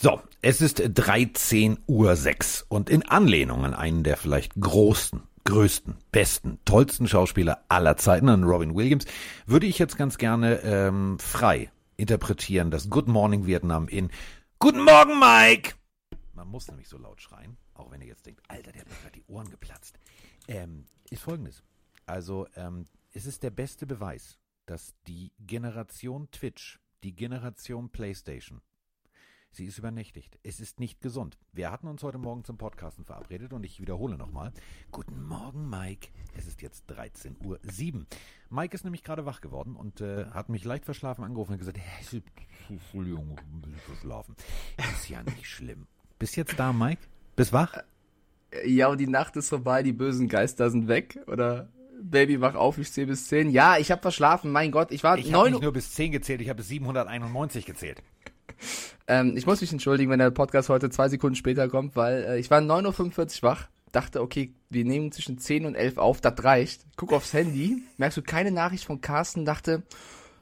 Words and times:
So, 0.00 0.20
es 0.42 0.60
ist 0.60 0.80
13.06 0.80 1.78
Uhr 1.88 2.66
und 2.68 2.88
in 2.88 3.02
Anlehnung 3.08 3.64
an 3.64 3.74
einen 3.74 4.04
der 4.04 4.16
vielleicht 4.16 4.54
großen, 4.54 5.22
größten, 5.44 5.96
besten, 6.12 6.60
tollsten 6.64 7.08
Schauspieler 7.08 7.64
aller 7.68 7.96
Zeiten, 7.96 8.28
an 8.28 8.44
Robin 8.44 8.76
Williams, 8.76 9.06
würde 9.44 9.66
ich 9.66 9.80
jetzt 9.80 9.98
ganz 9.98 10.18
gerne 10.18 10.60
ähm, 10.62 11.18
frei 11.18 11.72
interpretieren, 11.96 12.70
das 12.70 12.90
Good 12.90 13.08
Morning 13.08 13.46
Vietnam 13.46 13.88
in 13.88 14.10
Guten 14.60 14.84
Morgen, 14.84 15.18
Mike! 15.18 15.72
Man 16.38 16.46
muss 16.46 16.68
nämlich 16.68 16.88
so 16.88 16.98
laut 16.98 17.20
schreien, 17.20 17.56
auch 17.74 17.90
wenn 17.90 18.00
ihr 18.00 18.06
jetzt 18.06 18.24
denkt, 18.24 18.40
Alter, 18.46 18.70
der 18.70 18.84
hat 18.84 19.16
die 19.16 19.24
Ohren 19.26 19.50
geplatzt. 19.50 19.98
Ähm, 20.46 20.86
ist 21.10 21.24
folgendes. 21.24 21.64
Also, 22.06 22.46
ähm, 22.54 22.84
es 23.12 23.26
ist 23.26 23.42
der 23.42 23.50
beste 23.50 23.88
Beweis, 23.88 24.38
dass 24.64 24.94
die 25.08 25.32
Generation 25.40 26.30
Twitch, 26.30 26.78
die 27.02 27.16
Generation 27.16 27.90
PlayStation, 27.90 28.62
Sie 29.50 29.64
ist 29.64 29.78
übernächtigt. 29.78 30.38
Es 30.44 30.60
ist 30.60 30.78
nicht 30.78 31.00
gesund. 31.00 31.38
Wir 31.52 31.72
hatten 31.72 31.88
uns 31.88 32.04
heute 32.04 32.18
Morgen 32.18 32.44
zum 32.44 32.56
Podcasten 32.56 33.04
verabredet 33.04 33.52
und 33.52 33.64
ich 33.64 33.80
wiederhole 33.80 34.16
nochmal. 34.16 34.52
Guten 34.92 35.20
Morgen, 35.24 35.68
Mike. 35.68 36.10
Es 36.36 36.46
ist 36.46 36.62
jetzt 36.62 36.88
13.07 36.88 37.94
Uhr. 37.94 38.06
Mike 38.50 38.74
ist 38.76 38.84
nämlich 38.84 39.02
gerade 39.02 39.26
wach 39.26 39.40
geworden 39.40 39.74
und 39.74 40.02
äh, 40.02 40.26
hat 40.26 40.50
mich 40.50 40.64
leicht 40.64 40.84
verschlafen 40.84 41.24
angerufen 41.24 41.52
und 41.52 41.58
gesagt, 41.58 41.80
Entschuldigung, 42.68 43.36
ein 43.38 43.60
bisschen 43.62 43.80
verschlafen. 43.80 44.36
Ist 44.76 45.08
ja 45.08 45.24
nicht 45.24 45.46
schlimm. 45.46 45.88
Bist 46.18 46.36
jetzt 46.36 46.58
da, 46.58 46.72
Mike? 46.72 47.02
Bist 47.36 47.52
wach? 47.52 47.78
Ja, 48.64 48.88
und 48.88 48.98
die 48.98 49.06
Nacht 49.06 49.36
ist 49.36 49.50
vorbei, 49.50 49.82
die 49.82 49.92
bösen 49.92 50.28
Geister 50.28 50.70
sind 50.70 50.88
weg, 50.88 51.18
oder? 51.26 51.68
Baby, 52.00 52.40
wach 52.40 52.54
auf, 52.54 52.78
ich 52.78 52.92
zähle 52.92 53.08
bis 53.08 53.26
10. 53.28 53.50
Ja, 53.50 53.76
ich 53.76 53.90
habe 53.90 54.00
verschlafen, 54.00 54.52
mein 54.52 54.70
Gott, 54.70 54.92
ich 54.92 55.02
war 55.02 55.18
Ich 55.18 55.26
habe 55.26 55.32
neun 55.32 55.52
nicht 55.52 55.62
nur 55.62 55.72
bis 55.72 55.92
10 55.92 56.12
gezählt, 56.12 56.40
ich 56.40 56.48
habe 56.48 56.58
bis 56.58 56.68
791 56.68 57.66
gezählt. 57.66 58.02
Ähm, 59.06 59.36
ich 59.36 59.46
muss 59.46 59.60
mich 59.60 59.72
entschuldigen, 59.72 60.10
wenn 60.10 60.18
der 60.18 60.30
Podcast 60.30 60.68
heute 60.68 60.90
zwei 60.90 61.08
Sekunden 61.08 61.36
später 61.36 61.68
kommt, 61.68 61.96
weil 61.96 62.24
äh, 62.24 62.38
ich 62.38 62.50
war 62.50 62.60
9.45 62.60 63.42
Uhr 63.42 63.50
wach, 63.50 63.68
dachte, 63.92 64.20
okay, 64.20 64.54
wir 64.70 64.84
nehmen 64.84 65.12
zwischen 65.12 65.38
10 65.38 65.66
und 65.66 65.74
11 65.74 65.98
auf, 65.98 66.20
das 66.20 66.44
reicht. 66.44 66.84
Guck 66.96 67.12
aufs 67.12 67.32
Handy, 67.32 67.82
merkst 67.96 68.18
du 68.18 68.22
keine 68.22 68.50
Nachricht 68.50 68.84
von 68.84 69.00
Carsten, 69.00 69.44
dachte, 69.44 69.82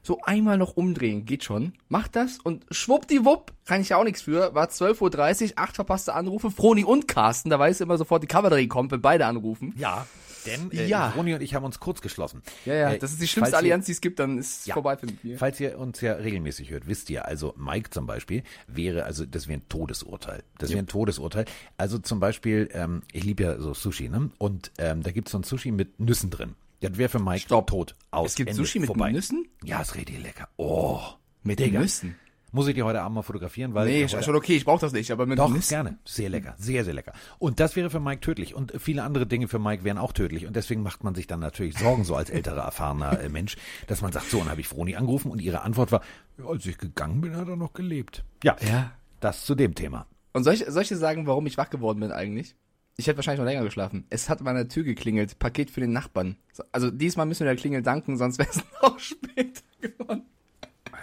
so 0.07 0.19
einmal 0.23 0.57
noch 0.57 0.75
umdrehen, 0.75 1.25
geht 1.25 1.43
schon. 1.43 1.73
Mach 1.89 2.07
das 2.07 2.39
und 2.39 2.65
schwuppdiwupp, 2.71 3.51
kann 3.65 3.81
ich 3.81 3.89
ja 3.89 3.97
auch 3.97 4.03
nichts 4.03 4.21
für, 4.23 4.55
war 4.55 4.67
12.30 4.69 5.43
Uhr, 5.51 5.51
acht 5.57 5.75
verpasste 5.75 6.13
Anrufe, 6.15 6.49
Froni 6.49 6.83
und 6.83 7.07
Carsten, 7.07 7.49
da 7.49 7.59
weiß 7.59 7.81
immer 7.81 7.97
sofort, 7.97 8.23
die 8.23 8.27
Kavallerie 8.27 8.67
kommt, 8.67 8.91
wenn 8.91 9.01
beide 9.01 9.25
anrufen. 9.27 9.73
Ja, 9.77 10.07
denn 10.45 10.71
äh, 10.71 10.87
Ja. 10.87 11.09
Roni 11.09 11.33
und 11.33 11.41
ich 11.41 11.53
haben 11.53 11.65
uns 11.65 11.79
kurz 11.81 11.99
geschlossen. 12.01 12.41
Ja, 12.65 12.73
ja, 12.73 12.91
Äh, 12.93 12.99
das 12.99 13.11
ist 13.11 13.21
die 13.21 13.27
schlimmste 13.27 13.55
ihr- 13.55 13.57
Allianz, 13.59 13.85
die 13.87 13.91
es 13.91 13.99
gibt, 14.01 14.19
dann 14.19 14.37
ist 14.37 14.61
es 14.61 14.65
Ja. 14.67 14.73
vorbei 14.75 14.95
für 14.95 15.07
mich. 15.07 15.37
Falls 15.37 15.59
ihr 15.59 15.77
uns 15.77 15.99
ja 15.99 16.13
regelmäßig 16.13 16.69
hört, 16.71 16.87
wisst 16.87 17.09
ihr, 17.09 17.25
also 17.25 17.53
Mike 17.57 17.89
zum 17.89 18.07
Beispiel 18.07 18.43
wäre, 18.67 19.03
also 19.03 19.25
das 19.25 19.47
wäre 19.49 19.59
ein 19.59 19.67
Todesurteil. 19.69 20.43
Das 20.57 20.69
wäre 20.69 20.79
ein 20.79 20.87
Todesurteil. 20.87 21.43
Also 21.75 21.97
zum 21.99 22.21
Beispiel, 22.21 22.69
ähm, 22.73 23.01
ich 23.11 23.25
liebe 23.25 23.43
ja 23.43 23.59
so 23.59 23.73
Sushi, 23.73 24.07
ne? 24.07 24.31
Und 24.37 24.71
ähm, 24.77 25.03
da 25.03 25.11
gibt's 25.11 25.31
so 25.31 25.37
ein 25.39 25.43
Sushi 25.43 25.71
mit 25.71 25.99
Nüssen 25.99 26.29
drin. 26.29 26.55
Das 26.81 26.97
wäre 26.97 27.09
für 27.09 27.19
Mike 27.19 27.41
Stopp. 27.41 27.67
tot. 27.67 27.95
Aus 28.11 28.31
Es 28.31 28.35
gibt 28.35 28.49
Ende, 28.49 28.61
Sushi 28.61 28.79
mit 28.79 28.87
vorbei. 28.87 29.11
Nüssen? 29.11 29.47
Ja, 29.63 29.81
ist 29.81 29.95
richtig 29.95 30.21
lecker. 30.21 30.47
Oh, 30.57 30.99
Mit 31.43 31.59
Digga. 31.59 31.79
Nüssen? 31.79 32.15
muss 32.53 32.67
ich 32.67 32.75
dir 32.75 32.85
heute 32.85 33.01
Abend 33.01 33.15
mal 33.15 33.21
fotografieren, 33.23 33.73
weil 33.75 33.87
Nee, 33.87 34.05
ja, 34.05 34.23
schon 34.23 34.35
okay, 34.35 34.55
ich 34.55 34.65
brauche 34.65 34.79
das 34.79 34.91
nicht, 34.91 35.11
aber 35.11 35.25
mit 35.27 35.37
doch, 35.37 35.49
Nüssen. 35.49 35.69
gerne. 35.69 35.97
Sehr 36.05 36.29
lecker. 36.29 36.55
Sehr, 36.57 36.83
sehr 36.85 36.93
lecker. 36.93 37.11
Und 37.39 37.59
das 37.59 37.75
wäre 37.75 37.89
für 37.91 37.99
Mike 37.99 38.21
tödlich. 38.21 38.55
Und 38.55 38.73
viele 38.79 39.03
andere 39.03 39.27
Dinge 39.27 39.47
für 39.47 39.59
Mike 39.59 39.83
wären 39.83 39.97
auch 39.99 40.11
tödlich. 40.11 40.47
Und 40.47 40.55
deswegen 40.55 40.81
macht 40.81 41.03
man 41.03 41.13
sich 41.13 41.27
dann 41.27 41.39
natürlich 41.39 41.77
Sorgen, 41.77 42.03
so 42.03 42.15
als 42.15 42.29
älterer, 42.31 42.63
erfahrener 42.63 43.19
äh, 43.19 43.29
Mensch, 43.29 43.57
dass 43.87 44.01
man 44.01 44.11
sagt, 44.11 44.29
so, 44.31 44.39
und 44.39 44.49
habe 44.49 44.61
ich 44.61 44.67
Froni 44.67 44.95
angerufen 44.95 45.29
und 45.29 45.39
ihre 45.41 45.61
Antwort 45.61 45.91
war, 45.91 46.01
ja, 46.39 46.45
als 46.45 46.65
ich 46.65 46.77
gegangen 46.79 47.21
bin, 47.21 47.35
hat 47.35 47.47
er 47.47 47.57
noch 47.57 47.73
gelebt. 47.73 48.23
Ja, 48.43 48.55
Ja. 48.67 48.91
das 49.19 49.45
zu 49.45 49.53
dem 49.53 49.75
Thema. 49.75 50.07
Und 50.33 50.43
soll 50.43 50.53
ich, 50.53 50.65
soll 50.67 50.81
ich 50.83 50.87
dir 50.87 50.97
sagen, 50.97 51.27
warum 51.27 51.45
ich 51.47 51.57
wach 51.57 51.69
geworden 51.69 51.99
bin 51.99 52.11
eigentlich? 52.11 52.55
Ich 52.99 53.07
hätte 53.07 53.17
wahrscheinlich 53.17 53.39
noch 53.39 53.45
länger 53.45 53.63
geschlafen. 53.63 54.05
Es 54.09 54.27
hat 54.27 54.39
an 54.39 54.45
meiner 54.45 54.67
Tür 54.67 54.83
geklingelt. 54.83 55.37
Paket 55.39 55.69
für 55.69 55.81
den 55.81 55.91
Nachbarn. 55.93 56.35
So, 56.51 56.63
Also 56.71 56.89
diesmal 56.89 57.25
müssen 57.27 57.41
wir 57.41 57.51
der 57.51 57.55
Klingel 57.55 57.83
danken, 57.83 58.17
sonst 58.17 58.39
wäre 58.39 58.49
es 58.49 58.57
noch 58.81 58.99
später 58.99 59.61
geworden. 59.81 60.23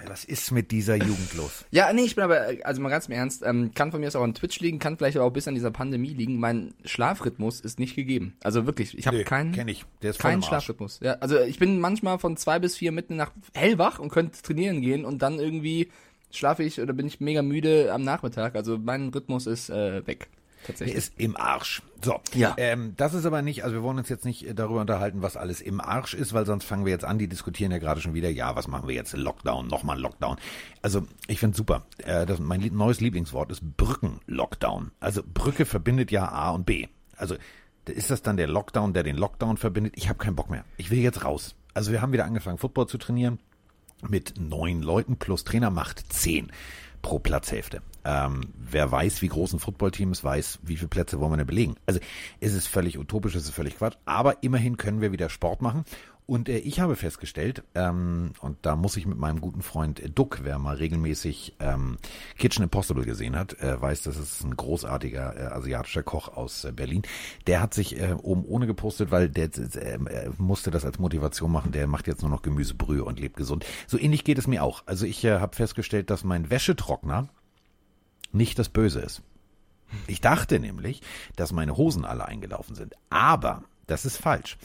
Was 0.07 0.25
ist 0.25 0.51
mit 0.51 0.71
dieser 0.71 0.97
Jugend 0.97 1.33
los? 1.35 1.65
Ja, 1.71 1.91
nee, 1.93 2.03
ich 2.03 2.15
bin 2.15 2.25
aber, 2.25 2.53
äh, 2.53 2.63
also 2.63 2.83
mal 2.83 2.91
ganz 2.91 3.07
im 3.07 3.13
Ernst, 3.13 3.43
ähm, 3.43 3.71
kann 3.75 3.91
von 3.91 4.01
mir 4.01 4.09
aus 4.09 4.17
auch 4.17 4.23
an 4.23 4.35
Twitch 4.35 4.61
liegen, 4.61 4.79
kann 4.79 4.99
vielleicht 4.99 5.17
aber 5.17 5.25
auch 5.25 5.33
bis 5.33 5.49
an 5.49 5.55
dieser 5.55 5.71
Pandemie 5.71 6.13
liegen. 6.13 6.39
Mein 6.39 6.75
Schlafrhythmus 6.85 7.61
ist 7.61 7.79
nicht 7.79 7.97
gegeben. 7.97 8.37
Also 8.43 8.67
wirklich, 8.67 8.99
ich 8.99 9.07
habe 9.07 9.17
Nee, 9.19 9.25
keinen, 9.25 9.53
kenn 9.53 9.69
ich. 9.69 9.87
Der 10.03 10.11
ist 10.11 10.19
keinen. 10.19 10.43
Schlafrhythmus. 10.43 11.01
Ja, 11.03 11.15
also 11.21 11.41
ich 11.41 11.59
bin 11.59 11.81
manchmal 11.81 12.19
von 12.19 12.37
zwei 12.37 12.59
bis 12.59 12.77
vier 12.77 12.93
mitten 12.93 13.17
Nacht 13.17 13.33
hellwach 13.55 13.99
und 13.99 14.11
könnte 14.11 14.43
trainieren 14.43 14.83
gehen 14.83 15.07
und 15.07 15.23
dann 15.23 15.39
irgendwie 15.39 15.91
schlafe 16.31 16.65
ich 16.65 16.81
oder 16.83 16.93
bin 16.93 17.07
ich 17.07 17.21
mega 17.21 17.41
müde 17.41 17.91
am 17.91 18.03
Nachmittag. 18.03 18.57
Also 18.57 18.77
mein 18.77 19.09
Rhythmus 19.09 19.47
ist 19.47 19.71
äh, 19.71 20.07
weg. 20.07 20.29
Der 20.65 20.75
Tatsächlich. 20.75 20.97
ist 20.97 21.13
im 21.19 21.37
Arsch. 21.37 21.83
So. 22.03 22.21
Ja. 22.35 22.55
Ähm, 22.57 22.95
das 22.97 23.15
ist 23.15 23.27
aber 23.27 23.43
nicht, 23.43 23.65
also 23.65 23.77
wir 23.77 23.83
wollen 23.83 23.99
uns 23.99 24.09
jetzt 24.09 24.25
nicht 24.25 24.47
äh, 24.47 24.55
darüber 24.55 24.81
unterhalten, 24.81 25.23
was 25.23 25.37
alles 25.37 25.61
im 25.61 25.81
Arsch 25.81 26.15
ist, 26.15 26.33
weil 26.33 26.47
sonst 26.47 26.65
fangen 26.65 26.85
wir 26.85 26.93
jetzt 26.93 27.05
an, 27.05 27.19
die 27.19 27.29
diskutieren 27.29 27.71
ja 27.71 27.79
gerade 27.79 28.01
schon 28.01 28.15
wieder, 28.15 28.31
ja, 28.31 28.57
was 28.57 28.67
machen 28.67 28.89
wir 28.89 28.95
jetzt? 28.95 29.15
Lockdown, 29.15 29.67
nochmal 29.67 30.01
Lockdown. 30.01 30.37
Also 30.83 31.07
ich 31.27 31.39
finde 31.39 31.57
super. 31.57 31.87
Äh, 31.99 32.27
das, 32.27 32.39
mein 32.41 32.61
neues 32.73 33.01
Lieblingswort 33.01 33.51
ist 33.51 33.77
Brückenlockdown. 33.77 34.91
Also 35.01 35.23
Brücke 35.23 35.67
verbindet 35.67 36.11
ja 36.11 36.29
A 36.29 36.51
und 36.51 36.65
B. 36.65 36.87
Also 37.17 37.37
ist 37.87 38.11
das 38.11 38.23
dann 38.23 38.37
der 38.37 38.49
Lockdown, 38.49 38.95
der 38.95 39.03
den 39.03 39.17
Lockdown 39.17 39.57
verbindet? 39.59 39.95
Ich 39.97 40.09
habe 40.09 40.19
keinen 40.19 40.37
Bock 40.37 40.51
mehr. 40.51 40.65
Ich 40.79 40.91
will 40.91 40.99
jetzt 40.99 41.25
raus. 41.25 41.55
Also 41.75 41.93
wir 41.93 42.01
haben 42.01 42.13
wieder 42.13 42.25
angefangen, 42.25 42.59
Football 42.59 42.87
zu 42.87 42.99
trainieren 42.99 43.39
mit 44.09 44.35
neun 44.39 44.83
Leuten 44.83 45.17
plus 45.17 45.45
Trainer 45.45 45.71
macht 45.71 46.13
zehn 46.13 46.53
pro 47.03 47.19
Platzhälfte. 47.19 47.83
Ähm, 48.05 48.53
wer 48.59 48.91
weiß, 48.91 49.23
wie 49.23 49.29
groß 49.29 49.55
ein 49.55 49.59
Footballteam 49.59 50.13
ist, 50.13 50.25
weiß, 50.25 50.61
wie 50.63 50.77
viele 50.77 50.89
Plätze 50.89 51.21
wollen 51.21 51.33
wir 51.33 51.37
denn 51.39 51.47
belegen. 51.47 51.77
Also 51.87 52.01
es 52.41 52.55
ist 52.55 52.67
völlig 52.67 52.99
utopisch, 52.99 53.35
es 53.35 53.45
ist 53.45 53.55
völlig 53.55 53.79
Quatsch, 53.79 53.97
aber 54.05 54.43
immerhin 54.43 54.77
können 54.77 55.01
wir 55.01 55.13
wieder 55.13 55.29
Sport 55.29 55.63
machen. 55.63 55.85
Und 56.27 56.49
äh, 56.49 56.59
ich 56.59 56.81
habe 56.81 56.97
festgestellt, 56.97 57.63
ähm, 57.75 58.33
und 58.41 58.57
da 58.63 58.77
muss 58.77 58.97
ich 58.97 59.07
mit 59.07 59.19
meinem 59.19 59.41
guten 59.41 59.63
Freund 59.63 60.01
äh, 60.01 60.09
Duck, 60.09 60.41
wer 60.43 60.59
mal 60.59 60.77
regelmäßig 60.77 61.57
ähm, 61.61 61.99
Kitchen 62.39 62.63
Impossible 62.63 63.05
gesehen 63.05 63.37
hat, 63.37 63.61
äh, 63.61 63.81
weiß, 63.81 64.03
das 64.05 64.17
ist 64.17 64.43
ein 64.43 64.57
großartiger 64.57 65.37
äh, 65.37 65.55
asiatischer 65.55 66.03
Koch 66.03 66.29
aus 66.35 66.65
äh, 66.65 66.73
Berlin. 66.73 67.03
Der 67.47 67.61
hat 67.61 67.75
sich 67.75 68.01
äh, 68.01 68.15
oben 68.15 68.45
ohne 68.47 68.67
gepostet, 68.67 69.11
weil 69.11 69.29
der 69.29 69.51
äh, 69.55 69.95
äh, 69.97 70.31
musste 70.39 70.71
das 70.71 70.87
als 70.87 70.99
Motivation 70.99 71.53
machen. 71.53 71.73
Der 71.73 71.87
macht 71.87 72.07
jetzt 72.07 72.23
nur 72.23 72.31
noch 72.31 72.43
Gemüsebrühe 72.43 73.05
und 73.05 73.21
lebt 73.21 73.37
gesund. 73.37 73.67
So 73.87 73.99
ähnlich 73.99 74.25
geht 74.25 74.39
es 74.39 74.47
mir 74.47 74.63
auch. 74.63 74.83
Also 74.87 75.05
ich 75.05 75.23
äh, 75.25 75.41
habe 75.41 75.55
festgestellt, 75.55 76.09
dass 76.09 76.25
mein 76.25 76.49
Wäschetrockner 76.49 77.29
nicht 78.35 78.59
das 78.59 78.69
Böse 78.69 79.01
ist. 79.01 79.23
Ich 80.07 80.21
dachte 80.21 80.59
nämlich, 80.59 81.03
dass 81.37 81.53
meine 81.53 81.77
Hosen 81.77 82.05
alle 82.05 82.27
eingelaufen 82.27 82.75
sind. 82.75 82.95
Aber 83.11 83.65
das 83.87 84.05
ist 84.05 84.17
falsch. 84.17 84.57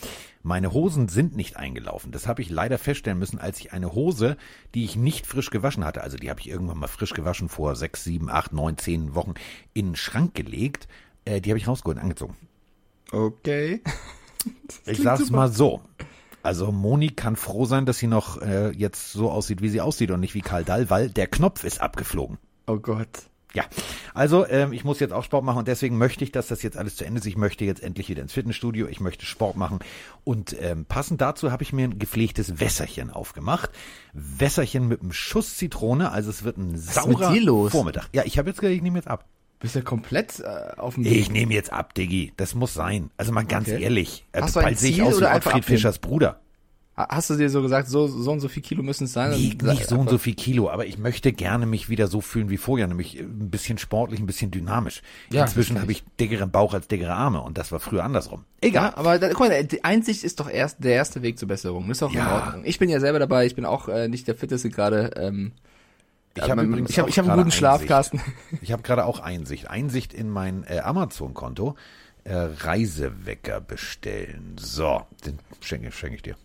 Meine 0.43 0.71
Hosen 0.73 1.09
sind 1.09 1.35
nicht 1.35 1.57
eingelaufen. 1.57 2.11
Das 2.11 2.27
habe 2.27 2.41
ich 2.41 2.49
leider 2.49 2.77
feststellen 2.77 3.19
müssen, 3.19 3.39
als 3.39 3.59
ich 3.59 3.73
eine 3.73 3.93
Hose, 3.93 4.37
die 4.73 4.85
ich 4.85 4.95
nicht 4.95 5.27
frisch 5.27 5.49
gewaschen 5.49 5.83
hatte, 5.83 6.01
also 6.01 6.17
die 6.17 6.29
habe 6.29 6.39
ich 6.39 6.49
irgendwann 6.49 6.79
mal 6.79 6.87
frisch 6.87 7.13
gewaschen 7.13 7.49
vor 7.49 7.75
sechs, 7.75 8.03
sieben, 8.03 8.29
acht, 8.29 8.53
neun, 8.53 8.77
zehn 8.77 9.15
Wochen 9.15 9.33
in 9.73 9.87
den 9.87 9.95
Schrank 9.95 10.33
gelegt. 10.35 10.87
Äh, 11.25 11.41
die 11.41 11.49
habe 11.51 11.57
ich 11.57 11.67
rausgeholt 11.67 11.97
und 11.97 12.03
angezogen. 12.03 12.35
Okay. 13.11 13.81
Ich 14.85 15.01
sag's 15.01 15.31
mal 15.31 15.51
so. 15.51 15.81
Also 16.43 16.71
Moni 16.71 17.09
kann 17.09 17.35
froh 17.35 17.65
sein, 17.65 17.85
dass 17.85 17.97
sie 17.97 18.07
noch 18.07 18.41
äh, 18.41 18.69
jetzt 18.69 19.11
so 19.11 19.29
aussieht, 19.29 19.61
wie 19.61 19.67
sie 19.67 19.81
aussieht 19.81 20.11
und 20.11 20.21
nicht 20.21 20.33
wie 20.33 20.41
Karl 20.41 20.63
Dall, 20.63 20.89
weil 20.89 21.09
der 21.09 21.27
Knopf 21.27 21.65
ist 21.65 21.81
abgeflogen. 21.81 22.37
Oh 22.65 22.77
Gott. 22.77 23.28
Ja, 23.53 23.63
also 24.13 24.45
ähm, 24.47 24.73
ich 24.73 24.83
muss 24.83 24.99
jetzt 24.99 25.11
auch 25.11 25.23
Sport 25.23 25.43
machen 25.43 25.57
und 25.57 25.67
deswegen 25.67 25.97
möchte 25.97 26.23
ich, 26.23 26.31
dass 26.31 26.47
das 26.47 26.61
jetzt 26.61 26.77
alles 26.77 26.95
zu 26.97 27.03
Ende 27.05 27.19
ist. 27.19 27.25
Ich 27.25 27.35
möchte 27.35 27.65
jetzt 27.65 27.81
endlich 27.81 28.07
wieder 28.07 28.21
ins 28.21 28.33
Fitnessstudio, 28.33 28.87
ich 28.87 28.99
möchte 28.99 29.25
Sport 29.25 29.57
machen 29.57 29.79
und 30.23 30.55
ähm, 30.61 30.85
passend 30.85 31.19
dazu 31.21 31.51
habe 31.51 31.63
ich 31.63 31.73
mir 31.73 31.85
ein 31.85 31.97
gepflegtes 31.97 32.59
Wässerchen 32.59 33.09
aufgemacht. 33.09 33.71
Wässerchen 34.13 34.87
mit 34.87 35.01
einem 35.01 35.13
Schuss 35.13 35.57
Zitrone, 35.57 36.11
also 36.11 36.29
es 36.29 36.43
wird 36.43 36.57
ein 36.57 36.75
ist 36.75 36.93
saurer? 36.93 37.69
Vormittag. 37.71 38.07
Ja, 38.13 38.23
ich 38.23 38.37
habe 38.37 38.49
jetzt 38.49 38.59
gesagt, 38.61 38.75
ich 38.75 38.83
nehme 38.83 38.99
jetzt 38.99 39.07
ab. 39.07 39.25
Bist 39.59 39.75
du 39.75 39.81
komplett 39.81 40.39
äh, 40.39 40.77
auf 40.77 40.93
dem 40.95 41.05
Ich 41.05 41.31
nehme 41.31 41.53
jetzt 41.53 41.73
ab, 41.73 41.93
Diggi. 41.93 42.31
Das 42.37 42.55
muss 42.55 42.73
sein. 42.73 43.09
Also 43.17 43.31
mal 43.33 43.43
ganz 43.45 43.67
Okay. 43.67 43.81
ehrlich. 43.81 44.25
Äh, 44.31 44.41
Hast 44.41 44.55
du 44.55 44.59
ein 44.59 44.65
bald 44.67 44.79
sehe 44.79 44.91
ich 44.91 44.95
Ziel 44.97 45.05
aus 45.05 45.19
wie 45.19 45.25
Ottfried? 45.25 45.65
Fischers 45.65 45.99
Bruder. 45.99 46.39
Hast 47.09 47.29
du 47.29 47.35
dir 47.35 47.49
so 47.49 47.61
gesagt, 47.61 47.87
so, 47.87 48.07
so 48.07 48.31
und 48.31 48.39
so 48.41 48.47
viel 48.49 48.61
Kilo 48.61 48.83
müssen 48.83 49.05
es 49.05 49.13
sein? 49.13 49.31
Nicht, 49.31 49.63
Und- 49.63 49.69
nicht 49.69 49.87
so 49.87 49.97
und 49.97 50.09
so 50.09 50.17
viel 50.17 50.35
Kilo, 50.35 50.69
aber 50.69 50.85
ich 50.85 50.97
möchte 50.97 51.31
gerne 51.31 51.65
mich 51.65 51.87
wieder 51.89 52.07
so 52.07 52.19
fühlen 52.19 52.49
wie 52.49 52.57
vorher, 52.57 52.87
nämlich 52.87 53.17
ein 53.19 53.49
bisschen 53.49 53.77
sportlich, 53.77 54.19
ein 54.19 54.25
bisschen 54.25 54.51
dynamisch. 54.51 55.01
Ja, 55.31 55.43
Inzwischen 55.43 55.79
habe 55.81 55.91
ich 55.91 56.03
dickeren 56.19 56.51
Bauch 56.51 56.73
als 56.73 56.87
dickere 56.87 57.13
Arme 57.13 57.41
und 57.41 57.57
das 57.57 57.71
war 57.71 57.79
früher 57.79 58.03
andersrum. 58.03 58.43
Egal. 58.61 58.91
Ja, 58.91 58.97
aber 58.97 59.17
da, 59.19 59.29
guck 59.29 59.39
mal, 59.47 59.63
die 59.63 59.83
Einsicht 59.83 60.23
ist 60.23 60.39
doch 60.39 60.49
erst 60.49 60.83
der 60.83 60.93
erste 60.95 61.21
Weg 61.21 61.39
zur 61.39 61.47
Besserung. 61.47 61.87
Das 61.87 61.97
ist 61.99 62.03
auch 62.03 62.11
in 62.11 62.17
Ja. 62.17 62.35
Ordnung. 62.35 62.63
Ich 62.65 62.79
bin 62.79 62.89
ja 62.89 62.99
selber 62.99 63.19
dabei, 63.19 63.45
ich 63.45 63.55
bin 63.55 63.65
auch 63.65 63.87
äh, 63.87 64.07
nicht 64.09 64.27
der 64.27 64.35
fitteste 64.35 64.69
gerade. 64.69 65.11
Ähm, 65.15 65.53
Ich 66.35 66.43
habe 66.49 66.61
Ähm, 66.61 66.69
übrigens 66.69 66.89
ich 66.91 66.99
hab- 66.99 67.07
ich 67.09 67.17
hab 67.17 67.25
einen 67.27 67.43
guten 67.43 67.65
Einsicht. 67.65 67.87
Carsten. 67.87 68.21
Ich 68.61 68.71
habe 68.71 68.83
gerade 68.83 69.05
auch 69.05 69.19
Einsicht. 69.19 69.69
Einsicht 69.69 70.13
in 70.13 70.29
mein 70.29 70.63
äh, 70.67 70.79
Amazon-Konto. 70.79 71.75
Äh, 72.25 72.35
Reisewecker 72.59 73.61
bestellen. 73.61 74.55
So, 74.59 75.01
den 75.25 75.39
schenke, 75.61 75.91
schenke 75.91 76.15
ich 76.17 76.21
dir. 76.21 76.35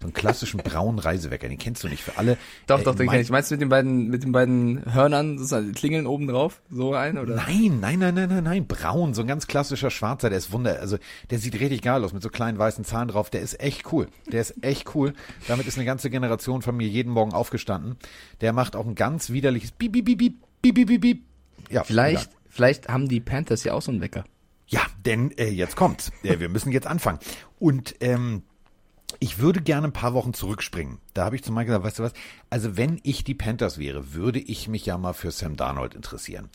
So 0.00 0.04
einen 0.06 0.12
klassischen 0.12 0.58
braunen 0.60 0.98
Reisewecker, 0.98 1.48
den 1.48 1.58
kennst 1.58 1.82
du 1.82 1.88
nicht 1.88 2.02
für 2.02 2.16
alle. 2.18 2.36
Doch, 2.66 2.80
Äh, 2.80 2.84
doch, 2.84 2.94
den 2.94 3.06
mein- 3.06 3.14
kenn 3.14 3.22
ich. 3.22 3.30
Meinst 3.30 3.50
du 3.50 3.54
mit 3.54 3.62
den 3.62 3.68
beiden, 3.70 4.08
mit 4.08 4.22
den 4.22 4.32
beiden 4.32 4.92
Hörnern, 4.94 5.38
sozusagen, 5.38 5.66
die 5.68 5.72
klingeln 5.72 6.06
oben 6.06 6.26
drauf? 6.28 6.60
So 6.70 6.94
ein, 6.94 7.18
oder? 7.18 7.34
Nein, 7.34 7.80
nein, 7.80 7.98
nein, 7.98 8.14
nein, 8.14 8.28
nein, 8.28 8.44
nein, 8.44 8.66
braun, 8.66 9.14
so 9.14 9.22
ein 9.22 9.26
ganz 9.26 9.46
klassischer 9.46 9.90
Schwarzer, 9.90 10.28
der 10.28 10.38
ist 10.38 10.52
wunder, 10.52 10.78
also 10.80 10.98
der 11.30 11.38
sieht 11.38 11.58
richtig 11.58 11.82
geil 11.82 12.04
aus 12.04 12.12
mit 12.12 12.22
so 12.22 12.28
kleinen 12.28 12.58
weißen 12.58 12.84
Zahlen 12.84 13.08
drauf, 13.08 13.30
der 13.30 13.40
ist 13.40 13.58
echt 13.60 13.90
cool, 13.92 14.08
der 14.30 14.42
ist 14.42 14.62
echt 14.62 14.94
cool. 14.94 15.14
Damit 15.48 15.66
ist 15.66 15.76
eine 15.76 15.86
ganze 15.86 16.10
Generation 16.10 16.62
von 16.62 16.76
mir 16.76 16.86
jeden 16.88 17.10
Morgen 17.10 17.32
aufgestanden. 17.32 17.96
Der 18.42 18.52
macht 18.52 18.76
auch 18.76 18.86
ein 18.86 18.94
ganz 18.94 19.30
widerliches 19.30 19.72
Piep, 19.72 19.92
Piep, 19.92 20.04
Piep, 20.04 20.18
Piep, 20.18 20.34
Piep, 20.74 20.86
Piep, 20.88 21.00
Piep. 21.00 21.22
Ja, 21.70 21.84
Vielleicht, 21.84 22.30
vielleicht 22.48 22.88
haben 22.88 23.08
die 23.08 23.20
Panthers 23.20 23.64
ja 23.64 23.72
auch 23.72 23.82
so 23.82 23.90
einen 23.90 24.00
Wecker. 24.02 24.24
Ja, 24.72 24.80
denn 25.04 25.30
äh, 25.36 25.48
jetzt 25.50 25.76
kommt's. 25.76 26.10
Äh, 26.22 26.38
wir 26.40 26.48
müssen 26.48 26.72
jetzt 26.72 26.86
anfangen. 26.86 27.18
Und 27.58 27.94
ähm, 28.00 28.42
ich 29.20 29.38
würde 29.38 29.60
gerne 29.60 29.88
ein 29.88 29.92
paar 29.92 30.14
Wochen 30.14 30.32
zurückspringen. 30.32 30.96
Da 31.12 31.26
habe 31.26 31.36
ich 31.36 31.44
zu 31.44 31.52
Mike 31.52 31.66
gesagt, 31.66 31.84
weißt 31.84 31.98
du 31.98 32.02
was? 32.04 32.12
Also 32.48 32.76
wenn 32.78 32.98
ich 33.02 33.22
die 33.22 33.34
Panthers 33.34 33.76
wäre, 33.76 34.14
würde 34.14 34.38
ich 34.40 34.68
mich 34.68 34.86
ja 34.86 34.96
mal 34.96 35.12
für 35.12 35.30
Sam 35.30 35.56
Darnold 35.56 35.94
interessieren. 35.94 36.48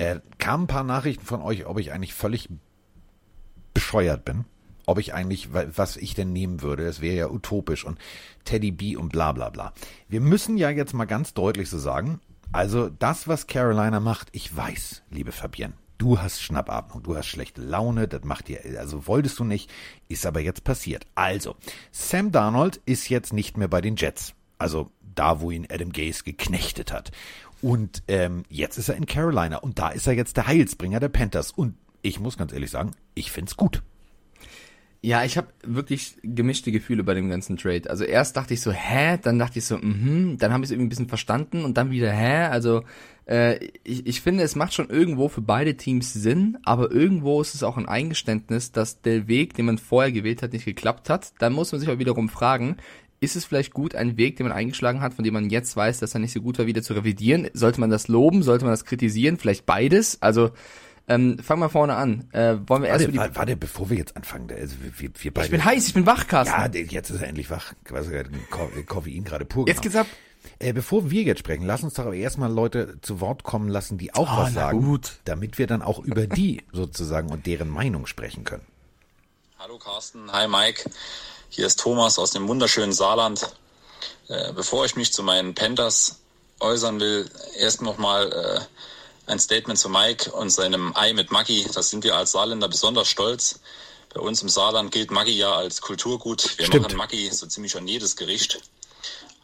Äh, 0.00 0.20
kamen 0.38 0.64
ein 0.64 0.66
paar 0.68 0.84
Nachrichten 0.84 1.26
von 1.26 1.42
euch, 1.42 1.66
ob 1.66 1.78
ich 1.78 1.92
eigentlich 1.92 2.14
völlig 2.14 2.48
bescheuert 3.74 4.24
bin. 4.24 4.44
Ob 4.86 4.98
ich 4.98 5.12
eigentlich, 5.12 5.52
wa- 5.52 5.66
was 5.76 5.98
ich 5.98 6.14
denn 6.14 6.32
nehmen 6.32 6.62
würde, 6.62 6.86
das 6.86 7.02
wäre 7.02 7.16
ja 7.16 7.28
utopisch 7.30 7.84
und 7.84 7.98
Teddy 8.44 8.70
B 8.72 8.96
und 8.96 9.10
bla 9.12 9.32
bla 9.32 9.50
bla. 9.50 9.74
Wir 10.08 10.22
müssen 10.22 10.56
ja 10.56 10.70
jetzt 10.70 10.94
mal 10.94 11.04
ganz 11.04 11.34
deutlich 11.34 11.68
so 11.68 11.78
sagen, 11.78 12.20
also 12.52 12.88
das, 12.88 13.28
was 13.28 13.46
Carolina 13.46 14.00
macht, 14.00 14.28
ich 14.32 14.56
weiß, 14.56 15.02
liebe 15.10 15.32
Fabienne, 15.32 15.74
du 15.98 16.20
hast 16.20 16.40
Schnappatmung, 16.40 17.02
du 17.02 17.16
hast 17.16 17.26
schlechte 17.26 17.60
Laune, 17.60 18.08
das 18.08 18.24
macht 18.24 18.48
dir, 18.48 18.60
also 18.78 19.06
wolltest 19.06 19.38
du 19.38 19.44
nicht, 19.44 19.70
ist 20.08 20.24
aber 20.24 20.40
jetzt 20.40 20.64
passiert. 20.64 21.06
Also, 21.14 21.56
Sam 21.90 22.32
Darnold 22.32 22.80
ist 22.86 23.08
jetzt 23.08 23.32
nicht 23.32 23.56
mehr 23.56 23.68
bei 23.68 23.80
den 23.80 23.96
Jets. 23.96 24.34
Also 24.58 24.90
da, 25.14 25.40
wo 25.40 25.50
ihn 25.50 25.66
Adam 25.70 25.92
Gase 25.92 26.22
geknechtet 26.24 26.92
hat. 26.92 27.10
Und 27.60 28.02
ähm, 28.08 28.44
jetzt 28.48 28.78
ist 28.78 28.88
er 28.88 28.96
in 28.96 29.06
Carolina 29.06 29.58
und 29.58 29.78
da 29.78 29.88
ist 29.88 30.06
er 30.06 30.12
jetzt 30.12 30.36
der 30.36 30.46
Heilsbringer 30.46 31.00
der 31.00 31.08
Panthers. 31.08 31.50
Und 31.50 31.76
ich 32.02 32.20
muss 32.20 32.36
ganz 32.36 32.52
ehrlich 32.52 32.70
sagen, 32.70 32.92
ich 33.14 33.32
find's 33.32 33.56
gut. 33.56 33.82
Ja, 35.00 35.22
ich 35.22 35.36
habe 35.36 35.48
wirklich 35.62 36.16
gemischte 36.24 36.72
Gefühle 36.72 37.04
bei 37.04 37.14
dem 37.14 37.30
ganzen 37.30 37.56
Trade. 37.56 37.88
Also 37.88 38.02
erst 38.02 38.36
dachte 38.36 38.54
ich 38.54 38.60
so, 38.60 38.72
hä? 38.72 39.18
Dann 39.22 39.38
dachte 39.38 39.60
ich 39.60 39.64
so, 39.64 39.78
mhm. 39.78 40.38
Dann 40.38 40.52
habe 40.52 40.64
ich 40.64 40.68
es 40.68 40.70
irgendwie 40.72 40.86
ein 40.86 40.88
bisschen 40.88 41.08
verstanden 41.08 41.64
und 41.64 41.76
dann 41.78 41.92
wieder, 41.92 42.10
hä? 42.10 42.46
Also 42.46 42.82
äh, 43.26 43.64
ich, 43.84 44.06
ich 44.06 44.20
finde, 44.20 44.42
es 44.42 44.56
macht 44.56 44.74
schon 44.74 44.90
irgendwo 44.90 45.28
für 45.28 45.40
beide 45.40 45.76
Teams 45.76 46.12
Sinn, 46.12 46.58
aber 46.64 46.90
irgendwo 46.90 47.40
ist 47.40 47.54
es 47.54 47.62
auch 47.62 47.76
ein 47.76 47.86
Eingeständnis, 47.86 48.72
dass 48.72 49.00
der 49.00 49.28
Weg, 49.28 49.54
den 49.54 49.66
man 49.66 49.78
vorher 49.78 50.10
gewählt 50.10 50.42
hat, 50.42 50.52
nicht 50.52 50.64
geklappt 50.64 51.08
hat. 51.10 51.32
Dann 51.38 51.52
muss 51.52 51.70
man 51.70 51.80
sich 51.80 51.88
aber 51.88 52.00
wiederum 52.00 52.28
fragen, 52.28 52.76
ist 53.20 53.36
es 53.36 53.44
vielleicht 53.44 53.72
gut, 53.72 53.94
einen 53.94 54.16
Weg, 54.16 54.36
den 54.36 54.48
man 54.48 54.56
eingeschlagen 54.56 55.00
hat, 55.00 55.14
von 55.14 55.24
dem 55.24 55.34
man 55.34 55.50
jetzt 55.50 55.76
weiß, 55.76 55.98
dass 56.00 56.14
er 56.14 56.20
nicht 56.20 56.32
so 56.32 56.40
gut 56.40 56.58
war, 56.58 56.66
wieder 56.66 56.82
zu 56.82 56.94
revidieren? 56.94 57.48
Sollte 57.52 57.80
man 57.80 57.90
das 57.90 58.08
loben? 58.08 58.42
Sollte 58.42 58.64
man 58.64 58.72
das 58.72 58.84
kritisieren? 58.84 59.36
Vielleicht 59.36 59.66
beides? 59.66 60.22
Also 60.22 60.50
ähm, 61.08 61.38
fangen 61.40 61.60
wir 61.62 61.68
vorne 61.70 61.94
an. 61.96 62.28
Äh, 62.32 62.56
wollen 62.66 62.82
wir 62.82 62.88
erst 62.88 63.00
Warte, 63.02 63.12
die 63.12 63.18
warte, 63.18 63.36
warte, 63.36 63.56
bevor 63.56 63.90
wir 63.90 63.96
jetzt 63.96 64.16
anfangen, 64.16 64.50
also 64.52 64.76
wir, 64.80 64.92
wir, 64.98 65.10
wir 65.18 65.34
beide. 65.34 65.46
ich 65.46 65.50
bin 65.50 65.64
heiß, 65.64 65.86
ich 65.88 65.94
bin 65.94 66.06
wach, 66.06 66.26
Carsten. 66.26 66.54
Ja, 66.54 66.82
jetzt 66.82 67.10
ist 67.10 67.20
er 67.20 67.28
endlich 67.28 67.50
wach. 67.50 67.72
Quasi 67.84 68.10
Ko- 68.50 68.70
Koffein 68.86 69.24
gerade 69.24 69.44
pur. 69.44 69.66
Jetzt 69.66 69.82
geht's 69.82 69.96
ab. 69.96 70.06
Äh, 70.60 70.72
bevor 70.72 71.10
wir 71.10 71.22
jetzt 71.22 71.40
sprechen, 71.40 71.66
lass 71.66 71.82
uns 71.82 71.94
doch 71.94 72.04
aber 72.04 72.14
erstmal 72.14 72.50
Leute 72.52 72.98
zu 73.02 73.20
Wort 73.20 73.42
kommen 73.42 73.68
lassen, 73.68 73.98
die 73.98 74.14
auch 74.14 74.28
Ah, 74.28 74.42
was 74.44 74.54
sagen, 74.54 74.82
gut. 74.82 75.18
damit 75.24 75.58
wir 75.58 75.66
dann 75.66 75.82
auch 75.82 75.98
über 75.98 76.26
die 76.26 76.62
sozusagen 76.72 77.30
und 77.30 77.46
deren 77.46 77.68
Meinung 77.68 78.06
sprechen 78.06 78.44
können. 78.44 78.64
Hallo 79.58 79.78
Carsten, 79.78 80.32
hi 80.32 80.46
Mike. 80.46 80.88
Hier 81.48 81.66
ist 81.66 81.80
Thomas 81.80 82.18
aus 82.18 82.30
dem 82.30 82.46
wunderschönen 82.48 82.92
Saarland. 82.92 83.52
Äh, 84.28 84.52
bevor 84.52 84.84
ich 84.84 84.94
mich 84.94 85.12
zu 85.12 85.22
meinen 85.22 85.54
Panthers 85.54 86.20
äußern 86.60 87.00
will, 87.00 87.28
erst 87.58 87.82
nochmal 87.82 88.30
äh, 88.32 88.60
ein 89.28 89.38
Statement 89.38 89.78
zu 89.78 89.88
Mike 89.88 90.32
und 90.32 90.50
seinem 90.50 90.96
Ei 90.96 91.12
mit 91.12 91.30
Maggi. 91.30 91.66
Das 91.74 91.90
sind 91.90 92.04
wir 92.04 92.16
als 92.16 92.32
Saarländer 92.32 92.68
besonders 92.68 93.08
stolz. 93.08 93.60
Bei 94.14 94.20
uns 94.20 94.42
im 94.42 94.48
Saarland 94.48 94.90
gilt 94.90 95.10
Maggi 95.10 95.32
ja 95.32 95.52
als 95.52 95.82
Kulturgut. 95.82 96.58
Wir 96.58 96.66
Stimmt. 96.66 96.84
machen 96.84 96.96
Maggi 96.96 97.30
so 97.30 97.46
ziemlich 97.46 97.76
an 97.76 97.86
jedes 97.86 98.16
Gericht. 98.16 98.60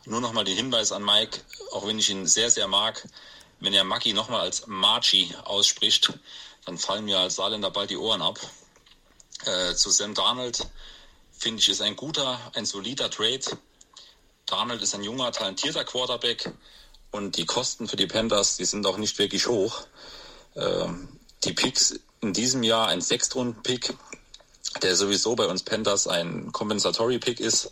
Nur 0.07 0.21
nochmal 0.21 0.45
den 0.45 0.57
Hinweis 0.57 0.91
an 0.93 1.05
Mike, 1.05 1.41
auch 1.73 1.87
wenn 1.87 1.99
ich 1.99 2.11
ihn 2.11 2.27
sehr, 2.27 2.51
sehr 2.51 2.67
mag, 2.67 3.07
wenn 3.61 3.75
er 3.75 3.85
Maggi 3.85 4.13
nochmal 4.13 4.41
als 4.41 4.67
Marchi 4.67 5.35
ausspricht, 5.45 6.13
dann 6.65 6.79
fallen 6.79 7.05
mir 7.05 7.19
als 7.19 7.37
Saarländer 7.37 7.71
bald 7.71 7.91
die 7.91 7.97
Ohren 7.97 8.23
ab. 8.23 8.39
Äh, 9.45 9.75
zu 9.75 9.91
Sam 9.91 10.15
Darnold 10.15 10.67
finde 11.33 11.61
ich, 11.61 11.69
ist 11.69 11.83
ein 11.83 11.97
guter, 11.97 12.41
ein 12.55 12.65
solider 12.65 13.11
Trade. 13.11 13.45
Darnold 14.47 14.83
ist 14.83 14.95
ein 14.95 15.03
junger, 15.03 15.31
talentierter 15.33 15.85
Quarterback 15.85 16.53
und 17.15 17.37
die 17.37 17.47
Kosten 17.47 17.87
für 17.87 17.95
die 17.95 18.09
Panthers, 18.09 18.57
die 18.57 18.65
sind 18.65 18.85
auch 18.87 18.97
nicht 18.97 19.19
wirklich 19.21 19.47
hoch. 19.47 19.87
Ähm, 20.57 21.09
die 21.45 21.53
Picks 21.53 22.01
in 22.21 22.33
diesem 22.33 22.65
Jahr 22.65 22.89
ein 22.89 23.01
Sechstrunden-Pick, 23.01 23.95
der 24.83 24.97
sowieso 24.97 25.37
bei 25.37 25.47
uns 25.47 25.63
Panthers 25.63 26.09
ein 26.09 26.51
Compensatory-Pick 26.51 27.39
ist. 27.39 27.71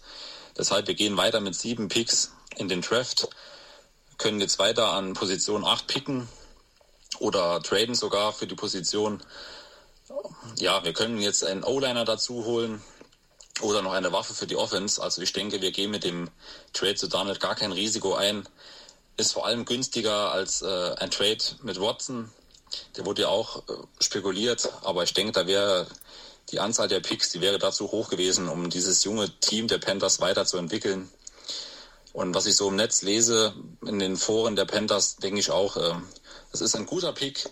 Deshalb, 0.57 0.87
wir 0.87 0.95
gehen 0.95 1.17
weiter 1.17 1.41
mit 1.41 1.57
sieben 1.57 1.89
Picks 1.89 2.31
in 2.55 2.69
den 2.69 2.83
Draft, 2.83 3.31
können 4.17 4.41
jetzt 4.41 4.61
weiter 4.61 4.93
an 4.93 5.15
Position 5.15 5.65
8 5.65 5.89
picken 5.89 6.29
oder 7.19 7.61
traden 7.63 7.97
sogar 7.97 8.33
für 8.33 8.47
die 8.47 8.55
Position 8.55 9.25
ja, 10.59 10.85
wir 10.85 10.93
können 10.93 11.21
jetzt 11.21 11.45
einen 11.45 11.65
O-Liner 11.65 12.05
dazu 12.05 12.45
holen 12.45 12.81
oder 13.61 13.83
noch 13.83 13.93
eine 13.93 14.13
Waffe 14.13 14.35
für 14.35 14.47
die 14.47 14.57
Offense. 14.57 15.03
Also 15.03 15.23
ich 15.23 15.33
denke, 15.33 15.61
wir 15.61 15.73
gehen 15.73 15.91
mit 15.91 16.05
dem 16.05 16.31
Trade 16.73 16.95
zu 16.95 17.09
Darnold 17.09 17.41
gar 17.41 17.55
kein 17.55 17.73
Risiko 17.73 18.15
ein. 18.15 18.49
Ist 19.17 19.33
vor 19.33 19.47
allem 19.47 19.65
günstiger 19.65 20.33
als 20.33 20.63
äh, 20.63 20.95
ein 20.97 21.11
Trade 21.11 21.39
mit 21.63 21.81
Watson. 21.81 22.31
Der 22.97 23.05
wurde 23.05 23.23
ja 23.23 23.29
auch 23.29 23.59
äh, 23.69 23.73
spekuliert, 24.01 24.71
aber 24.83 25.03
ich 25.05 25.13
denke, 25.13 25.33
da 25.33 25.47
wäre 25.47 25.87
die 26.51 26.61
Anzahl 26.61 26.89
der 26.89 27.01
Picks, 27.01 27.31
die 27.31 27.41
wäre 27.41 27.59
dazu 27.59 27.91
hoch 27.93 28.09
gewesen, 28.09 28.49
um 28.49 28.71
dieses 28.71 29.05
junge 29.05 29.31
Team 29.41 29.69
der 29.69 29.79
Panthers 29.79 30.21
weiterzuentwickeln. 30.21 31.11
Und 32.13 32.35
was 32.35 32.47
ich 32.47 32.57
so 32.57 32.69
im 32.69 32.77
Netz 32.77 33.03
lese, 33.03 33.55
in 33.87 33.99
den 33.99 34.17
Foren 34.17 34.57
der 34.57 34.67
Panthers, 34.67 35.17
denke 35.17 35.41
ich 35.41 35.51
auch, 35.51 35.77
äh, 35.77 35.95
das 36.51 36.61
ist 36.61 36.75
ein 36.75 36.87
guter 36.87 37.13
Pick. 37.13 37.49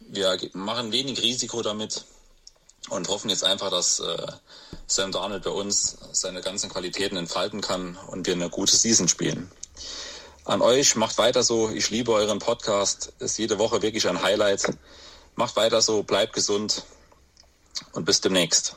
Wir 0.00 0.38
machen 0.52 0.92
wenig 0.92 1.22
Risiko 1.22 1.62
damit 1.62 2.04
und 2.88 3.08
hoffen 3.08 3.30
jetzt 3.30 3.44
einfach, 3.44 3.70
dass 3.70 4.00
äh, 4.00 4.26
Sam 4.86 5.12
Darnold 5.12 5.44
bei 5.44 5.50
uns 5.50 5.96
seine 6.12 6.40
ganzen 6.40 6.70
Qualitäten 6.70 7.16
entfalten 7.16 7.60
kann 7.60 7.96
und 8.08 8.26
wir 8.26 8.34
eine 8.34 8.50
gute 8.50 8.76
Season 8.76 9.06
spielen. 9.06 9.50
An 10.50 10.62
euch, 10.62 10.96
macht 10.96 11.16
weiter 11.16 11.44
so. 11.44 11.70
Ich 11.70 11.90
liebe 11.90 12.10
euren 12.10 12.40
Podcast. 12.40 13.12
Ist 13.20 13.38
jede 13.38 13.60
Woche 13.60 13.82
wirklich 13.82 14.08
ein 14.08 14.20
Highlight. 14.20 14.64
Macht 15.36 15.54
weiter 15.54 15.80
so, 15.80 16.02
bleibt 16.02 16.32
gesund 16.32 16.82
und 17.92 18.04
bis 18.04 18.20
demnächst. 18.20 18.74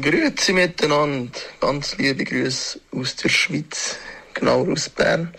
Grüezi 0.00 0.52
miteinander, 0.52 1.36
ganz 1.58 1.98
liebe 1.98 2.22
Grüße 2.22 2.78
aus 2.92 3.16
der 3.16 3.30
Schweiz, 3.30 3.96
genau 4.32 4.64
aus 4.70 4.90
Bern. 4.90 5.34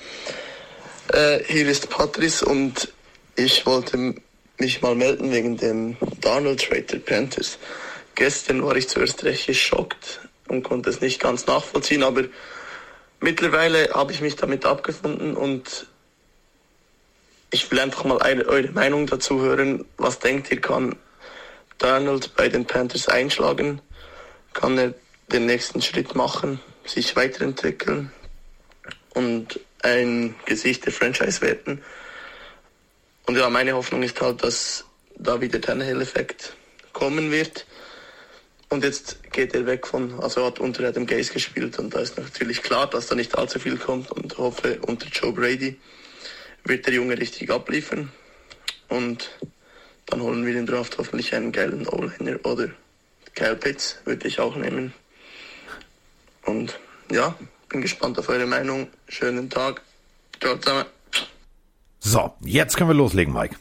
Äh, 1.14 1.40
hier 1.46 1.70
ist 1.70 1.90
Patrice 1.90 2.44
und 2.44 2.92
ich 3.38 3.66
wollte 3.66 4.16
mich 4.58 4.82
mal 4.82 4.96
melden 4.96 5.32
wegen 5.32 5.56
dem 5.56 5.96
Darnold 6.20 6.62
Trade 6.62 6.84
der 6.84 7.00
Panthers. 7.00 7.58
Gestern 8.16 8.62
war 8.66 8.76
ich 8.76 8.90
zuerst 8.90 9.24
recht 9.24 9.48
geschockt 9.48 10.20
und 10.50 10.64
konnte 10.64 10.90
es 10.90 11.00
nicht 11.00 11.22
ganz 11.22 11.48
nachvollziehen, 11.48 12.04
aber 12.04 12.26
mittlerweile 13.24 13.90
habe 13.94 14.12
ich 14.12 14.22
mich 14.22 14.36
damit 14.36 14.66
abgefunden 14.66 15.36
und 15.36 15.88
ich 17.52 17.70
will 17.72 17.80
einfach 17.80 18.04
mal 18.04 18.22
eine, 18.22 18.46
eure 18.46 18.72
Meinung 18.72 19.08
dazu 19.08 19.42
hören. 19.42 19.86
Was 19.98 20.20
denkt 20.20 20.52
ihr, 20.52 20.62
kann 20.62 20.96
Darnold 21.78 22.36
bei 22.36 22.50
den 22.50 22.66
Panthers 22.66 23.08
einschlagen? 23.08 23.82
kann 24.54 24.78
er 24.78 24.94
den 25.32 25.46
nächsten 25.46 25.82
Schritt 25.82 26.16
machen, 26.16 26.60
sich 26.86 27.16
weiterentwickeln 27.16 28.12
und 29.14 29.60
ein 29.82 30.36
Gesicht 30.46 30.86
der 30.86 30.94
Franchise 30.94 31.42
werden. 31.42 31.84
Und 33.26 33.38
ja, 33.38 33.50
meine 33.50 33.74
Hoffnung 33.74 34.04
ist 34.04 34.22
halt, 34.22 34.44
dass 34.44 34.86
da 35.16 35.42
wieder 35.42 35.60
der 35.60 35.62
Tannehill-Effekt 35.62 36.56
kommen 36.92 37.32
wird. 37.32 37.66
Und 38.74 38.84
jetzt 38.84 39.32
geht 39.32 39.54
er 39.54 39.68
weg 39.68 39.86
von, 39.86 40.20
also 40.20 40.42
er 40.42 40.48
hat 40.48 40.60
unter 40.60 40.88
Adam 40.88 41.06
Gaze 41.06 41.32
gespielt 41.32 41.78
und 41.78 41.94
da 41.94 42.00
ist 42.00 42.18
natürlich 42.18 42.64
klar, 42.64 42.90
dass 42.90 43.06
da 43.06 43.14
nicht 43.14 43.38
allzu 43.38 43.60
viel 43.60 43.78
kommt 43.78 44.10
und 44.10 44.36
hoffe, 44.40 44.80
unter 44.88 45.06
Joe 45.10 45.32
Brady 45.32 45.80
wird 46.64 46.88
der 46.88 46.96
Junge 46.96 47.16
richtig 47.20 47.52
abliefern. 47.52 48.12
Und 48.90 49.30
dann 50.08 50.22
holen 50.22 50.44
wir 50.44 50.54
den 50.54 50.66
Draft 50.66 50.98
hoffentlich 50.98 51.36
einen 51.36 51.52
geilen 51.52 51.88
O-Liner 51.88 52.44
oder 52.46 52.70
Kyle 53.36 53.56
Pitts 53.56 54.00
würde 54.06 54.28
ich 54.28 54.40
auch 54.40 54.56
nehmen. 54.56 54.92
Und 56.48 56.80
ja, 57.12 57.36
bin 57.70 57.82
gespannt 57.82 58.18
auf 58.18 58.28
eure 58.28 58.48
Meinung. 58.48 58.88
Schönen 59.08 59.52
Tag. 59.52 59.84
Ciao 60.42 60.58
zusammen. 60.58 60.86
So, 62.00 62.34
jetzt 62.42 62.76
können 62.76 62.90
wir 62.90 62.96
loslegen, 62.96 63.36
Mike. 63.36 63.56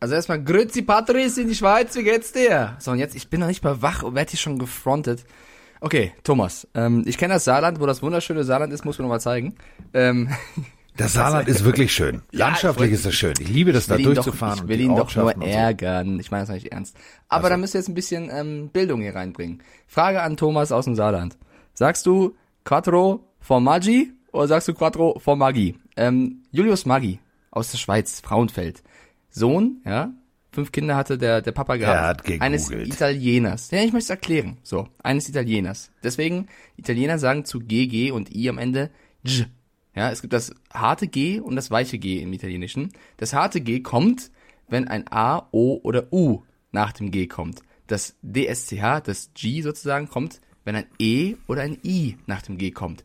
Also 0.00 0.14
erstmal 0.14 0.42
Grüezi 0.42 0.82
Patrice 0.82 1.42
in 1.42 1.48
die 1.48 1.54
Schweiz, 1.54 1.94
wie 1.94 2.02
geht's 2.02 2.32
dir? 2.32 2.76
So, 2.78 2.90
und 2.92 2.98
jetzt, 2.98 3.14
ich 3.14 3.28
bin 3.28 3.40
noch 3.40 3.46
nicht 3.48 3.62
mal 3.62 3.82
wach 3.82 4.02
und 4.02 4.14
werde 4.14 4.30
hier 4.30 4.38
schon 4.40 4.58
gefrontet. 4.58 5.24
Okay, 5.82 6.12
Thomas, 6.24 6.66
ähm, 6.74 7.04
ich 7.06 7.16
kenne 7.18 7.34
das 7.34 7.44
Saarland, 7.44 7.80
wo 7.80 7.86
das 7.86 8.02
wunderschöne 8.02 8.44
Saarland 8.44 8.72
ist, 8.72 8.84
muss 8.84 8.98
man 8.98 9.06
noch 9.08 9.14
mal 9.14 9.20
zeigen. 9.20 9.54
Ähm, 9.94 10.30
Das 10.96 11.14
Saarland 11.14 11.48
ist 11.48 11.64
wirklich 11.64 11.94
schön. 11.94 12.20
Ja, 12.30 12.46
Landschaftlich 12.48 12.88
ich- 12.88 12.94
ist 12.98 13.06
es 13.06 13.14
schön. 13.14 13.32
Ich 13.40 13.48
liebe 13.48 13.72
das, 13.72 13.86
da 13.86 13.94
will 13.94 14.00
ihn 14.00 14.14
durchzufahren. 14.14 14.56
Doch, 14.58 14.64
ich 14.64 14.68
will 14.68 14.80
ihn 14.80 14.96
doch 14.96 15.14
nur 15.16 15.34
und 15.34 15.40
so. 15.40 15.46
ärgern. 15.48 16.18
Ich 16.20 16.30
meine 16.30 16.44
das 16.44 16.52
nicht 16.54 16.72
ernst. 16.72 16.94
Aber 17.28 17.48
da 17.48 17.56
müsst 17.56 17.74
ihr 17.74 17.78
jetzt 17.78 17.88
ein 17.88 17.94
bisschen 17.94 18.28
ähm, 18.30 18.68
Bildung 18.70 19.00
hier 19.00 19.14
reinbringen. 19.14 19.62
Frage 19.86 20.20
an 20.20 20.36
Thomas 20.36 20.72
aus 20.72 20.84
dem 20.84 20.96
Saarland. 20.96 21.38
Sagst 21.72 22.04
du 22.04 22.36
Quattro 22.64 23.24
Formaggi 23.38 24.12
oder 24.32 24.48
sagst 24.48 24.68
du 24.68 24.74
Quattro 24.74 25.18
Formaggi? 25.20 25.78
Ähm, 25.96 26.42
Julius 26.50 26.84
Maggi 26.84 27.18
aus 27.50 27.70
der 27.70 27.78
Schweiz, 27.78 28.20
Frauenfeld. 28.20 28.82
Sohn, 29.30 29.80
ja, 29.84 30.12
fünf 30.52 30.72
Kinder 30.72 30.96
hatte 30.96 31.18
der, 31.18 31.42
der 31.42 31.52
Papa 31.52 31.76
gehabt. 31.76 31.96
Er 31.96 32.06
hat 32.06 32.24
gegoogelt. 32.24 32.42
Eines 32.42 32.70
Italieners. 32.70 33.70
Ja, 33.70 33.78
ich 33.78 33.92
möchte 33.92 34.04
es 34.06 34.10
erklären. 34.10 34.58
So, 34.62 34.88
eines 35.02 35.28
Italieners. 35.28 35.90
Deswegen, 36.02 36.48
Italiener 36.76 37.18
sagen 37.18 37.44
zu 37.44 37.60
GG 37.60 38.10
und 38.10 38.34
I 38.34 38.48
am 38.48 38.58
Ende 38.58 38.90
J. 39.22 39.46
Ja, 39.94 40.10
es 40.10 40.20
gibt 40.20 40.32
das 40.32 40.54
harte 40.72 41.08
G 41.08 41.40
und 41.40 41.56
das 41.56 41.70
weiche 41.70 41.98
G 41.98 42.20
im 42.20 42.32
Italienischen. 42.32 42.92
Das 43.16 43.32
harte 43.32 43.60
G 43.60 43.80
kommt, 43.80 44.30
wenn 44.68 44.88
ein 44.88 45.10
A, 45.10 45.48
O 45.50 45.80
oder 45.82 46.12
U 46.12 46.42
nach 46.72 46.92
dem 46.92 47.10
G 47.10 47.26
kommt. 47.26 47.60
Das 47.86 48.14
DSCH, 48.22 49.00
das 49.04 49.30
G 49.34 49.62
sozusagen, 49.62 50.08
kommt, 50.08 50.40
wenn 50.64 50.76
ein 50.76 50.86
E 50.98 51.34
oder 51.48 51.62
ein 51.62 51.78
I 51.84 52.16
nach 52.26 52.42
dem 52.42 52.56
G 52.56 52.70
kommt. 52.70 53.02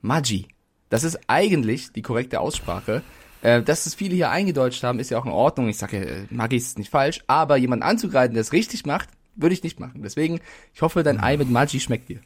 Maggi. 0.00 0.46
Das 0.90 1.04
ist 1.04 1.18
eigentlich 1.26 1.92
die 1.92 2.02
korrekte 2.02 2.40
Aussprache. 2.40 3.02
Äh, 3.42 3.62
dass 3.62 3.86
es 3.86 3.94
viele 3.94 4.14
hier 4.14 4.30
eingedeutscht 4.30 4.82
haben, 4.82 4.98
ist 4.98 5.10
ja 5.10 5.18
auch 5.18 5.26
in 5.26 5.32
Ordnung. 5.32 5.68
Ich 5.68 5.78
sage, 5.78 5.98
äh, 5.98 6.26
Maggi 6.30 6.56
ist 6.56 6.78
nicht 6.78 6.90
falsch, 6.90 7.22
aber 7.26 7.56
jemanden 7.56 7.84
anzugreifen, 7.84 8.34
der 8.34 8.40
es 8.40 8.52
richtig 8.52 8.84
macht, 8.86 9.08
würde 9.36 9.54
ich 9.54 9.62
nicht 9.62 9.78
machen. 9.78 10.02
Deswegen, 10.02 10.40
ich 10.74 10.82
hoffe, 10.82 11.02
dein 11.02 11.20
Ei 11.20 11.36
mit 11.36 11.50
Maggi 11.50 11.80
schmeckt 11.80 12.08
dir. 12.08 12.20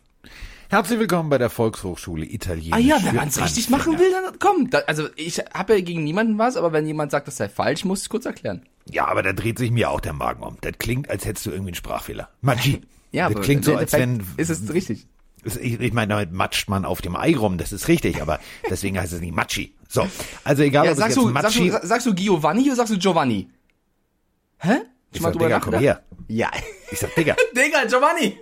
Herzlich 0.71 0.99
willkommen 0.99 1.29
bei 1.29 1.37
der 1.37 1.51
Volkshochschule 1.51 2.25
Italienisch. 2.25 2.73
Ah 2.73 2.79
ja, 2.79 2.97
wenn 3.05 3.15
man 3.15 3.29
es 3.29 3.43
richtig 3.43 3.69
machen 3.69 3.99
will, 3.99 4.11
dann 4.11 4.39
komm. 4.39 4.71
Da, 4.71 4.79
also 4.87 5.07
ich 5.17 5.39
habe 5.53 5.75
ja 5.75 5.81
gegen 5.83 6.03
niemanden 6.03 6.39
was, 6.39 6.57
aber 6.57 6.73
wenn 6.73 6.87
jemand 6.87 7.11
sagt, 7.11 7.29
das 7.29 7.37
sei 7.37 7.51
falsch, 7.51 7.85
muss 7.85 8.03
ich 8.03 8.09
kurz 8.09 8.25
erklären. 8.25 8.63
Ja, 8.91 9.07
aber 9.07 9.23
da 9.23 9.35
dreht 9.35 9.59
sich 9.59 9.71
mir 9.71 9.91
auch 9.91 10.01
der 10.01 10.15
Magen 10.15 10.43
um. 10.43 10.57
Das 10.63 10.73
klingt, 10.79 11.11
als 11.11 11.27
hättest 11.27 11.45
du 11.45 11.51
irgendwie 11.51 11.71
einen 11.71 11.75
Sprachfehler. 11.75 12.31
Maggi. 12.41 12.81
Ja, 13.11 13.27
das 13.27 13.37
aber 13.37 13.45
klingt 13.45 13.67
so, 13.67 13.77
als 13.77 13.93
wenn... 13.93 14.23
ist 14.39 14.49
es 14.49 14.73
richtig. 14.73 15.07
Ich, 15.45 15.79
ich 15.79 15.93
meine, 15.93 16.15
damit 16.15 16.33
matscht 16.33 16.71
man 16.71 16.87
auf 16.87 17.03
dem 17.03 17.17
Ei 17.17 17.37
rum, 17.37 17.59
das 17.59 17.73
ist 17.73 17.89
richtig, 17.89 18.23
aber 18.23 18.41
deswegen 18.71 18.99
heißt 18.99 19.13
es 19.13 19.21
nicht 19.21 19.35
Matschi. 19.35 19.75
So, 19.93 20.07
also 20.45 20.63
egal, 20.63 20.87
Ja, 20.87 20.93
ob 20.93 20.97
es 20.97 21.01
sagst 21.03 21.17
jetzt 21.19 21.27
du, 21.27 21.33
sagst 21.35 21.59
du, 21.59 21.87
sagst 21.87 22.07
du 22.07 22.15
Giovanni 22.15 22.63
oder 22.67 22.77
sagst 22.77 22.95
du 22.95 22.99
Giovanni? 22.99 23.51
Hä? 24.59 24.77
ich 25.13 25.21
mal 25.21 25.35
sag, 25.35 25.43
Digga, 25.43 25.61
komm 25.61 25.73
nachgedacht? 25.75 25.83
her. 25.83 26.03
Ja. 26.29 26.51
Ich 26.91 26.99
sag, 26.99 27.15
Digga, 27.15 27.37
Digga, 27.55 27.85
Giovanni. 27.87 28.39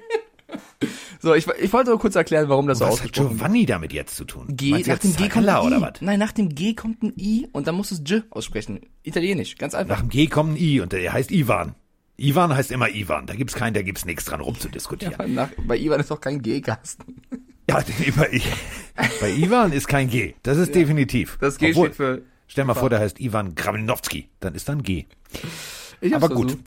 so, 1.20 1.34
ich, 1.34 1.48
ich 1.60 1.72
wollte 1.72 1.90
nur 1.90 1.98
kurz 1.98 2.14
erklären, 2.14 2.48
warum 2.48 2.68
das 2.68 2.78
so 2.78 2.84
was 2.84 2.90
hat 2.90 2.98
ausgesprochen 3.00 3.30
wird. 3.30 3.38
Giovanni 3.38 3.66
damit 3.66 3.92
jetzt 3.92 4.14
zu 4.14 4.24
tun? 4.24 4.46
G, 4.50 4.70
Meinst 4.70 4.86
nach 4.88 4.98
dem 4.98 5.16
G 5.16 5.28
kommt 5.28 5.48
ein 5.48 5.62
I. 5.62 5.66
oder 5.66 5.80
was? 5.80 5.92
Nein, 6.00 6.18
nach 6.20 6.32
dem 6.32 6.54
G 6.54 6.74
kommt 6.74 7.02
ein 7.02 7.12
I 7.18 7.48
und 7.50 7.66
dann 7.66 7.74
musst 7.74 7.90
du 7.90 7.94
es 7.96 8.02
J 8.08 8.22
aussprechen. 8.30 8.80
Italienisch, 9.02 9.56
ganz 9.56 9.74
einfach. 9.74 9.96
Nach 9.96 10.00
dem 10.02 10.08
G 10.10 10.28
kommt 10.28 10.52
ein 10.52 10.56
I 10.56 10.80
und 10.80 10.92
der 10.92 11.12
heißt 11.12 11.32
Ivan. 11.32 11.74
Ivan 12.16 12.54
heißt 12.54 12.70
immer 12.70 12.90
Ivan. 12.90 13.26
Da 13.26 13.34
gibt's 13.34 13.54
keinen, 13.54 13.74
da 13.74 13.82
gibt's 13.82 14.04
nichts 14.04 14.24
dran 14.26 14.40
rumzudiskutieren. 14.40 15.16
Ja, 15.18 15.26
nach, 15.26 15.48
bei 15.66 15.76
Ivan 15.78 15.98
ist 15.98 16.10
doch 16.12 16.20
kein 16.20 16.42
G-Kasten. 16.42 17.22
Ja, 17.68 17.82
bei, 18.16 18.40
bei 19.20 19.30
Ivan 19.30 19.72
ist 19.72 19.88
kein 19.88 20.08
G. 20.08 20.34
Das 20.42 20.58
ist 20.58 20.74
definitiv. 20.74 21.38
Das 21.40 21.58
G 21.58 21.70
Obwohl, 21.70 21.86
steht 21.86 21.96
für... 21.96 22.22
Stell 22.46 22.64
mal 22.64 22.74
vor, 22.74 22.90
der 22.90 22.98
heißt 22.98 23.20
Ivan 23.20 23.54
Gravinowski. 23.54 24.28
Dann 24.40 24.54
ist 24.54 24.68
dann 24.68 24.82
G. 24.82 25.06
Ich 26.00 26.14
Aber 26.14 26.28
gut. 26.28 26.58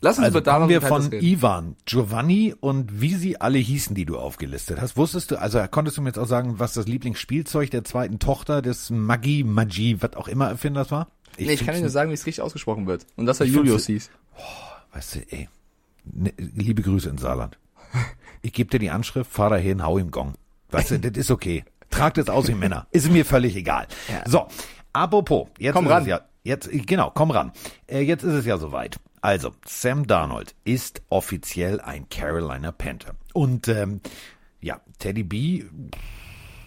Lass 0.00 0.18
uns 0.18 0.26
Also 0.26 0.42
kommen 0.42 0.68
wir 0.68 0.82
von. 0.82 1.10
Ivan, 1.12 1.76
Giovanni 1.84 2.54
und 2.58 3.00
wie 3.00 3.14
sie 3.14 3.40
alle 3.40 3.58
hießen, 3.58 3.94
die 3.94 4.04
du 4.04 4.18
aufgelistet 4.18 4.80
hast. 4.80 4.96
Wusstest 4.96 5.30
du, 5.30 5.40
also 5.40 5.62
konntest 5.70 5.96
du 5.96 6.02
mir 6.02 6.10
jetzt 6.10 6.18
auch 6.18 6.26
sagen, 6.26 6.58
was 6.58 6.74
das 6.74 6.86
Lieblingsspielzeug 6.86 7.70
der 7.70 7.84
zweiten 7.84 8.18
Tochter 8.18 8.62
des 8.62 8.90
Maggi, 8.90 9.42
Maggi, 9.44 10.00
was 10.00 10.14
auch 10.14 10.28
immer 10.28 10.48
Erfinders 10.48 10.90
war? 10.90 11.08
Nee, 11.38 11.52
ich 11.52 11.64
kann 11.64 11.74
dir 11.74 11.80
nur 11.80 11.90
sagen, 11.90 12.10
wie 12.10 12.14
es 12.14 12.26
richtig 12.26 12.42
ausgesprochen 12.42 12.86
wird. 12.86 13.06
Und 13.16 13.26
dass 13.26 13.40
er 13.40 13.46
Ich 13.46 13.52
Julius 13.52 13.86
hieß. 13.86 14.10
Weißt 14.92 15.16
du, 15.16 15.18
ey, 15.30 15.48
ne, 16.04 16.32
liebe 16.36 16.82
Grüße 16.82 17.08
in 17.08 17.18
Saarland. 17.18 17.58
Ich 18.42 18.52
gebe 18.52 18.70
dir 18.70 18.78
die 18.78 18.90
Anschrift, 18.90 19.30
fahr 19.30 19.50
da 19.50 19.56
hin, 19.56 19.82
hau 19.82 19.98
im 19.98 20.10
Gong. 20.10 20.34
Weißt 20.70 20.92
du, 20.92 21.00
das 21.00 21.16
ist 21.16 21.30
okay. 21.30 21.64
Trag 21.90 22.14
das 22.14 22.28
aus 22.28 22.48
wie 22.48 22.54
Männer. 22.54 22.86
Ist 22.90 23.10
mir 23.10 23.24
völlig 23.24 23.56
egal. 23.56 23.86
Ja. 24.08 24.22
So, 24.28 24.46
apropos, 24.92 25.48
jetzt 25.58 25.74
Komm 25.74 25.86
ist 25.86 25.90
ran. 25.90 26.02
es 26.02 26.08
ja, 26.08 26.20
jetzt, 26.44 26.68
genau, 26.86 27.10
komm 27.14 27.30
ran. 27.30 27.52
Äh, 27.86 28.00
jetzt 28.00 28.22
ist 28.22 28.34
es 28.34 28.46
ja 28.46 28.58
soweit. 28.58 28.98
Also, 29.20 29.52
Sam 29.64 30.06
Darnold 30.06 30.54
ist 30.64 31.02
offiziell 31.08 31.80
ein 31.80 32.08
Carolina 32.08 32.70
Panther. 32.72 33.14
Und, 33.32 33.68
ähm, 33.68 34.00
ja, 34.60 34.80
Teddy 34.98 35.22
B 35.24 35.64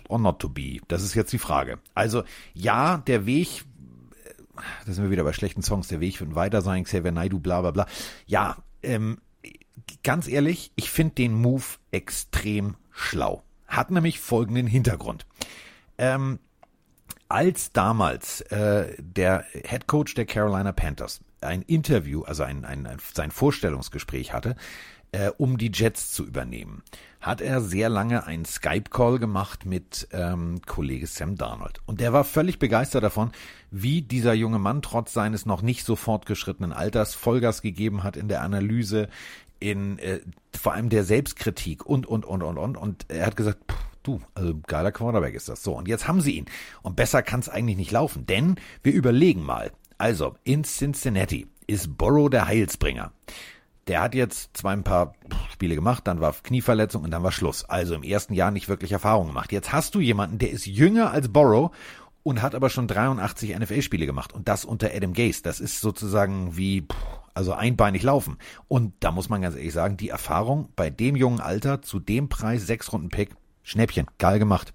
or 0.10 0.20
not 0.20 0.40
to 0.40 0.50
be? 0.50 0.80
Das 0.88 1.04
ist 1.04 1.14
jetzt 1.14 1.32
die 1.32 1.40
Frage. 1.40 1.80
Also, 1.94 2.24
ja, 2.54 2.98
der 2.98 3.26
Weg 3.26 3.64
da 4.86 4.92
sind 4.92 5.04
wir 5.04 5.12
wieder 5.12 5.24
bei 5.24 5.34
schlechten 5.34 5.62
Songs, 5.62 5.88
der 5.88 6.00
Weg 6.00 6.20
wird 6.20 6.36
weiter 6.36 6.62
sein, 6.62 6.84
Xavier 6.84 7.12
Naidoo, 7.12 7.40
bla 7.40 7.62
bla 7.62 7.72
bla. 7.72 7.86
Ja, 8.26 8.58
ähm, 8.84 9.20
ganz 10.04 10.28
ehrlich, 10.28 10.72
ich 10.76 10.90
finde 10.92 11.16
den 11.16 11.34
Move 11.34 11.64
extrem 11.92 12.76
schlau. 12.92 13.44
Hat 13.68 13.92
nämlich 13.92 14.20
folgenden 14.20 14.68
Hintergrund. 14.68 15.26
Ähm, 15.98 16.40
als 17.28 17.72
damals 17.72 18.42
äh, 18.42 18.96
der 18.98 19.46
Head 19.52 19.88
Coach 19.88 20.16
der 20.16 20.26
Carolina 20.26 20.72
Panthers 20.72 21.22
ein 21.42 21.62
Interview, 21.62 22.24
also 22.24 22.44
ein, 22.44 22.66
ein, 22.66 22.88
ein 22.88 22.98
sein 23.14 23.32
Vorstellungsgespräch 23.32 24.34
hatte, 24.34 24.56
äh, 25.12 25.32
um 25.38 25.58
die 25.58 25.72
Jets 25.74 26.12
zu 26.12 26.26
übernehmen, 26.26 26.84
hat 27.22 27.42
er 27.42 27.62
sehr 27.62 27.90
lange 27.90 28.26
einen 28.26 28.46
Skype-Call 28.46 29.20
gemacht 29.20 29.66
mit 29.66 30.08
ähm, 30.12 30.62
Kollege 30.66 31.08
Sam 31.08 31.36
Darnold. 31.36 31.82
Und 31.86 32.00
der 32.00 32.14
war 32.14 32.24
völlig 32.24 32.60
begeistert 32.60 33.04
davon, 33.04 33.32
wie 33.72 34.02
dieser 34.02 34.34
junge 34.34 34.60
Mann 34.60 34.82
trotz 34.82 35.14
seines 35.14 35.46
noch 35.46 35.62
nicht 35.62 35.86
so 35.86 35.96
fortgeschrittenen 35.96 36.74
Alters 36.74 37.14
Vollgas 37.14 37.62
gegeben 37.62 38.04
hat 38.04 38.18
in 38.18 38.28
der 38.28 38.42
Analyse, 38.42 39.10
in 39.60 40.00
äh, 40.00 40.20
vor 40.58 40.74
allem 40.74 40.90
der 40.90 41.04
Selbstkritik 41.04 41.86
und, 41.86 42.06
und, 42.06 42.26
und, 42.26 42.42
und, 42.42 42.58
und. 42.58 42.78
Und 42.78 43.06
er 43.10 43.26
hat 43.26 43.36
gesagt, 43.36 43.60
pff, 43.72 43.78
du, 44.04 44.22
also 44.34 44.60
geiler 44.68 44.92
Quarterback 44.92 45.36
ist 45.36 45.50
das. 45.50 45.64
So, 45.64 45.78
und 45.78 45.88
jetzt 45.88 46.08
haben 46.08 46.22
sie 46.22 46.34
ihn. 46.34 46.46
Und 46.82 46.96
besser 46.96 47.22
kann 47.22 47.40
es 47.40 47.50
eigentlich 47.50 47.78
nicht 47.78 47.92
laufen, 47.92 48.26
denn 48.26 48.56
wir 48.84 48.94
überlegen 48.94 49.44
mal. 49.44 49.72
Also, 49.98 50.36
in 50.44 50.64
Cincinnati 50.64 51.48
ist 51.68 51.98
Burrow 51.98 52.30
der 52.30 52.48
Heilsbringer. 52.48 53.12
Der 53.88 54.02
hat 54.02 54.14
jetzt 54.16 54.56
zwar 54.56 54.72
ein 54.72 54.84
paar 54.84 55.14
Spiele 55.52 55.76
gemacht, 55.76 56.06
dann 56.08 56.22
war 56.22 56.34
Knieverletzung 56.44 57.04
und 57.04 57.12
dann 57.12 57.24
war 57.24 57.32
Schluss. 57.32 57.66
Also 57.66 57.96
im 57.96 58.04
ersten 58.04 58.34
Jahr 58.34 58.52
nicht 58.52 58.70
wirklich 58.70 58.92
Erfahrung 58.92 59.28
gemacht. 59.28 59.52
Jetzt 59.52 59.74
hast 59.74 59.96
du 59.96 60.00
jemanden, 60.00 60.38
der 60.38 60.52
ist 60.52 60.68
jünger 60.68 61.12
als 61.12 61.30
Burrow 61.30 61.72
und 62.22 62.42
hat 62.42 62.54
aber 62.54 62.70
schon 62.70 62.88
83 62.88 63.58
NFL-Spiele 63.58 64.06
gemacht 64.06 64.32
und 64.32 64.48
das 64.48 64.64
unter 64.64 64.92
Adam 64.94 65.14
Gase. 65.14 65.42
Das 65.42 65.60
ist 65.60 65.82
sozusagen 65.82 66.56
wie, 66.56 66.88
also 67.40 67.54
einbeinig 67.54 68.04
laufen. 68.04 68.38
Und 68.68 68.94
da 69.00 69.12
muss 69.12 69.30
man 69.30 69.42
ganz 69.42 69.56
ehrlich 69.56 69.74
sagen, 69.74 69.96
die 69.96 70.10
Erfahrung 70.10 70.70
bei 70.76 70.90
dem 70.90 71.16
jungen 71.16 71.40
Alter 71.40 71.82
zu 71.82 72.00
dem 72.00 72.28
Preis, 72.28 72.68
sechs 72.68 72.92
Runden 72.92 73.10
Pick, 73.10 73.30
Schnäppchen, 73.64 74.08
geil 74.18 74.40
gemacht. 74.40 74.74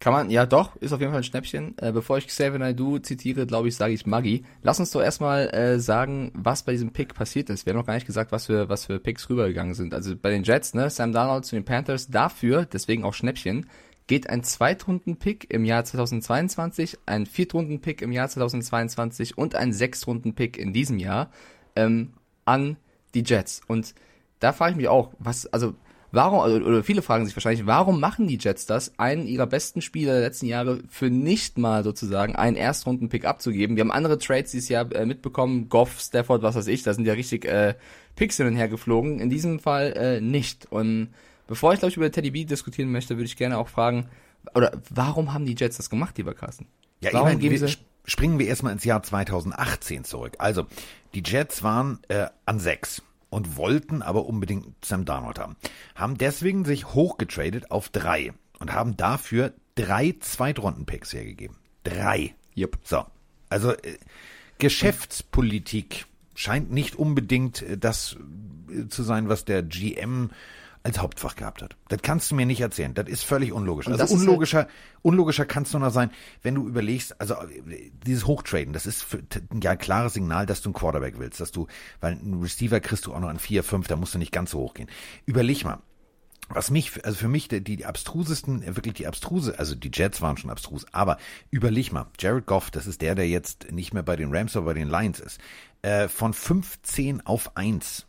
Kann 0.00 0.12
man, 0.12 0.28
ja 0.28 0.44
doch, 0.44 0.74
ist 0.76 0.92
auf 0.92 1.00
jeden 1.00 1.12
Fall 1.12 1.20
ein 1.20 1.24
Schnäppchen. 1.24 1.76
Äh, 1.78 1.92
bevor 1.92 2.18
ich 2.18 2.26
Xavier 2.26 2.58
Naidoo 2.58 2.98
zitiere, 2.98 3.46
glaube 3.46 3.68
ich, 3.68 3.76
sage 3.76 3.94
ich 3.94 4.06
Maggi. 4.06 4.44
Lass 4.60 4.80
uns 4.80 4.90
doch 4.90 5.00
erstmal 5.00 5.48
äh, 5.54 5.78
sagen, 5.78 6.32
was 6.34 6.64
bei 6.64 6.72
diesem 6.72 6.92
Pick 6.92 7.14
passiert 7.14 7.48
ist. 7.48 7.64
Wir 7.64 7.72
haben 7.72 7.78
noch 7.78 7.86
gar 7.86 7.94
nicht 7.94 8.06
gesagt, 8.06 8.32
was 8.32 8.46
für, 8.46 8.68
was 8.68 8.86
für 8.86 8.98
Picks 8.98 9.30
rübergegangen 9.30 9.74
sind. 9.74 9.94
Also 9.94 10.16
bei 10.16 10.30
den 10.30 10.42
Jets, 10.42 10.74
ne, 10.74 10.90
Sam 10.90 11.12
Darnold 11.12 11.44
zu 11.46 11.54
den 11.54 11.64
Panthers, 11.64 12.08
dafür, 12.08 12.66
deswegen 12.66 13.04
auch 13.04 13.14
Schnäppchen, 13.14 13.66
geht 14.06 14.28
ein 14.28 14.42
Zweitrunden-Pick 14.42 15.50
im 15.50 15.64
Jahr 15.64 15.84
2022, 15.84 16.98
ein 17.06 17.24
Viertrunden-Pick 17.24 18.02
im 18.02 18.12
Jahr 18.12 18.28
2022 18.28 19.38
und 19.38 19.54
ein 19.54 19.72
Sechstrunden-Pick 19.72 20.58
in 20.58 20.72
diesem 20.72 20.98
Jahr 20.98 21.30
ähm, 21.76 22.12
an 22.44 22.76
die 23.14 23.22
Jets. 23.24 23.62
Und 23.66 23.94
da 24.40 24.52
frage 24.52 24.72
ich 24.72 24.76
mich 24.76 24.88
auch, 24.88 25.12
was, 25.18 25.46
also 25.46 25.74
warum, 26.14 26.40
also, 26.40 26.56
oder 26.58 26.82
viele 26.84 27.02
fragen 27.02 27.26
sich 27.26 27.36
wahrscheinlich, 27.36 27.66
warum 27.66 28.00
machen 28.00 28.26
die 28.26 28.38
Jets 28.38 28.66
das, 28.66 28.98
einen 28.98 29.26
ihrer 29.26 29.46
besten 29.46 29.82
Spieler 29.82 30.14
der 30.14 30.22
letzten 30.22 30.46
Jahre 30.46 30.80
für 30.88 31.10
nicht 31.10 31.58
mal 31.58 31.84
sozusagen 31.84 32.36
einen 32.36 32.56
Erstrunden-Pick 32.56 33.24
abzugeben? 33.24 33.76
Wir 33.76 33.82
haben 33.82 33.90
andere 33.90 34.18
Trades 34.18 34.52
dieses 34.52 34.68
Jahr 34.68 34.90
äh, 34.92 35.06
mitbekommen, 35.06 35.68
Goff, 35.68 36.00
Stafford, 36.00 36.42
was 36.42 36.54
weiß 36.54 36.66
ich, 36.68 36.82
da 36.82 36.94
sind 36.94 37.06
ja 37.06 37.14
richtig 37.14 37.44
äh, 37.44 37.74
Picks 38.16 38.36
hin 38.36 38.46
und 38.46 38.56
her 38.56 38.68
geflogen. 38.68 39.20
In 39.20 39.30
diesem 39.30 39.58
Fall 39.58 39.92
äh, 39.96 40.20
nicht. 40.20 40.70
Und 40.70 41.08
bevor 41.46 41.72
ich, 41.72 41.80
glaube 41.80 41.90
ich, 41.90 41.96
über 41.96 42.10
Teddy 42.10 42.30
B 42.30 42.44
diskutieren 42.44 42.92
möchte, 42.92 43.16
würde 43.16 43.26
ich 43.26 43.36
gerne 43.36 43.58
auch 43.58 43.68
fragen, 43.68 44.08
oder 44.54 44.72
warum 44.90 45.32
haben 45.32 45.46
die 45.46 45.54
Jets 45.58 45.78
das 45.78 45.90
gemacht, 45.90 46.16
lieber 46.18 46.34
Carsten? 46.34 46.66
Ja, 47.00 47.12
warum 47.12 47.28
ich 47.28 47.34
meine, 47.34 47.40
geben 47.40 47.66
sie, 47.66 47.76
springen 48.04 48.38
wir 48.38 48.46
erstmal 48.46 48.72
ins 48.72 48.84
Jahr 48.84 49.02
2018 49.02 50.04
zurück. 50.04 50.34
Also, 50.38 50.66
die 51.14 51.22
Jets 51.24 51.62
waren 51.62 52.00
äh, 52.08 52.26
an 52.44 52.60
sechs 52.60 53.02
und 53.30 53.56
wollten 53.56 54.02
aber 54.02 54.26
unbedingt 54.26 54.84
Sam 54.84 55.04
Darnold 55.04 55.38
haben. 55.38 55.56
Haben 55.94 56.18
deswegen 56.18 56.64
sich 56.64 56.94
hochgetradet 56.94 57.70
auf 57.70 57.88
drei 57.88 58.32
und 58.58 58.72
haben 58.72 58.96
dafür 58.96 59.52
drei 59.74 60.14
Zweitrunden-Picks 60.18 61.12
hergegeben. 61.12 61.56
Drei. 61.82 62.34
Jupp. 62.54 62.78
So. 62.84 63.04
Also, 63.48 63.72
äh, 63.72 63.98
Geschäftspolitik 64.58 66.06
scheint 66.34 66.70
nicht 66.70 66.96
unbedingt 66.96 67.62
äh, 67.62 67.78
das 67.78 68.16
äh, 68.70 68.88
zu 68.88 69.02
sein, 69.02 69.28
was 69.28 69.44
der 69.44 69.62
GM 69.62 70.30
als 70.84 70.98
Hauptfach 70.98 71.34
gehabt 71.34 71.62
hat. 71.62 71.76
Das 71.88 72.02
kannst 72.02 72.30
du 72.30 72.34
mir 72.34 72.44
nicht 72.44 72.60
erzählen. 72.60 72.92
Das 72.92 73.08
ist 73.08 73.24
völlig 73.24 73.52
unlogisch. 73.52 73.86
Und 73.86 73.94
Also 73.94 74.04
das 74.04 74.12
ist 74.12 74.20
unlogischer, 74.20 74.68
unlogischer 75.00 75.46
kannst 75.46 75.72
du 75.72 75.78
noch 75.78 75.90
sein, 75.90 76.10
wenn 76.42 76.54
du 76.54 76.68
überlegst, 76.68 77.18
also 77.20 77.34
äh, 77.34 77.90
dieses 78.06 78.26
Hochtraden, 78.26 78.74
das 78.74 78.84
ist 78.84 79.02
für, 79.02 79.22
ja 79.62 79.70
ein 79.70 79.78
klares 79.78 80.12
Signal, 80.12 80.44
dass 80.44 80.60
du 80.60 80.68
einen 80.68 80.74
Quarterback 80.74 81.18
willst, 81.18 81.40
dass 81.40 81.52
du, 81.52 81.66
weil 82.00 82.12
einen 82.12 82.42
Receiver 82.42 82.80
kriegst 82.80 83.06
du 83.06 83.14
auch 83.14 83.20
noch 83.20 83.28
an 83.28 83.38
vier, 83.38 83.64
fünf, 83.64 83.88
da 83.88 83.96
musst 83.96 84.14
du 84.14 84.18
nicht 84.18 84.30
ganz 84.30 84.50
so 84.50 84.58
hoch 84.58 84.74
gehen. 84.74 84.90
Überleg 85.24 85.64
mal, 85.64 85.78
was 86.50 86.70
mich, 86.70 87.02
also 87.02 87.16
für 87.16 87.28
mich 87.28 87.48
die, 87.48 87.64
die 87.64 87.86
abstrusesten, 87.86 88.62
äh, 88.62 88.76
wirklich 88.76 88.92
die 88.92 89.06
abstruse, 89.06 89.58
also 89.58 89.74
die 89.74 89.90
Jets 89.90 90.20
waren 90.20 90.36
schon 90.36 90.50
abstrus, 90.50 90.84
aber 90.92 91.16
überleg 91.50 91.92
mal, 91.92 92.08
Jared 92.18 92.44
Goff, 92.44 92.70
das 92.70 92.86
ist 92.86 93.00
der, 93.00 93.14
der 93.14 93.26
jetzt 93.26 93.72
nicht 93.72 93.94
mehr 93.94 94.02
bei 94.02 94.16
den 94.16 94.34
Rams, 94.34 94.54
aber 94.54 94.66
bei 94.66 94.74
den 94.74 94.90
Lions 94.90 95.18
ist, 95.18 95.40
äh, 95.80 96.08
von 96.08 96.34
15 96.34 97.24
auf 97.24 97.56
1, 97.56 98.06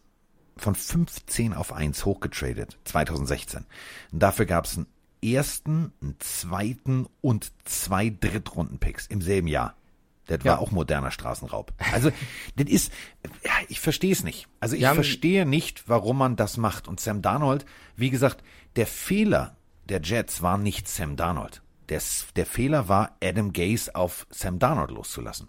von 0.58 0.76
15 0.76 1.54
auf 1.54 1.74
1 1.74 2.06
hochgetradet, 2.06 2.78
2016. 2.86 3.66
Und 4.12 4.20
dafür 4.24 4.46
gab 4.46 4.66
es 4.66 4.78
einen 4.78 4.88
ersten, 5.24 5.92
einen 6.02 6.16
zweiten 6.20 7.08
und 7.22 7.52
zwei 7.66 8.10
Drittrunden-Picks 8.10 9.08
im 9.08 9.22
selben 9.22 9.48
Jahr. 9.48 9.76
Das 10.28 10.40
war 10.44 10.54
Ja. 10.56 10.58
auch 10.60 10.72
moderner 10.72 11.12
Straßenraub. 11.12 11.74
Also, 11.94 12.12
das 12.56 12.68
ist, 12.70 12.92
ja, 13.44 13.52
ich 13.68 13.80
verstehe 13.80 14.12
es 14.12 14.24
nicht. 14.24 14.48
Also, 14.60 14.76
ich 14.76 14.86
haben- 14.86 14.96
verstehe 14.96 15.46
nicht, 15.46 15.88
warum 15.88 16.18
man 16.18 16.36
das 16.36 16.58
macht. 16.58 16.88
Und 16.88 17.00
Sam 17.00 17.22
Darnold, 17.22 17.66
wie 17.96 18.10
gesagt, 18.10 18.44
der 18.76 18.88
Fehler 18.88 19.56
der 19.88 20.02
Jets 20.02 20.42
war 20.42 20.58
nicht 20.58 20.88
Sam 20.88 21.16
Darnold. 21.16 21.62
Der, 21.90 22.02
der 22.36 22.46
Fehler 22.48 22.88
war, 22.88 23.16
Adam 23.24 23.54
Gase 23.54 23.94
auf 23.94 24.26
Sam 24.32 24.58
Darnold 24.58 24.90
loszulassen. 24.90 25.48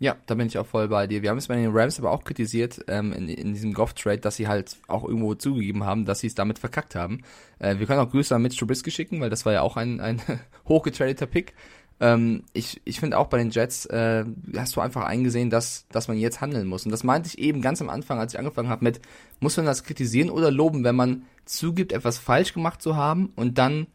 Ja, 0.00 0.16
da 0.26 0.36
bin 0.36 0.46
ich 0.46 0.56
auch 0.58 0.66
voll 0.66 0.88
bei 0.88 1.08
dir. 1.08 1.22
Wir 1.22 1.30
haben 1.30 1.38
es 1.38 1.48
bei 1.48 1.56
den 1.56 1.72
Rams 1.72 1.98
aber 1.98 2.12
auch 2.12 2.22
kritisiert 2.22 2.84
ähm, 2.86 3.12
in, 3.12 3.28
in 3.28 3.52
diesem 3.52 3.74
Goff-Trade, 3.74 4.18
dass 4.18 4.36
sie 4.36 4.46
halt 4.46 4.76
auch 4.86 5.04
irgendwo 5.04 5.34
zugegeben 5.34 5.84
haben, 5.84 6.04
dass 6.04 6.20
sie 6.20 6.28
es 6.28 6.36
damit 6.36 6.60
verkackt 6.60 6.94
haben. 6.94 7.22
Äh, 7.58 7.78
wir 7.78 7.86
können 7.86 7.98
auch 7.98 8.10
Grüße 8.10 8.34
an 8.34 8.42
Mitch 8.42 8.58
Trubisky 8.58 8.92
schicken, 8.92 9.20
weil 9.20 9.30
das 9.30 9.44
war 9.44 9.52
ja 9.52 9.62
auch 9.62 9.76
ein, 9.76 10.00
ein 10.00 10.22
hochgetradeter 10.68 11.26
Pick. 11.26 11.54
Ähm, 12.00 12.44
ich 12.52 12.80
ich 12.84 13.00
finde 13.00 13.18
auch 13.18 13.26
bei 13.26 13.38
den 13.38 13.50
Jets 13.50 13.86
äh, 13.86 14.24
hast 14.56 14.76
du 14.76 14.80
einfach 14.80 15.02
eingesehen, 15.02 15.50
dass, 15.50 15.86
dass 15.90 16.06
man 16.06 16.16
jetzt 16.16 16.40
handeln 16.40 16.68
muss. 16.68 16.84
Und 16.84 16.92
das 16.92 17.02
meinte 17.02 17.28
ich 17.28 17.38
eben 17.38 17.60
ganz 17.60 17.82
am 17.82 17.88
Anfang, 17.88 18.20
als 18.20 18.34
ich 18.34 18.38
angefangen 18.38 18.68
habe 18.68 18.84
mit, 18.84 19.00
muss 19.40 19.56
man 19.56 19.66
das 19.66 19.82
kritisieren 19.82 20.30
oder 20.30 20.52
loben, 20.52 20.84
wenn 20.84 20.94
man 20.94 21.24
zugibt, 21.44 21.92
etwas 21.92 22.18
falsch 22.18 22.54
gemacht 22.54 22.80
zu 22.80 22.94
haben 22.94 23.32
und 23.34 23.58
dann 23.58 23.88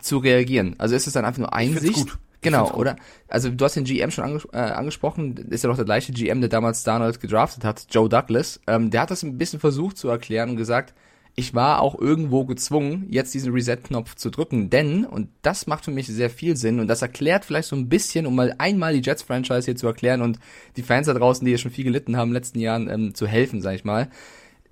zu 0.00 0.18
reagieren. 0.18 0.74
Also 0.76 0.94
ist 0.94 1.06
es 1.06 1.14
dann 1.14 1.24
einfach 1.24 1.38
nur 1.38 1.54
Einsicht? 1.54 2.18
Genau, 2.44 2.70
oder? 2.72 2.96
Also 3.28 3.50
du 3.50 3.64
hast 3.64 3.74
den 3.74 3.84
GM 3.84 4.10
schon 4.10 4.24
anges 4.24 4.46
äh, 4.52 4.58
angesprochen, 4.58 5.36
ist 5.50 5.64
ja 5.64 5.70
doch 5.70 5.76
der 5.76 5.84
gleiche 5.84 6.12
GM, 6.12 6.40
der 6.40 6.50
damals 6.50 6.84
Darnold 6.84 7.20
gedraftet 7.20 7.64
hat, 7.64 7.86
Joe 7.90 8.08
Douglas. 8.08 8.60
Ähm, 8.66 8.90
der 8.90 9.00
hat 9.00 9.10
das 9.10 9.22
ein 9.22 9.38
bisschen 9.38 9.58
versucht 9.58 9.96
zu 9.96 10.08
erklären 10.08 10.50
und 10.50 10.56
gesagt, 10.56 10.94
ich 11.36 11.52
war 11.52 11.80
auch 11.80 11.98
irgendwo 11.98 12.44
gezwungen, 12.44 13.06
jetzt 13.10 13.34
diesen 13.34 13.52
Reset-Knopf 13.52 14.14
zu 14.14 14.30
drücken, 14.30 14.70
denn, 14.70 15.04
und 15.04 15.30
das 15.42 15.66
macht 15.66 15.84
für 15.84 15.90
mich 15.90 16.06
sehr 16.06 16.30
viel 16.30 16.56
Sinn, 16.56 16.78
und 16.78 16.86
das 16.86 17.02
erklärt 17.02 17.44
vielleicht 17.44 17.68
so 17.68 17.76
ein 17.76 17.88
bisschen, 17.88 18.26
um 18.26 18.36
mal 18.36 18.54
einmal 18.58 18.94
die 18.94 19.02
Jets-Franchise 19.02 19.64
hier 19.64 19.76
zu 19.76 19.88
erklären 19.88 20.22
und 20.22 20.38
die 20.76 20.82
Fans 20.82 21.08
da 21.08 21.14
draußen, 21.14 21.44
die 21.44 21.50
ja 21.50 21.58
schon 21.58 21.72
viel 21.72 21.84
gelitten 21.84 22.16
haben 22.16 22.28
in 22.28 22.34
den 22.34 22.40
letzten 22.40 22.60
Jahren, 22.60 22.88
ähm, 22.88 23.14
zu 23.14 23.26
helfen, 23.26 23.62
sag 23.62 23.74
ich 23.74 23.84
mal. 23.84 24.10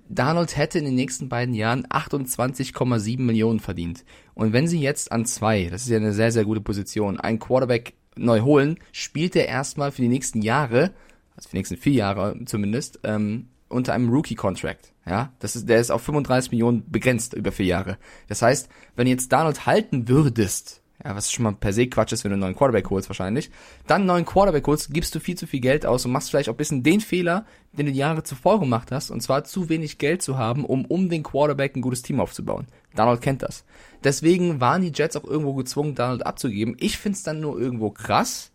Darnold 0.09 0.55
hätte 0.55 0.79
in 0.79 0.85
den 0.85 0.95
nächsten 0.95 1.27
beiden 1.27 1.53
Jahren 1.53 1.85
28,7 1.87 3.19
Millionen 3.19 3.59
verdient. 3.59 4.05
Und 4.35 4.53
wenn 4.53 4.67
sie 4.67 4.79
jetzt 4.79 5.11
an 5.11 5.25
zwei, 5.25 5.67
das 5.69 5.83
ist 5.83 5.89
ja 5.89 5.97
eine 5.97 6.13
sehr, 6.13 6.31
sehr 6.31 6.45
gute 6.45 6.61
Position, 6.61 7.19
einen 7.19 7.39
Quarterback 7.39 7.93
neu 8.15 8.41
holen, 8.41 8.77
spielt 8.91 9.35
er 9.35 9.47
erstmal 9.47 9.91
für 9.91 10.01
die 10.01 10.07
nächsten 10.07 10.41
Jahre, 10.41 10.91
also 11.35 11.49
für 11.49 11.53
die 11.53 11.57
nächsten 11.57 11.77
vier 11.77 11.93
Jahre 11.93 12.37
zumindest, 12.45 12.99
ähm, 13.03 13.47
unter 13.69 13.93
einem 13.93 14.09
Rookie-Contract. 14.09 14.93
Ja, 15.05 15.33
das 15.39 15.55
ist, 15.55 15.67
der 15.67 15.79
ist 15.79 15.91
auf 15.91 16.01
35 16.03 16.51
Millionen 16.51 16.89
begrenzt 16.89 17.33
über 17.33 17.51
vier 17.51 17.65
Jahre. 17.65 17.97
Das 18.27 18.41
heißt, 18.41 18.69
wenn 18.95 19.05
du 19.05 19.11
jetzt 19.11 19.31
Darnold 19.31 19.65
halten 19.65 20.07
würdest, 20.07 20.82
ja, 21.03 21.15
was 21.15 21.31
schon 21.31 21.43
mal 21.43 21.53
per 21.53 21.73
se 21.73 21.87
Quatsch 21.87 22.13
ist, 22.13 22.23
wenn 22.23 22.31
du 22.31 22.35
einen 22.35 22.41
neuen 22.41 22.55
Quarterback 22.55 22.89
holst 22.89 23.09
wahrscheinlich, 23.09 23.49
dann 23.87 24.01
einen 24.01 24.07
neuen 24.07 24.25
Quarterback 24.25 24.65
holst, 24.67 24.93
gibst 24.93 25.13
du 25.15 25.19
viel 25.19 25.37
zu 25.37 25.47
viel 25.47 25.59
Geld 25.59 25.85
aus 25.85 26.05
und 26.05 26.11
machst 26.11 26.29
vielleicht 26.29 26.49
auch 26.49 26.53
ein 26.53 26.57
bisschen 26.57 26.83
den 26.83 27.01
Fehler, 27.01 27.45
den 27.71 27.87
du 27.87 27.91
die 27.91 27.97
Jahre 27.97 28.23
zuvor 28.23 28.59
gemacht 28.59 28.91
hast, 28.91 29.11
und 29.11 29.21
zwar 29.21 29.43
zu 29.43 29.69
wenig 29.69 29.97
Geld 29.97 30.21
zu 30.21 30.37
haben, 30.37 30.65
um 30.65 30.85
um 30.85 31.09
den 31.09 31.23
Quarterback 31.23 31.75
ein 31.75 31.81
gutes 31.81 32.01
Team 32.01 32.19
aufzubauen. 32.19 32.67
Donald 32.95 33.21
kennt 33.21 33.43
das. 33.43 33.63
Deswegen 34.03 34.61
waren 34.61 34.81
die 34.81 34.91
Jets 34.93 35.15
auch 35.15 35.23
irgendwo 35.23 35.53
gezwungen, 35.53 35.95
Donald 35.95 36.25
abzugeben. 36.25 36.75
Ich 36.79 36.97
find's 36.97 37.23
dann 37.23 37.39
nur 37.39 37.59
irgendwo 37.59 37.89
krass, 37.89 38.51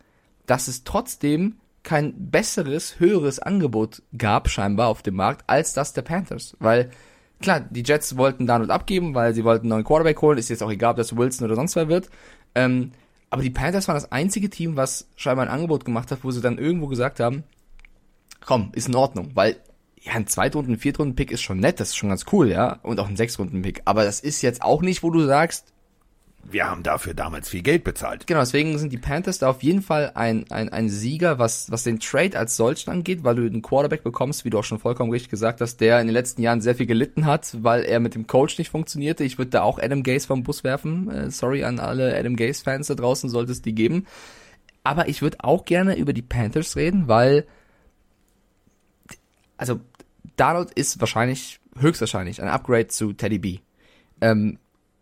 dass 0.46 0.68
es 0.68 0.84
trotzdem 0.84 1.56
kein 1.82 2.30
besseres, 2.30 3.00
höheres 3.00 3.38
Angebot 3.38 4.02
gab, 4.16 4.50
scheinbar 4.50 4.88
auf 4.88 5.02
dem 5.02 5.14
Markt, 5.14 5.44
als 5.46 5.72
das 5.72 5.92
der 5.92 6.02
Panthers. 6.02 6.56
Weil, 6.60 6.90
klar, 7.40 7.60
die 7.60 7.82
Jets 7.82 8.16
wollten 8.16 8.46
Donald 8.46 8.70
abgeben, 8.70 9.14
weil 9.14 9.34
sie 9.34 9.44
wollten 9.44 9.64
einen 9.64 9.70
neuen 9.70 9.84
Quarterback 9.84 10.20
holen. 10.22 10.38
Ist 10.38 10.48
jetzt 10.48 10.62
auch 10.62 10.70
egal, 10.70 10.92
ob 10.92 10.96
das 10.96 11.16
Wilson 11.16 11.46
oder 11.46 11.56
sonst 11.56 11.76
wer 11.76 11.88
wird. 11.88 12.10
Ähm, 12.54 12.92
aber 13.30 13.42
die 13.42 13.50
Panthers 13.50 13.88
waren 13.88 13.96
das 13.96 14.10
einzige 14.10 14.50
Team, 14.50 14.76
was 14.76 15.08
scheinbar 15.16 15.46
ein 15.46 15.52
Angebot 15.52 15.84
gemacht 15.84 16.10
hat, 16.10 16.20
wo 16.22 16.30
sie 16.30 16.40
dann 16.40 16.58
irgendwo 16.58 16.86
gesagt 16.86 17.20
haben, 17.20 17.44
komm, 18.40 18.70
ist 18.72 18.88
in 18.88 18.94
Ordnung, 18.94 19.32
weil 19.34 19.56
ja, 20.00 20.12
ein 20.12 20.26
Zweitrunden-, 20.26 20.78
Viertrunden-Pick 20.78 21.30
ist 21.30 21.42
schon 21.42 21.60
nett, 21.60 21.80
das 21.80 21.88
ist 21.88 21.96
schon 21.96 22.08
ganz 22.08 22.24
cool, 22.32 22.48
ja, 22.48 22.78
und 22.82 23.00
auch 23.00 23.08
ein 23.08 23.16
Sechstrunden-Pick, 23.16 23.82
aber 23.84 24.04
das 24.04 24.20
ist 24.20 24.42
jetzt 24.42 24.62
auch 24.62 24.80
nicht, 24.80 25.02
wo 25.02 25.10
du 25.10 25.26
sagst, 25.26 25.72
Wir 26.44 26.70
haben 26.70 26.82
dafür 26.82 27.12
damals 27.12 27.48
viel 27.50 27.62
Geld 27.62 27.84
bezahlt. 27.84 28.26
Genau, 28.26 28.40
deswegen 28.40 28.78
sind 28.78 28.92
die 28.92 28.98
Panthers 28.98 29.38
da 29.38 29.50
auf 29.50 29.62
jeden 29.62 29.82
Fall 29.82 30.12
ein, 30.14 30.46
ein, 30.50 30.70
ein 30.70 30.88
Sieger, 30.88 31.38
was, 31.38 31.70
was 31.70 31.82
den 31.82 32.00
Trade 32.00 32.38
als 32.38 32.56
solchen 32.56 32.90
angeht, 32.90 33.22
weil 33.22 33.34
du 33.34 33.44
einen 33.44 33.60
Quarterback 33.60 34.02
bekommst, 34.02 34.46
wie 34.46 34.50
du 34.50 34.58
auch 34.58 34.64
schon 34.64 34.78
vollkommen 34.78 35.10
richtig 35.10 35.30
gesagt 35.30 35.60
hast, 35.60 35.78
der 35.82 36.00
in 36.00 36.06
den 36.06 36.14
letzten 36.14 36.40
Jahren 36.40 36.62
sehr 36.62 36.74
viel 36.74 36.86
gelitten 36.86 37.26
hat, 37.26 37.54
weil 37.62 37.82
er 37.84 38.00
mit 38.00 38.14
dem 38.14 38.26
Coach 38.26 38.56
nicht 38.56 38.70
funktionierte. 38.70 39.24
Ich 39.24 39.36
würde 39.36 39.50
da 39.50 39.62
auch 39.62 39.78
Adam 39.78 40.02
Gase 40.02 40.26
vom 40.26 40.42
Bus 40.42 40.64
werfen. 40.64 41.10
Äh, 41.10 41.30
sorry 41.30 41.64
an 41.64 41.80
alle 41.80 42.16
Adam 42.18 42.34
Gase-Fans 42.34 42.86
da 42.86 42.94
draußen, 42.94 43.28
sollte 43.28 43.52
es 43.52 43.60
die 43.60 43.74
geben. 43.74 44.06
Aber 44.84 45.08
ich 45.08 45.20
würde 45.20 45.38
auch 45.40 45.66
gerne 45.66 45.98
über 45.98 46.14
die 46.14 46.22
Panthers 46.22 46.76
reden, 46.76 47.08
weil 47.08 47.46
also 49.58 49.80
Darnold 50.36 50.70
ist 50.70 51.00
wahrscheinlich, 51.00 51.60
höchstwahrscheinlich 51.78 52.40
ein 52.40 52.48
Upgrade 52.48 52.88
zu 52.88 53.12
Teddy 53.12 53.38
B. 53.38 53.58
Ähm, 54.20 54.58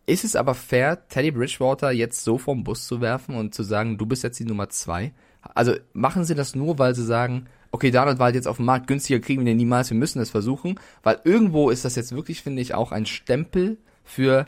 ist 0.06 0.24
es 0.24 0.36
aber 0.36 0.54
fair, 0.54 1.08
Teddy 1.08 1.32
Bridgewater 1.32 1.90
jetzt 1.90 2.22
so 2.22 2.38
vom 2.38 2.62
Bus 2.64 2.86
zu 2.86 3.00
werfen 3.00 3.34
und 3.34 3.54
zu 3.54 3.64
sagen, 3.64 3.98
du 3.98 4.06
bist 4.06 4.22
jetzt 4.22 4.38
die 4.38 4.44
Nummer 4.44 4.68
zwei? 4.68 5.12
Also 5.54 5.74
machen 5.92 6.24
sie 6.24 6.34
das 6.34 6.54
nur, 6.54 6.78
weil 6.78 6.94
sie 6.94 7.04
sagen, 7.04 7.46
okay, 7.72 7.90
Donald 7.90 8.18
war 8.18 8.26
halt 8.26 8.36
jetzt 8.36 8.48
auf 8.48 8.56
dem 8.56 8.66
Markt, 8.66 8.86
günstiger 8.86 9.20
kriegen 9.20 9.40
wir 9.40 9.50
den 9.50 9.56
niemals, 9.56 9.90
wir 9.90 9.96
müssen 9.96 10.20
es 10.20 10.30
versuchen, 10.30 10.78
weil 11.02 11.20
irgendwo 11.24 11.70
ist 11.70 11.84
das 11.84 11.96
jetzt 11.96 12.14
wirklich, 12.14 12.42
finde 12.42 12.62
ich, 12.62 12.74
auch 12.74 12.92
ein 12.92 13.04
Stempel 13.06 13.78
für, 14.04 14.46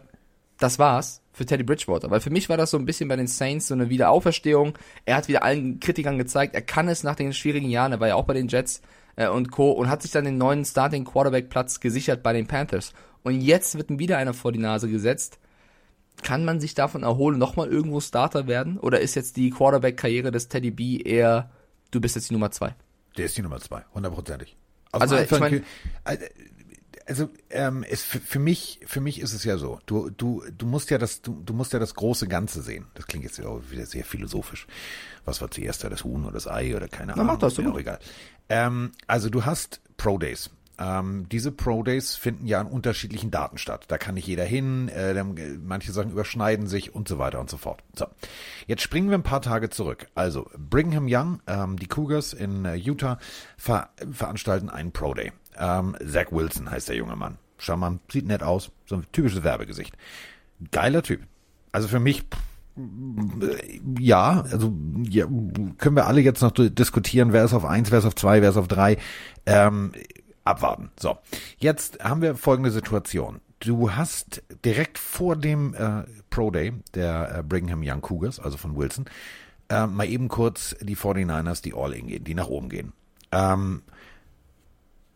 das 0.58 0.78
war's, 0.78 1.22
für 1.32 1.44
Teddy 1.44 1.64
Bridgewater. 1.64 2.10
Weil 2.10 2.20
für 2.20 2.30
mich 2.30 2.48
war 2.48 2.56
das 2.56 2.70
so 2.70 2.78
ein 2.78 2.86
bisschen 2.86 3.08
bei 3.08 3.16
den 3.16 3.26
Saints 3.26 3.68
so 3.68 3.74
eine 3.74 3.90
Wiederauferstehung. 3.90 4.78
Er 5.04 5.16
hat 5.16 5.28
wieder 5.28 5.42
allen 5.42 5.80
Kritikern 5.80 6.18
gezeigt, 6.18 6.54
er 6.54 6.62
kann 6.62 6.88
es 6.88 7.02
nach 7.02 7.16
den 7.16 7.32
schwierigen 7.32 7.68
Jahren, 7.68 7.92
er 7.92 8.00
war 8.00 8.08
ja 8.08 8.14
auch 8.14 8.24
bei 8.24 8.34
den 8.34 8.48
Jets 8.48 8.80
äh, 9.16 9.28
und 9.28 9.50
Co. 9.50 9.72
und 9.72 9.90
hat 9.90 10.02
sich 10.02 10.12
dann 10.12 10.24
den 10.24 10.38
neuen 10.38 10.64
Starting 10.64 11.04
Quarterback 11.04 11.50
Platz 11.50 11.80
gesichert 11.80 12.22
bei 12.22 12.32
den 12.32 12.46
Panthers. 12.46 12.92
Und 13.24 13.40
jetzt 13.40 13.76
wird 13.76 13.90
ihm 13.90 13.98
wieder 13.98 14.18
einer 14.18 14.34
vor 14.34 14.52
die 14.52 14.60
Nase 14.60 14.88
gesetzt. 14.88 15.38
Kann 16.22 16.44
man 16.44 16.60
sich 16.60 16.74
davon 16.74 17.02
erholen, 17.02 17.38
nochmal 17.38 17.68
irgendwo 17.68 18.00
Starter 18.00 18.46
werden? 18.46 18.78
Oder 18.78 19.00
ist 19.00 19.14
jetzt 19.14 19.36
die 19.36 19.50
Quarterback-Karriere 19.50 20.30
des 20.30 20.48
Teddy 20.48 20.70
B 20.70 20.98
eher, 20.98 21.50
du 21.90 22.00
bist 22.00 22.16
jetzt 22.16 22.28
die 22.30 22.34
Nummer 22.34 22.50
zwei? 22.50 22.74
Der 23.16 23.26
ist 23.26 23.36
die 23.36 23.42
Nummer 23.42 23.60
zwei, 23.60 23.84
hundertprozentig. 23.94 24.56
Also, 24.92 25.16
ich 25.16 25.30
mein- 25.30 25.64
also 27.06 27.30
ähm, 27.50 27.84
es, 27.88 28.02
für, 28.02 28.20
für 28.20 28.38
mich, 28.38 28.80
für 28.84 29.00
mich 29.00 29.20
ist 29.20 29.32
es 29.32 29.42
ja 29.44 29.56
so. 29.56 29.80
Du, 29.86 30.10
du, 30.10 30.42
du 30.56 30.66
musst 30.66 30.90
ja 30.90 30.98
das, 30.98 31.22
du, 31.22 31.40
du 31.42 31.54
musst 31.54 31.72
ja 31.72 31.78
das 31.78 31.94
große 31.94 32.28
Ganze 32.28 32.60
sehen. 32.62 32.86
Das 32.94 33.06
klingt 33.06 33.24
jetzt 33.24 33.38
wieder 33.38 33.86
sehr 33.86 34.04
philosophisch. 34.04 34.66
Was 35.24 35.40
war 35.40 35.50
zuerst 35.50 35.84
da, 35.84 35.88
das 35.88 36.04
Huhn 36.04 36.22
oder 36.24 36.34
das 36.34 36.46
Ei 36.46 36.76
oder 36.76 36.86
keine 36.88 37.08
Na, 37.08 37.12
Ahnung. 37.14 37.26
mach 37.26 37.38
das, 37.38 37.54
ist 37.54 37.64
mir 37.64 37.72
auch 37.72 37.78
egal. 37.78 37.98
Ähm, 38.50 38.92
also 39.06 39.30
du 39.30 39.44
hast 39.46 39.80
Pro 39.96 40.18
Days. 40.18 40.50
Ähm, 40.78 41.26
diese 41.30 41.50
Pro 41.50 41.82
Days 41.82 42.14
finden 42.14 42.46
ja 42.46 42.60
an 42.60 42.66
unterschiedlichen 42.66 43.30
Daten 43.30 43.58
statt. 43.58 43.86
Da 43.88 43.98
kann 43.98 44.14
nicht 44.14 44.26
jeder 44.26 44.44
hin, 44.44 44.88
äh, 44.88 45.12
dann, 45.12 45.36
äh, 45.36 45.58
manche 45.60 45.92
Sachen 45.92 46.12
überschneiden 46.12 46.66
sich 46.66 46.94
und 46.94 47.08
so 47.08 47.18
weiter 47.18 47.40
und 47.40 47.50
so 47.50 47.56
fort. 47.56 47.82
So, 47.96 48.06
jetzt 48.66 48.82
springen 48.82 49.10
wir 49.10 49.18
ein 49.18 49.24
paar 49.24 49.42
Tage 49.42 49.70
zurück. 49.70 50.06
Also 50.14 50.48
Brigham 50.56 51.06
Young, 51.08 51.40
ähm, 51.46 51.78
die 51.78 51.88
Cougars 51.88 52.32
in 52.32 52.64
äh, 52.64 52.74
Utah 52.74 53.18
ver 53.56 53.90
veranstalten 54.12 54.70
einen 54.70 54.92
Pro 54.92 55.14
Day. 55.14 55.32
Ähm, 55.58 55.96
Zach 56.06 56.30
Wilson 56.30 56.70
heißt 56.70 56.88
der 56.88 56.96
junge 56.96 57.16
Mann. 57.16 57.38
Schau 57.58 57.76
mal, 57.76 57.98
sieht 58.10 58.26
nett 58.26 58.44
aus, 58.44 58.70
so 58.86 58.94
ein 58.94 59.06
typisches 59.10 59.42
Werbegesicht. 59.42 59.96
Geiler 60.70 61.02
Typ. 61.02 61.22
Also 61.72 61.88
für 61.88 62.00
mich 62.00 62.24
ja, 63.98 64.44
also 64.52 64.72
ja, 65.08 65.26
können 65.78 65.96
wir 65.96 66.06
alle 66.06 66.20
jetzt 66.20 66.42
noch 66.42 66.52
diskutieren, 66.52 67.32
wer 67.32 67.44
ist 67.44 67.54
auf 67.54 67.64
eins, 67.64 67.90
wer 67.90 67.98
ist 67.98 68.04
auf 68.04 68.14
zwei, 68.14 68.40
wer 68.40 68.50
ist 68.50 68.56
auf 68.56 68.68
drei. 68.68 68.98
Ähm, 69.46 69.92
abwarten. 70.48 70.90
So, 70.98 71.18
jetzt 71.58 72.02
haben 72.02 72.22
wir 72.22 72.34
folgende 72.34 72.70
Situation. 72.70 73.40
Du 73.60 73.92
hast 73.92 74.42
direkt 74.64 74.98
vor 74.98 75.36
dem 75.36 75.74
äh, 75.74 76.04
Pro 76.30 76.50
Day 76.50 76.72
der 76.94 77.38
äh, 77.38 77.42
Brigham 77.42 77.82
Young 77.84 78.00
Cougars, 78.00 78.40
also 78.40 78.56
von 78.56 78.76
Wilson, 78.76 79.06
äh, 79.68 79.86
mal 79.86 80.08
eben 80.08 80.28
kurz 80.28 80.76
die 80.80 80.96
49ers, 80.96 81.62
die 81.62 81.74
All-In 81.74 82.06
gehen, 82.06 82.24
die 82.24 82.34
nach 82.34 82.48
oben 82.48 82.68
gehen. 82.68 82.92
Ähm, 83.32 83.82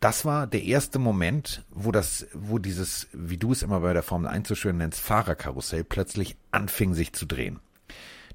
das 0.01 0.25
war 0.25 0.49
der 0.49 0.65
erste 0.65 0.99
Moment, 0.99 1.65
wo 1.71 1.93
das, 1.93 2.27
wo 2.35 2.59
dieses, 2.59 3.07
wie 3.13 3.37
du 3.37 3.53
es 3.53 3.63
immer 3.63 3.81
bei 3.81 3.93
der 3.93 4.03
Formel 4.03 4.29
1 4.29 4.49
so 4.49 4.57
schön 4.57 4.77
nennst, 4.77 5.01
Fahrerkarussell 5.01 5.85
plötzlich 5.85 6.37
anfing 6.51 6.93
sich 6.95 7.13
zu 7.13 7.25
drehen. 7.25 7.61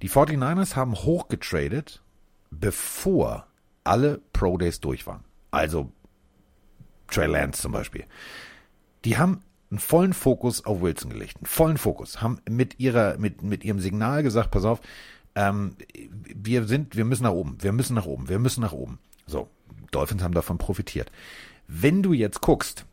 Die 0.01 0.09
49ers 0.09 0.77
haben 0.77 0.95
hochgetradet, 0.95 2.01
bevor 2.49 3.47
alle 3.83 4.21
Pro 4.31 4.57
Days 4.57 4.79
durch 4.79 5.05
waren. 5.05 5.25
Also 5.51 5.91
Trey 7.07 7.27
Lance 7.27 7.61
zum 7.61 7.71
Beispiel. 7.71 8.05
Die 9.05 9.17
haben 9.17 9.41
einen 9.69 9.79
vollen 9.79 10.13
Fokus 10.13 10.65
auf 10.65 10.81
Wilson 10.81 11.11
gelegt, 11.11 11.37
einen 11.37 11.45
vollen 11.45 11.77
Fokus, 11.77 12.21
haben 12.21 12.39
mit 12.49 12.79
ihrer, 12.79 13.17
mit, 13.17 13.43
mit 13.43 13.63
ihrem 13.65 13.79
Signal 13.79 14.23
gesagt, 14.23 14.51
pass 14.51 14.65
auf, 14.65 14.81
ähm, 15.35 15.75
wir 16.35 16.65
sind, 16.65 16.95
wir 16.95 17.05
müssen 17.05 17.23
nach 17.23 17.31
oben, 17.31 17.57
wir 17.59 17.73
müssen 17.73 17.93
nach 17.93 18.05
oben, 18.05 18.29
wir 18.29 18.39
müssen 18.39 18.61
nach 18.61 18.73
oben. 18.73 18.99
So, 19.25 19.49
Dolphins 19.91 20.23
haben 20.23 20.33
davon 20.33 20.57
profitiert. 20.57 21.11
Wenn 21.67 22.01
du 22.01 22.13
jetzt 22.13 22.41
guckst, 22.41 22.85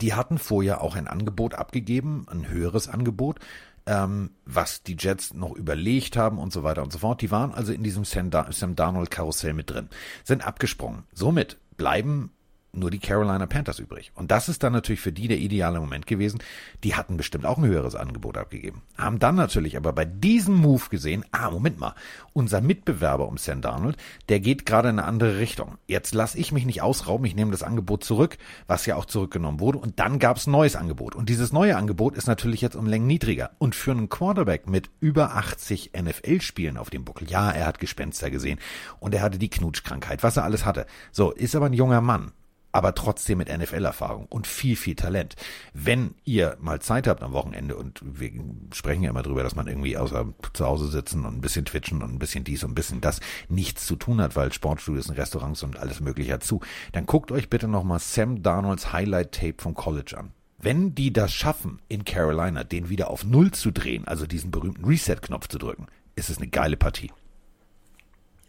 die 0.00 0.14
hatten 0.14 0.38
vorher 0.38 0.82
auch 0.82 0.96
ein 0.96 1.08
Angebot 1.08 1.54
abgegeben, 1.54 2.26
ein 2.30 2.48
höheres 2.48 2.88
Angebot, 2.88 3.40
ähm, 3.86 4.30
was 4.44 4.82
die 4.82 4.96
Jets 4.98 5.34
noch 5.34 5.52
überlegt 5.52 6.16
haben 6.16 6.38
und 6.38 6.52
so 6.52 6.62
weiter 6.62 6.82
und 6.82 6.92
so 6.92 6.98
fort. 6.98 7.22
Die 7.22 7.30
waren 7.30 7.52
also 7.52 7.72
in 7.72 7.82
diesem 7.82 8.04
Sam, 8.04 8.30
Sam 8.50 8.76
Darnold 8.76 9.10
Karussell 9.10 9.54
mit 9.54 9.70
drin, 9.70 9.88
sind 10.24 10.46
abgesprungen. 10.46 11.04
Somit 11.12 11.58
bleiben 11.76 12.30
nur 12.72 12.90
die 12.90 12.98
Carolina 12.98 13.46
Panthers 13.46 13.78
übrig. 13.78 14.12
Und 14.14 14.30
das 14.30 14.48
ist 14.48 14.62
dann 14.62 14.72
natürlich 14.72 15.00
für 15.00 15.12
die 15.12 15.28
der 15.28 15.38
ideale 15.38 15.80
Moment 15.80 16.06
gewesen. 16.06 16.40
Die 16.84 16.94
hatten 16.94 17.16
bestimmt 17.16 17.46
auch 17.46 17.58
ein 17.58 17.66
höheres 17.66 17.94
Angebot 17.94 18.36
abgegeben. 18.36 18.82
Haben 18.96 19.18
dann 19.18 19.34
natürlich 19.34 19.76
aber 19.76 19.92
bei 19.92 20.04
diesem 20.04 20.54
Move 20.54 20.84
gesehen, 20.90 21.24
ah, 21.32 21.50
Moment 21.50 21.78
mal, 21.78 21.94
unser 22.32 22.60
Mitbewerber 22.60 23.26
um 23.26 23.38
Sam 23.38 23.62
Darnold, 23.62 23.96
der 24.28 24.40
geht 24.40 24.66
gerade 24.66 24.90
in 24.90 24.98
eine 24.98 25.08
andere 25.08 25.38
Richtung. 25.38 25.78
Jetzt 25.86 26.14
lasse 26.14 26.38
ich 26.38 26.52
mich 26.52 26.66
nicht 26.66 26.82
ausrauben, 26.82 27.26
ich 27.26 27.34
nehme 27.34 27.52
das 27.52 27.62
Angebot 27.62 28.04
zurück, 28.04 28.38
was 28.66 28.86
ja 28.86 28.96
auch 28.96 29.06
zurückgenommen 29.06 29.60
wurde. 29.60 29.78
Und 29.78 29.98
dann 29.98 30.18
gab 30.18 30.36
es 30.36 30.46
ein 30.46 30.52
neues 30.52 30.76
Angebot. 30.76 31.14
Und 31.14 31.28
dieses 31.28 31.52
neue 31.52 31.76
Angebot 31.76 32.16
ist 32.16 32.26
natürlich 32.26 32.60
jetzt 32.60 32.76
um 32.76 32.86
Längen 32.86 33.06
niedriger. 33.06 33.50
Und 33.58 33.74
für 33.74 33.92
einen 33.92 34.08
Quarterback 34.08 34.68
mit 34.68 34.90
über 35.00 35.34
80 35.36 35.92
NFL-Spielen 35.98 36.76
auf 36.76 36.90
dem 36.90 37.04
Buckel, 37.04 37.30
ja, 37.30 37.50
er 37.50 37.66
hat 37.66 37.78
Gespenster 37.78 38.30
gesehen 38.30 38.58
und 39.00 39.14
er 39.14 39.22
hatte 39.22 39.38
die 39.38 39.50
Knutschkrankheit, 39.50 40.22
was 40.22 40.36
er 40.36 40.44
alles 40.44 40.64
hatte. 40.64 40.86
So, 41.12 41.32
ist 41.32 41.56
aber 41.56 41.66
ein 41.66 41.72
junger 41.72 42.00
Mann 42.00 42.32
aber 42.72 42.94
trotzdem 42.94 43.38
mit 43.38 43.48
NFL-Erfahrung 43.48 44.26
und 44.26 44.46
viel, 44.46 44.76
viel 44.76 44.94
Talent. 44.94 45.36
Wenn 45.72 46.14
ihr 46.24 46.56
mal 46.60 46.80
Zeit 46.80 47.06
habt 47.06 47.22
am 47.22 47.32
Wochenende 47.32 47.76
und 47.76 48.00
wir 48.04 48.30
sprechen 48.72 49.02
ja 49.02 49.10
immer 49.10 49.22
drüber, 49.22 49.42
dass 49.42 49.54
man 49.54 49.66
irgendwie 49.66 49.96
außer 49.96 50.26
zu 50.52 50.66
Hause 50.66 50.88
sitzen 50.88 51.24
und 51.24 51.36
ein 51.36 51.40
bisschen 51.40 51.64
twitchen 51.64 52.02
und 52.02 52.12
ein 52.12 52.18
bisschen 52.18 52.44
dies 52.44 52.64
und 52.64 52.72
ein 52.72 52.74
bisschen 52.74 53.00
das 53.00 53.20
nichts 53.48 53.86
zu 53.86 53.96
tun 53.96 54.20
hat, 54.20 54.36
weil 54.36 54.52
Sportstudios 54.52 55.08
und 55.08 55.16
Restaurants 55.16 55.62
und 55.62 55.78
alles 55.78 56.00
mögliche 56.00 56.32
dazu, 56.32 56.60
dann 56.92 57.06
guckt 57.06 57.32
euch 57.32 57.48
bitte 57.48 57.68
nochmal 57.68 58.00
Sam 58.00 58.42
Darnolds 58.42 58.92
Highlight-Tape 58.92 59.56
vom 59.58 59.74
College 59.74 60.18
an. 60.18 60.32
Wenn 60.60 60.94
die 60.94 61.12
das 61.12 61.32
schaffen, 61.32 61.80
in 61.88 62.04
Carolina 62.04 62.64
den 62.64 62.88
wieder 62.88 63.10
auf 63.10 63.24
Null 63.24 63.52
zu 63.52 63.70
drehen, 63.70 64.06
also 64.08 64.26
diesen 64.26 64.50
berühmten 64.50 64.84
Reset-Knopf 64.84 65.48
zu 65.48 65.58
drücken, 65.58 65.86
ist 66.16 66.30
es 66.30 66.38
eine 66.38 66.48
geile 66.48 66.76
Partie. 66.76 67.12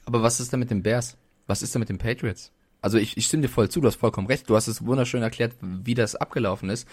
Aber 0.06 0.24
was 0.24 0.40
ist 0.40 0.52
denn 0.52 0.60
mit 0.60 0.72
den 0.72 0.82
Bears? 0.82 1.18
Was 1.46 1.62
ist 1.62 1.74
denn 1.74 1.80
mit 1.80 1.90
den 1.90 2.00
Patriots? 2.00 2.52
Also 2.82 2.98
ich, 2.98 3.18
ich 3.18 3.26
stimme 3.26 3.44
dir 3.44 3.50
voll 3.50 3.70
zu, 3.70 3.82
du 3.82 3.88
hast 3.88 3.96
vollkommen 3.96 4.28
recht. 4.28 4.50
Du 4.50 4.56
hast 4.56 4.68
es 4.68 4.86
wunderschön 4.86 5.22
erklärt, 5.22 5.54
wie 5.62 5.94
das 5.94 6.16
abgelaufen 6.16 6.70
ist. 6.70 6.88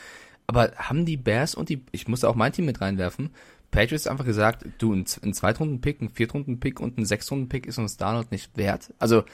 Aber 0.46 0.72
haben 0.77 1.05
die 1.05 1.16
Bears 1.16 1.55
und 1.55 1.68
die, 1.68 1.83
ich 1.92 2.09
musste 2.09 2.29
auch 2.29 2.35
mein 2.35 2.53
Team 2.53 2.66
mit 2.66 2.81
reinwerfen, 2.81 3.31
Patriots 3.70 4.07
einfach 4.07 4.25
gesagt, 4.25 4.64
du, 4.79 4.92
ein, 4.92 5.05
ein 5.22 5.35
Zweitrunden-Pick, 5.35 6.01
ein 6.01 6.09
Viertrunden-Pick 6.09 6.81
und 6.81 6.99
ein 6.99 7.05
Sechstrunden-Pick 7.05 7.66
ist 7.66 7.79
uns 7.79 7.96
Darnold 7.96 8.31
nicht 8.31 8.57
wert? 8.57 8.92
Also 8.99 9.25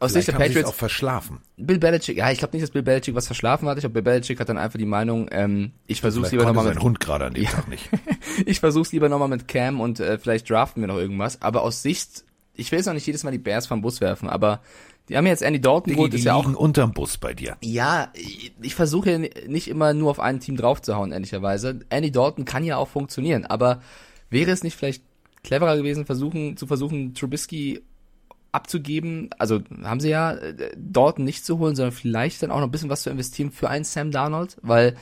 aus 0.00 0.12
Sicht 0.12 0.28
der 0.28 0.34
Patriots 0.34 0.68
auch 0.68 0.74
verschlafen. 0.74 1.40
Bill 1.56 1.78
Belichick, 1.78 2.16
ja, 2.16 2.30
ich 2.30 2.38
glaube 2.38 2.54
nicht, 2.54 2.62
dass 2.62 2.70
Bill 2.70 2.82
Belichick 2.82 3.14
was 3.14 3.26
verschlafen 3.26 3.68
hat. 3.68 3.78
Ich 3.78 3.82
glaube, 3.82 3.94
Bill 3.94 4.02
Belichick 4.02 4.38
hat 4.38 4.48
dann 4.48 4.58
einfach 4.58 4.78
die 4.78 4.86
Meinung, 4.86 5.28
ähm, 5.32 5.72
ich 5.86 6.00
versuch's 6.00 6.30
lieber 6.30 6.44
nochmal 6.44 6.66
mit 6.66 6.80
Hund 6.80 7.00
gerade 7.00 7.26
an 7.26 7.34
dem 7.34 7.44
ja. 7.44 7.50
Tag 7.50 7.68
nicht. 7.68 7.88
ich 8.46 8.60
versuch's 8.60 8.92
lieber 8.92 9.08
nochmal 9.08 9.28
mit 9.28 9.48
Cam 9.48 9.80
und 9.80 9.98
äh, 9.98 10.18
vielleicht 10.18 10.48
draften 10.48 10.82
wir 10.82 10.86
noch 10.86 10.98
irgendwas. 10.98 11.42
Aber 11.42 11.62
aus 11.62 11.82
Sicht, 11.82 12.24
ich 12.54 12.70
will 12.70 12.78
jetzt 12.78 12.88
auch 12.88 12.92
nicht 12.92 13.06
jedes 13.06 13.24
Mal 13.24 13.32
die 13.32 13.38
Bears 13.38 13.66
vom 13.66 13.82
Bus 13.82 14.00
werfen, 14.00 14.28
aber 14.28 14.60
die 15.08 15.16
haben 15.16 15.26
jetzt 15.26 15.42
Andy 15.42 15.60
Dalton 15.60 15.94
geholt, 15.94 16.14
ist 16.14 16.24
ja 16.24 16.34
auch 16.34 16.52
unterm 16.54 16.92
Bus 16.92 17.18
bei 17.18 17.34
dir. 17.34 17.56
Ja, 17.62 18.10
ich, 18.14 18.52
ich 18.60 18.74
versuche 18.74 19.10
ja 19.10 19.18
nicht 19.18 19.68
immer 19.68 19.94
nur 19.94 20.10
auf 20.10 20.20
ein 20.20 20.40
Team 20.40 20.56
draufzuhauen, 20.56 21.12
ehrlicherweise. 21.12 21.80
Andy 21.88 22.10
Dalton 22.10 22.44
kann 22.44 22.64
ja 22.64 22.76
auch 22.76 22.88
funktionieren, 22.88 23.46
aber 23.46 23.80
wäre 24.30 24.50
es 24.50 24.62
nicht 24.62 24.76
vielleicht 24.76 25.02
cleverer 25.42 25.76
gewesen, 25.76 26.04
versuchen 26.04 26.56
zu 26.56 26.66
versuchen 26.66 27.14
Trubisky 27.14 27.82
abzugeben, 28.52 29.30
also 29.38 29.60
haben 29.82 30.00
sie 30.00 30.08
ja 30.08 30.32
äh, 30.32 30.72
Dalton 30.76 31.24
nicht 31.24 31.44
zu 31.44 31.58
holen, 31.58 31.76
sondern 31.76 31.92
vielleicht 31.92 32.42
dann 32.42 32.50
auch 32.50 32.58
noch 32.58 32.66
ein 32.66 32.70
bisschen 32.70 32.88
was 32.88 33.02
zu 33.02 33.10
investieren 33.10 33.50
für 33.50 33.68
einen 33.68 33.84
Sam 33.84 34.10
Darnold, 34.10 34.56
weil 34.62 34.96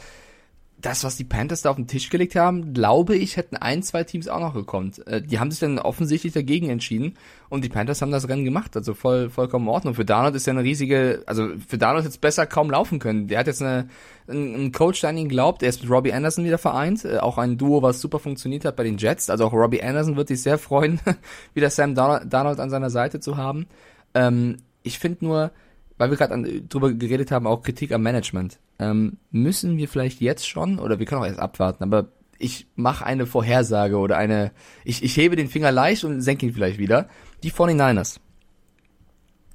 das, 0.87 1.03
was 1.03 1.16
die 1.16 1.25
Panthers 1.25 1.62
da 1.62 1.70
auf 1.70 1.77
den 1.77 1.88
Tisch 1.88 2.11
gelegt 2.11 2.37
haben, 2.37 2.72
glaube 2.72 3.16
ich, 3.16 3.37
hätten 3.37 3.57
ein, 3.57 3.83
zwei 3.83 4.05
Teams 4.05 4.29
auch 4.29 4.38
noch 4.38 4.55
gekommen. 4.55 4.92
Äh, 5.07 5.20
die 5.20 5.40
haben 5.40 5.51
sich 5.51 5.59
dann 5.59 5.81
offensichtlich 5.81 6.33
dagegen 6.33 6.70
entschieden 6.70 7.14
und 7.49 7.64
die 7.64 7.68
Panthers 7.68 8.03
haben 8.03 8.12
das 8.12 8.29
Rennen 8.29 8.44
gemacht, 8.44 8.77
also 8.77 8.94
voll, 8.94 9.29
vollkommen 9.29 9.66
in 9.66 9.72
Ordnung. 9.72 9.94
Für 9.94 10.05
Darnold 10.05 10.37
ist 10.37 10.46
ja 10.46 10.53
eine 10.53 10.62
riesige, 10.62 11.25
also 11.27 11.49
für 11.66 11.77
Darnold 11.77 12.05
jetzt 12.05 12.20
besser 12.20 12.46
kaum 12.46 12.70
laufen 12.70 13.01
können. 13.01 13.27
Der 13.27 13.40
hat 13.40 13.49
jetzt 13.49 13.62
eine, 13.62 13.88
einen 14.29 14.70
Coach, 14.70 15.01
der 15.01 15.11
an 15.11 15.18
ihn 15.18 15.29
glaubt, 15.29 15.64
er 15.64 15.70
ist 15.70 15.83
mit 15.83 15.90
Robbie 15.90 16.12
Anderson 16.12 16.44
wieder 16.44 16.59
vereint, 16.59 17.05
äh, 17.05 17.18
auch 17.18 17.37
ein 17.37 17.59
Duo, 17.59 17.83
was 17.83 18.01
super 18.01 18.20
funktioniert 18.20 18.64
hat 18.64 18.77
bei 18.77 18.85
den 18.85 18.96
Jets. 18.96 19.29
Also 19.29 19.46
auch 19.46 19.53
Robbie 19.53 19.83
Anderson 19.83 20.14
wird 20.14 20.29
sich 20.29 20.40
sehr 20.40 20.57
freuen, 20.57 21.01
wieder 21.55 21.68
Sam 21.68 21.96
Darnold 21.96 22.61
an 22.61 22.70
seiner 22.70 22.90
Seite 22.90 23.18
zu 23.18 23.37
haben. 23.37 23.66
Ähm, 24.14 24.59
ich 24.85 25.01
finde 25.01 25.25
nur, 25.25 25.51
weil 25.99 26.11
wir 26.11 26.16
gerade 26.16 26.62
drüber 26.62 26.92
geredet 26.92 27.33
haben, 27.33 27.49
auch 27.49 27.62
Kritik 27.62 27.90
am 27.90 28.03
Management. 28.03 28.61
Ähm, 28.79 29.19
müssen 29.31 29.77
wir 29.77 29.89
vielleicht 29.89 30.21
jetzt 30.21 30.49
schon, 30.49 30.79
oder 30.79 30.99
wir 30.99 31.07
können 31.07 31.23
auch 31.23 31.27
erst 31.27 31.41
abwarten, 31.41 31.83
aber 31.83 32.09
ich 32.39 32.67
mache 32.75 33.07
eine 33.07 33.27
Vorhersage 33.27 33.97
oder 33.97 34.19
eine, 34.19 34.53
ich, 34.85 35.03
ich 35.03 35.17
hebe 35.17 35.37
den 35.37 35.49
Finger 35.49 35.73
leicht 35.73 36.05
und 36.05 36.21
senke 36.21 36.47
ihn 36.47 36.53
vielleicht 36.53 36.79
wieder. 36.79 37.09
Die 37.43 37.51
49ers. 37.51 38.21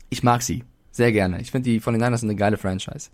Ich 0.10 0.24
mag 0.24 0.42
sie. 0.42 0.64
Sehr 0.92 1.12
gerne. 1.12 1.40
Ich 1.42 1.52
finde 1.52 1.70
die 1.70 1.80
49ers 1.80 2.18
sind 2.18 2.30
eine 2.30 2.38
geile 2.38 2.58
Franchise. 2.58 3.10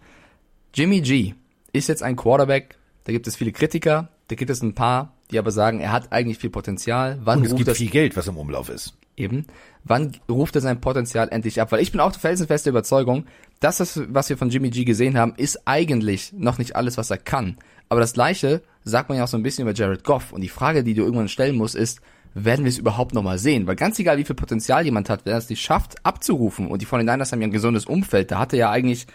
Jimmy 0.74 1.02
G 1.02 1.34
ist 1.74 1.90
jetzt 1.90 2.04
ein 2.04 2.16
Quarterback, 2.16 2.78
da 3.04 3.12
gibt 3.12 3.28
es 3.28 3.36
viele 3.36 3.52
Kritiker, 3.52 4.10
da 4.28 4.36
gibt 4.36 4.50
es 4.50 4.62
ein 4.62 4.74
paar, 4.74 5.14
die 5.32 5.40
aber 5.40 5.52
sagen, 5.52 5.80
er 5.80 5.92
hat 5.92 6.12
eigentlich 6.12 6.38
viel 6.38 6.50
Potenzial. 6.50 7.20
Wann 7.24 7.40
und 7.40 7.46
es 7.46 7.56
gibt 7.56 7.68
das 7.68 7.78
viel 7.78 7.90
Geld, 7.90 8.16
was 8.16 8.28
im 8.28 8.38
Umlauf 8.38 8.70
ist. 8.70 8.98
Eben. 9.18 9.48
Wann 9.84 10.12
ruft 10.30 10.56
er 10.56 10.62
sein 10.62 10.80
Potenzial 10.80 11.30
endlich 11.30 11.60
ab? 11.60 11.72
Weil 11.72 11.82
ich 11.82 11.92
bin 11.92 12.00
auch 12.00 12.16
felsenfeste 12.16 12.70
Überzeugung, 12.70 13.26
dass 13.60 13.78
das, 13.78 14.00
was 14.10 14.30
wir 14.30 14.38
von 14.38 14.50
Jimmy 14.50 14.70
G 14.70 14.86
gesehen 14.86 15.18
haben, 15.18 15.34
ist 15.38 15.68
eigentlich 15.68 16.34
noch 16.34 16.60
nicht 16.60 16.76
alles, 16.76 16.98
was 16.98 17.10
er 17.10 17.18
kann. 17.18 17.58
Aber 17.90 18.00
das 18.00 18.14
Gleiche 18.14 18.62
sagt 18.84 19.10
man 19.10 19.18
ja 19.18 19.24
auch 19.24 19.28
so 19.28 19.38
ein 19.38 19.44
bisschen 19.44 19.64
über 19.64 19.74
Jared 19.74 20.04
Goff. 20.04 20.32
Und 20.32 20.42
die 20.42 20.50
Frage, 20.50 20.84
die 20.84 20.94
du 20.94 21.04
irgendwann 21.04 21.30
stellen 21.30 21.56
musst, 21.56 21.76
ist, 21.76 22.00
werden 22.36 22.64
wir 22.64 22.70
es 22.70 22.78
überhaupt 22.78 23.16
nochmal 23.16 23.40
sehen? 23.40 23.66
Weil 23.66 23.76
ganz 23.76 23.98
egal, 23.98 24.20
wie 24.20 24.24
viel 24.24 24.36
Potenzial 24.36 24.86
jemand 24.86 25.10
hat, 25.10 25.26
wenn 25.26 25.34
er 25.34 25.40
es 25.40 25.50
nicht 25.50 25.62
schafft, 25.62 26.06
abzurufen, 26.06 26.68
und 26.68 26.84
die 26.84 26.86
von 26.86 27.00
den 27.00 27.08
Niners 27.08 27.32
haben 27.32 27.42
ja 27.42 27.48
ein 27.48 27.52
gesundes 27.52 27.86
Umfeld, 27.86 28.30
da 28.30 28.38
hat 28.38 28.54
er 28.54 28.60
ja 28.60 28.72
eigentlich 28.72 29.08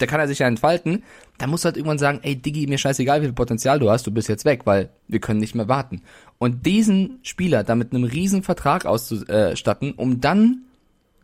da 0.00 0.06
kann 0.06 0.20
er 0.20 0.28
sich 0.28 0.38
ja 0.38 0.48
entfalten, 0.48 1.04
dann 1.38 1.50
musst 1.50 1.64
du 1.64 1.66
halt 1.66 1.76
irgendwann 1.76 1.98
sagen, 1.98 2.20
ey 2.22 2.34
Diggi, 2.34 2.66
mir 2.66 2.78
scheißegal, 2.78 3.20
wie 3.20 3.26
viel 3.26 3.34
Potenzial 3.34 3.78
du 3.78 3.90
hast, 3.90 4.06
du 4.06 4.10
bist 4.10 4.28
jetzt 4.28 4.44
weg, 4.44 4.62
weil 4.64 4.90
wir 5.08 5.20
können 5.20 5.40
nicht 5.40 5.54
mehr 5.54 5.68
warten. 5.68 6.02
Und 6.42 6.64
diesen 6.64 7.18
Spieler 7.22 7.64
da 7.64 7.74
mit 7.74 7.92
einem 7.92 8.04
riesen 8.04 8.42
Vertrag 8.42 8.86
auszustatten, 8.86 9.92
um 9.92 10.22
dann 10.22 10.62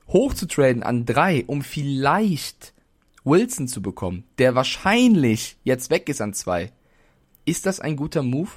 hochzutraden 0.09 0.83
an 0.83 1.07
drei, 1.07 1.43
um 1.47 1.63
vielleicht 1.63 2.75
Wilson 3.25 3.67
zu 3.67 3.81
bekommen, 3.81 4.25
der 4.37 4.55
wahrscheinlich 4.55 5.57
jetzt 5.65 5.89
weg 5.89 6.11
ist 6.11 6.21
an 6.21 6.35
zwei, 6.35 6.71
ist 7.47 7.65
das 7.65 7.81
ein 7.81 7.97
guter 7.97 8.23
Move? 8.23 8.51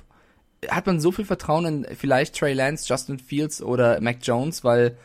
Hat 0.68 0.86
man 0.86 1.00
so 1.00 1.14
viel 1.14 1.24
Vertrauen 1.24 1.66
in 1.66 1.96
vielleicht 1.96 2.38
Trey 2.38 2.52
Lance, 2.52 2.86
Justin 2.90 3.20
Fields 3.20 3.62
oder 3.62 4.02
Mac 4.02 4.18
Jones, 4.22 4.66
weil 4.66 4.98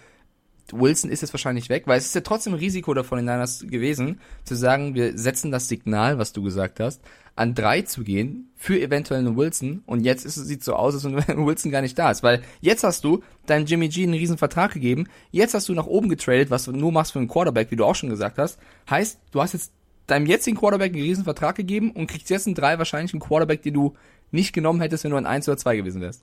Wilson 0.73 1.11
ist 1.11 1.21
jetzt 1.21 1.35
wahrscheinlich 1.35 1.69
weg, 1.69 1.85
weil 1.87 1.99
es 1.99 2.07
ist 2.07 2.15
ja 2.15 2.23
trotzdem 2.23 2.55
Risiko 2.55 2.95
davon 2.95 3.19
in 3.19 3.27
Niners 3.27 3.61
gewesen, 3.69 4.21
zu 4.45 4.55
sagen, 4.55 4.95
wir 4.95 5.19
setzen 5.19 5.51
das 5.51 5.69
Signal, 5.69 6.19
was 6.19 6.33
du 6.33 6.43
gesagt 6.43 6.81
hast, 6.81 7.03
an 7.37 7.55
drei 7.55 7.83
zu 7.83 8.03
gehen 8.03 8.51
für 8.57 8.81
eventuell 8.81 9.21
einen 9.21 9.37
Wilson 9.37 9.83
und 9.87 10.01
jetzt 10.01 10.25
ist, 10.25 10.37
es 10.37 10.47
sieht 10.47 10.63
so 10.63 10.75
aus, 10.75 10.95
als 10.95 11.05
wenn 11.05 11.47
Wilson 11.47 11.71
gar 11.71 11.83
nicht 11.83 11.99
da 11.99 12.11
ist, 12.11 12.23
weil 12.23 12.43
jetzt 12.61 12.85
hast 12.85 13.05
du 13.05 13.23
deinem 13.47 13.67
Jimmy 13.67 13.89
G 13.89 14.05
einen 14.05 14.15
riesen 14.15 14.39
Vertrag 14.39 14.73
gegeben, 14.73 15.09
jetzt 15.33 15.55
hast 15.55 15.69
du 15.69 15.75
nach 15.75 15.87
oben 15.87 16.09
getradet, 16.09 16.51
was 16.51 16.65
du 16.65 16.73
nur 16.73 16.93
machst 16.93 17.13
für 17.13 17.19
einen 17.19 17.29
Quarterback, 17.29 17.71
wie 17.71 17.77
du 17.77 17.85
auch 17.85 17.95
schon 17.95 18.09
gesagt 18.09 18.39
hast, 18.39 18.59
heißt, 18.89 19.19
du 19.33 19.43
hast 19.43 19.53
jetzt 19.53 19.73
deinem 20.07 20.27
jetzigen 20.27 20.57
Quarterback 20.57 20.93
einen 20.93 21.03
riesen 21.03 21.25
Vertrag 21.25 21.57
gegeben 21.57 21.91
und 21.91 22.07
kriegst 22.07 22.31
jetzt 22.31 22.47
einen 22.47 22.55
drei 22.55 22.79
wahrscheinlich 22.79 23.13
einen 23.13 23.21
Quarterback, 23.21 23.63
den 23.63 23.75
du 23.75 23.95
nicht 24.31 24.53
genommen 24.53 24.81
hättest, 24.81 25.05
wenn 25.05 25.11
du 25.11 25.17
ein 25.17 25.27
1 25.27 25.49
oder 25.49 25.57
2 25.57 25.77
gewesen 25.77 26.01
wärst. 26.01 26.23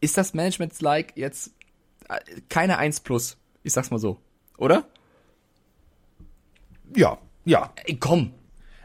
Ist 0.00 0.16
das 0.18 0.34
Management-like 0.34 1.12
jetzt 1.16 1.52
äh, 2.08 2.18
keine 2.48 2.78
1 2.78 3.00
plus? 3.00 3.36
Ich 3.62 3.72
sag's 3.72 3.90
mal 3.90 3.98
so. 3.98 4.18
Oder? 4.58 4.84
Ja, 6.94 7.18
ja. 7.44 7.72
Ey, 7.84 7.96
komm. 7.96 8.32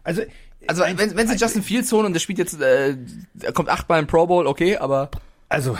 Also, 0.03 0.23
also 0.67 0.83
wenn, 0.83 1.15
wenn 1.15 1.27
sie 1.27 1.35
Justin 1.35 1.63
Fields 1.63 1.91
holen 1.91 2.05
und 2.05 2.13
der 2.13 2.19
spielt 2.19 2.37
jetzt, 2.39 2.59
äh, 2.61 2.97
er 3.41 3.53
kommt 3.53 3.69
achtmal 3.69 3.99
im 3.99 4.07
Pro 4.07 4.27
Bowl, 4.27 4.47
okay, 4.47 4.77
aber 4.77 5.11
Also, 5.49 5.77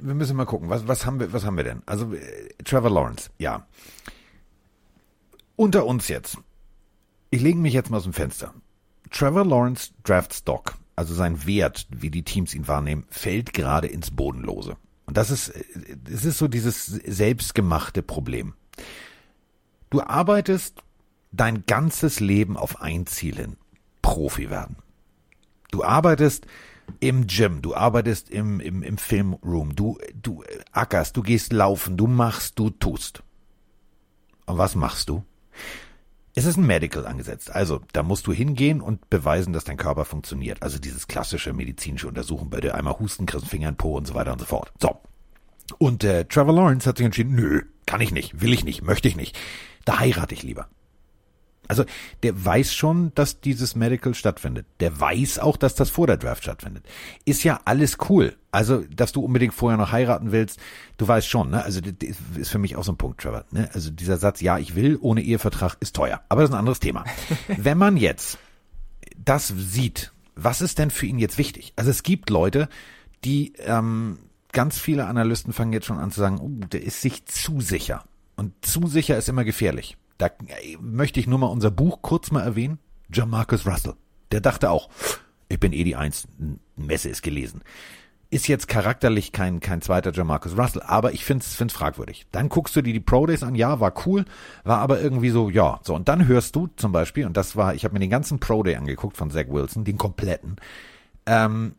wir 0.00 0.14
müssen 0.14 0.36
mal 0.36 0.46
gucken, 0.46 0.68
was, 0.68 0.88
was, 0.88 1.06
haben, 1.06 1.20
wir, 1.20 1.32
was 1.32 1.44
haben 1.44 1.56
wir 1.56 1.64
denn? 1.64 1.82
Also, 1.86 2.12
äh, 2.12 2.48
Trevor 2.64 2.90
Lawrence, 2.90 3.30
ja. 3.38 3.66
Unter 5.56 5.86
uns 5.86 6.08
jetzt. 6.08 6.38
Ich 7.30 7.40
lege 7.42 7.58
mich 7.58 7.74
jetzt 7.74 7.90
mal 7.90 7.98
aus 7.98 8.04
dem 8.04 8.12
Fenster. 8.12 8.52
Trevor 9.10 9.44
Lawrence 9.44 9.90
Draft 10.04 10.34
Stock, 10.34 10.76
also 10.96 11.14
sein 11.14 11.46
Wert, 11.46 11.86
wie 11.90 12.10
die 12.10 12.22
Teams 12.22 12.54
ihn 12.54 12.66
wahrnehmen, 12.68 13.06
fällt 13.10 13.52
gerade 13.52 13.86
ins 13.86 14.10
Bodenlose. 14.10 14.76
Und 15.10 15.16
das 15.16 15.32
ist, 15.32 15.52
es 16.08 16.24
ist 16.24 16.38
so 16.38 16.46
dieses 16.46 16.86
selbstgemachte 16.86 18.00
Problem. 18.00 18.54
Du 19.90 20.00
arbeitest 20.00 20.84
dein 21.32 21.64
ganzes 21.66 22.20
Leben 22.20 22.56
auf 22.56 22.80
ein 22.80 23.06
Ziel 23.06 23.34
hin. 23.34 23.56
Profi 24.02 24.50
werden. 24.50 24.76
Du 25.72 25.82
arbeitest 25.82 26.46
im 27.00 27.26
Gym, 27.26 27.60
du 27.60 27.74
arbeitest 27.74 28.30
im, 28.30 28.60
im, 28.60 28.84
im 28.84 28.98
Filmroom, 28.98 29.74
du, 29.74 29.98
du 30.14 30.44
ackerst, 30.70 31.16
du 31.16 31.22
gehst 31.22 31.52
laufen, 31.52 31.96
du 31.96 32.06
machst, 32.06 32.56
du 32.60 32.70
tust. 32.70 33.24
Und 34.46 34.58
was 34.58 34.76
machst 34.76 35.08
du? 35.08 35.24
Es 36.34 36.44
ist 36.44 36.56
ein 36.56 36.66
Medical 36.66 37.06
angesetzt. 37.06 37.50
Also, 37.50 37.80
da 37.92 38.02
musst 38.02 38.26
du 38.26 38.32
hingehen 38.32 38.80
und 38.80 39.10
beweisen, 39.10 39.52
dass 39.52 39.64
dein 39.64 39.76
Körper 39.76 40.04
funktioniert. 40.04 40.62
Also 40.62 40.78
dieses 40.78 41.08
klassische 41.08 41.52
medizinische 41.52 42.06
Untersuchen, 42.06 42.50
bei 42.50 42.60
der 42.60 42.76
einmal 42.76 42.98
husten, 42.98 43.26
kriegst 43.26 43.48
Finger 43.48 43.68
in 43.68 43.76
Po 43.76 43.96
und 43.96 44.06
so 44.06 44.14
weiter 44.14 44.32
und 44.32 44.38
so 44.38 44.44
fort. 44.44 44.72
So. 44.80 45.00
Und 45.78 46.04
äh, 46.04 46.24
Trevor 46.24 46.54
Lawrence 46.54 46.88
hat 46.88 46.98
sich 46.98 47.06
entschieden, 47.06 47.34
nö, 47.34 47.62
kann 47.86 48.00
ich 48.00 48.12
nicht, 48.12 48.40
will 48.40 48.52
ich 48.52 48.64
nicht, 48.64 48.82
möchte 48.82 49.08
ich 49.08 49.16
nicht. 49.16 49.36
Da 49.84 49.98
heirate 49.98 50.34
ich 50.34 50.42
lieber. 50.42 50.68
Also 51.70 51.84
der 52.24 52.44
weiß 52.44 52.74
schon, 52.74 53.12
dass 53.14 53.40
dieses 53.40 53.76
Medical 53.76 54.12
stattfindet. 54.14 54.66
Der 54.80 54.98
weiß 55.00 55.38
auch, 55.38 55.56
dass 55.56 55.76
das 55.76 55.88
vor 55.88 56.08
der 56.08 56.16
Draft 56.16 56.42
stattfindet. 56.42 56.84
Ist 57.24 57.44
ja 57.44 57.60
alles 57.64 57.96
cool. 58.08 58.36
Also, 58.50 58.82
dass 58.94 59.12
du 59.12 59.20
unbedingt 59.20 59.54
vorher 59.54 59.78
noch 59.78 59.92
heiraten 59.92 60.32
willst, 60.32 60.58
du 60.96 61.06
weißt 61.06 61.28
schon, 61.28 61.50
ne? 61.50 61.62
Also 61.62 61.80
das 61.80 61.94
ist 62.36 62.50
für 62.50 62.58
mich 62.58 62.74
auch 62.74 62.82
so 62.82 62.90
ein 62.90 62.96
Punkt, 62.96 63.20
Trevor. 63.20 63.44
Ne? 63.52 63.70
Also 63.72 63.90
dieser 63.90 64.16
Satz, 64.16 64.40
ja, 64.40 64.58
ich 64.58 64.74
will, 64.74 64.98
ohne 65.00 65.22
Ehevertrag 65.22 65.76
ist 65.78 65.94
teuer. 65.94 66.20
Aber 66.28 66.40
das 66.40 66.50
ist 66.50 66.54
ein 66.54 66.58
anderes 66.58 66.80
Thema. 66.80 67.04
Wenn 67.46 67.78
man 67.78 67.96
jetzt 67.96 68.38
das 69.16 69.48
sieht, 69.56 70.12
was 70.34 70.60
ist 70.60 70.80
denn 70.80 70.90
für 70.90 71.06
ihn 71.06 71.20
jetzt 71.20 71.38
wichtig? 71.38 71.72
Also 71.76 71.90
es 71.90 72.02
gibt 72.02 72.30
Leute, 72.30 72.68
die 73.24 73.52
ähm, 73.58 74.18
ganz 74.50 74.78
viele 74.78 75.06
Analysten 75.06 75.52
fangen 75.52 75.72
jetzt 75.72 75.86
schon 75.86 75.98
an 75.98 76.10
zu 76.10 76.18
sagen, 76.18 76.40
oh, 76.40 76.66
der 76.66 76.82
ist 76.82 77.00
sich 77.00 77.24
zu 77.26 77.60
sicher. 77.60 78.04
Und 78.34 78.52
zu 78.64 78.86
sicher 78.88 79.16
ist 79.16 79.28
immer 79.28 79.44
gefährlich. 79.44 79.96
Da 80.20 80.28
möchte 80.80 81.18
ich 81.18 81.26
nur 81.26 81.38
mal 81.38 81.46
unser 81.46 81.70
Buch 81.70 82.02
kurz 82.02 82.30
mal 82.30 82.42
erwähnen. 82.42 82.78
John 83.08 83.30
Marcus 83.30 83.66
Russell. 83.66 83.94
Der 84.32 84.42
dachte 84.42 84.70
auch, 84.70 84.90
ich 85.48 85.58
bin 85.58 85.72
eh 85.72 85.82
die 85.82 85.96
Eins, 85.96 86.28
Messe 86.76 87.08
ist 87.08 87.22
gelesen. 87.22 87.62
Ist 88.28 88.46
jetzt 88.46 88.68
charakterlich 88.68 89.32
kein, 89.32 89.60
kein 89.60 89.80
zweiter 89.80 90.10
John 90.10 90.26
Marcus 90.26 90.58
Russell, 90.58 90.82
aber 90.82 91.14
ich 91.14 91.24
find's, 91.24 91.54
find's 91.56 91.72
fragwürdig. 91.72 92.26
Dann 92.32 92.50
guckst 92.50 92.76
du 92.76 92.82
dir 92.82 92.92
die 92.92 93.00
Pro 93.00 93.24
Days 93.24 93.42
an, 93.42 93.54
ja, 93.54 93.80
war 93.80 93.94
cool, 94.06 94.26
war 94.62 94.78
aber 94.78 95.00
irgendwie 95.00 95.30
so, 95.30 95.48
ja, 95.48 95.80
so. 95.82 95.94
Und 95.94 96.08
dann 96.10 96.28
hörst 96.28 96.54
du 96.54 96.68
zum 96.76 96.92
Beispiel, 96.92 97.24
und 97.24 97.38
das 97.38 97.56
war, 97.56 97.74
ich 97.74 97.84
habe 97.84 97.94
mir 97.94 98.00
den 98.00 98.10
ganzen 98.10 98.38
Pro 98.40 98.62
Day 98.62 98.76
angeguckt 98.76 99.16
von 99.16 99.30
Zach 99.30 99.46
Wilson, 99.48 99.84
den 99.84 99.96
kompletten, 99.96 100.56
ähm, 101.24 101.76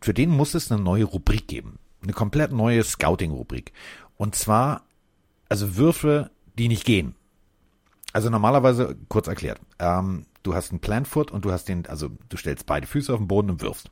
für 0.00 0.14
den 0.14 0.30
muss 0.30 0.54
es 0.54 0.70
eine 0.70 0.80
neue 0.80 1.04
Rubrik 1.04 1.48
geben. 1.48 1.80
Eine 2.04 2.12
komplett 2.12 2.52
neue 2.52 2.84
Scouting-Rubrik. 2.84 3.72
Und 4.16 4.36
zwar, 4.36 4.82
also 5.48 5.76
Würfe, 5.76 6.30
die 6.56 6.68
nicht 6.68 6.84
gehen. 6.84 7.16
Also 8.14 8.30
normalerweise, 8.30 8.96
kurz 9.08 9.26
erklärt, 9.26 9.60
ähm, 9.80 10.24
du 10.44 10.54
hast 10.54 10.70
einen 10.70 10.78
Planfoot 10.78 11.32
und 11.32 11.44
du 11.44 11.50
hast 11.50 11.64
den, 11.64 11.84
also 11.86 12.10
du 12.28 12.36
stellst 12.36 12.64
beide 12.64 12.86
Füße 12.86 13.12
auf 13.12 13.18
den 13.18 13.26
Boden 13.26 13.50
und 13.50 13.60
wirfst. 13.60 13.90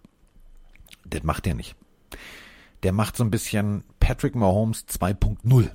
Das 1.05 1.25
macht 1.25 1.45
der 1.45 1.57
nicht. 1.57 1.75
Der 2.85 2.93
macht 2.93 3.17
so 3.17 3.25
ein 3.25 3.33
bisschen 3.33 3.83
Patrick 3.99 4.37
Mahomes 4.37 4.87
2.0. 4.87 5.71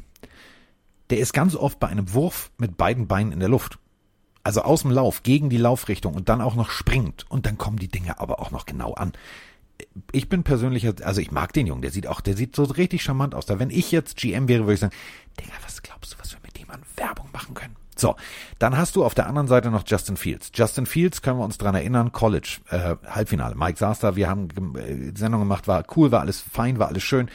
Der 1.10 1.18
ist 1.18 1.34
ganz 1.34 1.58
oft 1.58 1.78
bei 1.80 1.88
einem 1.88 2.14
Wurf 2.14 2.50
mit 2.58 2.78
beiden 2.78 3.10
Beinen 3.10 3.34
in 3.34 3.42
der 3.42 3.50
Luft. 3.50 3.80
Also 4.44 4.62
aus 4.62 4.84
dem 4.84 4.92
Lauf, 4.92 5.24
gegen 5.24 5.50
die 5.50 5.58
Laufrichtung 5.58 6.14
und 6.14 6.30
dann 6.30 6.40
auch 6.40 6.56
noch 6.56 6.70
springt. 6.70 7.30
Und 7.30 7.46
dann 7.46 7.58
kommen 7.58 7.78
die 7.78 7.90
Dinge 7.90 8.22
aber 8.22 8.40
auch 8.40 8.52
noch 8.52 8.66
genau 8.66 8.94
an. 8.94 9.12
Ich 10.14 10.30
bin 10.30 10.44
persönlich, 10.44 10.88
also 11.06 11.20
ich 11.20 11.32
mag 11.32 11.52
den 11.52 11.68
Jungen, 11.68 11.82
der 11.82 11.92
sieht 11.92 12.08
auch, 12.08 12.22
der 12.22 12.38
sieht 12.38 12.56
so 12.56 12.64
richtig 12.64 13.04
charmant 13.04 13.36
aus. 13.36 13.46
Da 13.46 13.60
wenn 13.60 13.72
ich 13.72 13.92
jetzt 13.92 14.16
GM 14.16 14.48
wäre, 14.48 14.64
würde 14.64 14.76
ich 14.76 14.80
sagen, 14.80 14.96
Digga, 15.38 15.54
was 15.66 15.82
glaubst 15.84 16.14
du, 16.14 16.20
was 16.20 16.32
wir 16.32 16.40
mit 16.44 16.58
dem 16.58 16.70
an 16.72 16.82
Werbung 16.96 17.28
machen 17.34 17.54
können? 17.54 17.76
So, 18.00 18.16
dann 18.60 18.78
hast 18.78 18.96
du 18.96 19.04
auf 19.04 19.16
der 19.16 19.28
anderen 19.28 19.48
Seite 19.48 19.72
noch 19.72 19.84
Justin 19.86 20.18
Fields. 20.18 20.52
Justin 20.54 20.86
Fields 20.86 21.22
können 21.22 21.40
wir 21.40 21.46
uns 21.46 21.58
dran 21.58 21.76
erinnern, 21.76 22.12
College, 22.12 22.60
äh, 22.70 22.96
Halbfinale. 23.08 23.56
Mike 23.56 23.78
saß 23.78 24.00
da, 24.00 24.16
wir 24.16 24.30
haben 24.30 24.50
äh, 24.76 25.18
Sendung 25.18 25.42
gemacht, 25.42 25.68
war 25.68 25.84
cool, 25.96 26.12
war 26.12 26.22
alles 26.22 26.40
fein, 26.42 26.80
war 26.80 26.88
alles 26.88 27.04
schön. 27.04 27.30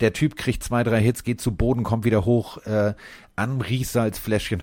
Der 0.00 0.12
Typ 0.12 0.36
kriegt 0.36 0.64
zwei, 0.64 0.82
drei 0.82 1.00
Hits, 1.00 1.24
geht 1.24 1.40
zu 1.40 1.52
Boden, 1.52 1.82
kommt 1.82 2.04
wieder 2.04 2.24
hoch, 2.24 2.58
äh, 2.66 2.94
an 3.36 3.60
Riechsalzfläschchen, 3.60 4.62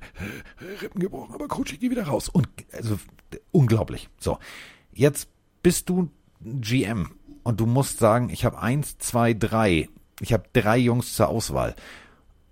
Rippen 0.82 1.02
gebrochen, 1.02 1.34
aber 1.34 1.48
Coach, 1.48 1.74
ich 1.74 1.80
geh 1.80 1.90
wieder 1.90 2.08
raus. 2.08 2.28
Und 2.30 2.48
also 2.74 3.00
unglaublich. 3.52 4.10
So, 4.20 4.40
jetzt 4.94 5.30
bist 5.64 5.90
du 5.90 6.10
GM 6.42 7.12
und 7.44 7.60
du 7.60 7.66
musst 7.66 8.00
sagen, 8.00 8.30
ich 8.30 8.46
habe 8.46 8.60
eins, 8.60 8.98
zwei, 8.98 9.34
drei. 9.34 9.90
Ich 10.20 10.34
habe 10.34 10.46
drei 10.54 10.78
Jungs 10.78 11.14
zur 11.14 11.30
Auswahl. 11.30 11.76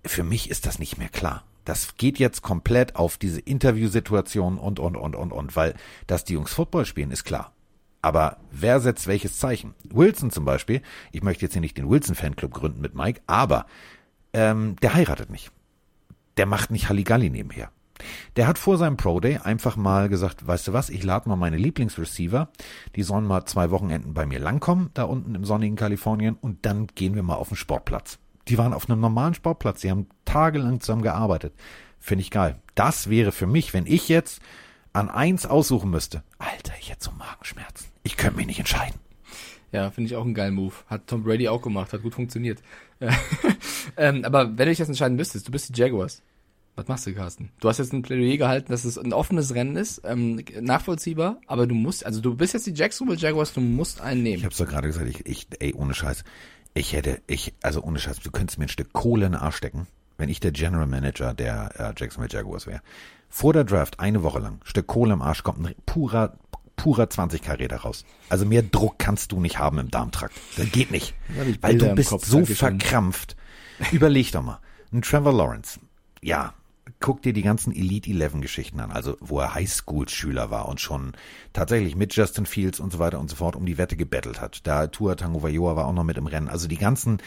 Für 0.04 0.22
mich 0.22 0.50
ist 0.50 0.66
das 0.66 0.78
nicht 0.78 0.98
mehr 0.98 1.08
klar. 1.08 1.44
Das 1.66 1.96
geht 1.96 2.18
jetzt 2.18 2.40
komplett 2.42 2.96
auf 2.96 3.18
diese 3.18 3.40
Interviewsituation 3.40 4.56
und, 4.56 4.78
und, 4.78 4.96
und, 4.96 5.14
und, 5.14 5.32
und, 5.32 5.56
weil, 5.56 5.74
dass 6.06 6.24
die 6.24 6.34
Jungs 6.34 6.54
Football 6.54 6.86
spielen, 6.86 7.10
ist 7.10 7.24
klar. 7.24 7.52
Aber 8.00 8.36
wer 8.52 8.78
setzt 8.78 9.08
welches 9.08 9.38
Zeichen? 9.38 9.74
Wilson 9.90 10.30
zum 10.30 10.44
Beispiel, 10.44 10.80
ich 11.10 11.24
möchte 11.24 11.44
jetzt 11.44 11.54
hier 11.54 11.60
nicht 11.60 11.76
den 11.76 11.90
Wilson-Fanclub 11.90 12.54
gründen 12.54 12.80
mit 12.80 12.94
Mike, 12.94 13.20
aber 13.26 13.66
ähm, 14.32 14.76
der 14.80 14.94
heiratet 14.94 15.28
nicht. 15.28 15.50
Der 16.36 16.46
macht 16.46 16.70
nicht 16.70 16.88
Halligalli 16.88 17.30
nebenher. 17.30 17.70
Der 18.36 18.46
hat 18.46 18.58
vor 18.58 18.78
seinem 18.78 18.96
Pro 18.96 19.18
Day 19.18 19.38
einfach 19.38 19.76
mal 19.76 20.08
gesagt, 20.08 20.46
weißt 20.46 20.68
du 20.68 20.72
was, 20.72 20.88
ich 20.88 21.02
lade 21.02 21.28
mal 21.28 21.34
meine 21.34 21.56
Lieblingsreceiver, 21.56 22.48
die 22.94 23.02
sollen 23.02 23.26
mal 23.26 23.44
zwei 23.46 23.72
Wochenenden 23.72 24.14
bei 24.14 24.24
mir 24.24 24.38
langkommen, 24.38 24.90
da 24.94 25.02
unten 25.02 25.34
im 25.34 25.44
sonnigen 25.44 25.74
Kalifornien, 25.74 26.36
und 26.40 26.64
dann 26.64 26.86
gehen 26.88 27.16
wir 27.16 27.24
mal 27.24 27.34
auf 27.34 27.48
den 27.48 27.56
Sportplatz. 27.56 28.20
Die 28.48 28.58
waren 28.58 28.72
auf 28.72 28.88
einem 28.88 29.00
normalen 29.00 29.34
Sportplatz, 29.34 29.80
die 29.80 29.90
haben 29.90 30.08
tagelang 30.24 30.80
zusammen 30.80 31.02
gearbeitet. 31.02 31.54
Finde 31.98 32.22
ich 32.22 32.30
geil. 32.30 32.60
Das 32.74 33.10
wäre 33.10 33.32
für 33.32 33.46
mich, 33.46 33.74
wenn 33.74 33.86
ich 33.86 34.08
jetzt 34.08 34.40
an 34.92 35.10
eins 35.10 35.46
aussuchen 35.46 35.90
müsste. 35.90 36.22
Alter, 36.38 36.72
ich 36.80 36.90
hätte 36.90 37.04
so 37.04 37.10
Magenschmerzen. 37.12 37.88
Ich 38.02 38.16
könnte 38.16 38.36
mich 38.36 38.46
nicht 38.46 38.58
entscheiden. 38.58 39.00
Ja, 39.72 39.90
finde 39.90 40.08
ich 40.08 40.16
auch 40.16 40.24
einen 40.24 40.34
geilen 40.34 40.54
Move. 40.54 40.74
Hat 40.86 41.06
Tom 41.06 41.24
Brady 41.24 41.48
auch 41.48 41.60
gemacht, 41.60 41.92
hat 41.92 42.02
gut 42.02 42.14
funktioniert. 42.14 42.62
ähm, 43.96 44.24
aber 44.24 44.46
wenn 44.46 44.56
du 44.56 44.66
dich 44.66 44.78
jetzt 44.78 44.88
entscheiden 44.88 45.16
müsstest, 45.16 45.48
du 45.48 45.52
bist 45.52 45.68
die 45.68 45.80
Jaguars. 45.80 46.22
Was 46.76 46.88
machst 46.88 47.06
du, 47.06 47.14
Carsten? 47.14 47.50
Du 47.60 47.68
hast 47.68 47.78
jetzt 47.78 47.94
ein 47.94 48.02
Plädoyer 48.02 48.36
gehalten, 48.36 48.70
dass 48.70 48.84
es 48.84 48.98
ein 48.98 49.14
offenes 49.14 49.54
Rennen 49.54 49.76
ist, 49.76 50.02
ähm, 50.04 50.44
nachvollziehbar, 50.60 51.40
aber 51.46 51.66
du 51.66 51.74
musst, 51.74 52.04
also 52.04 52.20
du 52.20 52.34
bist 52.34 52.52
jetzt 52.52 52.66
die 52.66 52.74
Jacksonville 52.74 53.18
Jaguars, 53.18 53.54
du 53.54 53.62
musst 53.62 54.02
einen 54.02 54.22
nehmen. 54.22 54.38
Ich 54.38 54.44
hab's 54.44 54.58
doch 54.58 54.68
gerade 54.68 54.86
gesagt, 54.86 55.08
ich, 55.08 55.24
ich, 55.24 55.46
ey, 55.58 55.72
ohne 55.74 55.94
Scheiß. 55.94 56.22
Ich 56.76 56.92
hätte, 56.92 57.22
ich, 57.26 57.54
also 57.62 57.82
ohne 57.82 57.98
Scheiß, 57.98 58.20
du 58.20 58.30
könntest 58.30 58.58
mir 58.58 58.66
ein 58.66 58.68
Stück 58.68 58.92
Kohle 58.92 59.24
in 59.24 59.32
den 59.32 59.40
Arsch 59.40 59.56
stecken, 59.56 59.86
wenn 60.18 60.28
ich 60.28 60.40
der 60.40 60.52
General 60.52 60.86
Manager 60.86 61.32
der 61.32 61.70
äh, 61.78 61.94
Jacksonville 61.96 62.30
Jaguars 62.30 62.66
wäre. 62.66 62.82
Vor 63.30 63.54
der 63.54 63.64
Draft, 63.64 63.98
eine 63.98 64.22
Woche 64.22 64.40
lang, 64.40 64.60
Stück 64.62 64.86
Kohle 64.86 65.14
im 65.14 65.22
Arsch, 65.22 65.42
kommt 65.42 65.58
ein 65.66 65.74
purer, 65.86 66.34
purer 66.76 67.04
20k-Räder 67.04 67.78
raus. 67.78 68.04
Also 68.28 68.44
mehr 68.44 68.62
Druck 68.62 68.98
kannst 68.98 69.32
du 69.32 69.40
nicht 69.40 69.58
haben 69.58 69.78
im 69.78 69.90
Darmtrakt. 69.90 70.34
Das 70.58 70.70
geht 70.70 70.90
nicht. 70.90 71.14
Weil 71.62 71.78
du 71.78 71.94
bist 71.94 72.10
Kopf, 72.10 72.26
so 72.26 72.44
verkrampft. 72.44 73.36
Überleg 73.90 74.30
doch 74.32 74.42
mal. 74.42 74.60
Ein 74.92 75.00
Trevor 75.00 75.32
Lawrence. 75.32 75.80
Ja, 76.20 76.52
guck 77.00 77.22
dir 77.22 77.32
die 77.32 77.42
ganzen 77.42 77.74
Elite 77.74 78.10
11 78.10 78.40
Geschichten 78.40 78.80
an, 78.80 78.90
also 78.90 79.16
wo 79.20 79.40
er 79.40 79.54
Highschool-Schüler 79.54 80.50
war 80.50 80.68
und 80.68 80.80
schon 80.80 81.12
tatsächlich 81.52 81.96
mit 81.96 82.14
Justin 82.14 82.46
Fields 82.46 82.80
und 82.80 82.92
so 82.92 82.98
weiter 82.98 83.20
und 83.20 83.28
so 83.28 83.36
fort 83.36 83.56
um 83.56 83.66
die 83.66 83.78
Wette 83.78 83.96
gebettelt 83.96 84.40
hat. 84.40 84.66
Da 84.66 84.86
Tua 84.86 85.14
Tagovailoa 85.14 85.76
war 85.76 85.86
auch 85.86 85.92
noch 85.92 86.04
mit 86.04 86.16
im 86.16 86.26
Rennen. 86.26 86.48
Also 86.48 86.68
die 86.68 86.78
ganzen 86.78 87.18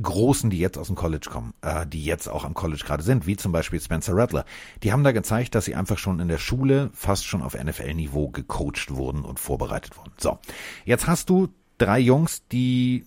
Großen, 0.00 0.50
die 0.50 0.58
jetzt 0.58 0.78
aus 0.78 0.86
dem 0.86 0.96
College 0.96 1.28
kommen, 1.30 1.54
äh, 1.62 1.86
die 1.86 2.04
jetzt 2.04 2.28
auch 2.28 2.44
am 2.44 2.54
College 2.54 2.82
gerade 2.84 3.02
sind, 3.02 3.26
wie 3.26 3.36
zum 3.36 3.52
Beispiel 3.52 3.80
Spencer 3.80 4.14
Rattler, 4.16 4.44
die 4.82 4.92
haben 4.92 5.04
da 5.04 5.12
gezeigt, 5.12 5.54
dass 5.54 5.66
sie 5.66 5.74
einfach 5.74 5.98
schon 5.98 6.20
in 6.20 6.28
der 6.28 6.38
Schule 6.38 6.90
fast 6.92 7.26
schon 7.26 7.42
auf 7.42 7.54
NFL-Niveau 7.54 8.28
gecoacht 8.28 8.90
wurden 8.94 9.24
und 9.24 9.38
vorbereitet 9.38 9.96
wurden. 9.96 10.12
So, 10.18 10.38
jetzt 10.84 11.06
hast 11.06 11.30
du 11.30 11.48
drei 11.78 11.98
Jungs, 11.98 12.42
die 12.50 13.04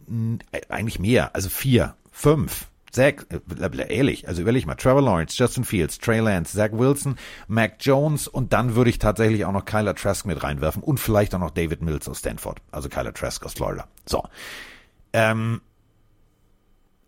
äh, 0.51 0.61
eigentlich 0.69 0.99
mehr, 0.99 1.35
also 1.35 1.49
vier, 1.49 1.95
fünf, 2.11 2.70
Zach, 2.91 3.25
äh, 3.29 3.93
ehrlich, 3.95 4.27
also 4.27 4.41
überleg 4.41 4.65
mal, 4.65 4.75
Trevor 4.75 5.01
Lawrence, 5.01 5.35
Justin 5.37 5.63
Fields, 5.63 5.97
Trey 5.97 6.19
Lance, 6.19 6.55
Zach 6.55 6.71
Wilson, 6.73 7.17
Mac 7.47 7.75
Jones 7.79 8.27
und 8.27 8.53
dann 8.53 8.75
würde 8.75 8.89
ich 8.89 8.99
tatsächlich 8.99 9.45
auch 9.45 9.51
noch 9.51 9.65
Kyler 9.65 9.95
Trask 9.95 10.25
mit 10.25 10.43
reinwerfen 10.43 10.83
und 10.83 10.99
vielleicht 10.99 11.33
auch 11.33 11.39
noch 11.39 11.51
David 11.51 11.81
Mills 11.81 12.07
aus 12.07 12.19
Stanford, 12.19 12.61
also 12.71 12.89
Kyler 12.89 13.13
Trask 13.13 13.45
aus 13.45 13.53
Florida. 13.53 13.87
So. 14.05 14.23
Ähm, 15.13 15.61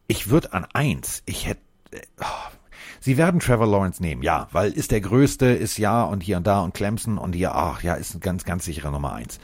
ich 0.07 0.29
würde 0.29 0.53
an 0.53 0.65
eins, 0.73 1.23
ich 1.25 1.47
hätte, 1.47 1.61
oh, 2.19 2.51
Sie 2.99 3.17
werden 3.17 3.41
Trevor 3.41 3.67
Lawrence 3.67 4.01
nehmen, 4.01 4.23
ja, 4.23 4.47
weil 4.53 4.71
ist 4.71 4.91
der 4.91 5.01
Größte, 5.01 5.47
ist 5.47 5.77
ja 5.77 6.03
und 6.03 6.23
hier 6.23 6.37
und 6.37 6.47
da 6.47 6.61
und 6.61 6.73
Clemson 6.73 7.17
und 7.17 7.33
hier, 7.33 7.53
ach 7.53 7.83
ja, 7.83 7.95
ist 7.95 8.13
ein 8.15 8.21
ganz, 8.21 8.45
ganz 8.45 8.63
sicherer 8.63 8.91
Nummer 8.91 9.11
eins. 9.11 9.39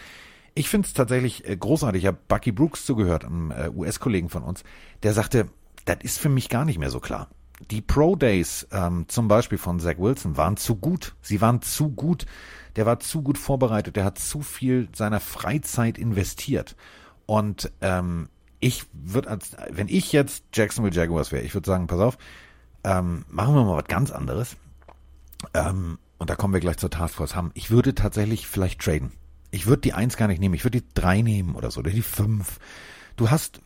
ich 0.56 0.69
finde 0.69 0.88
es 0.88 0.93
tatsächlich 0.93 1.45
äh, 1.45 1.58
großartig. 1.58 2.04
Ich 2.04 2.08
habe 2.08 2.17
Bucky 2.30 2.54
Brooks 2.54 2.86
zugehört, 2.86 3.25
einem 3.25 3.52
äh, 3.52 3.69
US-Kollegen 3.69 4.30
von 4.30 4.43
uns, 4.43 4.63
der 5.04 5.13
sagte, 5.13 5.49
das 5.85 5.97
ist 6.01 6.19
für 6.19 6.29
mich 6.29 6.49
gar 6.49 6.65
nicht 6.65 6.79
mehr 6.79 6.89
so 6.89 6.99
klar. 6.99 7.29
Die 7.71 7.81
Pro 7.81 8.15
Days 8.15 8.67
ähm, 8.71 9.05
zum 9.07 9.27
Beispiel 9.27 9.57
von 9.57 9.79
Zach 9.79 9.97
Wilson 9.97 10.37
waren 10.37 10.57
zu 10.57 10.75
gut. 10.75 11.15
Sie 11.21 11.41
waren 11.41 11.61
zu 11.61 11.89
gut. 11.89 12.25
Der 12.75 12.85
war 12.85 12.99
zu 12.99 13.21
gut 13.21 13.37
vorbereitet. 13.37 13.95
Der 13.95 14.05
hat 14.05 14.17
zu 14.17 14.41
viel 14.41 14.87
seiner 14.93 15.19
Freizeit 15.19 15.97
investiert. 15.97 16.75
Und 17.25 17.71
ähm, 17.81 18.29
ich 18.59 18.85
würde 18.93 19.29
als, 19.29 19.57
wenn 19.69 19.87
ich 19.87 20.11
jetzt 20.13 20.45
Jacksonville 20.53 20.95
Jaguars 20.95 21.31
wäre, 21.31 21.43
ich 21.43 21.53
würde 21.53 21.67
sagen, 21.67 21.87
pass 21.87 21.99
auf, 21.99 22.17
ähm, 22.83 23.25
machen 23.29 23.55
wir 23.55 23.63
mal 23.63 23.77
was 23.77 23.87
ganz 23.87 24.11
anderes. 24.11 24.55
Ähm, 25.53 25.97
und 26.17 26.29
da 26.29 26.35
kommen 26.35 26.53
wir 26.53 26.59
gleich 26.59 26.77
zur 26.77 26.89
Taskforce 26.89 27.35
haben. 27.35 27.51
Ich 27.53 27.71
würde 27.71 27.95
tatsächlich 27.95 28.47
vielleicht 28.47 28.81
traden. 28.81 29.11
Ich 29.51 29.67
würde 29.67 29.81
die 29.81 29.93
eins 29.93 30.17
gar 30.17 30.27
nicht 30.27 30.39
nehmen. 30.39 30.53
Ich 30.53 30.63
würde 30.63 30.81
die 30.81 30.87
drei 30.93 31.21
nehmen 31.21 31.55
oder 31.55 31.71
so, 31.71 31.79
oder 31.79 31.91
die 31.91 32.01
fünf. 32.01 32.59
Du 33.19 33.29
hast, 33.29 33.60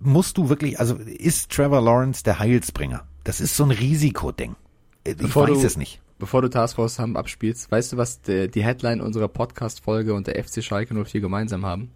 musst 0.00 0.36
du 0.38 0.48
wirklich, 0.48 0.80
also 0.80 0.96
ist 0.96 1.52
Trevor 1.52 1.80
Lawrence 1.80 2.24
der 2.24 2.40
Heilsbringer? 2.40 3.06
Das 3.22 3.40
ist 3.40 3.56
so 3.56 3.62
ein 3.62 3.70
Risikoding. 3.70 4.56
Ich 5.04 5.16
Bevor 5.16 5.48
weiß 5.48 5.60
du- 5.60 5.66
es 5.66 5.76
nicht. 5.76 6.00
Bevor 6.18 6.42
du 6.42 6.48
Taskforce 6.48 6.98
haben 6.98 7.16
abspielst, 7.16 7.70
weißt 7.70 7.92
du, 7.92 7.96
was 7.96 8.22
der, 8.22 8.48
die 8.48 8.64
Headline 8.64 9.00
unserer 9.00 9.28
Podcast-Folge 9.28 10.14
und 10.14 10.26
der 10.26 10.42
FC 10.42 10.64
Schalke 10.64 10.94
04 11.04 11.20
gemeinsam 11.20 11.64
haben? 11.64 11.92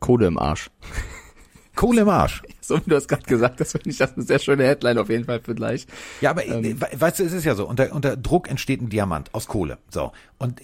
Kohle 0.00 0.26
im 0.28 0.38
Arsch. 0.38 0.70
Kohle 1.74 2.00
im 2.00 2.08
Arsch. 2.08 2.40
So 2.62 2.76
wie 2.78 2.84
du 2.84 2.90
das 2.90 3.08
gerade 3.08 3.24
gesagt 3.24 3.60
hast, 3.60 3.72
finde 3.72 3.90
ich 3.90 3.98
das 3.98 4.14
eine 4.14 4.22
sehr 4.22 4.38
schöne 4.38 4.64
Headline 4.64 4.96
auf 4.96 5.10
jeden 5.10 5.24
Fall 5.26 5.40
für 5.40 5.54
gleich. 5.54 5.86
Ja, 6.22 6.30
aber 6.30 6.46
Ähm. 6.46 6.64
äh, 6.64 6.80
we- 6.80 6.98
weißt 7.00 7.18
du, 7.18 7.24
es 7.24 7.32
ist 7.34 7.44
ja 7.44 7.54
so, 7.54 7.68
unter, 7.68 7.92
unter 7.92 8.16
Druck 8.16 8.48
entsteht 8.48 8.80
ein 8.80 8.88
Diamant 8.88 9.34
aus 9.34 9.46
Kohle. 9.48 9.76
So. 9.90 10.12
Und 10.38 10.62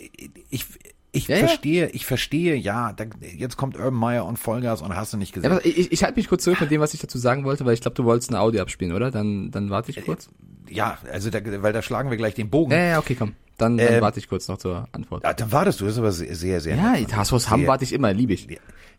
ich, 0.48 0.64
ich 1.12 1.28
Ja, 1.28 1.36
ja. 1.36 1.46
verstehe, 1.46 1.88
ich 1.90 2.06
verstehe, 2.06 2.56
ja, 2.56 2.92
da, 2.92 3.04
jetzt 3.36 3.56
kommt 3.56 3.76
Urban 3.76 3.94
Meyer 3.94 4.24
und 4.26 4.38
Vollgas 4.38 4.82
und 4.82 4.94
hast 4.96 5.12
du 5.12 5.16
nicht 5.18 5.30
Ja, 5.36 5.42
gesehen. 5.42 5.52
aber 5.52 5.64
ich, 5.66 5.92
ich 5.92 6.02
halte 6.04 6.18
mich 6.18 6.28
kurz 6.28 6.42
zurück 6.44 6.60
mit 6.60 6.70
dem, 6.70 6.80
was 6.80 6.94
ich 6.94 7.00
dazu 7.00 7.18
sagen 7.18 7.44
wollte, 7.44 7.64
weil 7.66 7.74
ich 7.74 7.80
glaube, 7.82 7.94
du 7.94 8.04
wolltest 8.04 8.30
eine 8.30 8.40
Audio 8.40 8.62
abspielen, 8.62 8.92
oder? 8.94 9.10
Dann, 9.10 9.50
dann 9.50 9.70
warte 9.70 9.90
ich 9.90 10.04
kurz. 10.04 10.28
Ja, 10.68 10.98
also 11.12 11.28
da, 11.30 11.40
weil 11.62 11.72
da 11.72 11.82
schlagen 11.82 12.10
wir 12.10 12.16
gleich 12.16 12.34
den 12.34 12.48
Bogen. 12.50 12.72
Ja, 12.72 12.78
ja, 12.78 12.98
okay, 12.98 13.14
komm. 13.14 13.34
Dann, 13.58 13.76
dann 13.76 13.94
Ähm, 13.94 14.00
warte 14.00 14.18
ich 14.18 14.28
kurz 14.28 14.48
noch 14.48 14.56
zur 14.58 14.88
Antwort. 14.92 15.24
Ah, 15.26 15.34
dann 15.34 15.52
wartest 15.52 15.80
du, 15.80 15.84
das 15.84 15.94
ist 15.94 15.98
aber 15.98 16.12
sehr, 16.12 16.34
sehr, 16.34 16.60
sehr 16.60 16.76
Ja. 16.76 16.94
Taskforce 17.06 17.44
Sehr- 17.44 17.66
warte 17.66 17.84
ich 17.84 17.92
immer, 17.92 18.12
liebe 18.12 18.32
ich. 18.32 18.48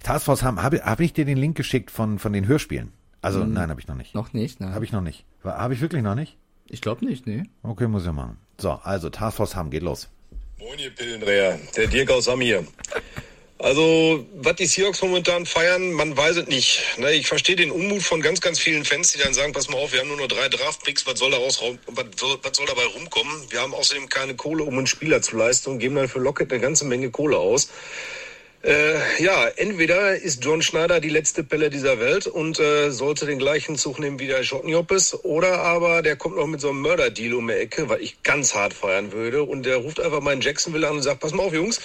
Taskforce 0.03 0.43
haben, 0.43 0.61
habe 0.61 0.81
hab 0.85 0.99
ich 0.99 1.13
dir 1.13 1.25
den 1.25 1.37
Link 1.37 1.57
geschickt 1.57 1.89
von, 1.89 2.19
von 2.19 2.31
den 2.33 2.47
Hörspielen? 2.47 2.91
Also, 3.21 3.43
nein, 3.45 3.69
habe 3.69 3.79
ich 3.81 3.87
noch 3.87 3.95
nicht. 3.95 4.13
Noch 4.13 4.33
nicht, 4.33 4.59
ne? 4.59 4.73
Habe 4.73 4.85
ich 4.85 4.91
noch 4.91 5.01
nicht. 5.01 5.25
Habe 5.43 5.73
ich 5.73 5.81
wirklich 5.81 6.03
noch 6.03 6.13
nicht? 6.15 6.37
Ich 6.69 6.81
glaube 6.81 7.05
nicht, 7.05 7.25
ne? 7.25 7.43
Okay, 7.63 7.87
muss 7.87 8.05
ich 8.05 8.11
machen. 8.11 8.37
So, 8.59 8.71
also 8.71 9.09
Taskforce 9.09 9.55
haben, 9.55 9.69
geht 9.69 9.81
los. 9.83 10.09
Moin, 10.63 10.79
ihr 10.79 10.91
Pillendreher. 10.91 11.59
Der 11.75 11.87
Dirk 11.87 12.09
aus 12.09 12.29
Hamm 12.29 12.39
hier. 12.39 12.65
Also, 13.59 14.25
was 14.35 14.55
die 14.55 14.65
Seahawks 14.65 15.01
momentan 15.01 15.45
feiern, 15.45 15.91
man 15.91 16.15
weiß 16.15 16.37
es 16.37 16.47
nicht. 16.47 16.97
Ne, 16.99 17.11
ich 17.11 17.27
verstehe 17.27 17.57
den 17.57 17.69
Unmut 17.69 18.01
von 18.01 18.21
ganz, 18.21 18.39
ganz 18.39 18.59
vielen 18.59 18.85
Fans, 18.85 19.11
die 19.11 19.19
dann 19.19 19.33
sagen, 19.33 19.51
pass 19.51 19.67
mal 19.67 19.77
auf, 19.77 19.91
wir 19.91 19.99
haben 19.99 20.07
nur 20.07 20.15
noch 20.15 20.29
drei 20.29 20.47
Draftpicks, 20.47 21.05
was 21.05 21.19
soll 21.19 21.31
daraus 21.31 21.61
was 21.87 22.05
was 22.41 22.55
soll 22.55 22.65
dabei 22.65 22.85
rumkommen? 22.85 23.33
Wir 23.49 23.59
haben 23.59 23.73
außerdem 23.73 24.07
keine 24.07 24.35
Kohle, 24.35 24.63
um 24.63 24.77
einen 24.77 24.87
Spieler 24.87 25.21
zu 25.21 25.35
leisten 25.35 25.69
und 25.69 25.79
geben 25.79 25.95
dann 25.95 26.07
für 26.07 26.19
Lockett 26.19 26.49
eine 26.53 26.61
ganze 26.61 26.85
Menge 26.85 27.11
Kohle 27.11 27.37
aus. 27.37 27.69
Äh, 28.63 29.21
ja, 29.21 29.49
entweder 29.57 30.15
ist 30.15 30.41
John 30.45 30.61
Schneider 30.61 31.01
die 31.01 31.09
letzte 31.09 31.43
Pelle 31.43 31.69
dieser 31.69 31.99
Welt 31.99 32.27
und 32.27 32.61
äh, 32.61 32.91
sollte 32.91 33.25
den 33.25 33.37
gleichen 33.37 33.77
Zug 33.77 33.99
nehmen 33.99 34.19
wie 34.19 34.27
der 34.27 34.41
Schottenjoppes, 34.41 35.25
oder 35.25 35.59
aber 35.59 36.01
der 36.01 36.15
kommt 36.15 36.37
noch 36.37 36.47
mit 36.47 36.61
so 36.61 36.69
einem 36.69 36.79
Mörderdeal 36.79 37.33
um 37.33 37.47
die 37.47 37.55
Ecke, 37.55 37.89
was 37.89 37.99
ich 37.99 38.23
ganz 38.23 38.55
hart 38.55 38.73
feiern 38.73 39.11
würde, 39.11 39.43
und 39.43 39.65
der 39.65 39.77
ruft 39.77 39.99
einfach 39.99 40.25
in 40.31 40.39
Jacksonville 40.39 40.87
an 40.87 40.95
und 40.95 41.01
sagt, 41.01 41.19
pass 41.19 41.33
mal 41.33 41.43
auf, 41.43 41.53
Jungs, 41.53 41.81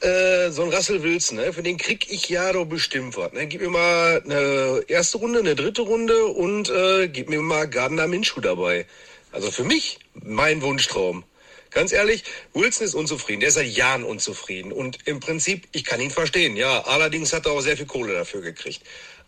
äh, 0.00 0.50
so 0.50 0.64
ein 0.64 0.70
Russell 0.70 1.04
Wilson, 1.04 1.36
ne, 1.36 1.52
für 1.52 1.62
den 1.62 1.76
krieg 1.76 2.10
ich 2.10 2.28
ja 2.28 2.52
doch 2.52 2.64
bestimmt 2.64 3.16
was. 3.16 3.32
Ne? 3.32 3.46
Gib 3.46 3.60
mir 3.60 3.70
mal 3.70 4.20
eine 4.24 4.82
erste 4.88 5.18
Runde, 5.18 5.38
eine 5.38 5.54
dritte 5.54 5.82
Runde 5.82 6.26
und 6.26 6.68
äh, 6.68 7.06
gib 7.06 7.28
mir 7.28 7.42
mal 7.42 7.68
Gardner 7.68 8.08
Minshew 8.08 8.40
dabei. 8.40 8.86
Also 9.30 9.52
für 9.52 9.62
mich 9.62 10.00
mein 10.14 10.62
Wunschtraum. 10.62 11.22
Ganz 11.70 11.92
ehrlich, 11.92 12.24
Wilson 12.54 12.86
ist 12.86 12.94
unzufrieden. 12.94 13.40
Der 13.40 13.50
ist 13.50 13.56
seit 13.56 13.66
Jahren 13.66 14.04
unzufrieden. 14.04 14.72
Und 14.72 14.98
im 15.06 15.20
Prinzip, 15.20 15.68
ich 15.72 15.84
kann 15.84 16.00
ihn 16.00 16.10
verstehen. 16.10 16.56
Ja, 16.56 16.84
allerdings 16.86 17.32
hat 17.32 17.46
er 17.46 17.52
auch 17.52 17.60
sehr 17.60 17.76
viel 17.76 17.86
Kohle 17.86 18.14
dafür 18.14 18.40
gekriegt. 18.40 18.82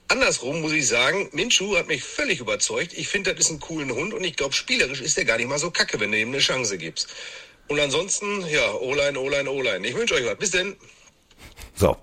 Andersrum 0.09 0.61
muss 0.61 0.72
ich 0.72 0.88
sagen, 0.88 1.29
Minshu 1.33 1.76
hat 1.76 1.87
mich 1.87 2.03
völlig 2.03 2.40
überzeugt. 2.40 2.94
Ich 2.94 3.09
finde, 3.09 3.33
das 3.33 3.46
ist 3.46 3.53
ein 3.53 3.61
coolen 3.61 3.92
Hund 3.92 4.12
und 4.12 4.24
ich 4.24 4.35
glaube, 4.35 4.55
spielerisch 4.55 5.00
ist 5.00 5.16
der 5.16 5.24
gar 5.24 5.37
nicht 5.37 5.48
mal 5.48 5.59
so 5.59 5.70
kacke, 5.70 6.00
wenn 6.00 6.11
du 6.11 6.18
ihm 6.18 6.29
eine 6.29 6.38
Chance 6.38 6.79
gibst. 6.79 7.09
Und 7.68 7.79
ansonsten, 7.79 8.44
ja, 8.48 8.72
O-Line, 8.74 9.18
O-Line. 9.18 9.87
Ich 9.87 9.94
wünsche 9.94 10.14
euch 10.14 10.26
was. 10.26 10.37
Bis 10.37 10.50
denn. 10.50 10.74
So. 11.76 11.96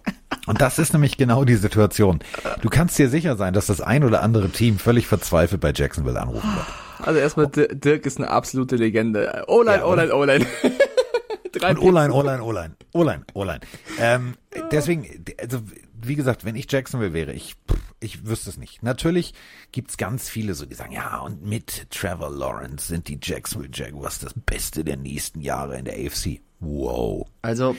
Und 0.46 0.62
das 0.62 0.80
ist 0.80 0.94
nämlich 0.94 1.18
genau 1.18 1.44
die 1.44 1.56
Situation. 1.56 2.24
Du 2.62 2.70
kannst 2.70 2.98
dir 2.98 3.10
sicher 3.10 3.36
sein, 3.36 3.54
dass 3.54 3.66
das 3.66 3.82
ein 3.82 4.06
oder 4.06 4.24
andere 4.24 4.50
Team 4.50 4.80
völlig 4.80 5.08
verzweifelt 5.08 5.60
bei 5.60 5.74
Jacksonville 5.76 6.20
anrufen 6.20 6.56
wird. 6.56 6.68
Also 7.00 7.20
erstmal, 7.20 7.48
Dir- 7.48 7.68
Dirk 7.70 8.06
ist 8.06 8.18
eine 8.18 8.30
absolute 8.30 8.76
Legende. 8.76 9.44
O-Line, 9.48 9.78
Ja, 9.78 10.14
O-Line. 10.16 10.46
Drei 11.54 11.72
Und 11.72 11.80
O-Line, 11.80 12.14
O-Line, 12.14 12.44
O-Line, 12.44 12.76
O-Line, 12.94 13.24
O-Line. 13.34 13.60
Ähm, 14.00 14.36
deswegen, 14.72 15.26
also 15.40 15.62
wie 16.00 16.16
gesagt, 16.16 16.46
wenn 16.46 16.56
ich 16.56 16.72
Jacksonville 16.72 17.14
wäre, 17.14 17.34
ich, 17.34 17.56
ich 18.00 18.28
wüsste 18.28 18.50
es 18.50 18.58
nicht. 18.58 18.84
Natürlich 18.84 19.34
gibt's 19.72 19.98
ganz 19.98 20.30
viele 20.30 20.54
so, 20.54 20.66
die 20.66 20.76
sagen, 20.76 20.92
ja, 20.92 21.18
und 21.20 21.44
mit 21.46 21.90
Trevor 21.90 22.30
Lawrence 22.30 22.88
sind 22.88 23.08
die 23.08 23.18
Jacksonville 23.22 23.72
Jaguars 23.74 24.20
das 24.20 24.34
Beste 24.36 24.84
der 24.84 24.98
nächsten 24.98 25.42
Jahre 25.42 25.78
in 25.80 25.86
der 25.86 25.96
AFC. 25.96 26.42
Wow. 26.60 27.28
Also, 27.42 27.76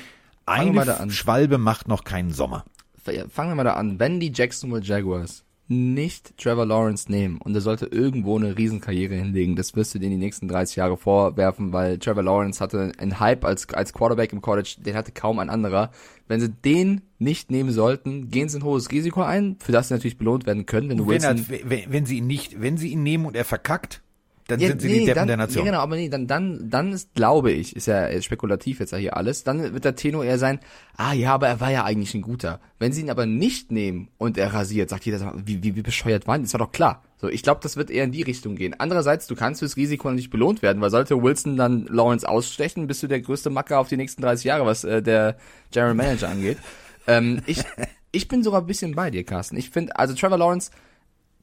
fangen 0.46 0.66
wir 0.68 0.72
mal 0.72 0.84
da 0.86 0.94
Eine 0.94 1.02
an. 1.04 1.10
Schwalbe 1.10 1.58
macht 1.58 1.86
noch 1.88 2.04
keinen 2.04 2.32
Sommer. 2.32 2.64
Fangen 3.04 3.50
wir 3.50 3.54
mal 3.54 3.64
da 3.64 3.74
an. 3.74 4.00
Wenn 4.00 4.18
die 4.18 4.32
Jacksonville 4.34 4.82
Jaguars 4.82 5.44
nicht 5.68 6.36
Trevor 6.38 6.66
Lawrence 6.66 7.10
nehmen. 7.10 7.38
Und 7.38 7.54
er 7.54 7.60
sollte 7.60 7.86
irgendwo 7.86 8.36
eine 8.36 8.56
Riesenkarriere 8.56 9.14
hinlegen, 9.14 9.54
das 9.54 9.76
wirst 9.76 9.94
du 9.94 9.98
dir 9.98 10.06
in 10.06 10.12
die 10.12 10.18
nächsten 10.18 10.48
30 10.48 10.76
Jahre 10.76 10.96
vorwerfen, 10.96 11.72
weil 11.72 11.98
Trevor 11.98 12.22
Lawrence 12.22 12.60
hatte 12.60 12.92
einen 12.98 13.20
Hype 13.20 13.44
als, 13.44 13.68
als 13.70 13.92
Quarterback 13.92 14.32
im 14.32 14.40
College, 14.40 14.76
den 14.78 14.96
hatte 14.96 15.12
kaum 15.12 15.38
ein 15.38 15.50
anderer. 15.50 15.90
Wenn 16.26 16.40
sie 16.40 16.50
den 16.50 17.02
nicht 17.18 17.50
nehmen 17.50 17.70
sollten, 17.70 18.30
gehen 18.30 18.48
sie 18.48 18.58
ein 18.58 18.64
hohes 18.64 18.90
Risiko 18.90 19.22
ein, 19.22 19.56
für 19.60 19.72
das 19.72 19.88
sie 19.88 19.94
natürlich 19.94 20.18
belohnt 20.18 20.46
werden 20.46 20.66
können, 20.66 20.88
wenn 20.88 20.98
du 20.98 21.06
Wenn, 21.06 21.22
er, 21.22 21.36
Wilson... 21.36 21.60
wenn, 21.64 21.92
wenn 21.92 22.06
sie 22.06 22.18
ihn 22.18 22.26
nicht, 22.26 22.60
wenn 22.60 22.76
sie 22.76 22.88
ihn 22.88 23.02
nehmen 23.02 23.26
und 23.26 23.36
er 23.36 23.44
verkackt, 23.44 24.02
dann 24.48 24.60
Ja, 24.60 24.68
sind 24.68 24.80
sie 24.80 24.88
nee, 24.88 25.00
die 25.00 25.04
Deppen 25.04 25.14
dann, 25.14 25.28
der 25.28 25.36
Nation. 25.36 25.64
Ja, 25.64 25.72
genau, 25.72 25.82
aber 25.82 25.96
nee, 25.96 26.08
dann, 26.08 26.26
dann, 26.26 26.70
dann 26.70 26.92
ist, 26.92 27.14
glaube 27.14 27.52
ich, 27.52 27.76
ist 27.76 27.86
ja 27.86 28.20
spekulativ 28.22 28.80
jetzt 28.80 28.92
ja 28.92 28.98
hier 28.98 29.16
alles, 29.16 29.44
dann 29.44 29.74
wird 29.74 29.84
der 29.84 29.94
Tenor 29.94 30.24
eher 30.24 30.38
sein, 30.38 30.58
ah 30.96 31.12
ja, 31.12 31.34
aber 31.34 31.48
er 31.48 31.60
war 31.60 31.70
ja 31.70 31.84
eigentlich 31.84 32.14
ein 32.14 32.22
guter. 32.22 32.58
Wenn 32.78 32.92
sie 32.92 33.02
ihn 33.02 33.10
aber 33.10 33.26
nicht 33.26 33.70
nehmen 33.70 34.08
und 34.16 34.38
er 34.38 34.54
rasiert, 34.54 34.88
sagt 34.88 35.04
jeder, 35.04 35.34
wie, 35.44 35.62
wie, 35.62 35.76
wie 35.76 35.82
bescheuert 35.82 36.26
war 36.26 36.36
denn? 36.36 36.44
Das 36.44 36.54
war 36.54 36.60
doch 36.60 36.72
klar. 36.72 37.04
So, 37.18 37.28
ich 37.28 37.42
glaube, 37.42 37.60
das 37.62 37.76
wird 37.76 37.90
eher 37.90 38.04
in 38.04 38.12
die 38.12 38.22
Richtung 38.22 38.56
gehen. 38.56 38.74
Andererseits, 38.78 39.26
du 39.26 39.36
kannst 39.36 39.60
fürs 39.60 39.76
Risiko 39.76 40.10
nicht 40.10 40.30
belohnt 40.30 40.62
werden, 40.62 40.80
weil 40.80 40.90
sollte 40.90 41.22
Wilson 41.22 41.56
dann 41.58 41.86
Lawrence 41.86 42.26
ausstechen, 42.26 42.86
bist 42.86 43.02
du 43.02 43.06
der 43.06 43.20
größte 43.20 43.50
Macker 43.50 43.78
auf 43.78 43.88
die 43.88 43.98
nächsten 43.98 44.22
30 44.22 44.44
Jahre, 44.44 44.64
was 44.64 44.82
äh, 44.84 45.02
der 45.02 45.36
General 45.72 45.94
Manager 45.94 46.30
angeht. 46.30 46.56
ähm, 47.06 47.42
ich, 47.44 47.64
ich 48.12 48.28
bin 48.28 48.42
sogar 48.42 48.62
ein 48.62 48.66
bisschen 48.66 48.94
bei 48.94 49.10
dir, 49.10 49.24
Carsten. 49.24 49.58
Ich 49.58 49.68
finde, 49.68 49.94
also 49.98 50.14
Trevor 50.14 50.38
Lawrence, 50.38 50.70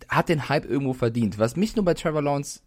hat 0.09 0.29
den 0.29 0.49
Hype 0.49 0.65
irgendwo 0.65 0.93
verdient. 0.93 1.39
Was 1.39 1.55
mich 1.55 1.75
nur 1.75 1.85
bei 1.85 1.93
Trevor 1.93 2.21
Lawrence 2.21 2.61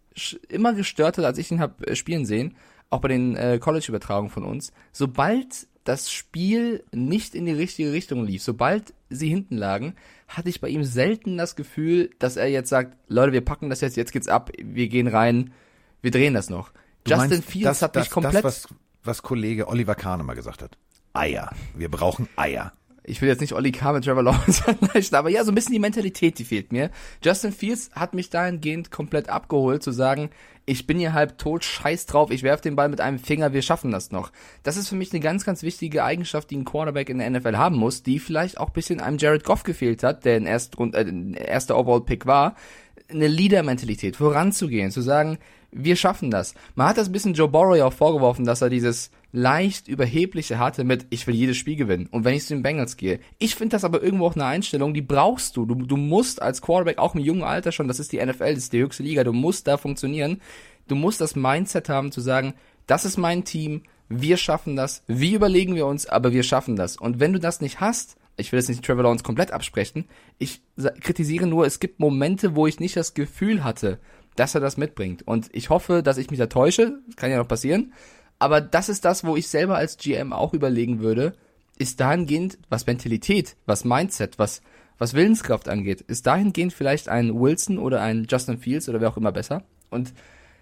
immer 0.48 0.72
gestört 0.74 1.18
hat, 1.18 1.24
als 1.24 1.38
ich 1.38 1.50
ihn 1.50 1.61
hab 1.61 1.83
äh, 1.87 1.96
spielen 1.96 2.26
sehen, 2.26 2.57
auch 2.90 3.00
bei 3.00 3.09
den 3.09 3.37
äh, 3.37 3.59
College-Übertragungen 3.59 4.31
von 4.31 4.44
uns, 4.44 4.72
sobald 4.92 5.66
das 5.85 6.11
Spiel 6.12 6.85
nicht 6.92 7.35
in 7.35 7.46
die 7.46 7.52
richtige 7.52 7.92
Richtung 7.92 8.24
lief, 8.24 8.42
sobald 8.42 8.92
sie 9.09 9.28
hinten 9.28 9.57
lagen, 9.57 9.94
hatte 10.26 10.50
ich 10.50 10.61
bei 10.61 10.68
ihm 10.68 10.85
selten 10.85 11.38
das 11.38 11.57
Gefühl, 11.57 12.11
dass 12.18 12.37
er 12.37 12.48
jetzt 12.48 12.68
sagt, 12.68 12.96
Leute, 13.09 13.33
wir 13.33 13.40
packen 13.40 13.70
das 13.70 13.81
jetzt, 13.81 13.96
jetzt 13.96 14.12
geht's 14.12 14.28
ab, 14.28 14.50
wir 14.62 14.88
gehen 14.88 15.07
rein, 15.07 15.52
wir 16.02 16.11
drehen 16.11 16.35
das 16.35 16.50
noch. 16.50 16.72
Du 17.04 17.12
Justin 17.12 17.31
meinst, 17.31 17.48
Fields 17.48 17.64
das, 17.64 17.83
hat 17.83 17.96
das, 17.96 18.04
mich 18.04 18.11
komplett, 18.11 18.44
Das, 18.44 18.44
was, 18.44 18.68
was 19.02 19.22
Kollege 19.22 19.68
Oliver 19.68 19.94
Kahn 19.94 20.20
immer 20.20 20.35
gesagt 20.35 20.62
hat. 20.62 20.76
Eier. 21.14 21.50
Wir 21.74 21.90
brauchen 21.90 22.28
Eier. 22.37 22.72
Ich 23.09 23.21
will 23.23 23.29
jetzt 23.29 23.40
nicht 23.40 23.55
Olli 23.55 23.73
K. 23.73 23.92
mit 23.92 24.05
Trevor 24.05 24.23
Lawrence 24.23 24.62
vergleichen, 24.62 25.16
aber 25.16 25.31
ja, 25.31 25.44
so 25.44 25.51
ein 25.51 25.55
bisschen 25.55 25.73
die 25.73 25.79
Mentalität, 25.79 26.38
die 26.38 26.44
fehlt 26.44 26.73
mir. 26.73 26.90
Justin 27.25 27.53
Fields 27.53 27.90
hat 27.92 28.14
mich 28.14 28.31
dahingehend 28.31 28.90
komplett 28.90 29.29
abgeholt, 29.29 29.83
zu 29.83 29.92
sagen, 29.92 30.31
ich 30.66 30.87
bin 30.87 30.99
hier 30.99 31.14
halb 31.14 31.38
tot, 31.38 31.65
scheiß 31.65 32.04
drauf, 32.06 32.31
ich 32.31 32.42
werf 32.42 32.61
den 32.61 32.77
Ball 32.77 32.90
mit 32.90 33.00
einem 33.00 33.19
Finger, 33.19 33.54
wir 33.54 33.63
schaffen 33.63 33.90
das 33.90 34.11
noch. 34.11 34.31
Das 34.63 34.77
ist 34.77 34.88
für 34.88 34.96
mich 34.96 35.13
eine 35.13 35.21
ganz, 35.21 35.46
ganz 35.46 35.63
wichtige 35.63 36.04
Eigenschaft, 36.04 36.50
die 36.50 36.59
ein 36.59 36.67
Quarterback 36.67 37.09
in 37.09 37.19
der 37.19 37.31
NFL 37.31 37.56
haben 37.56 37.77
muss, 37.77 38.02
die 38.02 38.19
vielleicht 38.19 38.59
auch 38.59 38.69
ein 38.69 38.75
bisschen 38.75 39.00
einem 39.00 39.17
Jared 39.17 39.44
Goff 39.44 39.63
gefehlt 39.63 40.02
hat, 40.02 40.27
der 40.27 40.37
ein 40.37 40.46
Erstrund, 40.46 40.94
äh, 40.94 41.06
erster 41.42 41.79
Overall-Pick 41.79 42.27
war. 42.27 42.54
Eine 43.11 43.29
Leader-Mentalität, 43.29 44.17
voranzugehen, 44.17 44.90
zu 44.90 45.00
sagen, 45.00 45.38
wir 45.71 45.96
schaffen 45.96 46.31
das. 46.31 46.54
Man 46.75 46.88
hat 46.88 46.98
das 46.98 47.09
ein 47.09 47.13
bisschen 47.13 47.35
Joe 47.35 47.48
Burrow 47.48 47.77
ja 47.77 47.87
auch 47.87 47.92
vorgeworfen, 47.92 48.44
dass 48.44 48.61
er 48.61 48.69
dieses 48.69 49.11
leicht 49.31 49.88
überhebliche 49.88 50.58
hatte 50.58 50.85
mit, 50.85 51.06
ich 51.10 51.26
will 51.26 51.35
jedes 51.35 51.56
Spiel 51.56 51.76
gewinnen 51.76 52.08
und 52.10 52.24
wenn 52.24 52.35
ich 52.35 52.46
zu 52.46 52.54
den 52.54 52.62
Bengals 52.62 52.96
gehe. 52.96 53.20
Ich 53.38 53.54
finde 53.54 53.74
das 53.74 53.85
aber 53.85 54.02
irgendwo 54.02 54.26
auch 54.26 54.35
eine 54.35 54.46
Einstellung, 54.46 54.94
die 54.94 55.02
brauchst 55.02 55.56
du. 55.56 55.66
du. 55.66 55.74
Du 55.74 55.96
musst 55.96 56.40
als 56.40 56.62
Quarterback 56.62 56.98
auch 56.98 57.14
im 57.14 57.20
jungen 57.20 57.42
Alter 57.42 57.72
schon, 57.72 57.88
das 57.88 58.00
ist 58.00 58.12
die 58.12 58.24
NFL, 58.24 58.54
das 58.54 58.64
ist 58.64 58.72
die 58.72 58.81
höchste 58.81 59.02
Liga, 59.02 59.24
du 59.24 59.33
musst 59.33 59.66
da 59.66 59.76
funktionieren. 59.76 60.40
Du 60.87 60.94
musst 60.94 61.20
das 61.20 61.37
Mindset 61.37 61.90
haben 61.90 62.10
zu 62.10 62.22
sagen, 62.22 62.54
das 62.87 63.04
ist 63.04 63.18
mein 63.18 63.44
Team, 63.44 63.83
wir 64.08 64.38
schaffen 64.38 64.74
das, 64.74 65.02
wie 65.06 65.35
überlegen 65.35 65.74
wir 65.74 65.87
uns, 65.87 66.06
aber 66.06 66.33
wir 66.33 66.42
schaffen 66.42 66.76
das. 66.76 66.96
Und 66.96 67.20
wenn 67.20 67.35
du 67.35 67.38
das 67.38 67.60
nicht 67.60 67.81
hast, 67.81 68.16
ich 68.38 68.52
will 68.52 68.58
jetzt 68.58 68.68
nicht 68.68 68.83
Trevor 68.83 69.02
Lawrence 69.02 69.24
komplett 69.24 69.50
absprechen, 69.50 70.06
ich 70.38 70.62
kritisiere 71.00 71.46
nur, 71.46 71.66
es 71.66 71.81
gibt 71.81 72.00
Momente, 72.00 72.56
wo 72.56 72.66
ich 72.66 72.81
nicht 72.81 72.96
das 72.96 73.12
Gefühl 73.12 73.64
hatte, 73.64 73.98
dass 74.37 74.54
er 74.54 74.62
das 74.62 74.79
mitbringt. 74.79 75.26
Und 75.26 75.50
ich 75.52 75.68
hoffe, 75.68 76.02
dass 76.02 76.16
ich 76.16 76.31
mich 76.31 76.38
da 76.38 76.46
täusche, 76.46 77.00
das 77.06 77.16
kann 77.16 77.31
ja 77.31 77.37
noch 77.37 77.48
passieren, 77.48 77.92
aber 78.38 78.60
das 78.60 78.88
ist 78.88 79.04
das, 79.04 79.24
wo 79.24 79.36
ich 79.36 79.48
selber 79.48 79.76
als 79.76 79.96
GM 79.96 80.32
auch 80.32 80.54
überlegen 80.54 81.00
würde, 81.00 81.34
ist 81.78 82.00
dahingehend, 82.00 82.58
was 82.68 82.86
Mentalität, 82.86 83.56
was 83.66 83.84
Mindset, 83.84 84.38
was, 84.38 84.62
was 84.98 85.14
Willenskraft 85.14 85.68
angeht, 85.68 86.00
ist 86.02 86.26
dahingehend 86.26 86.72
vielleicht 86.72 87.08
ein 87.08 87.38
Wilson 87.38 87.78
oder 87.78 88.00
ein 88.02 88.26
Justin 88.28 88.58
Fields 88.58 88.88
oder 88.88 89.00
wer 89.00 89.08
auch 89.08 89.16
immer 89.16 89.32
besser. 89.32 89.62
Und 89.90 90.12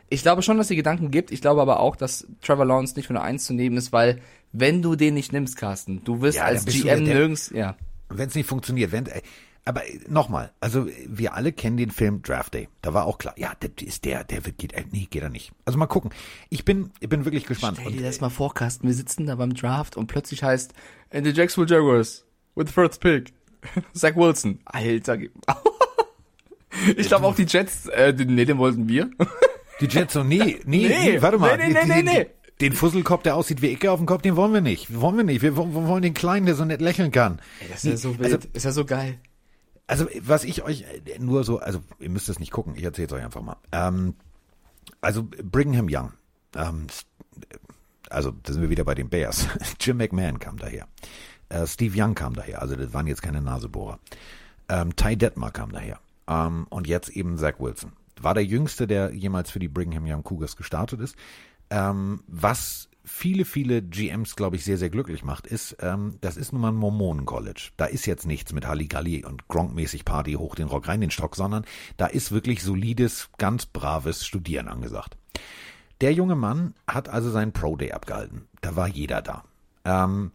ich 0.09 0.23
glaube 0.23 0.43
schon, 0.43 0.57
dass 0.57 0.67
es 0.67 0.69
die 0.69 0.77
Gedanken 0.77 1.11
gibt. 1.11 1.33
Ich 1.33 1.41
glaube 1.41 1.61
aber 1.61 1.81
auch, 1.81 1.97
dass 1.97 2.27
Trevor 2.43 2.65
Lawrence 2.65 2.95
nicht 2.97 3.07
von 3.07 3.15
der 3.15 3.25
Eins 3.25 3.45
zu 3.45 3.55
nehmen 3.55 3.77
ist, 3.77 3.93
weil 3.93 4.21
wenn 4.53 4.83
du 4.83 4.95
den 4.95 5.15
nicht 5.15 5.33
nimmst, 5.33 5.57
Carsten, 5.57 6.03
du 6.05 6.21
wirst 6.21 6.39
Ja, 6.39 6.45
als 6.45 6.65
GM 6.65 7.05
nirgends, 7.05 7.51
ja. 7.51 7.77
Wenn 8.09 8.29
es 8.29 8.35
nicht 8.37 8.47
funktioniert, 8.47 8.93
wenn, 8.93 9.07
äh, 9.07 9.21
aber 9.67 9.83
nochmal, 10.09 10.53
also 10.61 10.87
wir 11.07 11.35
alle 11.35 11.53
kennen 11.53 11.77
den 11.77 11.91
Film 11.91 12.23
Draft 12.23 12.55
Day. 12.55 12.69
Da 12.83 12.95
war 12.95 13.05
auch 13.05 13.19
klar, 13.19 13.35
ja, 13.37 13.53
das 13.61 13.71
ist 13.87 14.05
der, 14.07 14.25
der 14.25 14.47
wird, 14.47 14.57
geht, 14.59 14.73
äh, 14.73 14.85
nee, 14.93 15.07
geht 15.11 15.23
er 15.23 15.29
nicht. 15.29 15.53
Also 15.67 15.79
mal 15.79 15.87
gucken. 15.87 16.11
Ich 16.49 16.65
bin, 16.65 16.91
ich 17.01 17.09
bin 17.09 17.25
wirklich 17.27 17.45
gespannt. 17.47 17.77
Stell 17.81 17.93
Und, 17.93 17.99
dir 17.99 18.05
das 18.05 18.21
mal 18.21 18.31
vor, 18.31 18.55
Carsten, 18.55 18.87
wir 18.87 18.95
sitzen 18.95 19.27
da 19.27 19.35
beim 19.35 19.53
Draft 19.55 19.97
und 19.97 20.07
plötzlich 20.07 20.43
heißt, 20.43 20.73
and 21.13 21.27
the 21.27 21.33
Jacksonville 21.33 21.75
Jaguars 21.77 22.25
with 22.55 22.69
the 22.69 22.73
first 22.73 23.01
pick, 23.01 23.33
Zach 23.95 24.17
Wilson. 24.17 24.61
Alter. 24.65 25.19
ich 26.97 27.09
glaube 27.09 27.27
auch 27.27 27.35
die 27.35 27.45
Jets, 27.47 27.87
äh, 27.87 28.15
den, 28.15 28.35
nee, 28.35 28.45
den 28.45 28.59
wollten 28.59 28.89
wir. 28.89 29.11
Die 29.81 29.87
Jets 29.87 30.15
so, 30.15 30.23
nee, 30.25 30.39
nee, 30.65 30.89
Nee, 30.89 30.89
nee, 31.13 31.23
warte 31.23 31.39
mal. 31.39 31.57
nee, 31.57 31.69
nee, 31.69 31.85
nee, 31.85 32.03
den, 32.03 32.05
nee. 32.05 32.27
Den 32.61 32.73
Fusselkopf, 32.73 33.23
der 33.23 33.37
aussieht 33.37 33.61
wie 33.61 33.71
Icke 33.73 33.91
auf 33.93 33.99
dem 34.01 34.07
Kopf, 34.07 34.23
den 34.23 34.35
wollen 34.37 34.55
wir 34.55 34.63
nicht. 34.63 34.99
Wollen 34.99 35.19
wir 35.19 35.25
nicht. 35.25 35.43
Wir, 35.43 35.59
wo- 35.59 35.67
wir 35.67 35.87
wollen 35.89 36.01
den 36.01 36.15
Kleinen, 36.15 36.47
der 36.47 36.55
so 36.55 36.65
nett 36.65 36.81
lächeln 36.81 37.11
kann. 37.11 37.39
Das 37.69 37.85
ist 37.85 37.91
ja 37.91 37.97
so 37.99 38.09
Nee, 38.13 38.19
wild. 38.21 38.35
Also, 38.35 38.49
ist 38.55 38.65
ja 38.65 38.73
so 38.73 38.85
geil. 38.87 39.19
Also, 39.87 40.07
was 40.21 40.45
ich 40.45 40.63
euch 40.63 40.83
äh, 40.83 41.19
nur 41.19 41.45
so, 41.45 41.59
also, 41.59 41.81
ihr 41.99 42.11
müsst 42.11 42.29
es 42.29 42.39
nicht 42.39 42.51
gucken, 42.53 42.75
ich 42.77 42.83
erzähle 42.85 43.07
es 43.09 43.13
euch 43.13 43.25
einfach 43.25 43.43
mal. 43.43 43.57
Ähm, 43.73 44.15
also, 45.01 45.23
Brigham 45.25 45.87
Young, 45.91 46.13
ähm, 46.57 46.87
s- 46.89 47.07
also, 48.11 48.31
da 48.43 48.53
sind 48.53 48.63
wir 48.63 48.71
wieder 48.71 48.85
bei 48.85 48.95
den 48.95 49.09
Bears. 49.09 49.47
Jim 49.81 49.97
McMahon 49.99 50.39
kam 50.39 50.57
daher. 50.59 50.87
Äh, 51.49 51.67
Steve 51.67 51.95
Young 52.01 52.15
kam 52.15 52.35
daher, 52.35 52.63
also, 52.63 52.75
das 52.77 52.93
waren 52.93 53.07
jetzt 53.07 53.23
keine 53.23 53.41
Nasebohrer. 53.41 53.99
Ähm, 54.69 54.95
Ty 54.97 55.17
Detmer 55.17 55.51
kam 55.51 55.71
daher. 55.73 56.01
Ähm, 56.29 56.67
und 56.71 56.87
jetzt 56.87 57.09
eben 57.11 57.39
Zach 57.39 57.55
Wilson. 57.61 57.93
War 58.21 58.35
der 58.35 58.45
jüngste, 58.45 58.87
der 58.87 59.13
jemals 59.13 59.51
für 59.51 59.59
die 59.61 59.69
Brigham 59.69 60.05
Young 60.07 60.25
Cougars 60.25 60.57
gestartet 60.57 61.01
ist. 61.01 61.17
Ähm, 61.71 62.23
was 62.27 62.89
viele, 63.07 63.45
viele 63.45 63.83
GMs, 63.83 64.37
glaube 64.37 64.57
ich, 64.57 64.65
sehr, 64.65 64.77
sehr 64.77 64.91
glücklich 64.91 65.23
macht, 65.25 65.47
ist, 65.47 65.77
ähm, 65.81 66.19
das 66.21 66.37
ist 66.37 66.53
nun 66.53 66.61
mal 66.61 66.69
ein 66.69 66.77
Mormonen-College. 66.77 67.71
Da 67.77 67.87
ist 67.87 68.05
jetzt 68.07 68.27
nichts 68.27 68.53
mit 68.53 68.67
Halligalli 68.67 69.25
und 69.25 69.49
Gronk-mäßig 69.49 70.05
Party 70.05 70.33
hoch 70.35 70.57
den 70.57 70.67
Rock 70.67 70.89
rein 70.89 71.01
den 71.01 71.11
Stock, 71.11 71.37
sondern 71.37 71.65
da 71.97 72.07
ist 72.07 72.33
wirklich 72.33 72.63
solides, 72.63 73.31
ganz 73.39 73.65
braves 73.67 74.27
Studieren 74.27 74.69
angesagt. 74.69 75.17
Der 76.01 76.13
junge 76.13 76.35
Mann 76.35 76.75
hat 76.87 77.09
also 77.09 77.31
seinen 77.31 77.53
Pro 77.53 77.77
Day 77.77 77.93
abgehalten. 77.93 78.49
Da 78.61 78.77
war 78.77 78.89
jeder 78.89 79.23
da. 79.23 79.45
Ähm, 79.85 80.33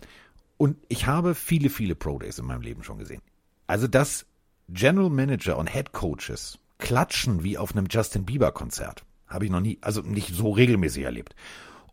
und 0.58 0.78
ich 0.88 1.08
habe 1.08 1.36
viele, 1.36 1.70
viele 1.70 1.96
Pro 1.96 2.20
Days 2.20 2.40
in 2.40 2.46
meinem 2.46 2.62
Leben 2.62 2.84
schon 2.84 3.00
gesehen. 3.00 3.22
Also, 3.68 3.88
dass 3.88 4.26
General 4.70 5.10
Manager 5.10 5.58
und 5.58 5.72
Head 5.72 5.92
Coaches 5.92 6.58
klatschen 6.78 7.44
wie 7.44 7.58
auf 7.58 7.76
einem 7.76 7.88
Justin 7.90 8.26
Bieber 8.26 8.52
Konzert, 8.52 9.04
habe 9.28 9.46
ich 9.46 9.52
noch 9.52 9.60
nie, 9.60 9.78
also 9.82 10.02
nicht 10.02 10.34
so 10.34 10.52
regelmäßig 10.52 11.04
erlebt. 11.04 11.36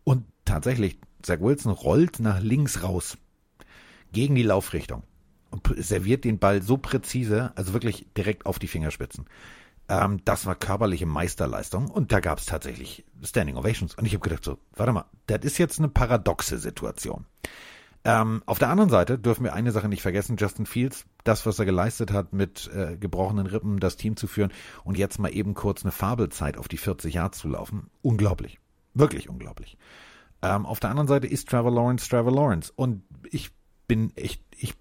Und 0.05 0.25
tatsächlich, 0.45 0.99
Zach 1.23 1.41
Wilson 1.41 1.73
rollt 1.73 2.21
nach 2.21 2.41
links 2.41 2.83
raus 2.83 3.19
gegen 4.13 4.35
die 4.35 4.43
Laufrichtung 4.43 5.03
und 5.51 5.69
serviert 5.77 6.25
den 6.25 6.39
Ball 6.39 6.63
so 6.63 6.77
präzise, 6.77 7.53
also 7.57 7.73
wirklich 7.73 8.07
direkt 8.17 8.47
auf 8.47 8.59
die 8.59 8.69
Fingerspitzen. 8.69 9.27
Ähm, 9.89 10.21
das 10.25 10.47
war 10.47 10.55
körperliche 10.55 11.07
Meisterleistung 11.07 11.91
und 11.91 12.13
da 12.13 12.21
gab 12.21 12.39
es 12.39 12.47
tatsächlich 12.47 13.05
Standing 13.23 13.57
Ovations. 13.57 13.95
Und 13.95 14.07
ich 14.07 14.13
habe 14.13 14.23
gedacht 14.23 14.45
so, 14.45 14.59
warte 14.75 14.93
mal, 14.93 15.07
das 15.27 15.41
ist 15.43 15.59
jetzt 15.59 15.79
eine 15.79 15.89
paradoxe 15.89 16.59
Situation. 16.59 17.25
Ähm, 18.05 18.43
auf 18.47 18.59
der 18.59 18.69
anderen 18.69 18.91
Seite 18.91 19.19
dürfen 19.19 19.45
wir 19.45 19.55
eine 19.55 19.73
Sache 19.73 19.89
nicht 19.89 20.03
vergessen, 20.03 20.37
Justin 20.39 20.67
Fields, 20.67 21.05
das, 21.25 21.47
was 21.47 21.59
er 21.59 21.65
geleistet 21.65 22.13
hat, 22.13 22.33
mit 22.33 22.71
äh, 22.73 22.97
gebrochenen 22.97 23.47
Rippen 23.47 23.81
das 23.81 23.97
Team 23.97 24.17
zu 24.17 24.27
führen 24.27 24.53
und 24.85 24.97
jetzt 24.97 25.19
mal 25.19 25.35
eben 25.35 25.55
kurz 25.55 25.83
eine 25.83 25.93
Fabelzeit 25.93 26.59
auf 26.59 26.69
die 26.69 26.77
40 26.77 27.15
Yards 27.15 27.39
zu 27.39 27.49
laufen, 27.49 27.91
unglaublich. 28.03 28.61
Wirklich 28.95 29.29
unglaublich. 29.29 29.77
Ähm, 30.43 30.67
auf 30.67 30.81
der 30.81 30.91
anderen 30.91 31.09
Seite 31.09 31.27
ist 31.27 31.49
Trevor 31.49 31.73
Lawrence 31.73 32.09
Trevor 32.09 32.33
Lawrence 32.33 32.73
und 32.75 33.03
ich 33.31 33.51
bin 33.89 34.13
echt, 34.17 34.43
ich, 34.59 34.75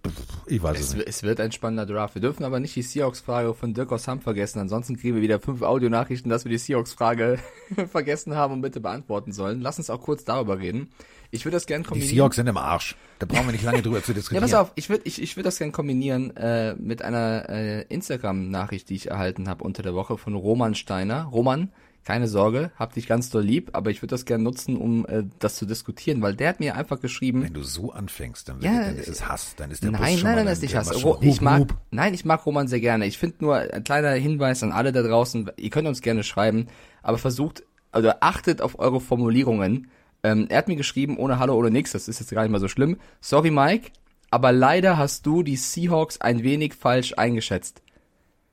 ich 0.47 0.62
weiß 0.62 0.78
es 0.80 0.88
Es, 0.89 0.93
nicht. 0.95 1.08
es 1.08 1.24
wird 1.24 1.39
ein 1.39 1.53
spannender 1.53 1.86
Draft. 1.86 2.16
Wir 2.16 2.22
dürfen 2.22 2.43
aber 2.43 2.60
nicht 2.60 2.76
die 2.76 2.82
Seahawks-Frage 2.82 3.53
von 3.53 3.74
Dirk 3.74 3.89
aus 3.93 4.05
Hamm 4.05 4.20
vergessen. 4.20 4.60
Ansonsten 4.60 4.97
kriegen 4.97 5.16
wir 5.16 5.22
wieder 5.22 5.39
fünf 5.39 5.62
Audionachrichten, 5.62 6.30
dass 6.30 6.43
wir 6.43 6.49
die 6.49 6.58
Seahawks-Frage 6.58 7.39
vergessen 7.89 8.36
haben 8.36 8.55
und 8.55 8.62
bitte 8.62 8.82
beantworten 8.82 9.32
sollen. 9.32 9.62
Lass 9.62 9.78
uns 9.78 9.89
auch 9.89 10.01
kurz 10.01 10.26
darüber 10.26 10.60
reden. 10.60 10.89
Ich 11.32 11.45
würde 11.45 11.55
das 11.55 11.68
gerne 11.68 11.84
Die 11.84 11.88
kombinieren. 11.88 12.16
Seahawks 12.18 12.36
sind 12.36 12.47
im 12.47 12.58
Arsch. 12.58 12.97
Da 13.20 13.26
brauchen 13.26 13.45
wir 13.45 13.53
nicht 13.53 13.64
lange 13.64 13.82
drüber 13.82 14.03
zu 14.03 14.12
Ja, 14.12 14.16
diskutieren. 14.16 14.41
pass 14.43 14.53
auf, 14.53 14.74
ich 14.76 14.89
würde 14.89 15.03
ich, 15.05 15.22
ich 15.22 15.38
würd 15.38 15.45
das 15.45 15.58
gerne 15.58 15.72
kombinieren 15.72 16.36
äh, 16.36 16.76
mit 16.76 17.01
einer 17.01 17.47
äh, 17.47 17.82
Instagram-Nachricht, 17.84 18.89
die 18.89 18.95
ich 18.95 19.10
erhalten 19.10 19.47
habe 19.47 19.64
unter 19.64 19.84
der 19.84 19.93
Woche 19.95 20.18
von 20.18 20.36
Roman 20.36 20.76
Steiner. 20.76 21.24
Roman, 21.24 21.72
keine 22.08 22.30
Sorge, 22.30 22.72
hab 22.78 22.93
dich 22.93 23.05
ganz 23.05 23.30
doll 23.32 23.43
lieb, 23.43 23.72
aber 23.74 23.91
ich 23.91 24.01
würde 24.01 24.12
das 24.12 24.24
gerne 24.24 24.41
nutzen, 24.41 24.78
um 24.78 25.05
äh, 25.08 25.24
das 25.39 25.58
zu 25.58 25.66
diskutieren, 25.66 26.22
weil 26.22 26.36
der 26.36 26.47
hat 26.47 26.62
mir 26.62 26.78
einfach 26.78 27.01
geschrieben, 27.01 27.43
Wenn 27.43 27.53
du 27.53 27.64
so 27.64 27.91
anfängst, 27.91 28.47
dann, 28.47 28.62
Ja, 28.62 28.80
dann 28.86 28.95
ist 28.95 29.10
es 29.10 29.28
Hass. 29.28 29.55
Dann 29.58 29.72
ist 29.72 29.84
der 29.84 29.89
Bus 29.89 29.99
Nein, 29.99 30.18
schon 30.18 30.24
nein, 30.24 30.36
nein, 30.38 30.45
dann- 30.45 30.53
ist 30.53 30.62
nicht 30.62 30.74
Hass. 30.78 31.03
Ro 31.03 31.16
schon 31.16 31.28
ich 31.28 31.41
mag, 31.41 31.68
nein, 31.91 32.14
ich 32.14 32.24
mag 32.24 32.45
Roman 32.45 32.70
sehr 32.70 32.80
gerne. 32.80 33.05
Ich 33.08 33.18
finde 33.18 33.36
nur 33.41 33.58
ein 33.58 33.84
kleiner 33.84 34.12
Hinweis 34.12 34.64
an 34.64 34.72
alle 34.72 34.93
da 34.93 35.01
draußen. 35.03 35.51
Ihr 35.58 35.70
könnt 35.70 35.86
uns 35.86 36.01
gerne 36.01 36.24
schreiben, 36.24 36.68
aber 37.03 37.18
versucht, 37.18 37.64
also 37.91 38.10
achtet 38.22 38.62
auf 38.62 38.80
eure 38.80 39.01
Formulierungen. 39.01 39.91
Ähm, 40.24 40.45
er 40.47 40.60
hat 40.60 40.70
mir 40.70 40.78
geschrieben, 40.78 41.18
ohne 41.18 41.39
Hallo, 41.39 41.58
ohne 41.58 41.72
nix. 41.72 41.91
Das 41.91 42.08
ist 42.08 42.22
jetzt 42.22 42.32
gar 42.32 42.43
nicht 42.43 42.51
mal 42.51 42.62
so 42.62 42.70
schlimm. 42.70 42.95
Sorry, 43.20 43.51
Mike, 43.51 43.91
aber 44.32 44.53
leider 44.53 44.97
hast 44.97 45.26
du 45.26 45.43
die 45.43 45.58
Seahawks 45.58 46.22
ein 46.22 46.41
wenig 46.41 46.74
falsch 46.74 47.16
eingeschätzt. 47.18 47.82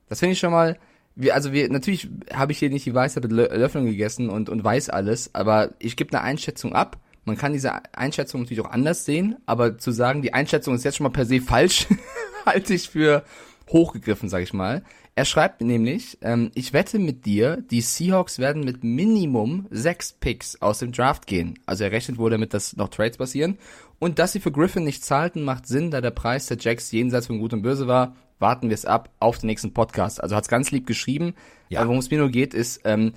Das 0.09 0.19
finde 0.19 0.33
ich 0.33 0.41
schon 0.41 0.51
mal, 0.51 0.77
wir, 1.17 1.35
also 1.35 1.53
wir, 1.53 1.69
natürlich 1.71 2.09
habe 2.33 2.53
ich 2.53 2.59
hier 2.59 2.71
nicht 2.71 2.87
die 2.87 2.95
Weisheit 2.95 3.23
mit 3.23 3.33
Lö- 3.33 3.53
Löffeln 3.55 3.87
gegessen 3.87 4.31
und, 4.31 4.49
und 4.49 4.65
weiß 4.65 4.91
alles, 4.91 5.35
aber 5.35 5.71
ich 5.79 5.97
gebe 5.97 6.13
eine 6.13 6.23
Einschätzung 6.23 6.75
ab. 6.75 6.99
Man 7.25 7.39
kann 7.39 7.53
diese 7.53 7.73
Einschätzung 7.97 8.43
natürlich 8.43 8.65
auch 8.65 8.71
anders 8.71 9.05
sehen, 9.05 9.37
aber 9.47 9.79
zu 9.79 9.93
sagen, 9.93 10.23
die 10.23 10.35
Einschätzung 10.35 10.75
ist 10.75 10.85
jetzt 10.85 10.97
schon 10.97 11.05
mal 11.05 11.11
per 11.11 11.25
se 11.25 11.41
falsch, 11.41 11.87
halte 12.47 12.75
ich 12.75 12.91
für 12.91 13.25
hochgegriffen, 13.71 14.29
sag 14.29 14.43
ich 14.43 14.53
mal. 14.53 14.83
Er 15.17 15.25
schreibt 15.25 15.61
nämlich, 15.61 16.19
ähm, 16.23 16.51
ich 16.55 16.73
wette 16.73 16.99
mit 16.99 17.25
dir, 17.25 17.59
die 17.71 17.81
Seahawks 17.81 18.41
werden 18.41 18.65
mit 18.65 18.83
Minimum 18.83 19.67
sechs 19.71 20.13
Picks 20.13 20.61
aus 20.61 20.81
dem 20.81 20.91
Draft 20.91 21.29
gehen. 21.29 21.59
Also 21.67 21.85
er 21.85 21.93
rechnet 21.93 22.19
wohl 22.19 22.31
damit, 22.31 22.53
dass 22.53 22.77
noch 22.77 22.89
Trades 22.89 23.17
passieren. 23.17 23.57
Und 23.99 24.19
dass 24.19 24.33
sie 24.33 24.41
für 24.41 24.53
Griffin 24.53 24.85
nicht 24.85 25.05
zahlten, 25.05 25.43
macht 25.43 25.67
Sinn, 25.67 25.91
da 25.91 26.01
der 26.01 26.11
Preis 26.11 26.47
der 26.47 26.59
Jacks 26.59 26.93
jenseits 26.93 27.27
von 27.27 27.39
Gut 27.39 27.53
und 27.53 27.63
Böse 27.63 27.87
war. 27.87 28.17
Warten 28.39 28.69
wir 28.69 28.75
es 28.75 28.85
ab 28.85 29.11
auf 29.21 29.39
den 29.39 29.47
nächsten 29.47 29.73
Podcast. 29.73 30.23
Also 30.23 30.37
hat's 30.37 30.49
ganz 30.49 30.71
lieb 30.71 30.87
geschrieben. 30.87 31.35
Ja. 31.69 31.81
Aber 31.81 31.89
worum 31.89 32.01
es 32.01 32.11
mir 32.11 32.19
nur 32.19 32.31
geht, 32.31 32.53
ist, 32.53 32.81
ähm, 32.85 33.13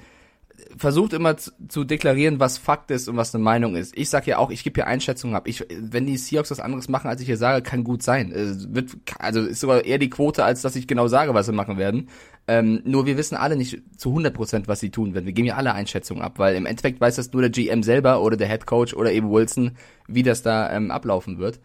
versucht 0.76 1.14
immer 1.14 1.38
zu, 1.38 1.52
zu 1.68 1.84
deklarieren, 1.84 2.40
was 2.40 2.58
Fakt 2.58 2.92
ist 2.92 3.08
und 3.08 3.18
was 3.18 3.34
eine 3.34 3.44
Meinung 3.44 3.76
ist. 3.76 3.98
Ich 3.98 4.10
sag 4.10 4.28
ja 4.28 4.38
auch, 4.38 4.50
ich 4.50 4.64
gebe 4.64 4.76
hier 4.76 4.88
Einschätzungen 4.88 5.36
ab. 5.36 5.48
Ich, 5.48 5.66
wenn 5.70 6.06
die 6.06 6.18
Seahawks 6.18 6.52
was 6.52 6.60
anderes 6.60 6.90
machen, 6.90 7.10
als 7.10 7.22
ich 7.22 7.28
hier 7.28 7.38
sage, 7.38 7.62
kann 7.62 7.84
gut 7.84 8.04
sein. 8.04 8.32
Es 8.32 8.74
wird, 8.74 8.98
also 9.20 9.42
ist 9.42 9.60
sogar 9.60 9.86
eher 9.86 9.98
die 9.98 10.10
Quote, 10.10 10.44
als 10.44 10.62
dass 10.62 10.76
ich 10.76 10.88
genau 10.88 11.08
sage, 11.08 11.34
was 11.34 11.46
sie 11.46 11.52
machen 11.52 11.78
werden. 11.78 12.10
Ähm, 12.50 12.82
nur 12.86 13.06
wir 13.06 13.18
wissen 13.18 13.36
alle 13.36 13.58
nicht 13.58 13.82
zu 13.98 14.10
100 14.10 14.34
Prozent, 14.34 14.68
was 14.70 14.80
sie 14.80 14.90
tun 14.90 15.14
werden. 15.14 15.26
Wir 15.26 15.34
geben 15.34 15.48
ja 15.50 15.56
alle 15.56 15.74
Einschätzungen 15.74 16.24
ab, 16.24 16.40
weil 16.40 16.56
im 16.56 16.66
Endeffekt 16.66 17.02
weiß 17.02 17.18
das 17.18 17.34
nur 17.34 17.42
der 17.42 17.52
GM 17.52 17.84
selber 17.84 18.22
oder 18.22 18.38
der 18.38 18.48
Head 18.48 18.66
Coach 18.66 18.94
oder 18.94 19.12
eben 19.12 19.30
Wilson, 19.32 19.72
wie 20.08 20.24
das 20.24 20.44
da 20.44 20.72
ähm, 20.72 20.90
ablaufen 20.90 21.40
wird. 21.40 21.60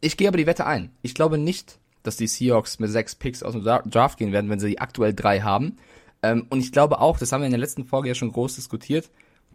Ich 0.00 0.16
gehe 0.16 0.28
aber 0.28 0.36
die 0.38 0.46
Wette 0.46 0.66
ein. 0.66 0.90
Ich 1.02 1.14
glaube 1.14 1.36
nicht, 1.36 1.78
dass 2.04 2.16
die 2.16 2.28
Seahawks 2.28 2.78
mit 2.78 2.90
sechs 2.90 3.14
Picks 3.16 3.42
aus 3.42 3.52
dem 3.54 3.62
Dra- 3.64 3.82
Draft 3.88 4.18
gehen 4.18 4.32
werden, 4.32 4.48
wenn 4.50 4.60
sie 4.60 4.78
aktuell 4.78 5.12
drei 5.14 5.40
haben. 5.40 5.76
Ähm, 6.22 6.46
und 6.48 6.60
ich 6.60 6.70
glaube 6.70 7.00
auch, 7.00 7.18
das 7.18 7.32
haben 7.32 7.40
wir 7.40 7.46
in 7.46 7.52
der 7.52 7.60
letzten 7.60 7.84
Folge 7.84 8.08
ja 8.08 8.14
schon 8.14 8.30
groß 8.32 8.54
diskutiert, 8.54 9.10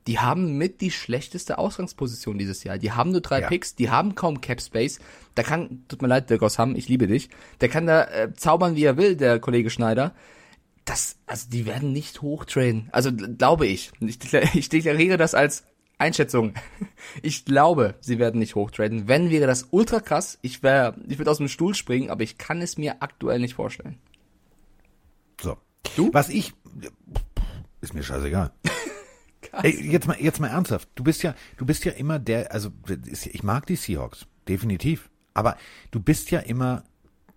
die 0.07 0.19
haben 0.19 0.57
mit 0.59 0.81
die 0.81 0.91
schlechteste 0.91 1.57
Ausgangsposition 1.57 2.37
dieses 2.37 2.63
Jahr. 2.63 2.77
Die 2.77 2.91
haben 2.91 3.11
nur 3.11 3.21
drei 3.21 3.41
Ja. 3.41 3.47
Picks, 3.47 3.73
die 3.75 3.89
haben 3.89 4.13
kaum 4.13 4.39
Cap 4.41 4.61
Space. 4.61 4.99
Da 5.33 5.41
kann, 5.41 5.83
tut 5.87 6.01
mir 6.03 6.07
leid, 6.09 6.29
der 6.29 6.37
Gosham, 6.37 6.75
ich 6.75 6.87
liebe 6.89 7.07
dich. 7.07 7.29
Der 7.61 7.69
kann 7.69 7.87
da 7.87 8.03
äh, 8.03 8.33
zaubern, 8.35 8.75
wie 8.75 8.83
er 8.83 8.97
will, 8.97 9.15
der 9.15 9.39
Kollege 9.39 9.69
Schneider. 9.71 10.13
Das, 10.85 11.17
also 11.25 11.49
die 11.49 11.65
werden 11.65 11.91
nicht 11.91 12.21
hochtrainen. 12.21 12.89
Also 12.91 13.11
glaube 13.11 13.67
ich. 13.67 13.91
Ich, 13.99 14.19
ich 14.53 14.69
deklariere 14.69 15.17
das 15.17 15.33
als 15.33 15.65
Einschätzung. 15.97 16.53
Ich 17.21 17.45
glaube, 17.45 17.95
sie 18.01 18.19
werden 18.19 18.39
nicht 18.39 18.55
hochtraden. 18.55 19.07
Wenn 19.07 19.29
wäre 19.29 19.47
das 19.47 19.67
ultra 19.71 19.99
krass. 19.99 20.39
Ich 20.41 20.63
wäre, 20.63 20.95
ich 21.07 21.17
würde 21.17 21.31
aus 21.31 21.37
dem 21.37 21.47
Stuhl 21.47 21.73
springen, 21.75 22.09
aber 22.09 22.23
ich 22.23 22.37
kann 22.37 22.61
es 22.61 22.77
mir 22.77 23.01
aktuell 23.01 23.39
nicht 23.39 23.53
vorstellen. 23.53 23.99
So. 25.41 25.57
Du? 25.95 26.09
Was 26.11 26.29
ich, 26.29 26.53
ist 27.81 27.93
mir 27.93 28.03
scheißegal. 28.03 28.51
Ey, 29.63 29.91
jetzt 29.91 30.07
mal, 30.07 30.17
jetzt 30.19 30.39
mal 30.39 30.47
ernsthaft. 30.47 30.89
Du 30.95 31.03
bist 31.03 31.23
ja, 31.23 31.35
du 31.57 31.65
bist 31.65 31.85
ja 31.85 31.93
immer 31.93 32.19
der, 32.19 32.51
also 32.51 32.71
ich 33.13 33.43
mag 33.43 33.65
die 33.67 33.75
Seahawks, 33.75 34.25
definitiv. 34.47 35.09
Aber 35.33 35.57
du 35.91 35.99
bist 35.99 36.31
ja 36.31 36.39
immer, 36.39 36.83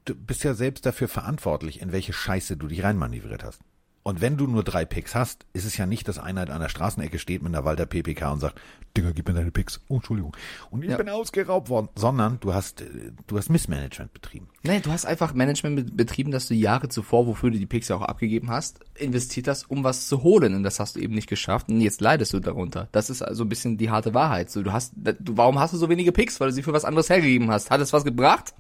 du 0.09 0.15
bist 0.15 0.45
ja 0.45 0.55
selbst 0.55 0.87
dafür 0.87 1.09
verantwortlich, 1.09 1.81
in 1.81 1.93
welche 1.93 2.13
Scheiße 2.13 2.57
du 2.57 2.67
dich 2.69 2.83
reinmanövriert 2.85 3.45
hast. 3.45 3.61
Und 4.05 4.23
wenn 4.23 4.39
du 4.39 4.47
nur 4.47 4.65
drei 4.65 4.87
Picks 4.87 5.15
hast, 5.15 5.45
ist 5.53 5.67
es 5.67 5.77
ja 5.77 5.85
nicht, 5.85 6.09
dass 6.09 6.19
einer 6.19 6.49
an 6.49 6.63
der 6.63 6.71
Straßenecke 6.71 7.19
steht 7.19 7.43
mit 7.43 7.55
einer 7.55 7.67
Walter 7.67 7.85
PPK 7.85 8.33
und 8.33 8.41
sagt, 8.41 8.59
Digga, 8.97 9.11
gib 9.11 9.29
mir 9.29 9.35
deine 9.35 9.51
Picks. 9.51 9.81
Oh, 9.89 9.97
Entschuldigung. 9.97 10.35
Und 10.71 10.83
ich 10.83 10.89
Ja. 10.91 10.97
bin 10.97 11.11
ausgeraubt 11.11 11.69
worden. 11.69 11.91
Sondern 11.95 12.41
du 12.41 12.55
hast, 12.55 12.81
äh, 12.81 12.87
du 13.27 13.37
hast 13.37 13.51
Missmanagement 13.51 14.15
betrieben. 14.15 14.49
Nee, 14.63 14.81
du 14.81 14.91
hast 14.93 15.05
einfach 15.05 15.35
Management 15.35 15.77
be- 15.77 15.93
betrieben, 15.93 16.31
dass 16.31 16.49
du 16.49 16.55
Jahre 16.55 16.89
zuvor, 16.89 17.27
wofür 17.27 17.51
du 17.51 17.59
die 17.59 17.67
Picks 17.67 17.89
ja 17.89 17.97
auch 17.97 18.03
abgegeben 18.03 18.49
hast, 18.51 18.81
investiert 18.95 19.47
hast, 19.47 19.71
um 19.71 19.85
was 19.85 20.07
zu 20.09 20.23
holen. 20.23 20.55
Und 20.55 20.63
das 20.63 20.81
hast 20.81 20.97
du 20.97 21.01
eben 21.01 21.15
nicht 21.15 21.29
geschafft. 21.29 21.69
Und 21.69 21.83
jetzt 21.83 22.01
leidest 22.01 22.33
du 22.33 22.41
darunter. 22.41 22.89
Das 22.93 23.11
ist 23.11 23.21
also 23.21 23.45
ein 23.45 23.51
bisschen 23.51 23.77
die 23.77 23.91
harte 23.91 24.15
Wahrheit. 24.15 24.51
So, 24.51 24.63
du 24.63 24.73
hast, 24.73 24.95
du, 24.97 25.37
warum 25.37 25.59
hast 25.59 25.75
du 25.75 25.77
so 25.77 25.91
wenige 25.91 26.13
Picks? 26.13 26.41
Weil 26.41 26.49
du 26.49 26.55
sie 26.55 26.63
für 26.63 26.73
was 26.73 26.87
anderes 26.87 27.11
hergegeben 27.11 27.51
hast. 27.51 27.71
Hat 27.71 27.81
es 27.83 27.93
was 27.93 28.05
gebracht? 28.07 28.55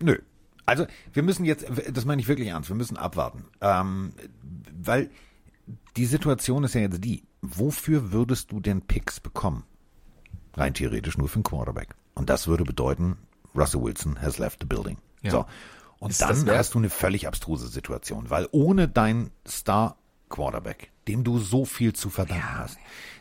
Nö. 0.00 0.18
Also 0.72 0.86
wir 1.12 1.22
müssen 1.22 1.44
jetzt, 1.44 1.66
das 1.92 2.04
meine 2.04 2.20
ich 2.20 2.28
wirklich 2.28 2.48
ernst, 2.48 2.68
wir 2.68 2.76
müssen 2.76 2.96
abwarten. 2.96 3.44
Ähm, 3.60 4.12
weil 4.82 5.10
die 5.96 6.06
Situation 6.06 6.64
ist 6.64 6.74
ja 6.74 6.80
jetzt 6.80 7.04
die, 7.04 7.22
wofür 7.40 8.12
würdest 8.12 8.52
du 8.52 8.60
denn 8.60 8.82
Picks 8.82 9.20
bekommen? 9.20 9.64
Rein 10.54 10.74
theoretisch 10.74 11.16
nur 11.16 11.28
für 11.28 11.36
einen 11.36 11.44
Quarterback. 11.44 11.94
Und 12.14 12.28
das 12.30 12.46
würde 12.46 12.64
bedeuten, 12.64 13.16
Russell 13.54 13.82
Wilson 13.82 14.20
has 14.20 14.38
left 14.38 14.60
the 14.60 14.66
building. 14.66 14.98
Ja. 15.22 15.30
So. 15.30 15.46
Und 15.98 16.10
Ist 16.10 16.20
dann 16.20 16.50
hast 16.50 16.74
du 16.74 16.78
eine 16.78 16.90
völlig 16.90 17.28
abstruse 17.28 17.68
Situation, 17.68 18.28
weil 18.28 18.48
ohne 18.50 18.88
dein 18.88 19.30
Star 19.46 19.96
Quarterback, 20.28 20.90
dem 21.06 21.22
du 21.22 21.38
so 21.38 21.64
viel 21.64 21.92
zu 21.92 22.10
verdanken 22.10 22.58
hast, 22.58 22.78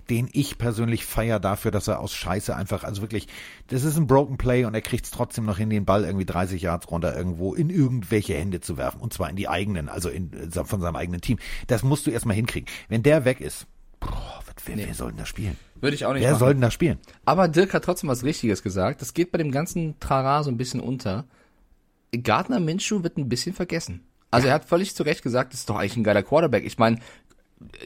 den 0.10 0.30
ich 0.34 0.58
persönlich 0.58 1.06
feier 1.06 1.40
dafür, 1.40 1.72
dass 1.72 1.88
er 1.88 2.00
aus 2.00 2.14
Scheiße 2.14 2.56
einfach, 2.56 2.84
also 2.84 3.02
wirklich, 3.02 3.28
das 3.68 3.84
ist 3.84 3.98
ein 3.98 4.08
Broken 4.08 4.38
Play 4.38 4.66
und 4.66 4.74
er 4.74 4.82
kriegt 4.82 5.06
es 5.06 5.12
trotzdem 5.12 5.46
noch 5.46 5.58
hin, 5.58 5.70
den 5.70 5.86
Ball 5.86 6.04
irgendwie 6.04 6.26
30 6.26 6.62
Yards 6.62 6.90
runter 6.92 7.16
irgendwo 7.16 7.54
in 7.54 7.70
irgendwelche 7.70 8.34
Hände 8.36 8.62
zu 8.62 8.78
werfen. 8.78 9.02
Und 9.02 9.14
zwar 9.14 9.30
in 9.30 9.36
die 9.36 9.48
eigenen, 9.48 9.90
also 9.90 10.10
in, 10.10 10.32
äh, 10.34 10.66
von 10.66 10.82
seinem 10.82 10.96
eigenen 10.96 11.22
Team. 11.22 11.38
Das 11.68 11.84
musst 11.84 12.08
du 12.08 12.12
erstmal 12.12 12.36
hinkriegen. 12.36 12.68
Wenn 12.90 13.04
der 13.04 13.26
weg 13.26 13.42
ist, 13.42 13.68
boah, 14.00 14.42
wer, 14.66 14.78
wer 14.78 14.94
soll 14.94 15.10
denn 15.12 15.18
da 15.20 15.26
spielen? 15.26 15.58
Würde 15.80 15.96
ich 15.96 16.06
auch 16.06 16.14
nicht 16.14 16.22
Wer 16.24 16.32
machen. 16.32 16.40
soll 16.40 16.54
denn 16.54 16.62
da 16.62 16.72
spielen? 16.72 17.00
Aber 17.26 17.48
Dirk 17.48 17.74
hat 17.74 17.84
trotzdem 17.84 18.10
was 18.10 18.24
Richtiges 18.24 18.62
gesagt. 18.64 19.02
Das 19.02 19.14
geht 19.14 19.32
bei 19.32 19.38
dem 19.38 19.52
ganzen 19.52 20.00
Trara 20.00 20.44
so 20.44 20.52
ein 20.52 20.58
bisschen 20.58 20.80
unter. 20.80 21.26
Gardner 22.24 22.60
Minshew 22.60 23.04
wird 23.04 23.18
ein 23.18 23.30
bisschen 23.30 23.54
vergessen. 23.54 24.04
Also 24.30 24.48
er 24.48 24.54
hat 24.54 24.66
völlig 24.66 24.96
zu 24.96 25.04
Recht 25.04 25.24
gesagt, 25.24 25.54
das 25.54 25.62
ist 25.62 25.70
doch 25.70 25.76
eigentlich 25.76 25.98
ein 25.98 26.04
geiler 26.06 26.24
Quarterback. 26.24 26.66
Ich 26.66 26.78
meine, 26.78 27.00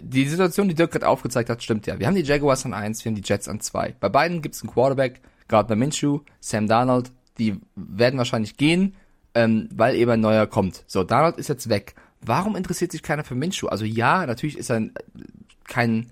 die 0.02 0.28
Situation, 0.28 0.68
die 0.68 0.76
Dirk 0.76 0.92
gerade 0.92 1.08
aufgezeigt 1.08 1.50
hat, 1.50 1.62
stimmt 1.64 1.88
ja. 1.88 2.00
Wir 2.00 2.08
haben 2.08 2.16
die 2.16 2.22
Jaguars 2.24 2.66
an 2.66 2.74
eins, 2.74 3.04
wir 3.04 3.10
haben 3.12 3.16
die 3.22 3.28
Jets 3.28 3.48
an 3.48 3.60
zwei. 3.60 3.96
Bei 4.00 4.10
beiden 4.10 4.42
gibt's 4.42 4.62
einen 4.62 4.72
Quarterback, 4.72 5.22
Gardner 5.48 5.76
Minshew, 5.76 6.20
Sam 6.40 6.68
Darnold, 6.68 7.12
die 7.38 7.60
werden 7.76 8.18
wahrscheinlich 8.18 8.58
gehen, 8.58 8.96
ähm, 9.34 9.70
weil 9.74 9.96
eben 9.96 10.12
ein 10.12 10.22
neuer 10.22 10.48
kommt. 10.48 10.84
So, 10.88 11.04
Darnold 11.04 11.38
ist 11.38 11.50
jetzt 11.50 11.70
weg. 11.70 11.96
Warum 12.22 12.56
interessiert 12.56 12.92
sich 12.92 13.04
keiner 13.04 13.24
für 13.24 13.36
Minshew? 13.36 13.68
Also 13.68 13.86
ja, 13.86 14.26
natürlich 14.26 14.58
ist 14.58 14.70
er 14.70 14.78
ein- 14.78 14.94
kein, 15.66 16.08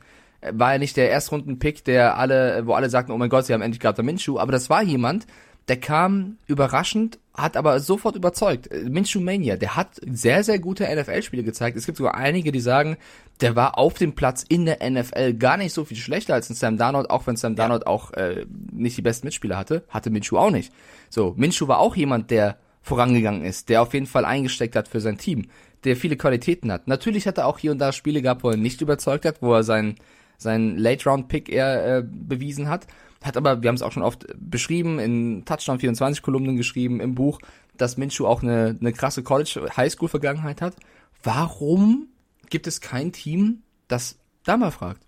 war 0.51 0.73
er 0.73 0.79
nicht 0.79 0.97
der 0.97 1.09
Erstrunden-Pick, 1.09 1.85
der 1.85 2.17
alle, 2.17 2.67
wo 2.67 2.73
alle 2.73 2.89
sagten, 2.89 3.11
oh 3.13 3.17
mein 3.17 3.29
Gott, 3.29 3.45
sie 3.45 3.53
haben 3.53 3.61
endlich 3.61 3.79
Gardner 3.79 4.03
Minshew, 4.03 4.37
aber 4.39 4.51
das 4.51 4.69
war 4.69 4.83
jemand, 4.83 5.25
der 5.67 5.77
kam 5.77 6.37
überraschend, 6.47 7.19
hat 7.33 7.57
aber 7.57 7.79
sofort 7.79 8.15
überzeugt. 8.15 8.71
Äh, 8.71 8.83
Minshew 8.89 9.19
Mania, 9.19 9.55
der 9.55 9.75
hat 9.75 9.99
sehr, 10.05 10.43
sehr 10.43 10.59
gute 10.59 10.83
NFL-Spiele 10.83 11.43
gezeigt. 11.43 11.77
Es 11.77 11.85
gibt 11.85 11.97
sogar 11.97 12.15
einige, 12.15 12.51
die 12.51 12.59
sagen, 12.59 12.97
der 13.41 13.55
war 13.55 13.77
auf 13.77 13.95
dem 13.95 14.13
Platz 14.13 14.43
in 14.47 14.65
der 14.65 14.87
NFL 14.87 15.33
gar 15.35 15.57
nicht 15.57 15.73
so 15.73 15.85
viel 15.85 15.97
schlechter 15.97 16.33
als 16.33 16.49
ein 16.49 16.55
Sam 16.55 16.77
Darnold, 16.77 17.09
auch 17.09 17.25
wenn 17.27 17.35
Sam 17.35 17.55
Darnold 17.55 17.87
auch 17.87 18.11
äh, 18.13 18.45
nicht 18.71 18.97
die 18.97 19.01
besten 19.01 19.27
Mitspieler 19.27 19.57
hatte, 19.57 19.83
hatte 19.89 20.09
Minshew 20.09 20.37
auch 20.37 20.51
nicht. 20.51 20.73
So, 21.09 21.33
Minshew 21.37 21.67
war 21.67 21.79
auch 21.79 21.95
jemand, 21.95 22.29
der 22.29 22.57
vorangegangen 22.81 23.45
ist, 23.45 23.69
der 23.69 23.81
auf 23.81 23.93
jeden 23.93 24.07
Fall 24.07 24.25
eingesteckt 24.25 24.75
hat 24.75 24.89
für 24.89 24.99
sein 24.99 25.17
Team, 25.17 25.47
der 25.85 25.95
viele 25.95 26.17
Qualitäten 26.17 26.71
hat. 26.71 26.87
Natürlich 26.87 27.25
hat 27.25 27.37
er 27.37 27.47
auch 27.47 27.57
hier 27.57 27.71
und 27.71 27.79
da 27.79 27.93
Spiele 27.93 28.21
gehabt, 28.21 28.43
wo 28.43 28.49
er 28.49 28.57
nicht 28.57 28.81
überzeugt 28.81 29.25
hat, 29.25 29.41
wo 29.41 29.53
er 29.53 29.63
seinen 29.63 29.95
seinen 30.37 30.77
Late-Round-Pick 30.77 31.49
eher 31.49 31.97
äh, 31.97 32.03
bewiesen 32.03 32.69
hat. 32.69 32.87
Hat 33.23 33.37
aber, 33.37 33.63
wir 33.63 33.69
haben 33.69 33.75
es 33.75 33.81
auch 33.81 33.91
schon 33.91 34.03
oft 34.03 34.27
beschrieben, 34.37 34.99
in 34.99 35.45
Touchdown 35.45 35.79
24 35.79 36.21
Kolumnen 36.21 36.55
geschrieben, 36.57 36.99
im 36.99 37.15
Buch, 37.15 37.39
dass 37.77 37.97
Minshew 37.97 38.27
auch 38.27 38.43
eine, 38.43 38.77
eine 38.79 38.93
krasse 38.93 39.23
College-Highschool-Vergangenheit 39.23 40.61
hat. 40.61 40.75
Warum 41.23 42.07
gibt 42.49 42.67
es 42.67 42.81
kein 42.81 43.11
Team, 43.11 43.63
das 43.87 44.17
da 44.43 44.57
mal 44.57 44.71
fragt? 44.71 45.01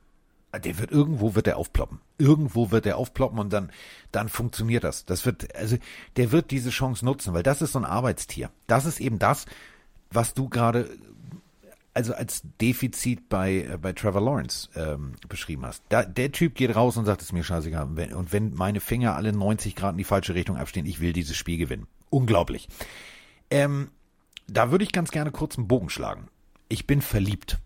Der 0.64 0.80
wird 0.80 0.92
irgendwo 0.92 1.36
wird 1.36 1.48
er 1.48 1.58
aufploppen. 1.58 2.00
Irgendwo 2.18 2.72
wird 2.72 2.86
er 2.86 2.98
aufploppen 2.98 3.40
und 3.40 3.52
dann 3.52 3.72
dann 4.14 4.30
funktioniert 4.30 4.86
das. 4.86 5.04
Das 5.04 5.26
wird 5.26 5.54
also 5.54 5.76
der 6.16 6.32
wird 6.32 6.50
diese 6.52 6.70
Chance 6.70 7.04
nutzen, 7.04 7.34
weil 7.34 7.44
das 7.44 7.62
ist 7.62 7.74
so 7.74 7.80
ein 7.80 7.86
Arbeitstier. 7.86 8.50
Das 8.66 8.86
ist 8.86 9.02
eben 9.02 9.20
das, 9.20 9.46
was 10.12 10.34
du 10.34 10.48
gerade 10.48 10.90
also 11.96 12.14
als 12.14 12.44
Defizit 12.62 13.30
bei 13.30 13.64
äh, 13.64 13.78
bei 13.82 13.94
Trevor 13.94 14.22
Lawrence 14.22 14.70
ähm, 14.76 15.14
beschrieben 15.28 15.66
hast. 15.66 15.82
Da, 15.90 16.04
der 16.04 16.32
Typ 16.32 16.54
geht 16.54 16.76
raus 16.76 16.98
und 16.98 17.06
sagt, 17.06 17.22
es 17.22 17.32
mir 17.32 17.44
scheißegal. 17.44 17.86
Und 17.86 17.98
wenn, 17.98 18.14
und 18.14 18.32
wenn 18.34 18.54
meine 18.54 18.82
Finger 18.82 19.16
alle 19.16 19.34
90 19.34 19.76
Grad 19.76 19.94
in 19.94 19.98
die 19.98 20.04
falsche 20.04 20.36
Richtung 20.36 20.58
abstehen, 20.58 20.86
ich 20.86 21.00
will 21.00 21.14
dieses 21.14 21.36
Spiel 21.38 21.58
gewinnen. 21.58 21.88
Unglaublich. 22.10 22.68
Ähm, 23.50 23.90
da 24.48 24.72
würde 24.72 24.84
ich 24.84 24.92
ganz 24.92 25.10
gerne 25.10 25.32
kurz 25.32 25.58
einen 25.58 25.68
Bogen 25.68 25.90
schlagen. 25.90 26.28
Ich 26.68 26.86
bin 26.86 27.02
verliebt. 27.02 27.60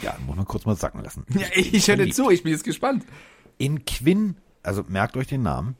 Ja, 0.00 0.16
muss 0.24 0.36
man 0.36 0.46
kurz 0.46 0.64
mal 0.64 0.76
sacken 0.76 1.02
lassen. 1.02 1.26
Ja, 1.30 1.48
ich 1.54 1.88
höre 1.88 2.08
zu, 2.10 2.30
ich 2.30 2.44
bin 2.44 2.52
jetzt 2.52 2.64
gespannt. 2.64 3.04
In 3.58 3.84
Quinn, 3.84 4.36
also 4.62 4.84
merkt 4.86 5.16
euch 5.16 5.26
den 5.26 5.42
Namen, 5.42 5.76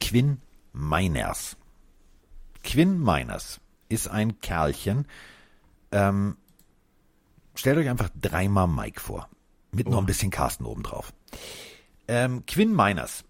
Quinn 0.00 0.42
Meiners. 0.72 1.56
Quinn 2.62 2.98
Meiners 2.98 3.60
ist 3.88 4.08
ein 4.08 4.40
Kerlchen. 4.40 5.06
Ähm, 5.92 6.36
stellt 7.54 7.78
euch 7.78 7.88
einfach 7.88 8.10
dreimal 8.20 8.68
Mike 8.68 9.00
vor. 9.00 9.28
Mit 9.70 9.88
noch 9.88 9.98
ein 9.98 10.06
bisschen 10.06 10.30
Carsten 10.30 10.64
obendrauf. 10.64 11.12
Ähm, 12.06 12.44
Quinn 12.46 12.72
Meiners 12.72 13.24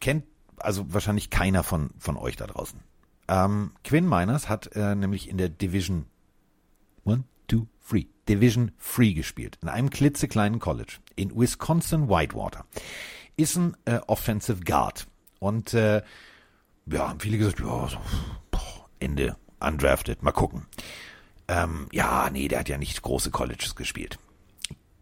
kennt 0.00 0.24
also 0.56 0.92
wahrscheinlich 0.92 1.30
keiner 1.30 1.62
von, 1.62 1.90
von 1.98 2.16
euch 2.16 2.36
da 2.36 2.46
draußen. 2.46 2.80
Ähm, 3.28 3.72
Quinn 3.84 4.06
Meiners 4.06 4.48
hat 4.48 4.74
äh, 4.74 4.94
nämlich 4.94 5.28
in 5.28 5.36
der 5.38 5.48
Division 5.48 6.06
One, 7.04 7.24
two, 7.46 7.66
three. 7.86 8.06
Division 8.28 8.72
Free 8.78 9.14
gespielt. 9.14 9.58
In 9.62 9.68
einem 9.68 9.90
klitzekleinen 9.90 10.60
College. 10.60 10.98
In 11.16 11.36
Wisconsin 11.36 12.08
Whitewater. 12.08 12.64
Ist 13.36 13.56
ein 13.56 13.76
äh, 13.84 13.98
Offensive 14.06 14.60
Guard. 14.60 15.06
Und 15.40 15.74
äh, 15.74 16.02
ja, 16.86 17.08
haben 17.08 17.20
viele 17.20 17.38
gesagt, 17.38 17.60
ja, 17.60 17.88
so, 17.88 17.98
boah, 18.50 18.88
Ende 19.00 19.36
undrafted. 19.60 20.22
Mal 20.22 20.32
gucken. 20.32 20.66
Ähm, 21.52 21.86
ja, 21.92 22.30
nee, 22.32 22.48
der 22.48 22.60
hat 22.60 22.70
ja 22.70 22.78
nicht 22.78 23.02
große 23.02 23.30
Colleges 23.30 23.76
gespielt. 23.76 24.18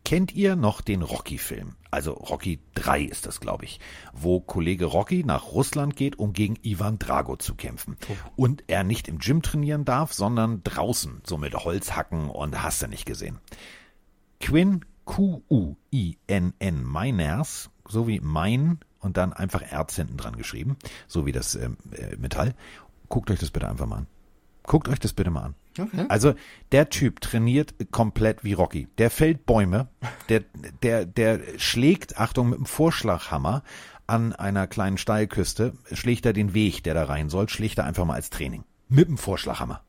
Kennt 0.05 0.35
ihr 0.35 0.57
noch 0.57 0.81
den 0.81 1.03
Rocky-Film? 1.03 1.77
Also 1.93 2.13
Rocky 2.13 2.59
3 2.75 3.03
ist 3.03 3.27
das, 3.27 3.39
glaube 3.39 3.67
ich, 3.67 3.79
wo 4.13 4.41
Kollege 4.41 4.87
Rocky 4.87 5.23
nach 5.23 5.53
Russland 5.53 5.95
geht, 5.95 6.19
um 6.19 6.33
gegen 6.33 6.57
Ivan 6.63 6.99
Drago 6.99 7.37
zu 7.37 7.55
kämpfen. 7.55 7.97
Und 8.35 8.65
er 8.67 8.83
nicht 8.83 9.07
im 9.07 9.19
Gym 9.19 9.43
trainieren 9.43 9.85
darf, 9.85 10.13
sondern 10.13 10.65
draußen, 10.65 11.21
so 11.25 11.39
mit 11.39 11.55
Holzhacken 11.55 12.29
und 12.29 12.61
hast 12.61 12.83
du 12.83 12.89
nicht 12.89 13.07
gesehen. 13.07 13.39
Quinn, 14.41 14.85
Q-U-I-N-N, 15.05 16.93
Miners, 16.93 17.71
so 17.87 18.09
wie 18.09 18.19
mein 18.19 18.81
und 18.99 19.17
dann 19.17 19.33
einfach 19.33 19.63
Erz 19.63 19.95
hinten 19.95 20.17
dran 20.17 20.37
geschrieben, 20.37 20.77
so 21.07 21.27
wie 21.27 21.33
das 21.33 21.55
ähm, 21.55 21.77
äh, 21.93 22.17
Metall. 22.17 22.57
Guckt 23.09 23.31
euch 23.31 23.39
das 23.39 23.53
bitte 23.53 23.69
einfach 23.69 23.87
mal 23.87 23.99
an. 23.99 24.07
Guckt 24.65 24.89
euch 24.89 24.99
das 24.99 25.13
bitte 25.13 25.31
mal 25.31 25.43
an. 25.43 25.55
Okay. 25.79 26.07
Also 26.09 26.35
der 26.73 26.91
Typ 26.91 27.21
trainiert 27.21 27.75
komplett 27.91 28.45
wie 28.45 28.53
Rocky. 28.53 28.89
Der 28.99 29.11
fällt 29.11 29.47
Bäume, 29.47 29.89
der, 30.29 30.43
der, 30.83 31.07
der 31.07 31.41
schlägt, 31.59 32.19
Achtung, 32.19 32.51
mit 32.51 32.59
dem 32.59 32.67
Vorschlaghammer 32.67 33.63
an 34.07 34.33
einer 34.33 34.67
kleinen 34.67 34.99
Steilküste, 34.99 35.75
schlägt 35.93 36.27
er 36.27 36.33
den 36.33 36.53
Weg, 36.55 36.83
der 36.83 36.95
da 36.95 37.05
rein 37.05 37.31
soll, 37.31 37.49
schlägt 37.49 37.79
er 37.79 37.85
einfach 37.85 38.05
mal 38.05 38.15
als 38.15 38.31
Training. 38.31 38.65
Mit 38.89 39.07
dem 39.07 39.19
Vorschlaghammer. 39.19 39.83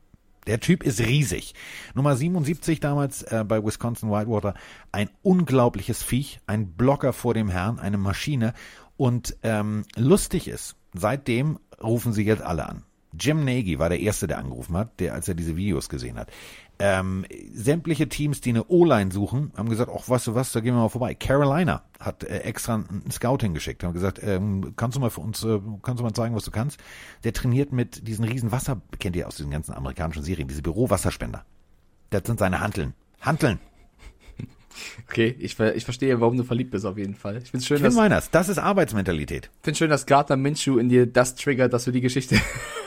Der 0.47 0.59
Typ 0.59 0.83
ist 0.83 0.99
riesig. 0.99 1.53
Nummer 1.93 2.15
77 2.15 2.79
damals 2.79 3.23
äh, 3.23 3.43
bei 3.47 3.63
Wisconsin 3.63 4.09
Whitewater. 4.09 4.55
Ein 4.91 5.09
unglaubliches 5.21 6.03
Viech, 6.03 6.39
ein 6.47 6.73
Blocker 6.73 7.13
vor 7.13 7.33
dem 7.33 7.49
Herrn, 7.49 7.79
eine 7.79 7.97
Maschine. 7.97 8.53
Und 8.97 9.37
ähm, 9.43 9.85
lustig 9.95 10.47
ist, 10.47 10.75
seitdem 10.93 11.59
rufen 11.81 12.13
sie 12.13 12.23
jetzt 12.23 12.41
alle 12.41 12.67
an. 12.67 12.83
Jim 13.19 13.43
Nagy 13.43 13.79
war 13.79 13.89
der 13.89 13.99
Erste, 13.99 14.27
der 14.27 14.37
angerufen 14.37 14.77
hat, 14.77 14.99
der, 14.99 15.13
als 15.13 15.27
er 15.27 15.35
diese 15.35 15.55
Videos 15.55 15.89
gesehen 15.89 16.17
hat. 16.17 16.31
Ähm, 16.79 17.25
sämtliche 17.53 18.09
Teams, 18.09 18.41
die 18.41 18.49
eine 18.49 18.65
O-Line 18.65 19.11
suchen, 19.11 19.51
haben 19.55 19.69
gesagt, 19.69 19.91
ach, 19.93 20.09
weißt 20.09 20.27
du 20.27 20.35
was, 20.35 20.51
da 20.51 20.61
gehen 20.61 20.73
wir 20.73 20.81
mal 20.81 20.89
vorbei. 20.89 21.13
Carolina 21.13 21.83
hat 21.99 22.23
äh, 22.23 22.39
extra 22.39 22.75
einen 22.75 23.11
Scouting 23.11 23.53
geschickt, 23.53 23.83
haben 23.83 23.93
gesagt, 23.93 24.19
ähm, 24.23 24.73
kannst 24.75 24.95
du 24.95 25.01
mal 25.01 25.11
für 25.11 25.21
uns, 25.21 25.43
äh, 25.43 25.59
kannst 25.83 25.99
du 25.99 26.03
mal 26.03 26.13
zeigen, 26.13 26.35
was 26.35 26.45
du 26.45 26.51
kannst? 26.51 26.79
Der 27.23 27.33
trainiert 27.33 27.71
mit 27.71 28.07
diesen 28.07 28.25
riesen 28.25 28.51
Wasser, 28.51 28.81
kennt 28.99 29.15
ihr 29.15 29.27
aus 29.27 29.35
diesen 29.35 29.51
ganzen 29.51 29.73
amerikanischen 29.73 30.23
Serien, 30.23 30.47
diese 30.47 30.63
Bürowasserspender. 30.63 31.45
Das 32.09 32.23
sind 32.25 32.39
seine 32.39 32.61
Hanteln. 32.61 32.93
Hanteln. 33.19 33.59
Okay, 35.07 35.35
ich, 35.39 35.59
ich 35.59 35.83
verstehe, 35.83 36.19
warum 36.21 36.37
du 36.37 36.43
verliebt 36.43 36.71
bist 36.71 36.85
auf 36.85 36.97
jeden 36.97 37.15
Fall. 37.15 37.37
Ich 37.43 37.51
find's 37.51 37.67
schön, 37.67 37.77
Quinn 37.77 37.85
dass, 37.85 37.95
Miners, 37.95 38.31
das 38.31 38.49
ist 38.49 38.57
Arbeitsmentalität. 38.57 39.49
find's 39.63 39.77
schön, 39.79 39.89
dass 39.89 40.05
Gardner 40.05 40.37
Minshew 40.37 40.77
in 40.77 40.89
dir 40.89 41.05
das 41.05 41.35
triggert, 41.35 41.73
dass 41.73 41.85
du 41.85 41.91
die 41.91 42.01
Geschichte. 42.01 42.39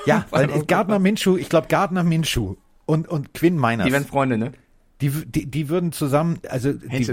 Ja, 0.07 0.27
weil? 0.31 0.49
Gardner 0.65 0.99
Minshew, 0.99 1.37
ich 1.37 1.49
glaube 1.49 1.69
Gardner 1.69 2.03
Minshew 2.03 2.57
und, 2.87 3.09
und 3.09 3.35
Quinn 3.35 3.59
Miners, 3.59 3.87
Die 3.87 3.93
werden 3.93 4.07
Freunde, 4.07 4.39
ne? 4.39 4.53
die, 5.01 5.11
die, 5.11 5.47
die 5.47 5.69
würden 5.69 5.93
zusammen, 5.93 6.39
also 6.49 6.73
die, 6.73 7.07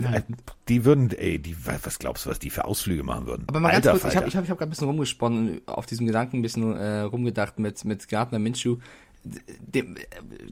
die 0.69 0.85
würden, 0.85 1.11
ey, 1.11 1.39
die, 1.39 1.55
was 1.65 1.99
glaubst 1.99 2.25
du, 2.25 2.29
was 2.29 2.39
die 2.39 2.49
für 2.49 2.65
Ausflüge 2.65 3.03
machen 3.03 3.25
würden? 3.25 3.45
Aber 3.47 3.59
mal 3.59 3.71
ganz 3.71 3.87
Alter 3.87 3.99
kurz, 3.99 3.99
ich 3.99 4.03
Falter. 4.03 4.17
habe 4.17 4.27
ich 4.29 4.35
hab, 4.37 4.43
ich 4.45 4.49
hab 4.49 4.57
gerade 4.59 4.69
ein 4.69 4.71
bisschen 4.71 4.87
rumgesponnen, 4.87 5.61
auf 5.65 5.87
diesem 5.87 6.05
Gedanken 6.05 6.37
ein 6.37 6.41
bisschen 6.41 6.75
äh, 6.75 7.01
rumgedacht 7.01 7.59
mit, 7.59 7.83
mit 7.83 8.07
Gardner 8.07 8.39
Minshew. 8.39 8.77
Dem, 9.23 9.97
äh, 9.97 10.01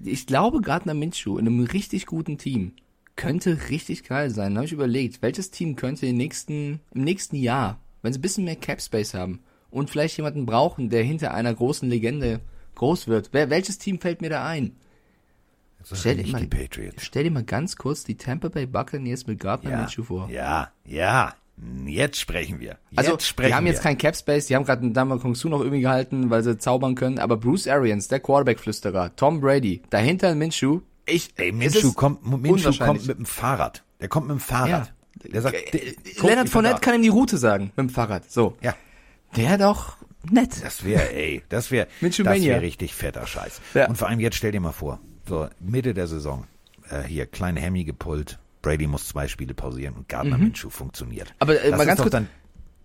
ich 0.03 0.25
glaube, 0.27 0.61
Gardner 0.61 0.93
Minshew 0.93 1.37
in 1.37 1.47
einem 1.47 1.61
richtig 1.61 2.07
guten 2.07 2.37
Team 2.37 2.73
könnte 3.19 3.57
richtig 3.69 4.03
geil 4.03 4.29
sein. 4.31 4.53
Da 4.53 4.59
habe 4.59 4.65
ich 4.65 4.71
überlegt, 4.73 5.21
welches 5.21 5.51
Team 5.51 5.75
könnte 5.75 6.05
im 6.07 6.17
nächsten, 6.17 6.79
im 6.93 7.03
nächsten 7.03 7.35
Jahr, 7.35 7.79
wenn 8.01 8.13
sie 8.13 8.19
ein 8.19 8.21
bisschen 8.21 8.45
mehr 8.45 8.55
Cap 8.55 8.81
Space 8.81 9.13
haben 9.13 9.39
und 9.69 9.89
vielleicht 9.89 10.17
jemanden 10.17 10.45
brauchen, 10.45 10.89
der 10.89 11.03
hinter 11.03 11.33
einer 11.33 11.53
großen 11.53 11.89
Legende 11.89 12.39
groß 12.75 13.07
wird. 13.07 13.29
Wer, 13.31 13.49
welches 13.49 13.77
Team 13.77 13.99
fällt 13.99 14.21
mir 14.21 14.29
da 14.29 14.45
ein? 14.47 14.75
Stell 15.93 16.17
dir 16.17 16.27
mal-. 16.31 16.47
Stell 16.97 17.23
dir 17.23 17.31
mal 17.31 17.43
ganz 17.43 17.75
kurz 17.75 18.03
die 18.03 18.15
Tampa 18.17 18.49
Bay 18.49 18.65
Buccaneers 18.65 19.27
mit 19.27 19.39
Gardner 19.39 19.71
Ja, 19.71 19.77
Minshew 19.79 20.03
vor. 20.03 20.29
ja, 20.29 20.71
ja, 20.85 21.33
jetzt 21.85 22.19
sprechen 22.19 22.59
wir. 22.59 22.77
Jetzt 22.91 22.97
Also, 22.99 23.19
sprechen 23.19 23.49
die 23.49 23.53
haben 23.55 23.65
jetzt 23.67 23.79
wir. 23.79 23.83
kein 23.83 23.97
Cap 23.97 24.15
Space, 24.15 24.47
die 24.47 24.55
haben 24.55 24.65
gerade 24.65 24.81
einen 24.81 24.93
Dama 24.93 25.17
Kong 25.17 25.35
Su 25.35 25.47
noch 25.49 25.59
irgendwie 25.61 25.81
gehalten, 25.81 26.29
weil 26.29 26.43
sie 26.43 26.57
zaubern 26.57 26.95
können, 26.95 27.19
aber 27.19 27.37
Bruce 27.37 27.67
Arians, 27.67 28.07
der 28.07 28.19
Quarterback-Flüsterer, 28.19 29.15
Tom 29.15 29.39
Brady, 29.41 29.81
dahinter 29.89 30.29
ein 30.29 30.37
Minshew, 30.37 30.81
ich, 31.11 31.33
Ey, 31.37 31.51
ist 31.63 31.95
kommt, 31.95 32.23
unwahrscheinlich. 32.25 32.79
kommt 32.79 33.07
mit 33.07 33.17
dem 33.17 33.25
Fahrrad. 33.25 33.83
Der 34.01 34.07
kommt 34.07 34.27
mit 34.27 34.37
dem 34.37 34.39
Fahrrad. 34.41 34.93
Der 35.23 35.41
sagt, 35.41 35.55
Äh, 35.75 35.95
Leonard 36.21 36.49
Fournette 36.49 36.79
kann 36.81 36.95
ihm 36.95 37.01
die 37.01 37.09
Route 37.09 37.37
sagen, 37.37 37.65
mit 37.75 37.77
dem 37.77 37.89
Fahrrad, 37.89 38.29
so. 38.31 38.55
Ja, 38.61 38.73
Der 39.35 39.57
doch 39.57 39.97
nett. 40.29 40.63
das 40.63 40.83
wäre, 40.85 41.11
ey, 41.13 41.43
das 41.49 41.71
wäre, 41.71 41.87
das 42.01 42.17
wäre 42.19 42.61
richtig 42.61 42.93
fetter 42.95 43.27
Scheiß. 43.27 43.59
Ja. 43.73 43.87
Und 43.89 43.97
vor 43.97 44.07
allem 44.07 44.19
jetzt 44.19 44.35
stell 44.37 44.51
dir 44.51 44.61
mal 44.61 44.71
vor, 44.71 44.99
so 45.27 45.47
Mitte 45.59 45.93
der 45.93 46.07
Saison, 46.07 46.45
äh, 46.89 47.03
hier 47.03 47.25
kleine 47.25 47.59
Hemmy 47.59 47.83
gepullt, 47.83 48.39
Brady 48.61 48.87
muss 48.87 49.07
zwei 49.07 49.27
Spiele 49.27 49.53
pausieren 49.53 49.95
und 49.95 50.07
Gardner 50.09 50.37
Minshew 50.37 50.69
funktioniert. 50.69 51.33
Aber, 51.39 51.53
äh, 51.61 51.69
das 51.69 51.77
mal 51.77 51.79
ist 51.83 51.87
ganz 51.87 51.97
doch 51.97 52.03
kurz- 52.05 52.11
dann, 52.11 52.29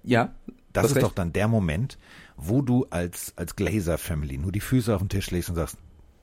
Ja. 0.02 0.34
das 0.72 0.86
ist 0.86 0.96
recht. 0.96 1.04
doch 1.04 1.12
dann 1.12 1.32
der 1.32 1.48
Moment, 1.48 1.98
wo 2.36 2.62
du 2.62 2.86
als 2.90 3.32
als 3.36 3.54
Glazer 3.56 3.96
Family 3.98 4.38
nur 4.38 4.50
die 4.52 4.60
Füße 4.60 4.92
auf 4.94 5.00
den 5.02 5.08
Tisch 5.08 5.30
legst 5.30 5.48
und 5.50 5.54
sagst, 5.56 5.76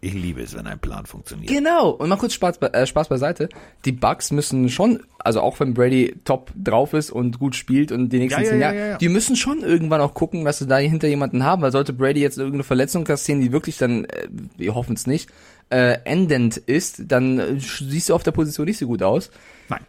ich 0.04 0.14
liebe 0.16 0.42
es, 0.42 0.56
wenn 0.56 0.66
ein 0.66 0.80
Plan 0.80 1.06
funktioniert. 1.06 1.54
Genau. 1.54 1.92
Und 1.92 2.10
mal 2.10 2.16
kurz 2.16 2.34
Spaß, 2.34 2.58
äh, 2.58 2.88
Spaß 2.88 3.08
beiseite. 3.10 3.50
Die 3.86 3.92
Bucks 3.92 4.32
müssen 4.32 4.68
schon, 4.70 5.04
also 5.20 5.42
auch 5.42 5.60
wenn 5.60 5.76
Brady 5.76 6.16
top 6.26 6.52
drauf 6.56 6.94
ist 6.94 7.12
und 7.12 7.38
gut 7.38 7.56
spielt 7.56 7.92
und 7.92 8.10
die 8.10 8.18
nächsten 8.18 8.42
Ja, 8.42 8.50
zehn 8.50 8.60
ja, 8.60 8.74
Jahre, 8.74 8.90
ja, 8.90 8.98
die 8.98 9.10
müssen 9.10 9.36
schon 9.36 9.62
irgendwann 9.62 10.02
auch 10.02 10.16
gucken, 10.16 10.44
dass 10.44 10.58
sie 10.58 10.66
da 10.66 10.78
hinter 10.78 11.08
jemanden 11.08 11.44
haben, 11.44 11.62
weil 11.62 11.72
sollte 11.72 11.94
Brady 11.94 12.20
jetzt 12.20 12.40
irgendeine 12.40 12.64
Verletzung 12.64 13.04
kassieren, 13.04 13.42
die 13.42 13.52
wirklich 13.52 13.78
dann, 13.78 14.06
äh, 14.06 14.28
wir 14.58 14.74
hoffen 14.74 14.96
es 14.96 15.06
nicht, 15.06 15.30
äh, 15.70 16.00
endend 16.04 16.58
ist, 16.58 17.04
dann 17.08 17.38
äh, 17.38 17.60
siehst 17.60 18.10
du 18.10 18.16
auf 18.16 18.24
der 18.24 18.32
Position 18.32 18.66
nicht 18.66 18.80
so 18.80 18.88
gut 18.88 19.04
aus. 19.04 19.30
Nein. 19.70 19.86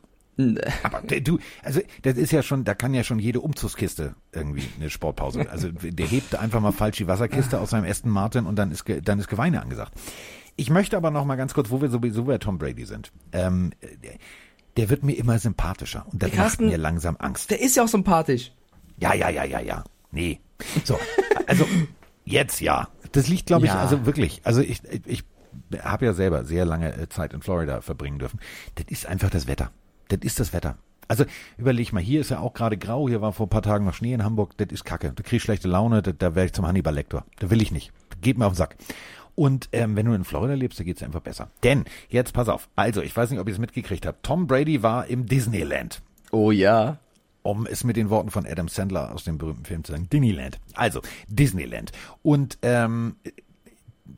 Aber 0.82 1.02
du, 1.20 1.38
also 1.62 1.80
das 2.02 2.16
ist 2.16 2.32
ja 2.32 2.42
schon, 2.42 2.64
da 2.64 2.74
kann 2.74 2.94
ja 2.94 3.04
schon 3.04 3.18
jede 3.18 3.40
Umzugskiste 3.40 4.14
irgendwie 4.32 4.64
eine 4.80 4.88
Sportpause. 4.90 5.48
Also 5.50 5.68
der 5.70 6.06
hebt 6.06 6.34
einfach 6.34 6.60
mal 6.60 6.72
falsch 6.72 6.96
die 6.98 7.06
Wasserkiste 7.06 7.60
aus 7.60 7.70
seinem 7.70 7.84
Aston 7.90 8.10
Martin 8.10 8.46
und 8.46 8.56
dann 8.56 8.70
ist 8.70 8.84
dann 9.02 9.18
ist 9.18 9.28
Geweine 9.28 9.60
angesagt. 9.60 9.92
Ich 10.56 10.70
möchte 10.70 10.96
aber 10.96 11.10
noch 11.10 11.24
mal 11.24 11.36
ganz 11.36 11.54
kurz, 11.54 11.70
wo 11.70 11.80
wir 11.82 11.90
sowieso 11.90 12.24
bei 12.24 12.38
Tom 12.38 12.58
Brady 12.58 12.84
sind. 12.86 13.12
Ähm, 13.32 13.72
der, 14.02 14.12
der 14.78 14.90
wird 14.90 15.02
mir 15.02 15.12
immer 15.18 15.38
sympathischer 15.38 16.06
und 16.10 16.22
das 16.22 16.30
Der 16.30 16.38
macht 16.38 16.48
Carsten- 16.48 16.66
mir 16.68 16.78
langsam 16.78 17.16
Angst. 17.18 17.50
Der 17.50 17.60
ist 17.60 17.76
ja 17.76 17.84
auch 17.84 17.88
sympathisch. 17.88 18.52
Ja, 18.98 19.14
ja, 19.14 19.28
ja, 19.28 19.44
ja, 19.44 19.60
ja. 19.60 19.84
Nee. 20.12 20.40
So, 20.84 20.98
also 21.46 21.66
jetzt 22.24 22.60
ja. 22.60 22.88
Das 23.12 23.28
liegt, 23.28 23.46
glaube 23.46 23.66
ich, 23.66 23.72
Ja. 23.72 23.80
also 23.80 24.06
wirklich. 24.06 24.40
Also 24.44 24.60
ich, 24.62 24.80
ich 25.06 25.24
habe 25.82 26.06
ja 26.06 26.12
selber 26.14 26.44
sehr 26.44 26.64
lange 26.64 26.94
äh, 26.96 27.08
Zeit 27.10 27.34
in 27.34 27.42
Florida 27.42 27.80
verbringen 27.82 28.18
dürfen. 28.18 28.38
Das 28.76 28.86
ist 28.88 29.04
einfach 29.06 29.28
das 29.28 29.46
Wetter. 29.46 29.70
Das 30.12 30.20
ist 30.22 30.40
das 30.40 30.52
Wetter. 30.52 30.76
Also 31.08 31.24
überleg 31.58 31.92
mal, 31.92 32.02
hier 32.02 32.20
ist 32.20 32.30
ja 32.30 32.38
auch 32.40 32.54
gerade 32.54 32.78
grau, 32.78 33.08
hier 33.08 33.20
war 33.20 33.32
vor 33.32 33.46
ein 33.46 33.50
paar 33.50 33.62
Tagen 33.62 33.84
noch 33.84 33.94
Schnee 33.94 34.12
in 34.14 34.24
Hamburg, 34.24 34.56
das 34.56 34.68
ist 34.70 34.84
kacke. 34.84 35.12
Da 35.14 35.22
krieg 35.22 35.38
ich 35.38 35.42
schlechte 35.42 35.68
Laune, 35.68 36.00
da, 36.02 36.12
da 36.12 36.34
wäre 36.34 36.46
ich 36.46 36.52
zum 36.52 36.66
Hannibal-Lektor. 36.66 37.24
Da 37.38 37.50
will 37.50 37.60
ich 37.60 37.72
nicht. 37.72 37.92
Geht 38.20 38.38
mir 38.38 38.46
auf 38.46 38.52
den 38.52 38.56
Sack. 38.58 38.76
Und 39.34 39.68
ähm, 39.72 39.96
wenn 39.96 40.06
du 40.06 40.12
in 40.12 40.24
Florida 40.24 40.54
lebst, 40.54 40.78
da 40.78 40.84
geht's 40.84 41.02
einfach 41.02 41.20
besser. 41.20 41.50
Denn, 41.64 41.84
jetzt 42.08 42.32
pass 42.34 42.48
auf, 42.48 42.68
also 42.76 43.02
ich 43.02 43.16
weiß 43.16 43.30
nicht, 43.30 43.40
ob 43.40 43.48
ihr 43.48 43.52
es 43.54 43.58
mitgekriegt 43.58 44.06
habt, 44.06 44.22
Tom 44.22 44.46
Brady 44.46 44.82
war 44.82 45.06
im 45.06 45.26
Disneyland 45.26 46.02
Oh 46.30 46.50
ja. 46.50 46.98
um 47.42 47.66
es 47.66 47.82
mit 47.84 47.96
den 47.96 48.08
Worten 48.10 48.30
von 48.30 48.46
Adam 48.46 48.68
Sandler 48.68 49.12
aus 49.12 49.24
dem 49.24 49.36
berühmten 49.38 49.64
Film 49.64 49.84
zu 49.84 49.92
sagen, 49.92 50.08
Disneyland. 50.10 50.60
Also, 50.74 51.00
Disneyland. 51.28 51.92
Und 52.22 52.58
ähm, 52.62 53.16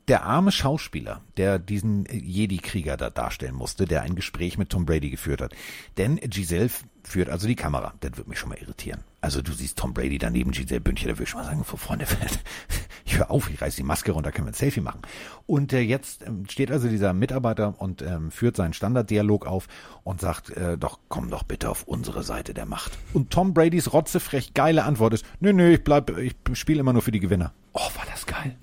der 0.09 0.25
arme 0.25 0.53
Schauspieler, 0.53 1.23
der 1.37 1.59
diesen 1.59 2.07
Jedi-Krieger 2.07 2.97
da 2.97 3.11
darstellen 3.11 3.55
musste, 3.55 3.85
der 3.85 4.03
ein 4.03 4.15
Gespräch 4.15 4.59
mit 4.59 4.71
Tom 4.71 4.87
Brady 4.87 5.11
geführt 5.11 5.41
hat. 5.41 5.55
Denn 5.97 6.17
Giselle 6.17 6.71
führt 7.03 7.29
also 7.29 7.47
die 7.47 7.57
Kamera. 7.57 7.95
Das 8.01 8.17
wird 8.17 8.29
mich 8.29 8.39
schon 8.39 8.49
mal 8.49 8.59
irritieren. 8.59 9.05
Also 9.21 9.43
du 9.43 9.53
siehst 9.53 9.79
Tom 9.79 9.95
Brady 9.95 10.19
daneben, 10.19 10.53
Giselle 10.53 10.81
Bündchen, 10.81 11.09
da 11.09 11.15
würde 11.15 11.25
ich 11.25 11.31
schon 11.31 11.41
mal 11.41 11.47
sagen, 11.47 11.65
vor 11.65 11.79
Freunde, 11.79 12.07
ich 13.05 13.19
höre 13.19 13.31
auf, 13.31 13.51
ich 13.51 13.61
reiß 13.61 13.77
die 13.77 13.83
Maske 13.83 14.13
runter, 14.13 14.33
können 14.33 14.47
wir 14.47 14.53
ein 14.53 14.55
Selfie 14.55 14.81
machen. 14.81 15.03
Und 15.47 15.73
äh, 15.73 15.81
jetzt 15.81 16.27
ähm, 16.27 16.45
steht 16.49 16.71
also 16.71 16.89
dieser 16.89 17.13
Mitarbeiter 17.13 17.75
und 17.79 18.03
ähm, 18.03 18.31
führt 18.31 18.57
seinen 18.57 18.73
Standarddialog 18.73 19.47
auf 19.47 19.69
und 20.03 20.21
sagt, 20.21 20.51
äh, 20.51 20.79
doch, 20.79 20.99
komm 21.09 21.31
doch 21.31 21.43
bitte 21.43 21.71
auf 21.71 21.85
unsere 21.85 22.23
Seite 22.23 22.55
der 22.55 22.67
Macht. 22.67 22.93
Und 23.13 23.31
Tom 23.31 23.55
Bradys 23.55 23.93
rotzefrech 23.93 24.55
geile 24.55 24.85
Antwort 24.85 25.15
ist, 25.15 25.25
nö, 25.41 25.53
nö, 25.53 25.75
ich 25.75 25.85
bleib, 25.85 26.17
ich 26.19 26.37
spiele 26.55 26.81
immer 26.81 26.93
nur 26.93 27.03
für 27.03 27.13
die 27.13 27.21
Gewinner. 27.21 27.53
Oh, 27.73 27.81
war 27.81 28.07
das 28.11 28.27
geil. 28.27 28.57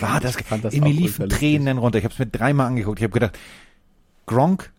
War 0.00 0.20
das, 0.20 0.36
das 0.36 0.72
geil. 0.72 0.80
Mir 0.80 0.88
liefen. 0.92 1.28
Tränen 1.28 1.78
runter. 1.78 1.98
Ich 1.98 2.04
habe 2.04 2.12
es 2.12 2.18
mir 2.18 2.26
dreimal 2.26 2.66
angeguckt. 2.66 2.98
Ich 2.98 3.04
habe 3.04 3.12
gedacht, 3.12 3.38
Gronk, 4.26 4.72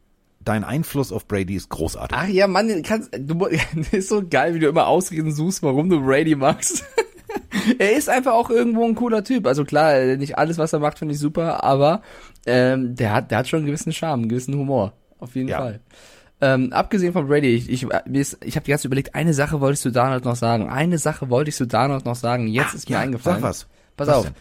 dein 0.43 0.63
Einfluss 0.63 1.11
auf 1.11 1.27
Brady 1.27 1.55
ist 1.55 1.69
großartig. 1.69 2.17
Ach 2.19 2.27
ja, 2.27 2.47
Mann, 2.47 2.81
kannst, 2.83 3.09
du, 3.17 3.45
ist 3.91 4.09
so 4.09 4.23
geil, 4.27 4.53
wie 4.55 4.59
du 4.59 4.67
immer 4.67 4.87
Ausreden 4.87 5.33
suchst, 5.33 5.63
warum 5.63 5.89
du 5.89 6.01
Brady 6.01 6.35
magst. 6.35 6.85
er 7.79 7.93
ist 7.97 8.09
einfach 8.09 8.33
auch 8.33 8.49
irgendwo 8.49 8.85
ein 8.85 8.95
cooler 8.95 9.23
Typ. 9.23 9.47
Also 9.47 9.65
klar, 9.65 10.15
nicht 10.17 10.37
alles, 10.37 10.57
was 10.57 10.73
er 10.73 10.79
macht, 10.79 10.99
finde 10.99 11.13
ich 11.13 11.19
super, 11.19 11.63
aber 11.63 12.01
ähm, 12.45 12.95
der 12.95 13.13
hat, 13.13 13.31
der 13.31 13.39
hat 13.39 13.47
schon 13.47 13.57
einen 13.59 13.67
gewissen 13.67 13.91
Charme, 13.93 14.21
einen 14.21 14.29
gewissen 14.29 14.55
Humor. 14.55 14.93
Auf 15.19 15.35
jeden 15.35 15.49
Ja. 15.49 15.59
Fall. 15.59 15.79
Ähm, 16.39 16.71
abgesehen 16.71 17.13
von 17.13 17.27
Brady, 17.27 17.55
ich, 17.55 17.67
ich, 17.69 17.87
mir 18.05 18.21
ist- 18.21 18.37
ich 18.45 18.55
habe 18.55 18.63
die 18.63 18.69
ganze 18.69 18.83
Zeit 18.83 18.85
überlegt, 18.89 19.15
eine 19.15 19.33
Sache 19.33 19.59
wolltest 19.59 19.85
du 19.85 19.89
Donald 19.91 20.23
noch 20.23 20.35
sagen. 20.35 20.69
Eine 20.69 20.99
Sache 20.99 21.29
wolltest 21.31 21.59
du 21.59 21.65
Donald 21.65 22.05
noch 22.05 22.15
sagen. 22.15 22.47
Jetzt 22.47 22.73
Ah, 22.73 22.75
ist 22.75 22.89
mir 22.89 22.93
ja, 22.95 22.99
eingefallen. 23.01 23.41
sag 23.41 23.49
was. 23.49 23.65
Pass 23.97 24.07
Was 24.07 24.15
auf. 24.17 24.25
denn? 24.25 24.35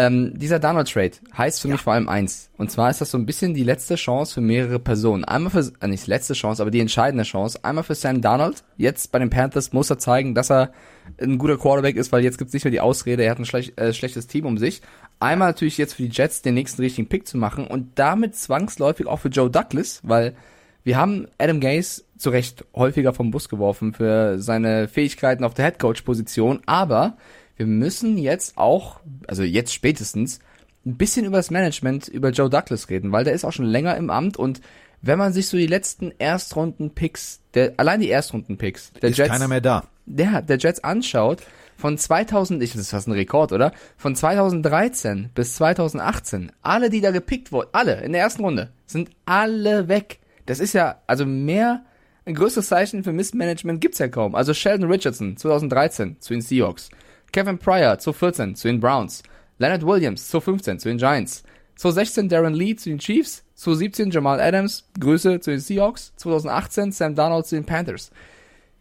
Ähm, 0.00 0.32
dieser 0.34 0.58
Donald-Trade 0.58 1.10
heißt 1.36 1.60
für 1.60 1.68
mich 1.68 1.82
vor 1.82 1.92
allem 1.92 2.08
eins. 2.08 2.48
Und 2.56 2.70
zwar 2.70 2.88
ist 2.88 3.02
das 3.02 3.10
so 3.10 3.18
ein 3.18 3.26
bisschen 3.26 3.52
die 3.52 3.64
letzte 3.64 3.96
Chance 3.96 4.32
für 4.32 4.40
mehrere 4.40 4.78
Personen. 4.78 5.24
Einmal 5.24 5.50
für, 5.50 5.70
äh, 5.80 5.88
nicht 5.88 6.06
letzte 6.06 6.32
Chance, 6.32 6.62
aber 6.62 6.70
die 6.70 6.80
entscheidende 6.80 7.24
Chance. 7.24 7.58
Einmal 7.64 7.84
für 7.84 7.94
Sam 7.94 8.22
Donald. 8.22 8.64
Jetzt 8.78 9.12
bei 9.12 9.18
den 9.18 9.28
Panthers 9.28 9.74
muss 9.74 9.90
er 9.90 9.98
zeigen, 9.98 10.34
dass 10.34 10.50
er 10.50 10.72
ein 11.20 11.36
guter 11.36 11.58
Quarterback 11.58 11.96
ist, 11.96 12.12
weil 12.12 12.24
jetzt 12.24 12.38
gibt's 12.38 12.54
nicht 12.54 12.64
mehr 12.64 12.70
die 12.70 12.80
Ausrede, 12.80 13.24
er 13.24 13.32
hat 13.32 13.40
ein 13.40 13.44
schlech, 13.44 13.74
äh, 13.76 13.92
schlechtes 13.92 14.26
Team 14.26 14.46
um 14.46 14.56
sich. 14.56 14.80
Einmal 15.18 15.48
natürlich 15.48 15.76
jetzt 15.76 15.92
für 15.92 16.04
die 16.04 16.08
Jets 16.08 16.40
den 16.40 16.54
nächsten 16.54 16.80
richtigen 16.80 17.06
Pick 17.06 17.28
zu 17.28 17.36
machen 17.36 17.66
und 17.66 17.98
damit 17.98 18.34
zwangsläufig 18.36 19.06
auch 19.06 19.18
für 19.18 19.28
Joe 19.28 19.50
Douglas, 19.50 20.00
weil 20.02 20.34
wir 20.82 20.96
haben 20.96 21.26
Adam 21.36 21.60
Gase 21.60 22.04
zu 22.16 22.30
Recht 22.30 22.64
häufiger 22.74 23.12
vom 23.12 23.32
Bus 23.32 23.50
geworfen 23.50 23.92
für 23.92 24.38
seine 24.38 24.88
Fähigkeiten 24.88 25.44
auf 25.44 25.52
der 25.52 25.66
Headcoach-Position, 25.66 26.60
aber 26.64 27.18
wir 27.60 27.66
müssen 27.66 28.16
jetzt 28.16 28.56
auch, 28.56 29.00
also 29.26 29.42
jetzt 29.42 29.74
spätestens, 29.74 30.38
ein 30.86 30.96
bisschen 30.96 31.26
über 31.26 31.36
das 31.36 31.50
Management, 31.50 32.08
über 32.08 32.30
Joe 32.30 32.48
Douglas 32.48 32.88
reden, 32.88 33.12
weil 33.12 33.24
der 33.24 33.34
ist 33.34 33.44
auch 33.44 33.52
schon 33.52 33.66
länger 33.66 33.98
im 33.98 34.08
Amt 34.08 34.38
und 34.38 34.62
wenn 35.02 35.18
man 35.18 35.34
sich 35.34 35.46
so 35.46 35.58
die 35.58 35.66
letzten 35.66 36.10
Erstrunden-Picks, 36.18 37.40
der, 37.52 37.74
allein 37.76 38.00
die 38.00 38.08
Erstrunden-Picks 38.08 38.94
der 39.02 39.10
ist 39.10 39.18
Jets, 39.18 39.28
keiner 39.28 39.46
mehr 39.46 39.60
da. 39.60 39.84
der, 40.06 40.40
der 40.40 40.56
Jets 40.56 40.82
anschaut, 40.82 41.42
von 41.76 41.98
2000, 41.98 42.62
ich, 42.62 42.72
das 42.72 42.80
ist 42.80 42.90
fast 42.92 43.08
ein 43.08 43.12
Rekord, 43.12 43.52
oder? 43.52 43.72
Von 43.98 44.16
2013 44.16 45.28
bis 45.34 45.56
2018, 45.56 46.52
alle, 46.62 46.88
die 46.88 47.02
da 47.02 47.10
gepickt 47.10 47.52
wurden, 47.52 47.68
alle 47.72 48.00
in 48.00 48.12
der 48.12 48.22
ersten 48.22 48.42
Runde, 48.42 48.70
sind 48.86 49.10
alle 49.26 49.88
weg. 49.88 50.18
Das 50.46 50.60
ist 50.60 50.72
ja, 50.72 51.02
also 51.06 51.26
mehr, 51.26 51.84
ein 52.24 52.34
größeres 52.34 52.68
Zeichen 52.68 53.04
für 53.04 53.12
Missmanagement 53.12 53.82
gibt's 53.82 53.98
ja 53.98 54.08
kaum. 54.08 54.34
Also 54.34 54.54
Sheldon 54.54 54.90
Richardson, 54.90 55.36
2013, 55.36 56.16
zu 56.20 56.32
den 56.32 56.40
Seahawks. 56.40 56.88
Kevin 57.32 57.58
Pryor, 57.58 57.98
2014, 57.98 58.56
zu 58.56 58.68
den 58.68 58.80
Browns. 58.80 59.22
Leonard 59.58 59.84
Williams, 59.86 60.28
2015, 60.28 60.78
zu 60.78 60.88
den 60.88 60.98
Giants. 60.98 61.42
2016 61.76 62.28
Darren 62.28 62.54
Lee 62.54 62.76
zu 62.76 62.88
den 62.88 62.98
Chiefs. 62.98 63.44
2017 63.54 64.10
Jamal 64.10 64.40
Adams, 64.40 64.88
Grüße 64.98 65.40
zu 65.40 65.50
den 65.50 65.60
Seahawks. 65.60 66.12
2018 66.16 66.92
Sam 66.92 67.14
Darnold 67.14 67.46
zu 67.46 67.54
den 67.56 67.64
Panthers. 67.64 68.10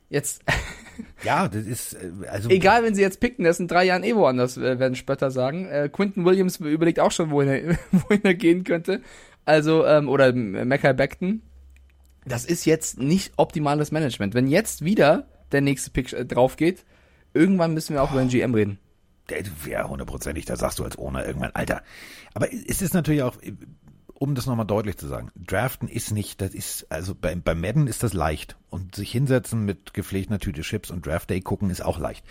Jetzt, 0.09 0.41
Ja, 1.23 1.47
das 1.47 1.65
ist, 1.65 1.93
äh, 1.93 2.27
also. 2.29 2.49
Egal, 2.49 2.83
wenn 2.83 2.95
sie 2.95 3.01
jetzt 3.01 3.19
picken, 3.19 3.45
das 3.45 3.59
in 3.59 3.67
drei 3.67 3.85
Jahren 3.85 4.03
eh 4.03 4.15
woanders, 4.15 4.57
äh, 4.57 4.79
werden 4.79 4.95
Spötter 4.95 5.31
sagen. 5.31 5.67
Äh, 5.67 5.89
Quinton 5.91 6.25
Williams 6.25 6.57
überlegt 6.57 6.99
auch 6.99 7.11
schon, 7.11 7.31
wohin 7.31 7.49
er, 7.49 7.77
wohin 7.91 8.23
er 8.23 8.33
gehen 8.33 8.63
könnte. 8.63 9.01
Also, 9.45 9.85
ähm, 9.85 10.09
oder 10.09 10.33
Mackay 10.33 10.93
Beckton. 10.93 11.41
das 12.25 12.45
ist 12.45 12.65
jetzt 12.65 12.99
nicht 12.99 13.33
optimales 13.37 13.91
Management. 13.91 14.33
Wenn 14.33 14.47
jetzt 14.47 14.83
wieder 14.83 15.27
der 15.51 15.61
nächste 15.61 15.89
Pick 15.91 16.13
äh, 16.13 16.25
drauf 16.25 16.55
geht, 16.55 16.85
irgendwann 17.33 17.73
müssen 17.73 17.93
wir 17.93 18.03
auch 18.03 18.11
über 18.11 18.21
den 18.21 18.29
GM 18.29 18.53
reden. 18.53 18.79
Ja, 19.67 19.87
hundertprozentig, 19.87 20.45
da 20.45 20.55
sagst 20.55 20.79
du 20.79 20.83
als 20.83 20.97
Owner 20.97 21.25
irgendwann, 21.25 21.51
Alter. 21.51 21.83
Aber 22.33 22.51
es 22.51 22.81
ist 22.81 22.93
natürlich 22.93 23.21
auch, 23.21 23.37
um 24.15 24.35
das 24.35 24.47
nochmal 24.47 24.65
deutlich 24.65 24.97
zu 24.97 25.07
sagen, 25.07 25.31
Draften 25.35 25.87
ist 25.87 26.11
nicht, 26.11 26.41
das 26.41 26.53
ist, 26.53 26.91
also 26.91 27.13
bei, 27.15 27.35
bei 27.35 27.55
Madden 27.55 27.87
ist 27.87 28.03
das 28.03 28.13
leicht. 28.13 28.57
Und 28.69 28.95
sich 28.95 29.11
hinsetzen 29.11 29.65
mit 29.65 29.93
gepflegter 29.93 30.39
Tüte 30.39 30.61
Chips 30.61 30.91
und 30.91 31.05
Draft 31.05 31.29
Day 31.29 31.41
gucken 31.41 31.69
ist 31.69 31.81
auch 31.81 31.99
leicht. 31.99 32.25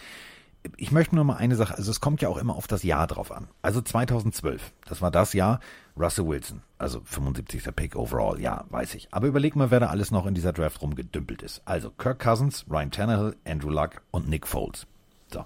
Ich 0.77 0.93
möchte 0.93 1.15
nur 1.15 1.25
mal 1.25 1.37
eine 1.37 1.57
Sache, 1.57 1.77
also 1.77 1.91
es 1.91 2.01
kommt 2.01 2.23
ja 2.23 2.29
auch 2.29 2.37
immer 2.37 2.57
auf 2.57 2.67
das 2.67 2.83
Jahr 2.83 3.07
drauf 3.07 3.33
an. 3.33 3.49
Also 3.63 3.81
2012, 3.81 4.73
das 4.87 5.03
war 5.03 5.11
das 5.11 5.33
Jahr, 5.33 5.61
Russell 5.97 6.27
Wilson, 6.27 6.63
also 6.79 7.01
75. 7.05 7.75
Pick 7.75 7.97
overall, 7.97 8.41
ja, 8.41 8.65
weiß 8.71 8.95
ich. 8.95 9.09
Aber 9.11 9.27
überleg 9.27 9.57
mal, 9.57 9.71
wer 9.71 9.81
da 9.81 9.87
alles 9.89 10.11
noch 10.11 10.27
in 10.27 10.35
dieser 10.35 10.53
Draft 10.53 10.81
rumgedümpelt 10.83 11.43
ist. 11.43 11.63
Also 11.65 11.91
Kirk 11.91 12.21
Cousins, 12.21 12.65
Ryan 12.71 12.91
Tannehill, 12.91 13.37
Andrew 13.45 13.71
Luck 13.71 14.03
und 14.11 14.29
Nick 14.29 14.47
Foles. 14.47 14.87
So. 15.33 15.45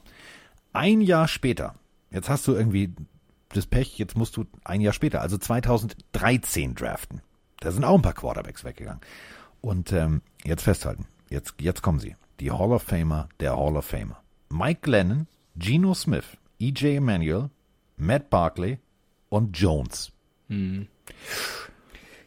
Ein 0.73 1.01
Jahr 1.01 1.29
später, 1.29 1.75
jetzt 2.11 2.29
hast 2.29 2.47
du 2.47 2.55
irgendwie 2.55 2.95
das 3.51 3.67
Pech, 3.67 3.99
jetzt 3.99 4.17
musst 4.17 4.37
du 4.37 4.47
ein 4.65 4.81
Jahr 4.81 4.93
später, 4.93 5.21
also 5.21 5.37
2013 5.37 6.75
draften. 6.75 7.21
Da 7.61 7.71
sind 7.71 7.85
auch 7.85 7.95
ein 7.95 8.03
paar 8.03 8.15
Quarterbacks 8.15 8.65
weggegangen. 8.65 9.01
Und 9.61 9.93
ähm, 9.93 10.23
jetzt 10.45 10.63
festhalten, 10.63 11.07
jetzt, 11.29 11.55
jetzt 11.61 11.83
kommen 11.83 12.01
sie. 12.01 12.17
Die 12.41 12.51
Hall 12.51 12.73
of 12.73 12.83
Famer 12.83 13.29
der 13.41 13.57
Hall 13.57 13.77
of 13.77 13.85
Famer. 13.85 14.22
Mike 14.53 14.81
Glennon, 14.83 15.27
Geno 15.57 15.95
Smith, 15.95 16.37
EJ 16.61 16.97
Emanuel, 16.97 17.49
Matt 17.97 18.29
Barkley 18.29 18.79
und 19.31 19.59
Jones. 19.59 20.13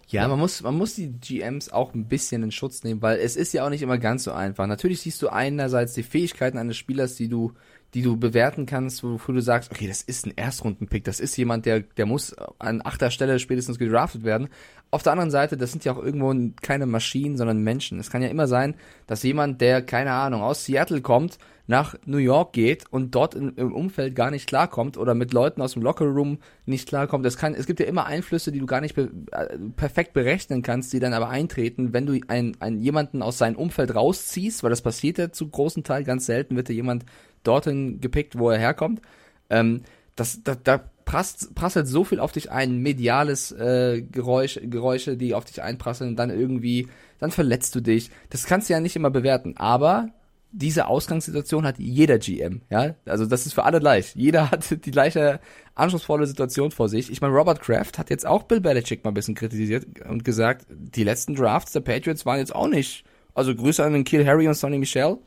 Ja, 0.07 0.27
man 0.27 0.39
muss, 0.39 0.63
man 0.63 0.75
muss 0.75 0.95
die 0.95 1.11
GMs 1.11 1.69
auch 1.69 1.93
ein 1.93 2.07
bisschen 2.07 2.41
in 2.41 2.51
Schutz 2.51 2.83
nehmen, 2.83 3.03
weil 3.03 3.19
es 3.19 3.35
ist 3.35 3.53
ja 3.53 3.63
auch 3.63 3.69
nicht 3.69 3.83
immer 3.83 3.99
ganz 3.99 4.23
so 4.23 4.31
einfach. 4.31 4.65
Natürlich 4.65 5.01
siehst 5.01 5.21
du 5.21 5.29
einerseits 5.29 5.93
die 5.93 6.01
Fähigkeiten 6.01 6.57
eines 6.57 6.77
Spielers, 6.77 7.15
die 7.15 7.29
du, 7.29 7.53
die 7.93 8.01
du 8.01 8.17
bewerten 8.17 8.65
kannst, 8.65 9.03
wofür 9.03 9.35
du 9.35 9.41
sagst, 9.41 9.71
okay, 9.71 9.87
das 9.87 10.01
ist 10.01 10.25
ein 10.25 10.33
Erstrundenpick, 10.35 11.03
das 11.05 11.19
ist 11.19 11.37
jemand, 11.37 11.65
der, 11.65 11.81
der 11.81 12.05
muss 12.05 12.35
an 12.59 12.81
achter 12.83 13.09
Stelle 13.09 13.39
spätestens 13.39 13.79
gedraftet 13.79 14.23
werden. 14.23 14.49
Auf 14.91 15.03
der 15.03 15.13
anderen 15.13 15.31
Seite, 15.31 15.57
das 15.57 15.71
sind 15.71 15.85
ja 15.85 15.93
auch 15.93 16.03
irgendwo 16.03 16.33
keine 16.61 16.85
Maschinen, 16.85 17.37
sondern 17.37 17.63
Menschen. 17.63 17.99
Es 17.99 18.09
kann 18.09 18.21
ja 18.21 18.27
immer 18.27 18.47
sein, 18.47 18.75
dass 19.07 19.23
jemand, 19.23 19.61
der, 19.61 19.81
keine 19.81 20.11
Ahnung, 20.11 20.41
aus 20.41 20.65
Seattle 20.65 21.01
kommt, 21.01 21.37
nach 21.67 21.95
New 22.05 22.17
York 22.17 22.53
geht 22.53 22.85
und 22.91 23.15
dort 23.15 23.33
in, 23.33 23.49
im 23.55 23.73
Umfeld 23.73 24.15
gar 24.15 24.29
nicht 24.29 24.47
klarkommt 24.47 24.97
oder 24.97 25.15
mit 25.15 25.33
Leuten 25.33 25.61
aus 25.61 25.73
dem 25.73 25.81
Lockerroom 25.81 26.39
nicht 26.65 26.87
klarkommt. 26.87 27.25
Das 27.25 27.37
kann, 27.37 27.55
es 27.55 27.65
gibt 27.65 27.79
ja 27.79 27.87
immer 27.87 28.05
Einflüsse, 28.05 28.51
die 28.51 28.59
du 28.59 28.65
gar 28.65 28.81
nicht 28.81 28.95
be, 28.95 29.09
äh, 29.31 29.57
perfekt 29.75 30.13
berechnen 30.13 30.61
kannst, 30.61 30.93
die 30.93 30.99
dann 30.99 31.13
aber 31.13 31.29
eintreten, 31.29 31.91
wenn 31.93 32.05
du 32.05 32.19
einen, 32.27 32.59
einen 32.61 32.79
jemanden 32.79 33.21
aus 33.21 33.37
seinem 33.37 33.55
Umfeld 33.55 33.95
rausziehst, 33.95 34.63
weil 34.63 34.69
das 34.69 34.81
passiert 34.81 35.17
ja 35.17 35.31
zu 35.31 35.49
großen 35.49 35.83
Teil, 35.83 36.03
ganz 36.03 36.25
selten 36.27 36.55
wird 36.55 36.69
ja 36.69 36.75
jemand 36.75 37.05
dorthin 37.47 38.01
gepickt, 38.01 38.37
wo 38.37 38.49
er 38.49 38.59
herkommt. 38.59 39.01
Ähm, 39.49 39.81
das, 40.15 40.41
da, 40.43 40.55
da 40.55 40.89
prasst, 41.05 41.55
prasselt 41.55 41.87
so 41.87 42.03
viel 42.03 42.19
auf 42.19 42.31
dich 42.31 42.51
ein, 42.51 42.79
mediales 42.79 43.51
äh, 43.51 44.01
Geräusch, 44.01 44.59
Geräusche, 44.63 45.17
die 45.17 45.33
auf 45.33 45.45
dich 45.45 45.61
einprasseln, 45.61 46.15
dann 46.15 46.29
irgendwie, 46.29 46.87
dann 47.19 47.31
verletzt 47.31 47.75
du 47.75 47.81
dich. 47.81 48.09
Das 48.29 48.45
kannst 48.45 48.69
du 48.69 48.73
ja 48.73 48.79
nicht 48.79 48.95
immer 48.95 49.11
bewerten, 49.11 49.55
aber 49.57 50.09
diese 50.51 50.87
Ausgangssituation 50.87 51.65
hat 51.65 51.79
jeder 51.79 52.17
GM, 52.17 52.61
ja. 52.69 52.95
Also 53.05 53.25
das 53.25 53.45
ist 53.45 53.53
für 53.53 53.65
alle 53.65 53.79
gleich. 53.79 54.15
Jeder 54.15 54.51
hat 54.51 54.85
die 54.85 54.91
gleiche 54.91 55.41
anspruchsvolle 55.75 56.27
Situation 56.27 56.71
vor 56.71 56.87
sich. 56.87 57.11
Ich 57.11 57.19
meine, 57.21 57.33
Robert 57.33 57.61
Kraft 57.61 57.97
hat 57.99 58.09
jetzt 58.09 58.25
auch 58.25 58.43
Bill 58.43 58.61
Belichick 58.61 59.03
mal 59.03 59.11
ein 59.11 59.15
bisschen 59.15 59.35
kritisiert 59.35 59.85
und 60.07 60.23
gesagt, 60.23 60.65
die 60.69 61.03
letzten 61.03 61.35
Drafts 61.35 61.73
der 61.73 61.81
Patriots 61.81 62.25
waren 62.25 62.39
jetzt 62.39 62.55
auch 62.55 62.69
nicht. 62.69 63.03
Also 63.33 63.53
Grüße 63.53 63.83
an 63.83 63.91
den 63.91 64.05
Kill 64.05 64.25
Harry 64.25 64.47
und 64.47 64.53
Sonny 64.53 64.79
Michel. 64.79 65.17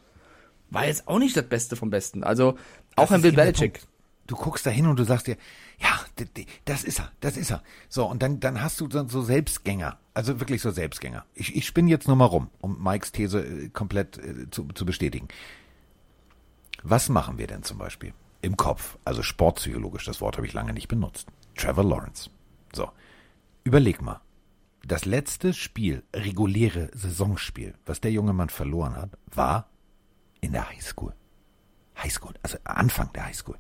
War 0.71 0.87
jetzt 0.87 1.09
auch 1.09 1.19
nicht 1.19 1.37
das 1.37 1.49
Beste 1.49 1.77
vom 1.77 1.91
Besten. 1.91 2.23
Also 2.25 2.57
auch 2.97 3.11
ein 3.11 3.23
Bill 3.23 3.33
Belichick. 3.33 3.81
Du 4.27 4.37
guckst 4.37 4.67
da 4.67 4.71
hin 4.71 4.87
und 4.87 4.99
du 4.99 5.05
sagst 5.05 5.27
dir, 5.27 5.39
ja, 5.79 6.01
das 6.67 6.85
ist 6.85 7.01
er, 7.01 7.11
das 7.21 7.39
ist 7.39 7.51
er. 7.51 7.63
So, 7.89 8.05
und 8.05 8.23
dann, 8.23 8.41
dann 8.41 8.61
hast 8.61 8.79
du 8.79 8.89
so, 8.91 9.09
so 9.09 9.23
Selbstgänger, 9.23 9.99
also 10.13 10.39
wirklich 10.39 10.61
so 10.61 10.71
Selbstgänger. 10.71 11.25
Ich, 11.35 11.57
ich 11.57 11.67
spinne 11.67 11.89
jetzt 11.89 12.09
nur 12.09 12.17
mal 12.17 12.27
rum, 12.27 12.51
um 12.61 12.83
Mikes 12.83 13.13
These 13.13 13.41
äh, 13.41 13.69
komplett 13.71 14.19
äh, 14.19 14.51
zu, 14.51 14.69
zu 14.75 14.85
bestätigen. 14.85 15.29
Was 16.83 17.09
machen 17.09 17.39
wir 17.39 17.47
denn 17.47 17.63
zum 17.63 17.79
Beispiel 17.79 18.13
im 18.43 18.59
Kopf? 18.59 18.99
Also 19.05 19.23
sportpsychologisch, 19.23 20.05
das 20.05 20.21
Wort 20.21 20.37
habe 20.37 20.47
ich 20.47 20.53
lange 20.53 20.75
nicht 20.75 20.89
benutzt. 20.89 21.29
Trevor 21.57 21.85
Lawrence. 21.85 22.29
So, 22.75 22.91
überleg 23.65 24.03
mal. 24.03 24.21
Das 24.87 25.07
letzte 25.07 25.55
Spiel, 25.55 26.03
reguläre 26.15 26.91
Saisonspiel, 26.93 27.75
was 27.87 28.01
der 28.01 28.13
junge 28.13 28.35
Mann 28.35 28.51
verloren 28.51 28.95
hat, 28.95 29.11
war 29.27 29.71
in 30.41 30.53
der 30.53 30.69
Highschool. 30.69 31.15
Highschool, 32.03 32.35
also 32.43 32.59
Anfang 32.65 33.13
der 33.13 33.27
Highschool. 33.27 33.57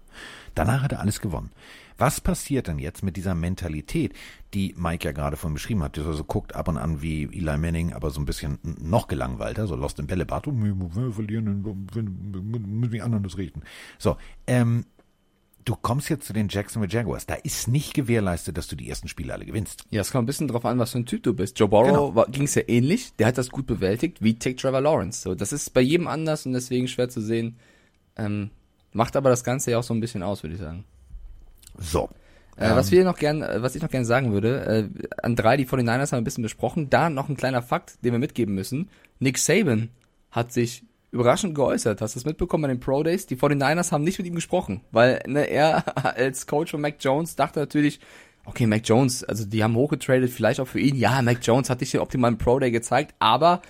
Danach 0.54 0.82
hat 0.82 0.92
er 0.92 1.00
alles 1.00 1.20
gewonnen. 1.20 1.50
Was 1.96 2.20
passiert 2.20 2.68
denn 2.68 2.78
jetzt 2.78 3.02
mit 3.02 3.16
dieser 3.16 3.34
Mentalität, 3.34 4.14
die 4.54 4.74
Mike 4.78 5.04
ja 5.04 5.12
gerade 5.12 5.36
von 5.36 5.52
beschrieben 5.52 5.82
hat? 5.82 5.96
Die 5.96 6.02
so 6.02 6.22
guckt 6.22 6.54
ab 6.54 6.68
und 6.68 6.78
an 6.78 7.02
wie 7.02 7.24
Eli 7.24 7.58
Manning, 7.58 7.92
aber 7.92 8.10
so 8.10 8.20
ein 8.20 8.24
bisschen 8.24 8.58
noch 8.62 9.08
gelangweilter, 9.08 9.66
so 9.66 9.74
lost 9.74 9.98
im 9.98 10.06
Bällebad. 10.06 10.46
Oh, 10.46 10.52
wir 10.54 11.12
verlieren, 11.12 11.62
müssen 11.62 12.90
die 12.92 13.02
anderen 13.02 13.24
das 13.24 13.36
richten. 13.36 13.62
So, 13.98 14.16
ähm, 14.46 14.84
du 15.68 15.76
kommst 15.76 16.08
jetzt 16.08 16.26
zu 16.26 16.32
den 16.32 16.48
Jacksonville 16.48 16.90
Jaguars. 16.90 17.26
Da 17.26 17.34
ist 17.34 17.68
nicht 17.68 17.92
gewährleistet, 17.92 18.56
dass 18.56 18.68
du 18.68 18.76
die 18.76 18.88
ersten 18.88 19.06
Spiele 19.06 19.34
alle 19.34 19.44
gewinnst. 19.44 19.84
Ja, 19.90 20.00
es 20.00 20.10
kommt 20.10 20.22
ein 20.24 20.26
bisschen 20.26 20.48
drauf 20.48 20.64
an, 20.64 20.78
was 20.78 20.92
für 20.92 20.98
ein 20.98 21.04
Typ 21.06 21.22
du 21.22 21.34
bist. 21.34 21.58
Joe 21.58 21.68
Burrow 21.68 22.12
Genau. 22.14 22.24
ging 22.30 22.44
es 22.44 22.54
ja 22.54 22.62
ähnlich. 22.66 23.14
Der 23.16 23.26
hat 23.26 23.36
das 23.36 23.50
gut 23.50 23.66
bewältigt, 23.66 24.22
wie 24.22 24.34
Tick 24.38 24.56
Trevor 24.56 24.80
Lawrence. 24.80 25.20
So, 25.20 25.34
das 25.34 25.52
ist 25.52 25.74
bei 25.74 25.82
jedem 25.82 26.08
anders 26.08 26.46
und 26.46 26.54
deswegen 26.54 26.88
schwer 26.88 27.10
zu 27.10 27.20
sehen. 27.20 27.56
Ähm, 28.16 28.50
macht 28.92 29.14
aber 29.14 29.28
das 29.28 29.44
Ganze 29.44 29.72
ja 29.72 29.78
auch 29.78 29.82
so 29.82 29.92
ein 29.92 30.00
bisschen 30.00 30.22
aus, 30.22 30.42
würde 30.42 30.54
ich 30.54 30.60
sagen. 30.60 30.84
So. 31.76 32.08
Äh, 32.56 32.70
was 32.74 32.90
wir 32.90 33.04
noch 33.04 33.18
gern, 33.18 33.42
äh, 33.42 33.62
was 33.62 33.74
ich 33.76 33.82
noch 33.82 33.90
gern 33.90 34.04
sagen 34.06 34.32
würde, 34.32 34.90
äh, 34.90 35.08
an 35.22 35.36
drei, 35.36 35.56
die 35.56 35.66
49ers 35.66 36.00
haben 36.06 36.10
wir 36.12 36.16
ein 36.18 36.24
bisschen 36.24 36.42
besprochen. 36.42 36.88
Da 36.90 37.10
noch 37.10 37.28
ein 37.28 37.36
kleiner 37.36 37.62
Fakt, 37.62 38.02
den 38.04 38.12
wir 38.12 38.18
mitgeben 38.18 38.54
müssen. 38.54 38.88
Nick 39.20 39.38
Saban 39.38 39.90
hat 40.30 40.52
sich 40.52 40.82
überraschend 41.10 41.54
geäußert. 41.54 42.00
Hast 42.00 42.14
du 42.14 42.18
das 42.20 42.26
mitbekommen 42.26 42.62
bei 42.62 42.68
den 42.68 42.80
Pro 42.80 43.02
Days? 43.02 43.26
Die 43.26 43.36
49ers 43.36 43.92
haben 43.92 44.04
nicht 44.04 44.18
mit 44.18 44.26
ihm 44.26 44.34
gesprochen, 44.34 44.82
weil 44.90 45.22
ne, 45.26 45.44
er 45.48 45.84
als 46.16 46.46
Coach 46.46 46.70
von 46.72 46.80
Mac 46.80 46.96
Jones 47.00 47.36
dachte 47.36 47.60
natürlich, 47.60 48.00
okay, 48.44 48.66
Mac 48.66 48.82
Jones, 48.84 49.24
also 49.24 49.44
die 49.44 49.62
haben 49.62 49.74
hochgetradet, 49.76 50.30
vielleicht 50.30 50.60
auch 50.60 50.68
für 50.68 50.80
ihn. 50.80 50.96
Ja, 50.96 51.20
Mac 51.22 51.38
Jones 51.42 51.70
hat 51.70 51.80
dich 51.80 51.90
den 51.92 52.00
optimalen 52.00 52.38
Pro 52.38 52.58
Day 52.58 52.70
gezeigt, 52.70 53.14
aber 53.18 53.62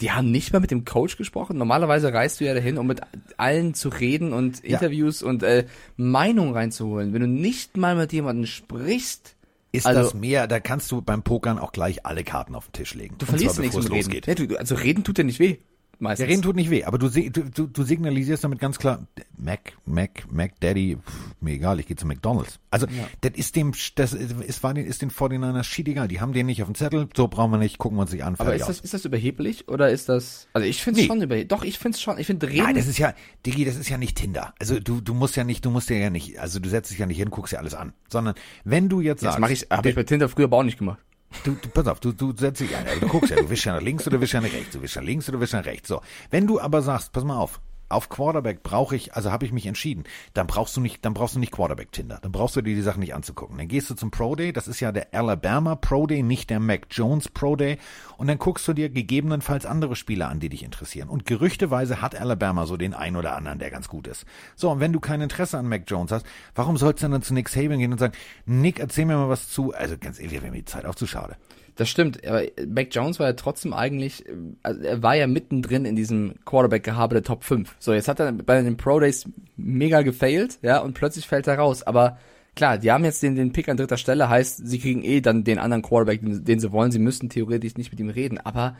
die 0.00 0.10
haben 0.10 0.30
nicht 0.32 0.52
mal 0.52 0.58
mit 0.60 0.70
dem 0.70 0.84
Coach 0.84 1.16
gesprochen. 1.16 1.56
Normalerweise 1.58 2.12
reist 2.12 2.40
du 2.40 2.44
ja 2.44 2.54
dahin, 2.54 2.76
um 2.76 2.86
mit 2.88 3.00
allen 3.36 3.72
zu 3.74 3.88
reden 3.88 4.32
und 4.32 4.60
Interviews 4.60 5.22
und 5.22 5.42
äh, 5.44 5.66
Meinung 5.96 6.54
reinzuholen. 6.54 7.12
Wenn 7.12 7.20
du 7.20 7.28
nicht 7.28 7.76
mal 7.76 7.94
mit 7.94 8.12
jemandem 8.12 8.46
sprichst, 8.46 9.36
Ist 9.70 9.86
Also- 9.86 10.02
das 10.02 10.14
mehr, 10.14 10.48
da 10.48 10.58
kannst 10.60 10.90
du 10.90 11.00
beim 11.02 11.22
Pokern 11.22 11.58
auch 11.58 11.72
gleich 11.72 12.04
alle 12.04 12.24
Karten 12.24 12.54
auf 12.54 12.66
den 12.66 12.72
Tisch 12.72 12.94
legen. 12.94 13.14
du 13.18 13.26
verlierst 13.26 13.58
nichts 13.60 13.76
mit 13.76 13.90
Reden. 13.90 14.20
Ja, 14.26 14.34
du, 14.34 14.48
du- 14.48 14.58
also 14.58 14.74
reden 14.74 15.04
tut 15.04 15.16
dir 15.18 15.24
nicht 15.24 15.38
weh. 15.38 15.58
Meistens. 15.98 16.26
Ja, 16.26 16.30
reden 16.30 16.42
tut 16.42 16.56
nicht 16.56 16.70
weh, 16.70 16.84
aber 16.84 16.98
du, 16.98 17.08
du, 17.08 17.66
du, 17.68 17.82
signalisierst 17.84 18.42
damit 18.42 18.58
ganz 18.58 18.78
klar, 18.78 19.06
Mac, 19.36 19.74
Mac, 19.86 20.24
Mac 20.30 20.58
Daddy, 20.60 20.96
pff, 20.96 21.34
mir 21.40 21.52
egal, 21.52 21.78
ich 21.78 21.86
gehe 21.86 21.96
zu 21.96 22.06
McDonalds. 22.06 22.58
Also, 22.70 22.86
das 23.20 23.32
ist 23.34 23.54
dem, 23.54 23.72
das 23.94 24.12
ist, 24.12 24.62
war 24.62 24.74
den, 24.74 24.84
ist 24.86 25.02
den 25.02 25.10
49ers 25.10 25.64
shit 25.64 25.86
egal. 25.86 26.08
Die 26.08 26.20
haben 26.20 26.32
den 26.32 26.46
nicht 26.46 26.60
auf 26.62 26.68
dem 26.68 26.74
Zettel, 26.74 27.08
so 27.16 27.28
brauchen 27.28 27.52
wir 27.52 27.58
nicht, 27.58 27.78
gucken 27.78 27.98
wir 27.98 28.02
uns 28.02 28.12
nicht 28.12 28.24
an. 28.24 28.34
Aber 28.38 28.54
ist 28.54 28.62
das, 28.62 28.78
aus. 28.78 28.80
ist 28.80 28.94
das 28.94 29.04
überheblich 29.04 29.68
oder 29.68 29.90
ist 29.90 30.08
das, 30.08 30.48
also 30.54 30.66
ich 30.66 30.82
finde 30.82 31.00
es 31.00 31.04
Nee. 31.04 31.08
schon 31.08 31.22
überheblich. 31.22 31.48
Doch, 31.48 31.62
ich 31.62 31.78
finde 31.78 31.96
es 31.96 32.02
schon. 32.02 32.18
Ich 32.18 32.26
finde 32.26 32.48
reden. 32.48 32.64
Nein, 32.64 32.74
das 32.74 32.88
ist 32.88 32.98
ja, 32.98 33.14
Digi, 33.46 33.64
das 33.64 33.76
ist 33.76 33.88
ja 33.88 33.98
nicht 33.98 34.16
Tinder. 34.16 34.54
Also 34.58 34.80
du, 34.80 35.00
du 35.00 35.14
musst 35.14 35.36
ja 35.36 35.44
nicht, 35.44 35.64
du 35.64 35.70
musst 35.70 35.88
ja 35.90 36.10
nicht, 36.10 36.38
also 36.40 36.58
du 36.58 36.68
setzt 36.68 36.90
dich 36.90 36.98
ja 36.98 37.06
nicht 37.06 37.18
hin, 37.18 37.30
guckst 37.30 37.52
dir 37.52 37.58
alles 37.58 37.74
an, 37.74 37.92
sondern 38.10 38.34
wenn 38.64 38.88
du 38.88 39.00
jetzt 39.00 39.22
das 39.22 39.34
sagst, 39.34 39.40
mache 39.40 39.52
ich, 39.52 39.66
habe 39.70 39.88
ich 39.88 39.94
bei 39.94 40.02
Tinder 40.02 40.28
früher 40.28 40.46
aber 40.46 40.56
auch 40.58 40.62
nicht 40.64 40.78
gemacht. 40.78 40.98
Du, 41.44 41.52
du, 41.52 41.68
pass 41.68 41.86
auf, 41.86 42.00
du, 42.00 42.12
du 42.12 42.34
setzt 42.36 42.60
dich 42.60 42.76
ein, 42.76 42.86
du 43.00 43.08
guckst 43.08 43.30
ja, 43.30 43.36
du 43.36 43.48
wischst 43.48 43.64
ja 43.64 43.74
nach 43.74 43.82
links 43.82 44.06
oder 44.06 44.20
wischst 44.20 44.34
ja 44.34 44.40
nach 44.40 44.52
rechts, 44.52 44.72
du 44.72 44.82
wischst 44.82 44.96
nach 44.96 45.02
links 45.02 45.28
oder 45.28 45.40
wischst 45.40 45.54
nach 45.54 45.64
rechts. 45.64 45.88
So, 45.88 46.00
wenn 46.30 46.46
du 46.46 46.60
aber 46.60 46.82
sagst, 46.82 47.12
pass 47.12 47.24
mal 47.24 47.36
auf, 47.36 47.60
auf 47.92 48.08
Quarterback 48.08 48.62
brauche 48.62 48.96
ich, 48.96 49.14
also 49.14 49.30
habe 49.30 49.44
ich 49.44 49.52
mich 49.52 49.66
entschieden, 49.66 50.04
dann 50.34 50.46
brauchst 50.46 50.76
du 50.76 50.80
nicht, 50.80 51.04
dann 51.04 51.14
brauchst 51.14 51.34
du 51.34 51.38
nicht 51.38 51.52
Quarterback 51.52 51.92
Tinder, 51.92 52.18
dann 52.22 52.32
brauchst 52.32 52.56
du 52.56 52.62
dir 52.62 52.74
die 52.74 52.82
Sachen 52.82 53.00
nicht 53.00 53.14
anzugucken. 53.14 53.58
Dann 53.58 53.68
gehst 53.68 53.90
du 53.90 53.94
zum 53.94 54.10
Pro 54.10 54.34
Day, 54.34 54.52
das 54.52 54.68
ist 54.68 54.80
ja 54.80 54.92
der 54.92 55.08
Alabama 55.12 55.76
Pro 55.76 56.06
Day, 56.06 56.22
nicht 56.22 56.50
der 56.50 56.60
Mac 56.60 56.86
Jones 56.90 57.28
Pro 57.28 57.56
Day, 57.56 57.78
und 58.16 58.26
dann 58.26 58.38
guckst 58.38 58.66
du 58.66 58.72
dir 58.72 58.88
gegebenenfalls 58.88 59.66
andere 59.66 59.96
Spieler 59.96 60.28
an, 60.28 60.40
die 60.40 60.48
dich 60.48 60.62
interessieren. 60.62 61.08
Und 61.08 61.26
gerüchteweise 61.26 62.00
hat 62.00 62.14
Alabama 62.14 62.66
so 62.66 62.76
den 62.76 62.94
einen 62.94 63.16
oder 63.16 63.36
anderen, 63.36 63.58
der 63.58 63.70
ganz 63.70 63.88
gut 63.88 64.06
ist. 64.06 64.24
So, 64.56 64.70
und 64.70 64.80
wenn 64.80 64.92
du 64.92 65.00
kein 65.00 65.20
Interesse 65.20 65.58
an 65.58 65.68
Mac 65.68 65.84
Jones 65.86 66.12
hast, 66.12 66.26
warum 66.54 66.76
sollst 66.76 67.02
du 67.02 67.08
dann 67.08 67.22
zu 67.22 67.34
Nick 67.34 67.48
Saban 67.48 67.78
gehen 67.78 67.92
und 67.92 67.98
sagen, 67.98 68.14
Nick, 68.46 68.78
erzähl 68.78 69.06
mir 69.06 69.16
mal 69.16 69.28
was 69.28 69.48
zu? 69.48 69.74
Also 69.74 69.96
ganz 69.98 70.18
ehrlich, 70.18 70.40
wäre 70.40 70.50
mir 70.50 70.58
die 70.58 70.64
Zeit 70.64 70.86
auch 70.86 70.94
zu 70.94 71.06
schade. 71.06 71.36
Das 71.76 71.88
stimmt, 71.88 72.26
aber 72.26 72.42
Mac 72.66 72.88
Jones 72.90 73.18
war 73.18 73.28
ja 73.28 73.32
trotzdem 73.32 73.72
eigentlich, 73.72 74.24
also 74.62 74.82
er 74.82 75.02
war 75.02 75.16
ja 75.16 75.26
mittendrin 75.26 75.86
in 75.86 75.96
diesem 75.96 76.34
Quarterback-Gehabe 76.44 77.14
der 77.14 77.22
Top 77.22 77.44
5. 77.44 77.76
So, 77.78 77.94
jetzt 77.94 78.08
hat 78.08 78.20
er 78.20 78.32
bei 78.32 78.60
den 78.60 78.76
Pro 78.76 79.00
Days 79.00 79.26
mega 79.56 80.02
gefailt, 80.02 80.58
ja, 80.60 80.80
und 80.80 80.92
plötzlich 80.92 81.26
fällt 81.26 81.46
er 81.46 81.58
raus. 81.58 81.82
Aber 81.82 82.18
klar, 82.54 82.76
die 82.76 82.92
haben 82.92 83.04
jetzt 83.04 83.22
den, 83.22 83.36
den 83.36 83.52
Pick 83.52 83.70
an 83.70 83.78
dritter 83.78 83.96
Stelle, 83.96 84.28
heißt, 84.28 84.66
sie 84.66 84.78
kriegen 84.78 85.02
eh 85.02 85.22
dann 85.22 85.44
den 85.44 85.58
anderen 85.58 85.82
Quarterback, 85.82 86.20
den, 86.20 86.44
den 86.44 86.60
sie 86.60 86.72
wollen. 86.72 86.92
Sie 86.92 86.98
müssten 86.98 87.30
theoretisch 87.30 87.76
nicht 87.76 87.90
mit 87.90 88.00
ihm 88.00 88.10
reden, 88.10 88.38
aber 88.38 88.76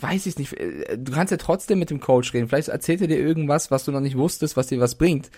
weiß 0.00 0.26
ich 0.26 0.36
nicht. 0.36 0.56
Du 0.96 1.12
kannst 1.12 1.30
ja 1.30 1.36
trotzdem 1.36 1.78
mit 1.78 1.90
dem 1.90 2.00
Coach 2.00 2.34
reden. 2.34 2.48
Vielleicht 2.48 2.68
erzählt 2.68 3.02
er 3.02 3.08
dir 3.08 3.18
irgendwas, 3.18 3.70
was 3.70 3.84
du 3.84 3.92
noch 3.92 4.00
nicht 4.00 4.16
wusstest, 4.16 4.56
was 4.56 4.66
dir 4.66 4.80
was 4.80 4.96
bringt. 4.96 5.30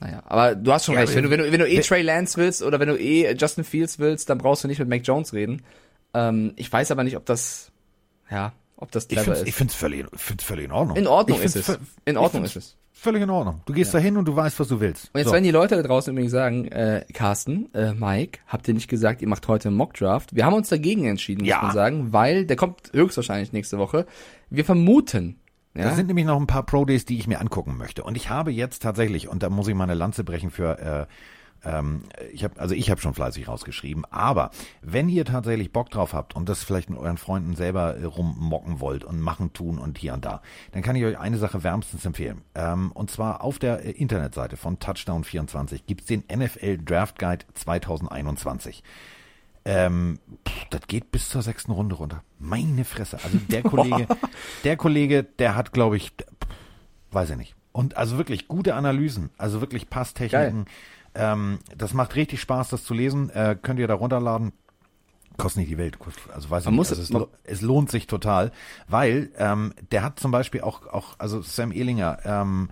Naja, 0.00 0.22
aber 0.26 0.54
du 0.54 0.72
hast 0.72 0.84
schon 0.84 0.94
Ja, 0.94 1.00
recht. 1.00 1.14
Wenn 1.14 1.24
du, 1.24 1.30
wenn 1.30 1.40
du, 1.40 1.50
wenn 1.52 1.60
du 1.60 1.68
eh 1.68 1.80
Trey 1.80 2.02
Lance 2.02 2.36
willst 2.36 2.62
oder 2.62 2.78
wenn 2.78 2.88
du 2.88 2.96
eh 2.98 3.32
Justin 3.34 3.64
Fields 3.64 3.98
willst, 3.98 4.30
dann 4.30 4.38
brauchst 4.38 4.62
du 4.64 4.68
nicht 4.68 4.78
mit 4.78 4.88
Mac 4.88 5.00
Jones 5.04 5.32
reden. 5.32 5.62
Ähm, 6.14 6.52
ich 6.56 6.72
weiß 6.72 6.90
aber 6.90 7.02
nicht, 7.04 7.16
ob 7.16 7.26
das, 7.26 7.72
ja, 8.30 8.52
ob 8.76 8.92
das 8.92 9.04
Ich 9.04 9.08
clever 9.10 9.24
finde 9.24 9.40
ist. 9.40 9.48
ich 9.48 9.54
find's 9.54 9.74
völlig, 9.74 10.06
ich 10.14 10.20
find's 10.20 10.44
völlig 10.44 10.66
in 10.66 10.72
Ordnung. 10.72 10.96
In 10.96 11.06
Ordnung 11.08 11.38
ich 11.40 11.44
ist 11.46 11.52
find's 11.54 11.68
es. 11.68 11.78
In 12.04 12.12
ich 12.14 12.18
Ordnung 12.18 12.42
find's 12.44 12.56
ist 12.56 12.64
es. 12.64 12.76
Völlig 13.00 13.22
in 13.22 13.30
Ordnung. 13.30 13.60
Du 13.66 13.72
gehst 13.72 13.94
da 13.94 13.98
hin 13.98 14.16
und 14.16 14.24
du 14.26 14.34
weißt, 14.34 14.58
was 14.58 14.66
du 14.68 14.80
willst. 14.80 15.10
Und 15.12 15.18
jetzt 15.18 15.28
So. 15.28 15.32
werden 15.32 15.44
die 15.44 15.52
Leute 15.52 15.76
da 15.76 15.82
draußen 15.82 16.12
übrigens 16.12 16.32
sagen, 16.32 16.66
äh, 16.66 17.04
Carsten, 17.12 17.72
äh, 17.72 17.92
Mike, 17.94 18.40
habt 18.48 18.66
ihr 18.66 18.74
nicht 18.74 18.88
gesagt, 18.88 19.22
ihr 19.22 19.28
macht 19.28 19.46
heute 19.46 19.68
einen 19.68 19.76
Mockdraft? 19.76 20.34
Wir 20.34 20.44
haben 20.44 20.54
uns 20.54 20.68
dagegen 20.68 21.04
entschieden, 21.04 21.42
muss 21.42 21.48
Ja. 21.48 21.62
man 21.62 21.72
sagen, 21.72 22.12
weil 22.12 22.44
der 22.44 22.56
kommt 22.56 22.90
höchstwahrscheinlich 22.92 23.52
nächste 23.52 23.78
Woche. 23.78 24.04
Wir 24.50 24.64
vermuten, 24.64 25.38
Da 25.78 25.90
ja, 25.90 25.94
sind 25.94 26.08
nämlich 26.08 26.26
noch 26.26 26.40
ein 26.40 26.48
paar 26.48 26.64
Pro 26.64 26.84
Days, 26.84 27.04
die 27.04 27.18
ich 27.18 27.28
mir 27.28 27.40
angucken 27.40 27.76
möchte. 27.76 28.02
Und 28.02 28.16
ich 28.16 28.30
habe 28.30 28.50
jetzt 28.50 28.82
tatsächlich, 28.82 29.28
und 29.28 29.44
da 29.44 29.48
muss 29.48 29.68
ich 29.68 29.76
mal 29.76 29.84
eine 29.84 29.94
Lanze 29.94 30.24
brechen 30.24 30.50
für, 30.50 30.78
äh, 30.80 31.06
ähm, 31.64 32.02
ich 32.32 32.42
habe, 32.42 32.58
also 32.58 32.74
ich 32.74 32.90
habe 32.90 33.00
schon 33.00 33.14
fleißig 33.14 33.46
rausgeschrieben. 33.46 34.04
Aber 34.10 34.50
wenn 34.82 35.08
ihr 35.08 35.24
tatsächlich 35.24 35.72
Bock 35.72 35.90
drauf 35.90 36.14
habt 36.14 36.34
und 36.34 36.48
das 36.48 36.64
vielleicht 36.64 36.90
mit 36.90 36.98
euren 36.98 37.16
Freunden 37.16 37.54
selber 37.54 37.96
äh, 37.96 38.04
rummocken 38.04 38.80
wollt 38.80 39.04
und 39.04 39.20
machen, 39.20 39.52
tun 39.52 39.78
und 39.78 39.98
hier 39.98 40.14
und 40.14 40.24
da, 40.24 40.42
dann 40.72 40.82
kann 40.82 40.96
ich 40.96 41.04
euch 41.04 41.16
eine 41.16 41.38
Sache 41.38 41.62
wärmstens 41.62 42.04
empfehlen. 42.04 42.42
Ähm, 42.56 42.90
und 42.90 43.12
zwar 43.12 43.44
auf 43.44 43.60
der 43.60 43.84
äh, 43.84 43.92
Internetseite 43.92 44.56
von 44.56 44.78
Touchdown24 44.78 45.82
gibt's 45.86 46.06
den 46.06 46.24
NFL 46.32 46.78
Draft 46.78 47.20
Guide 47.20 47.44
2021. 47.54 48.82
Ähm, 49.70 50.18
pff, 50.48 50.64
das 50.70 50.80
geht 50.86 51.10
bis 51.10 51.28
zur 51.28 51.42
sechsten 51.42 51.72
Runde 51.72 51.94
runter. 51.96 52.22
Meine 52.38 52.84
Fresse. 52.84 53.18
Also 53.22 53.36
der 53.50 53.62
Kollege, 53.62 54.06
der 54.64 54.76
Kollege, 54.78 55.24
der 55.24 55.54
hat, 55.56 55.72
glaube 55.72 55.96
ich, 55.98 56.10
pff, 56.12 56.48
weiß 57.12 57.30
ich 57.30 57.36
nicht. 57.36 57.54
Und 57.72 57.96
also 57.96 58.16
wirklich 58.16 58.48
gute 58.48 58.74
Analysen, 58.74 59.30
also 59.36 59.60
wirklich 59.60 59.90
Passtechniken. 59.90 60.64
Ähm, 61.14 61.58
das 61.76 61.92
macht 61.94 62.16
richtig 62.16 62.40
Spaß, 62.40 62.70
das 62.70 62.84
zu 62.84 62.94
lesen. 62.94 63.30
Äh, 63.30 63.56
könnt 63.60 63.78
ihr 63.78 63.86
da 63.88 63.94
runterladen. 63.94 64.52
Kostet 65.36 65.60
nicht 65.60 65.70
die 65.70 65.78
Welt. 65.78 65.98
Also 66.34 66.50
weiß 66.50 66.62
ich 66.62 66.64
Man 66.66 66.74
nicht. 66.74 66.78
muss 66.78 66.90
also 66.90 67.02
es- 67.02 67.08
es, 67.08 67.12
man- 67.12 67.22
lo- 67.22 67.28
es 67.44 67.60
lohnt 67.60 67.90
sich 67.90 68.06
total, 68.06 68.50
weil 68.88 69.30
ähm, 69.36 69.72
der 69.92 70.02
hat 70.02 70.18
zum 70.18 70.30
Beispiel 70.32 70.62
auch, 70.62 70.86
auch 70.86 71.14
also 71.18 71.42
Sam 71.42 71.70
Ehlinger, 71.72 72.18
ähm, 72.24 72.70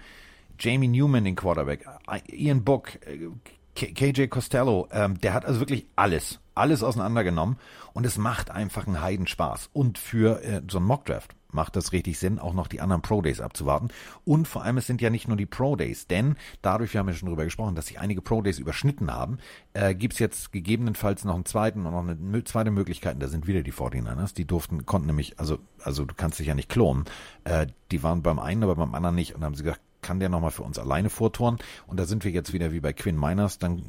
Jamie 0.59 0.89
Newman, 0.89 1.25
den 1.25 1.37
Quarterback, 1.37 1.87
Ian 2.33 2.65
Book, 2.65 2.95
äh, 3.07 3.29
K- 3.77 3.93
KJ 3.93 4.27
Costello, 4.29 4.89
ähm, 4.91 5.21
der 5.21 5.35
hat 5.35 5.45
also 5.45 5.61
wirklich 5.61 5.87
alles, 5.95 6.41
alles 6.57 6.83
auseinandergenommen 6.83 7.57
und 7.93 8.07
es 8.07 8.19
macht 8.19 8.51
einfach 8.51 8.87
einen 8.87 9.01
Heidenspaß. 9.01 9.71
Und 9.73 9.99
für 9.99 10.43
äh, 10.43 10.63
so 10.69 10.79
einen 10.79 10.87
Mockdraft 10.87 11.35
macht 11.57 11.75
das 11.75 11.93
richtig 11.93 12.19
Sinn, 12.19 12.39
auch 12.39 12.55
noch 12.55 12.69
die 12.69 12.81
anderen 12.81 13.03
Pro 13.03 13.23
Days 13.23 13.41
abzuwarten. 13.41 13.89
Und 14.25 14.47
vor 14.47 14.63
allem, 14.63 14.77
es 14.77 14.87
sind 14.87 15.01
ja 15.01 15.11
nicht 15.11 15.27
nur 15.27 15.37
die 15.37 15.47
Pro 15.47 15.75
Days, 15.75 16.07
denn 16.07 16.37
dadurch, 16.63 16.93
wir 16.93 17.01
haben 17.01 17.09
ja 17.09 17.15
schon 17.15 17.29
drüber 17.29 17.45
gesprochen, 17.45 17.75
dass 17.75 17.87
sich 17.87 17.99
einige 17.99 18.21
Pro 18.21 18.43
Days 18.43 18.59
überschnitten 18.59 19.13
haben, 19.13 19.39
äh, 19.73 19.95
gibt's 19.95 20.19
jetzt 20.19 20.53
gegebenenfalls 20.53 21.25
noch 21.25 21.35
einen 21.35 21.47
zweiten 21.47 21.87
und 21.87 21.93
noch 21.93 22.07
eine 22.07 22.45
zweite 22.45 22.71
Möglichkeit. 22.71 23.15
Und 23.15 23.23
Da 23.23 23.29
sind 23.29 23.47
wieder 23.47 23.63
die 23.63 23.73
49ers, 23.73 24.35
die 24.35 24.45
durften, 24.45 24.87
konnten 24.87 25.09
nämlich, 25.09 25.39
also, 25.41 25.59
also 25.83 26.05
du 26.05 26.15
kannst 26.15 26.39
dich 26.39 26.47
ja 26.47 26.55
nicht 26.55 26.69
klonen. 26.69 27.05
Äh, 27.45 27.67
die 27.91 28.03
waren 28.03 28.23
beim 28.23 28.39
einen, 28.39 28.63
aber 28.63 28.77
beim 28.77 28.95
anderen 28.95 29.15
nicht 29.15 29.35
und 29.35 29.43
haben 29.45 29.55
sie 29.55 29.63
gesagt, 29.63 29.81
kann 30.07 30.21
der 30.21 30.29
nochmal 30.29 30.53
für 30.53 30.63
uns 30.63 30.79
alleine 30.79 31.11
vortouren? 31.11 31.59
Und 31.89 31.99
da 31.99 32.05
sind 32.05 32.25
wir 32.25 32.31
jetzt 32.31 32.53
wieder 32.53 32.71
wie 32.71 32.79
bei 32.79 32.93
Quinn 32.93 33.19
Miners, 33.19 33.59
dann 33.59 33.89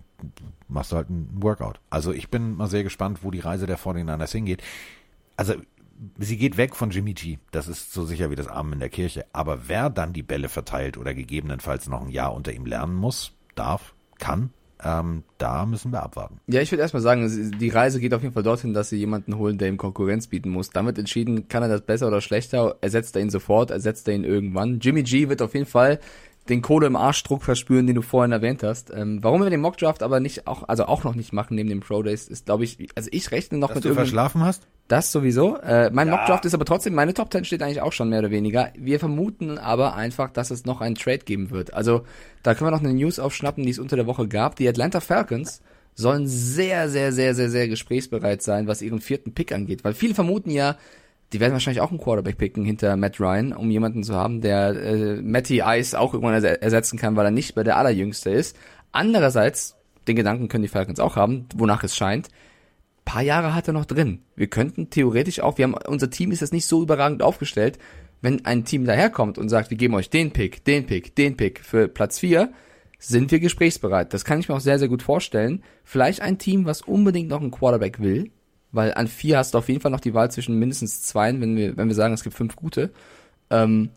machst 0.68 0.92
du 0.92 0.96
halt 0.96 1.12
ein 1.12 1.30
Workout. 1.44 1.80
Also 1.92 2.12
ich 2.12 2.30
bin 2.30 2.56
mal 2.56 2.68
sehr 2.68 2.84
gespannt, 2.84 3.20
wo 3.22 3.30
die 3.30 3.40
Reise 3.40 3.68
der 3.68 3.78
49ers 3.78 4.32
hingeht. 4.32 4.64
Also 5.36 5.54
sie 6.18 6.38
geht 6.38 6.58
weg 6.58 6.76
von 6.76 6.90
Jimmy 6.90 7.14
G. 7.14 7.38
Das 7.52 7.68
ist 7.68 7.94
so 7.94 8.04
sicher 8.04 8.32
wie 8.32 8.36
das 8.36 8.48
Amen 8.48 8.74
in 8.74 8.80
der 8.80 8.90
Kirche. 8.90 9.26
Aber 9.32 9.68
wer 9.68 9.92
dann 9.92 10.12
die 10.12 10.24
Bälle 10.24 10.50
verteilt 10.50 10.98
oder 10.98 11.14
gegebenenfalls 11.14 11.88
noch 11.88 12.02
ein 12.02 12.10
Jahr 12.10 12.34
unter 12.34 12.52
ihm 12.52 12.66
lernen 12.66 12.96
muss, 12.96 13.34
darf, 13.54 13.94
kann, 14.18 14.50
ähm, 14.84 15.24
da 15.38 15.66
müssen 15.66 15.92
wir 15.92 16.04
abwarten. 16.04 16.40
Ja, 16.48 16.62
ich 16.62 16.72
würde 16.72 16.82
erstmal 16.82 17.02
sagen, 17.02 17.52
die 17.60 17.70
Reise 17.70 18.00
geht 18.00 18.14
auf 18.14 18.22
jeden 18.22 18.34
Fall 18.34 18.44
dorthin, 18.44 18.74
dass 18.74 18.90
sie 18.90 18.98
jemanden 18.98 19.38
holen, 19.38 19.58
der 19.58 19.70
ihm 19.70 19.78
Konkurrenz 19.78 20.28
bieten 20.28 20.50
muss. 20.50 20.70
Damit 20.70 21.00
entschieden, 21.00 21.48
kann 21.48 21.64
er 21.64 21.70
das 21.70 21.82
besser 21.82 22.08
oder 22.08 22.22
schlechter, 22.22 22.76
ersetzt 22.82 23.16
er 23.16 23.22
ihn 23.22 23.30
sofort, 23.30 23.72
ersetzt 23.72 24.08
er 24.08 24.16
ihn 24.16 24.24
irgendwann. 24.24 24.80
Jimmy 24.80 25.04
G 25.04 25.30
wird 25.30 25.42
auf 25.42 25.54
jeden 25.54 25.66
Fall 25.66 26.00
den 26.50 26.62
Kohle 26.62 26.88
im 26.88 26.96
Arschdruck 26.96 27.44
verspüren, 27.44 27.88
den 27.88 27.96
du 27.96 28.02
vorhin 28.02 28.32
erwähnt 28.32 28.64
hast. 28.64 28.92
Ähm, 28.94 29.20
warum 29.22 29.42
wir 29.42 29.50
den 29.50 29.62
Mockdraft 29.62 30.04
aber 30.04 30.20
nicht 30.20 30.48
auch, 30.48 30.68
also 30.68 30.86
auch 30.86 31.04
noch 31.04 31.16
nicht 31.16 31.34
machen 31.34 31.56
neben 31.56 31.70
den 31.70 31.80
Pro 31.82 32.04
Days, 32.04 32.28
ist 32.28 32.46
glaube 32.46 32.64
ich, 32.64 32.88
also 32.96 33.10
ich 33.12 33.32
rechne 33.32 33.58
noch 33.58 33.70
Dass 33.70 33.76
mit 33.76 33.86
du 33.86 33.94
verschlafen 33.94 34.44
hast? 34.44 34.68
Das 34.88 35.12
sowieso. 35.12 35.58
Äh, 35.58 35.90
mein 35.92 36.10
Mockdraft 36.10 36.46
ist 36.46 36.54
aber 36.54 36.66
trotzdem, 36.66 36.94
meine 36.96 37.14
Top 37.14 37.32
10 37.32 37.44
steht 37.46 37.62
eigentlich 37.62 37.82
auch 37.82 37.92
schon 37.94 38.10
mehr 38.10 38.20
oder 38.20 38.32
weniger. 38.32 38.72
Wir 38.78 39.00
vermuten 39.00 39.58
aber 39.58 39.96
einfach, 39.96 40.30
dass 40.30 40.50
es 40.52 40.66
noch 40.66 40.80
einen 40.82 40.96
Trade 40.96 41.20
geben 41.20 41.50
wird. 41.52 41.74
Also 41.74 42.04
da 42.44 42.54
können 42.56 42.68
wir 42.68 42.72
noch 42.72 42.84
eine 42.84 42.94
News 42.94 43.20
aufschnappen, 43.20 43.64
die 43.64 43.72
es 43.72 43.80
unter 43.80 43.96
der 43.98 44.08
Woche 44.08 44.28
gab. 44.28 44.56
Die 44.56 44.68
Atlanta 44.68 45.00
Falcons 45.02 45.62
sollen 45.96 46.28
sehr, 46.28 46.90
sehr, 46.90 47.12
sehr, 47.12 47.34
sehr, 47.36 47.50
sehr 47.50 47.68
gesprächsbereit 47.68 48.42
sein, 48.42 48.68
was 48.68 48.82
ihren 48.82 49.02
vierten 49.02 49.34
Pick 49.34 49.52
angeht. 49.52 49.84
Weil 49.84 49.94
viele 49.94 50.14
vermuten 50.14 50.52
ja, 50.52 50.78
die 51.34 51.40
werden 51.42 51.52
wahrscheinlich 51.54 51.82
auch 51.82 51.90
einen 51.90 52.00
Quarterback 52.00 52.38
picken 52.38 52.64
hinter 52.64 52.96
Matt 52.96 53.20
Ryan, 53.20 53.52
um 53.52 53.70
jemanden 53.70 54.04
zu 54.04 54.16
haben, 54.16 54.40
der 54.40 54.70
äh, 54.70 55.22
Matty 55.22 55.62
Ice 55.66 56.00
auch 56.00 56.14
irgendwann 56.14 56.36
erse- 56.42 56.62
ersetzen 56.62 56.98
kann, 56.98 57.18
weil 57.18 57.26
er 57.26 57.32
nicht 57.32 57.56
mehr 57.58 57.66
der 57.66 57.76
allerjüngste 57.78 58.30
ist. 58.30 58.56
Andererseits, 58.94 59.76
den 60.08 60.16
Gedanken 60.16 60.48
können 60.48 60.62
die 60.62 60.70
Falcons 60.70 61.00
auch 61.02 61.18
haben, 61.18 61.48
wonach 61.56 61.84
es 61.84 61.96
scheint, 61.98 62.30
paar 63.08 63.24
Jahre 63.24 63.56
hat 63.56 63.68
er 63.68 63.74
noch 63.74 63.86
drin. 63.86 64.20
Wir 64.36 64.48
könnten 64.48 64.90
theoretisch 64.90 65.40
auch, 65.40 65.58
wir 65.58 65.64
haben, 65.64 65.76
unser 65.88 66.10
Team 66.10 66.32
ist 66.32 66.42
jetzt 66.42 66.52
nicht 66.52 66.66
so 66.66 66.84
überragend 66.84 67.24
aufgestellt, 67.24 67.80
wenn 68.22 68.44
ein 68.46 68.66
Team 68.66 68.84
daherkommt 68.84 69.38
und 69.38 69.48
sagt, 69.48 69.70
wir 69.70 69.78
geben 69.78 69.94
euch 69.94 70.10
den 70.10 70.32
Pick, 70.32 70.66
den 70.66 70.86
Pick, 70.86 71.16
den 71.16 71.38
Pick 71.38 71.62
für 71.64 71.88
Platz 71.88 72.20
4, 72.20 72.52
sind 73.00 73.32
wir 73.32 73.40
gesprächsbereit. 73.40 74.14
Das 74.14 74.26
kann 74.26 74.42
ich 74.42 74.50
mir 74.50 74.56
auch 74.56 74.60
sehr, 74.60 74.78
sehr 74.78 74.90
gut 74.90 75.04
vorstellen. 75.04 75.64
Vielleicht 75.86 76.22
ein 76.22 76.38
Team, 76.38 76.66
was 76.66 76.82
unbedingt 76.82 77.30
noch 77.30 77.40
einen 77.40 77.52
Quarterback 77.52 78.02
will, 78.02 78.30
weil 78.74 78.94
an 78.94 79.08
vier 79.08 79.38
hast 79.38 79.54
du 79.54 79.60
auf 79.60 79.70
jeden 79.70 79.80
Fall 79.80 79.92
noch 79.92 80.02
die 80.02 80.14
Wahl 80.14 80.30
zwischen 80.30 80.60
mindestens 80.60 81.04
zwei, 81.04 81.28
wenn 81.40 81.56
wir, 81.56 81.78
wenn 81.78 81.88
wir 81.88 81.96
sagen, 81.96 82.14
es 82.14 82.24
gibt 82.24 82.36
fünf 82.36 82.58
gute. 82.58 82.92
Ähm, 83.50 83.90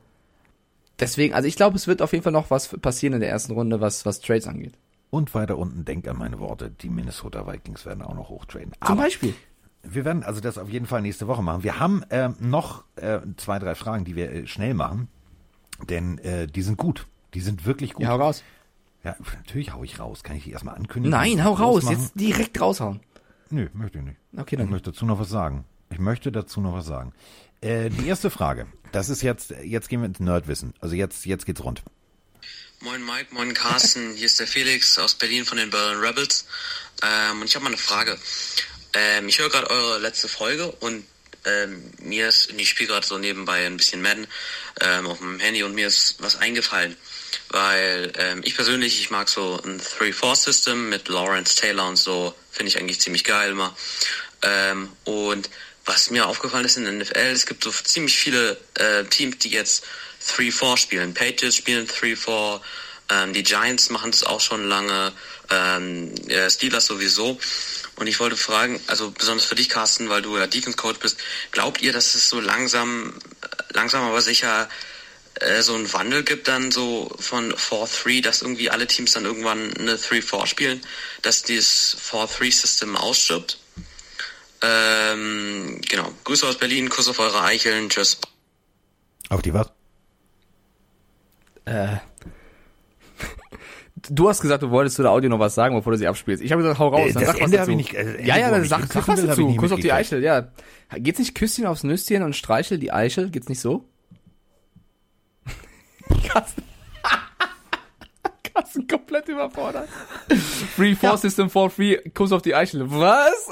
deswegen, 1.01 1.35
also 1.35 1.49
ich 1.49 1.57
glaube, 1.57 1.77
es 1.77 1.89
wird 1.89 2.01
auf 2.01 2.13
jeden 2.13 2.23
Fall 2.23 2.33
noch 2.33 2.51
was 2.51 2.69
passieren 2.69 3.15
in 3.15 3.21
der 3.21 3.31
ersten 3.31 3.55
Runde, 3.55 3.81
was, 3.81 4.07
was 4.07 4.21
Trades 4.21 4.47
angeht. 4.47 4.75
Und 5.11 5.35
weiter 5.35 5.59
unten, 5.59 5.85
denkt 5.85 6.07
an 6.09 6.17
meine 6.19 6.39
Worte, 6.39 6.71
die 6.71 6.89
Minnesota 6.89 7.47
Vikings 7.47 7.85
werden 7.85 8.03
auch 8.03 8.15
noch 8.15 8.29
hochtraden. 8.29 8.73
Zum 8.73 8.81
Aber 8.81 9.03
Beispiel. 9.03 9.35
Wir 9.83 10.05
werden 10.05 10.23
also 10.23 10.41
das 10.41 10.59
auf 10.59 10.69
jeden 10.69 10.87
Fall 10.87 11.03
nächste 11.03 11.27
Woche 11.27 11.43
machen. 11.43 11.63
Wir 11.65 11.81
haben 11.81 12.05
ähm, 12.11 12.37
noch 12.39 12.85
äh, 12.97 13.21
zwei, 13.37 13.59
drei 13.59 13.75
Fragen, 13.75 14.05
die 14.05 14.15
wir 14.15 14.31
äh, 14.31 14.47
schnell 14.47 14.75
machen, 14.75 15.09
denn 15.89 16.19
äh, 16.19 16.47
die 16.47 16.63
sind 16.63 16.77
gut. 16.77 17.07
Die 17.35 17.41
sind 17.41 17.65
wirklich 17.67 17.95
gut. 17.95 18.03
Ja, 18.05 18.11
hau 18.11 18.17
raus. 18.17 18.45
Ja, 19.03 19.17
natürlich 19.35 19.73
hau 19.73 19.83
ich 19.83 19.99
raus. 19.99 20.23
Kann 20.23 20.37
ich 20.37 20.45
die 20.45 20.51
erstmal 20.51 20.75
ankündigen? 20.75 21.11
Nein, 21.19 21.43
hau 21.43 21.55
raus, 21.55 21.85
Machen? 21.85 21.97
jetzt 21.99 22.21
direkt 22.21 22.61
raushauen. 22.61 23.01
Nö, 23.49 23.69
möchte 23.73 23.99
ich 23.99 24.05
nicht. 24.05 24.19
Okay, 24.37 24.57
Ich 24.57 24.61
dann. 24.61 24.71
möchte 24.71 24.91
dazu 24.91 25.07
noch 25.07 25.19
was 25.19 25.31
sagen. 25.31 25.65
Ich 25.91 25.99
möchte 25.99 26.31
dazu 26.31 26.61
noch 26.61 26.75
was 26.75 26.87
sagen. 26.87 27.13
Äh, 27.63 27.91
die 27.91 28.07
erste 28.07 28.31
Frage, 28.31 28.67
das 28.93 29.09
ist 29.09 29.23
jetzt, 29.23 29.55
jetzt 29.65 29.89
gehen 29.89 30.01
wir 30.03 30.07
ins 30.07 30.21
Nerdwissen. 30.21 30.75
Also 30.81 30.95
jetzt, 30.95 31.25
jetzt 31.27 31.47
geht's 31.47 31.65
rund. 31.65 31.83
Moin 32.83 33.05
Mike, 33.05 33.27
moin 33.35 33.53
Carsten, 33.53 34.15
hier 34.15 34.25
ist 34.25 34.41
der 34.41 34.47
Felix 34.47 34.99
aus 34.99 35.15
Berlin 35.15 35.45
von 35.45 35.59
den 35.59 35.69
Berlin 35.69 35.99
Rebels. 35.99 36.47
Ähm, 37.03 37.43
und 37.43 37.47
ich 37.47 37.55
habe 37.55 37.65
mal 37.65 37.69
eine 37.69 37.77
Frage. 37.77 38.19
Ähm, 38.95 39.29
ich 39.29 39.39
höre 39.39 39.51
gerade 39.51 39.69
eure 39.69 39.99
letzte 39.99 40.29
Folge 40.29 40.73
und 40.81 41.05
ähm, 41.45 41.93
mir 41.99 42.29
ist, 42.29 42.51
ich 42.57 42.71
spiele 42.71 42.89
gerade 42.89 43.07
so 43.07 43.19
nebenbei 43.19 43.67
ein 43.67 43.77
bisschen 43.77 44.01
Madden 44.01 44.27
ähm, 44.81 45.07
auf 45.07 45.19
dem 45.19 45.39
Handy 45.41 45.63
und 45.63 45.75
mir 45.75 45.89
ist 45.89 46.17
was 46.21 46.37
eingefallen. 46.37 46.97
Weil 47.51 48.15
ähm, 48.17 48.41
ich 48.45 48.55
persönlich, 48.55 48.99
ich 48.99 49.11
mag 49.11 49.29
so 49.29 49.61
ein 49.63 49.79
3-4-System 49.79 50.89
mit 50.89 51.09
Lawrence 51.09 51.57
Taylor 51.57 51.87
und 51.87 51.97
so, 51.97 52.35
finde 52.51 52.71
ich 52.71 52.79
eigentlich 52.79 53.03
ziemlich 53.03 53.25
geil 53.25 53.51
immer. 53.51 53.77
Ähm, 54.41 54.91
und 55.05 55.51
was 55.85 56.09
mir 56.09 56.27
aufgefallen 56.27 56.65
ist 56.65 56.79
in 56.79 56.85
der 56.85 56.95
NFL, 56.95 57.19
es 57.19 57.45
gibt 57.45 57.63
so 57.63 57.73
ziemlich 57.73 58.17
viele 58.17 58.59
äh, 58.77 59.05
Teams, 59.05 59.37
die 59.37 59.51
jetzt 59.51 59.85
3-4 60.31 60.77
spielen. 60.77 61.15
Patriots 61.15 61.57
spielen 61.57 61.87
3-4, 61.87 62.61
ähm, 63.11 63.33
die 63.33 63.43
Giants 63.43 63.91
machen 63.91 64.11
das 64.11 64.25
auch 64.25 64.41
schon 64.41 64.67
lange, 64.67 65.13
ähm, 65.51 66.15
äh, 66.29 66.49
Steelers 66.49 66.87
sowieso. 66.87 67.39
Und 67.97 68.07
ich 68.07 68.19
wollte 68.21 68.37
fragen, 68.37 68.81
also 68.87 69.11
besonders 69.11 69.45
für 69.45 69.57
dich, 69.57 69.69
Carsten, 69.69 70.09
weil 70.09 70.23
du 70.23 70.39
ja 70.39 70.47
Defense 70.47 70.77
Coach 70.77 71.01
bist, 71.01 71.19
glaubt 71.51 71.83
ihr, 71.83 71.93
dass 71.93 72.15
es 72.15 72.29
so 72.29 72.41
langsam, 72.41 73.13
langsam 73.73 74.05
aber 74.05 74.23
sicher 74.23 74.69
äh, 75.35 75.63
so 75.63 75.75
einen 75.75 75.93
Wandel 75.93 76.23
gibt 76.23 76.49
dann 76.49 76.71
so 76.71 77.11
von 77.19 77.53
4-3, 77.53 78.23
dass 78.23 78.43
irgendwie 78.43 78.71
alle 78.71 78.87
Teams 78.87 79.13
dann 79.13 79.25
irgendwann 79.25 79.77
eine 79.77 79.97
3-4 79.97 80.47
spielen, 80.47 80.81
dass 81.23 81.43
dieses 81.43 81.97
4-3-System 82.11 82.97
ausstirbt? 82.97 83.59
Ähm, 84.63 85.81
genau. 85.89 86.13
Grüße 86.25 86.47
aus 86.47 86.59
Berlin, 86.59 86.91
Kuss 86.91 87.09
auf 87.09 87.19
eure 87.19 87.43
Eicheln, 87.43 87.89
tschüss. 87.89 88.19
Auf 89.31 89.43
die 89.43 89.55
was? 89.55 89.69
Du 94.09 94.31
hast 94.31 94.41
gesagt, 94.41 94.63
du 94.63 94.71
wolltest 94.71 94.97
zu 94.97 95.03
der 95.03 95.11
Audio 95.11 95.29
noch 95.29 95.39
was 95.39 95.55
sagen, 95.55 95.75
bevor 95.75 95.93
du 95.93 95.99
sie 95.99 96.07
abspielst. 96.07 96.43
Ich 96.43 96.53
habe 96.53 96.63
gesagt, 96.63 96.79
hau 96.79 96.89
raus, 96.89 97.11
Äh, 97.11 97.13
dann 97.13 97.23
das 97.23 97.33
sag 97.33 97.35
was 97.41 97.45
Ende 97.45 97.59
hab 97.59 97.67
dazu. 97.67 97.71
ich 97.73 97.77
nicht- 97.77 97.95
äh, 97.95 98.01
Ende, 98.01 98.23
ja, 98.27 98.37
ja, 98.39 98.51
dann 98.51 98.65
sag, 98.65 99.09
was 99.09 99.27
dazu. 99.27 99.57
Kuss 99.57 99.73
auf 99.73 99.81
die. 99.81 99.93
Eichel, 99.93 100.23
ja. 100.23 100.49
Geht's 100.97 101.19
nicht 101.19 101.35
Küsschen 101.35 101.67
aufs 101.67 101.85
Nüsschen 101.85 102.23
und 102.23 102.35
Streichel 102.35 102.79
die 102.79 102.93
Eichel? 102.93 103.29
Geht's 103.31 103.51
nicht 103.51 103.61
so? 103.61 103.85
Carsten. 106.27 106.63
Carsten 108.55 108.87
komplett 108.87 109.29
überfordert. 109.29 109.89
Free 110.77 110.95
Four 110.95 111.19
System 111.19 111.51
for 111.51 111.69
free, 111.69 111.99
Kuss 112.15 112.33
auf 112.33 112.41
die 112.43 112.55
Eichel. 112.55 112.91
Was? 112.91 113.51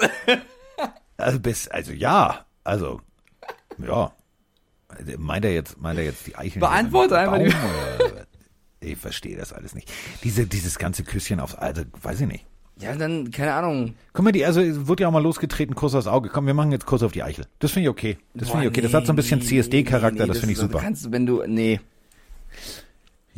Also, 1.18 1.40
bis, 1.40 1.68
also 1.68 1.92
ja, 1.92 2.46
also 2.64 3.00
ja. 3.86 4.12
Meint 5.18 5.45
er 5.45 5.53
jetzt, 5.53 5.80
meint 5.80 5.99
er 5.99 6.05
jetzt 6.05 6.26
die 6.26 6.36
Eichel? 6.36 6.61
Beantworte 6.61 7.18
einfach 7.18 7.39
die-. 7.39 7.53
Ich 8.80 8.97
verstehe 8.97 9.36
das 9.36 9.53
alles 9.53 9.74
nicht. 9.74 9.93
Diese, 10.24 10.47
dieses 10.47 10.78
ganze 10.78 11.03
Küsschen 11.03 11.41
aufs, 11.41 11.55
also 11.55 11.82
weiß 12.01 12.20
ich 12.20 12.26
nicht. 12.26 12.47
Ja, 12.80 12.95
dann, 12.95 13.30
keine 13.32 13.55
Ahnung. 13.55 13.95
Guck 14.12 14.24
mal, 14.24 14.30
die, 14.30 14.45
also 14.45 14.61
es 14.61 14.86
wurde 14.86 15.03
ja 15.03 15.09
auch 15.09 15.12
mal 15.12 15.22
losgetreten, 15.22 15.74
Kuss 15.74 15.97
aufs 15.97 16.07
Auge. 16.07 16.28
Komm, 16.28 16.47
wir 16.47 16.55
machen 16.55 16.70
jetzt 16.70 16.86
Kuss 16.86 17.03
auf 17.03 17.11
die 17.11 17.24
Eichel. 17.24 17.47
Das 17.59 17.72
finde 17.72 17.86
ich 17.86 17.91
okay. 17.91 18.18
Das 18.34 18.51
finde 18.51 18.66
ich 18.66 18.70
okay. 18.70 18.82
Das 18.82 18.95
hat 18.95 19.05
so 19.05 19.12
ein 19.12 19.16
bisschen 19.16 19.43
CSD-Charakter, 19.43 20.26
das 20.26 20.39
finde 20.39 20.53
ich 20.53 20.59
super. 20.59 20.78
Kannst, 20.78 21.11
wenn 21.11 21.26
du, 21.26 21.43
nee. 21.47 21.80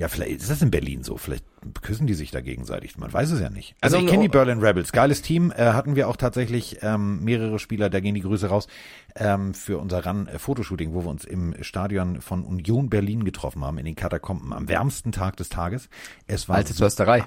Ja, 0.01 0.09
vielleicht 0.09 0.41
ist 0.41 0.51
das 0.51 0.63
in 0.63 0.71
Berlin 0.71 1.03
so. 1.03 1.19
Vielleicht 1.19 1.45
küssen 1.83 2.07
die 2.07 2.15
sich 2.15 2.31
da 2.31 2.41
gegenseitig. 2.41 2.97
Man 2.97 3.13
weiß 3.13 3.33
es 3.33 3.41
ja 3.41 3.51
nicht. 3.51 3.75
Also, 3.83 3.99
Also, 3.99 4.07
ich 4.07 4.11
kenne 4.11 4.23
die 4.23 4.31
Berlin 4.31 4.61
Rebels. 4.61 4.93
Geiles 4.93 5.21
Team. 5.21 5.53
Äh, 5.55 5.75
hatten 5.75 5.95
wir 5.95 6.09
auch 6.09 6.17
tatsächlich 6.17 6.79
ähm, 6.81 7.23
mehrere 7.23 7.59
Spieler, 7.59 7.91
da 7.91 8.01
gehen 8.01 8.15
die 8.15 8.23
Grüße 8.23 8.47
raus, 8.49 8.67
ähm, 9.15 9.53
für 9.53 9.77
unser 9.77 10.07
Run-Fotoshooting, 10.07 10.95
wo 10.95 11.05
wir 11.05 11.11
uns 11.11 11.27
im 11.27 11.55
Stadion 11.63 12.23
von 12.23 12.47
Union 12.47 12.89
Berlin 12.89 13.25
getroffen 13.25 13.63
haben, 13.63 13.77
in 13.77 13.85
den 13.85 13.95
Katakomben, 13.95 14.55
am 14.55 14.71
wärmsten 14.71 15.13
Tag 15.13 15.37
des 15.37 15.51
Tages. 15.51 15.91
Es 16.27 16.49
war 16.49 16.57
Alte 16.57 16.73
so 16.73 16.83
Försterei. 16.85 17.27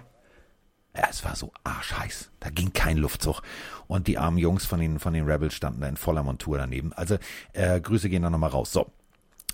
ja, 0.98 1.04
es 1.12 1.24
war 1.24 1.36
so 1.36 1.52
arschheiß. 1.64 2.32
Da 2.40 2.50
ging 2.50 2.74
kein 2.74 2.98
Luftzug. 2.98 3.44
Und 3.86 4.08
die 4.08 4.18
armen 4.18 4.40
Jungs 4.40 4.66
von 4.66 4.80
den, 4.80 4.98
von 4.98 5.14
den 5.14 5.30
Rebels 5.30 5.54
standen 5.54 5.82
da 5.82 5.88
in 5.88 5.96
voller 5.96 6.24
Montur 6.24 6.58
daneben. 6.58 6.92
Also, 6.94 7.18
äh, 7.52 7.80
Grüße 7.80 8.10
gehen 8.10 8.24
da 8.24 8.32
nochmal 8.32 8.50
raus. 8.50 8.72
So. 8.72 8.92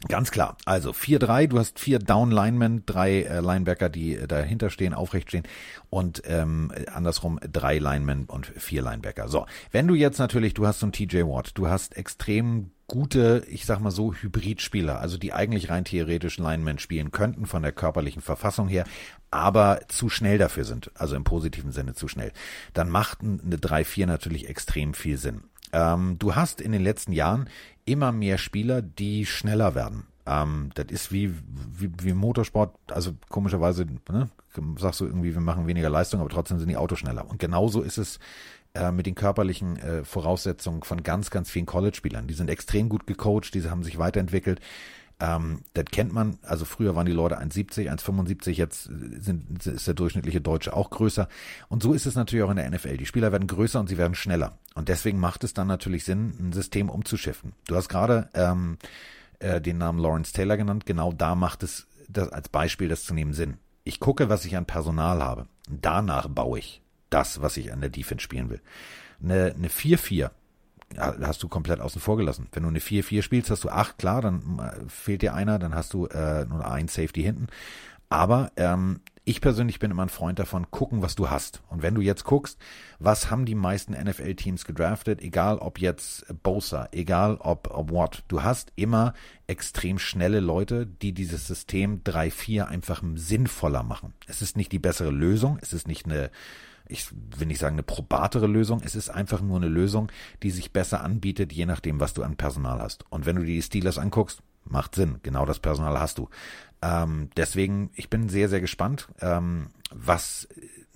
Ganz 0.08 0.32
klar. 0.32 0.56
Also 0.64 0.92
4-3, 0.92 1.48
du 1.48 1.60
hast 1.60 1.78
vier 1.78 2.00
Down-Linemen, 2.00 2.86
drei 2.86 3.24
äh, 3.24 3.42
Linebacker, 3.42 3.90
die 3.90 4.16
äh, 4.16 4.28
dahinter 4.28 4.70
stehen, 4.70 4.94
aufrecht 4.94 5.28
stehen 5.28 5.44
und 5.90 6.22
ähm, 6.26 6.72
äh, 6.74 6.90
andersrum 6.90 7.38
drei 7.42 7.80
Linemen 7.80 8.26
und 8.26 8.46
vier 8.46 8.82
Linebacker. 8.82 9.28
So, 9.28 9.46
wenn 9.72 9.88
du 9.88 9.96
jetzt 9.96 10.18
natürlich, 10.18 10.54
du 10.54 10.66
hast 10.66 10.80
so 10.80 10.86
einen 10.86 10.94
TJ 10.94 11.24
Watt, 11.24 11.52
du 11.56 11.68
hast 11.68 11.98
extrem 11.98 12.72
gute, 12.88 13.44
ich 13.50 13.66
sag 13.66 13.82
mal 13.82 13.92
so, 13.92 14.14
Hybridspieler, 14.14 15.00
also 15.00 15.18
die 15.18 15.34
eigentlich 15.34 15.70
rein 15.70 15.84
theoretisch 15.84 16.38
Linemen 16.38 16.80
spielen 16.80 17.12
könnten 17.12 17.46
von 17.46 17.62
der 17.62 17.74
körperlichen 17.74 18.22
Verfassung 18.22 18.70
her, 18.70 18.86
aber 19.32 19.82
zu 19.90 20.08
schnell 20.08 20.38
dafür 20.38 20.64
sind, 20.64 20.92
also 20.96 21.16
im 21.16 21.26
positiven 21.26 21.72
Sinne 21.74 21.94
zu 21.94 22.08
schnell, 22.08 22.32
dann 22.74 22.90
macht 22.90 23.20
eine 23.22 23.58
3-4 23.58 24.06
natürlich 24.06 24.48
extrem 24.48 24.94
viel 24.94 25.18
Sinn. 25.18 25.44
Ähm, 25.72 26.18
du 26.20 26.36
hast 26.36 26.62
in 26.62 26.72
den 26.72 26.84
letzten 26.84 27.12
Jahren 27.12 27.48
immer 27.90 28.12
mehr 28.12 28.38
Spieler, 28.38 28.82
die 28.82 29.26
schneller 29.26 29.76
werden. 29.76 30.04
Ähm, 30.26 30.70
das 30.76 30.88
ist 30.90 31.12
wie, 31.12 31.34
wie, 31.78 31.92
wie 32.02 32.14
Motorsport, 32.14 32.76
also 32.92 33.14
komischerweise, 33.30 33.86
ne, 34.10 34.30
sagst 34.78 35.00
du 35.02 35.06
irgendwie, 35.06 35.34
wir 35.34 35.42
machen 35.42 35.68
weniger 35.68 35.90
Leistung, 35.90 36.20
aber 36.20 36.30
trotzdem 36.30 36.60
sind 36.60 36.70
die 36.70 36.78
Autos 36.78 37.00
schneller. 37.00 37.30
Und 37.30 37.40
genauso 37.40 37.82
ist 37.82 37.98
es 37.98 38.20
äh, 38.76 38.92
mit 38.92 39.08
den 39.08 39.16
körperlichen 39.16 39.78
äh, 39.78 40.04
Voraussetzungen 40.04 40.84
von 40.84 41.02
ganz, 41.02 41.32
ganz 41.32 41.50
vielen 41.50 41.66
College-Spielern. 41.66 42.28
Die 42.28 42.36
sind 42.36 42.50
extrem 42.50 42.90
gut 42.90 43.08
gecoacht, 43.08 43.54
diese 43.54 43.72
haben 43.72 43.84
sich 43.84 43.98
weiterentwickelt. 43.98 44.60
Ähm, 45.20 45.64
das 45.74 45.86
kennt 45.86 46.14
man, 46.14 46.40
also 46.44 46.66
früher 46.66 46.96
waren 46.96 47.06
die 47.06 47.12
Leute 47.12 47.40
1,70, 47.40 47.92
1,75, 47.92 48.52
jetzt 48.52 48.84
sind, 48.84 49.66
ist 49.66 49.88
der 49.88 49.94
durchschnittliche 49.94 50.40
Deutsche 50.40 50.74
auch 50.74 50.90
größer. 50.90 51.28
Und 51.68 51.84
so 51.84 51.94
ist 51.94 52.06
es 52.06 52.16
natürlich 52.16 52.44
auch 52.44 52.52
in 52.52 52.56
der 52.56 52.70
NFL. 52.70 52.98
Die 52.98 53.06
Spieler 53.06 53.32
werden 53.32 53.48
größer 53.48 53.80
und 53.80 53.88
sie 53.88 53.98
werden 53.98 54.16
schneller. 54.16 54.58
Und 54.76 54.88
deswegen 54.88 55.20
macht 55.20 55.44
es 55.44 55.54
dann 55.54 55.68
natürlich 55.68 56.06
Sinn, 56.06 56.34
ein 56.40 56.54
System 56.54 56.90
umzuschiffen. 56.90 57.54
Du 57.68 57.76
hast 57.76 57.90
gerade 57.90 58.30
ähm, 58.34 58.78
äh, 59.40 59.60
den 59.60 59.78
Namen 59.78 60.00
Lawrence 60.00 60.32
Taylor 60.32 60.56
genannt. 60.56 60.86
Genau 60.86 61.12
da 61.12 61.36
macht 61.36 61.64
es 61.64 61.88
das 62.08 62.30
als 62.30 62.50
Beispiel 62.50 62.88
das 62.88 63.04
zu 63.04 63.14
nehmen 63.14 63.34
Sinn. 63.34 63.58
Ich 63.84 64.00
gucke, 64.00 64.30
was 64.30 64.46
ich 64.46 64.56
an 64.56 64.66
Personal 64.66 65.22
habe. 65.22 65.48
Danach 65.70 66.28
baue 66.30 66.60
ich 66.60 66.82
das, 67.10 67.42
was 67.42 67.58
ich 67.58 67.74
an 67.74 67.82
der 67.82 67.90
Defense 67.90 68.24
spielen 68.24 68.50
will. 68.50 68.62
Eine, 69.22 69.54
eine 69.56 69.68
4-4 69.68 70.14
ja, 70.16 70.32
hast 70.98 71.44
du 71.44 71.48
komplett 71.48 71.80
außen 71.80 72.02
vor 72.02 72.18
gelassen. 72.18 72.48
Wenn 72.52 72.64
du 72.64 72.70
eine 72.70 72.80
4-4 72.80 73.22
spielst, 73.22 73.52
hast 73.52 73.64
du 73.64 73.70
8, 73.70 73.98
klar, 73.98 74.22
dann 74.22 74.60
äh, 74.60 74.90
fehlt 74.90 75.22
dir 75.22 75.34
einer, 75.34 75.60
dann 75.60 75.76
hast 75.76 75.94
du 75.94 76.08
äh, 76.08 76.46
nur 76.46 76.66
ein 76.66 76.88
Safety 76.88 77.22
hinten. 77.22 77.48
Aber 78.10 78.52
ähm, 78.56 79.02
ich 79.24 79.42
persönlich 79.42 79.78
bin 79.78 79.92
immer 79.92 80.02
ein 80.02 80.10
Freund 80.10 80.40
davon, 80.40 80.72
gucken, 80.72 81.04
was 81.04 81.14
du 81.14 81.30
hast. 81.30 81.62
Und 81.70 81.84
wenn 81.84 81.94
du 81.94 82.02
jetzt 82.02 82.24
guckst, 82.24 82.58
was 82.98 83.30
haben 83.30 83.46
die 83.46 83.54
meisten 83.54 83.94
NFL-Teams 83.94 84.66
gedraftet, 84.66 85.22
egal 85.22 85.60
ob 85.60 85.80
jetzt 85.80 86.26
Bosa, 86.42 86.90
egal 86.92 87.38
ob, 87.40 87.70
ob 87.72 87.92
what, 87.92 88.24
du 88.28 88.42
hast 88.42 88.74
immer 88.76 89.14
extrem 89.46 90.00
schnelle 90.00 90.40
Leute, 90.40 90.88
die 90.88 91.14
dieses 91.14 91.46
System 91.46 92.04
3-4 92.04 92.66
einfach 92.66 93.04
sinnvoller 93.14 93.84
machen. 93.84 94.16
Es 94.26 94.42
ist 94.42 94.58
nicht 94.58 94.72
die 94.72 94.80
bessere 94.80 95.12
Lösung, 95.12 95.60
es 95.62 95.74
ist 95.74 95.88
nicht 95.88 96.06
eine 96.06 96.32
ich 96.88 97.08
will 97.38 97.48
nicht 97.48 97.60
sagen 97.60 97.76
eine 97.76 97.84
probatere 97.84 98.48
Lösung, 98.48 98.82
es 98.84 98.96
ist 98.96 99.10
einfach 99.10 99.42
nur 99.42 99.58
eine 99.58 99.68
Lösung, 99.68 100.12
die 100.44 100.52
sich 100.52 100.72
besser 100.72 101.02
anbietet, 101.02 101.54
je 101.54 101.66
nachdem, 101.66 102.00
was 102.00 102.14
du 102.14 102.24
an 102.24 102.36
Personal 102.36 102.80
hast. 102.80 103.06
Und 103.10 103.26
wenn 103.26 103.36
du 103.36 103.44
die 103.44 103.62
Steelers 103.62 103.98
anguckst, 103.98 104.42
macht 104.66 104.96
Sinn, 104.96 105.20
genau 105.24 105.46
das 105.46 105.60
Personal 105.60 106.00
hast 106.00 106.18
du. 106.18 106.30
Ähm, 106.82 107.30
deswegen, 107.36 107.92
ich 107.96 108.10
bin 108.10 108.30
sehr, 108.30 108.50
sehr 108.50 108.62
gespannt, 108.62 109.08
ähm, 109.22 109.68
was 109.92 110.48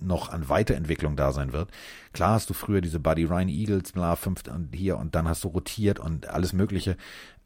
noch 0.04 0.30
an 0.30 0.48
Weiterentwicklung 0.48 1.16
da 1.16 1.32
sein 1.32 1.52
wird. 1.52 1.70
Klar 2.12 2.32
hast 2.34 2.48
du 2.50 2.54
früher 2.54 2.80
diese 2.80 3.00
Buddy 3.00 3.24
Ryan 3.24 3.48
Eagles, 3.48 3.92
bla, 3.92 4.16
fünf 4.16 4.42
und 4.48 4.74
hier 4.74 4.98
und 4.98 5.14
dann 5.14 5.28
hast 5.28 5.44
du 5.44 5.48
rotiert 5.48 5.98
und 5.98 6.28
alles 6.28 6.52
Mögliche. 6.52 6.96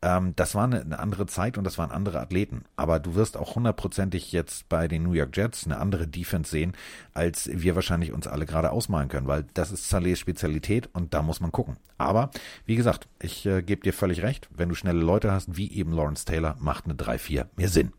Ähm, 0.00 0.34
das 0.36 0.54
war 0.54 0.64
eine, 0.64 0.80
eine 0.80 0.98
andere 1.00 1.26
Zeit 1.26 1.58
und 1.58 1.64
das 1.64 1.76
waren 1.78 1.90
andere 1.90 2.20
Athleten. 2.20 2.64
Aber 2.76 3.00
du 3.00 3.14
wirst 3.16 3.36
auch 3.36 3.56
hundertprozentig 3.56 4.30
jetzt 4.30 4.68
bei 4.68 4.86
den 4.86 5.02
New 5.02 5.12
York 5.12 5.36
Jets 5.36 5.64
eine 5.66 5.78
andere 5.78 6.06
Defense 6.06 6.50
sehen, 6.50 6.74
als 7.14 7.48
wir 7.52 7.74
wahrscheinlich 7.74 8.12
uns 8.12 8.26
alle 8.28 8.46
gerade 8.46 8.70
ausmalen 8.70 9.08
können, 9.08 9.26
weil 9.26 9.44
das 9.54 9.72
ist 9.72 9.88
Salehs 9.88 10.18
Spezialität 10.20 10.88
und 10.92 11.14
da 11.14 11.22
muss 11.22 11.40
man 11.40 11.50
gucken. 11.50 11.76
Aber 11.96 12.30
wie 12.66 12.76
gesagt, 12.76 13.08
ich 13.20 13.44
äh, 13.46 13.62
gebe 13.62 13.82
dir 13.82 13.92
völlig 13.92 14.22
recht, 14.22 14.48
wenn 14.54 14.68
du 14.68 14.74
schnelle 14.76 15.00
Leute 15.00 15.32
hast, 15.32 15.56
wie 15.56 15.72
eben 15.72 15.92
Lawrence 15.92 16.24
Taylor, 16.24 16.56
macht 16.60 16.84
eine 16.84 16.94
3-4 16.94 17.46
mehr 17.56 17.68
Sinn. 17.68 17.92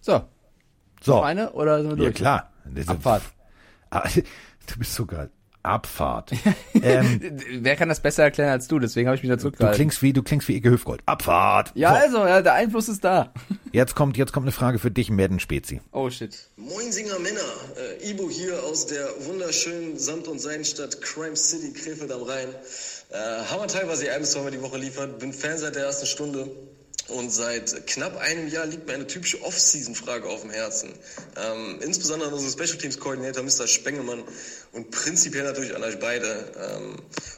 So. 0.00 0.22
So. 1.02 1.22
Eine 1.22 1.52
oder 1.52 1.80
sind 1.80 1.92
wir 1.92 1.96
Ja, 1.96 2.04
durch? 2.04 2.14
klar. 2.16 2.50
Das 2.66 2.84
ist- 2.84 2.88
Abfahrt. 2.90 3.22
Du 4.66 4.78
bist 4.78 4.94
so 4.94 5.04
geil. 5.06 5.30
Abfahrt. 5.62 6.32
ähm, 6.82 7.20
Wer 7.60 7.76
kann 7.76 7.88
das 7.90 8.00
besser 8.00 8.22
erklären 8.22 8.48
als 8.50 8.66
du? 8.68 8.78
Deswegen 8.78 9.08
habe 9.08 9.16
ich 9.16 9.22
mich 9.22 9.28
da 9.28 9.36
du 9.36 9.42
zurückgehalten. 9.42 9.76
klingst 9.76 10.00
wie, 10.00 10.12
du 10.14 10.22
klingst 10.22 10.48
wie 10.48 10.56
Icke 10.56 10.70
Hüfgold. 10.70 11.02
Abfahrt. 11.04 11.72
ja, 11.74 11.90
So, 11.90 11.96
also, 12.20 12.26
ja, 12.26 12.40
der 12.40 12.54
Einfluss 12.54 12.88
ist 12.88 13.04
da. 13.04 13.32
jetzt 13.72 13.94
kommt, 13.94 14.16
jetzt 14.16 14.32
kommt 14.32 14.44
eine 14.44 14.52
Frage 14.52 14.78
für 14.78 14.90
dich, 14.90 15.10
Madden 15.10 15.38
Spezi. 15.38 15.80
Oh 15.92 16.08
shit. 16.08 16.48
Moinsinger 16.56 17.18
Männer, 17.18 17.40
äh, 18.00 18.10
Ibo 18.10 18.30
hier 18.30 18.62
aus 18.64 18.86
der 18.86 19.06
wunderschönen 19.26 19.98
Samt- 19.98 20.28
und 20.28 20.40
Seidenstadt 20.40 21.00
Crime 21.02 21.36
City, 21.36 21.72
Krefeld 21.74 22.10
am 22.12 22.22
Rhein. 22.22 22.48
Äh, 23.10 23.44
Hammerteil, 23.50 23.86
was 23.86 24.02
ihr 24.02 24.14
ein 24.14 24.20
bis 24.20 24.30
zweimal 24.30 24.52
die 24.52 24.62
Woche 24.62 24.78
liefert. 24.78 25.18
Bin 25.18 25.32
Fan 25.34 25.58
seit 25.58 25.74
der 25.74 25.84
ersten 25.84 26.06
Stunde. 26.06 26.48
Und 27.10 27.30
seit 27.30 27.86
knapp 27.86 28.16
einem 28.18 28.48
Jahr 28.48 28.66
liegt 28.66 28.86
mir 28.86 28.94
eine 28.94 29.06
typische 29.06 29.42
Off-Season-Frage 29.42 30.28
auf 30.28 30.42
dem 30.42 30.50
Herzen. 30.50 30.90
Ähm, 31.36 31.78
insbesondere 31.80 32.28
an 32.28 32.34
unseren 32.34 32.52
Special 32.52 32.78
Teams 32.78 32.98
Koordinator 32.98 33.42
Mr. 33.42 33.66
Spengemann 33.66 34.22
und 34.72 34.90
prinzipiell 34.90 35.44
natürlich 35.44 35.74
an 35.74 35.82
euch 35.82 35.98
beide. 35.98 36.52
Ähm, 36.56 36.96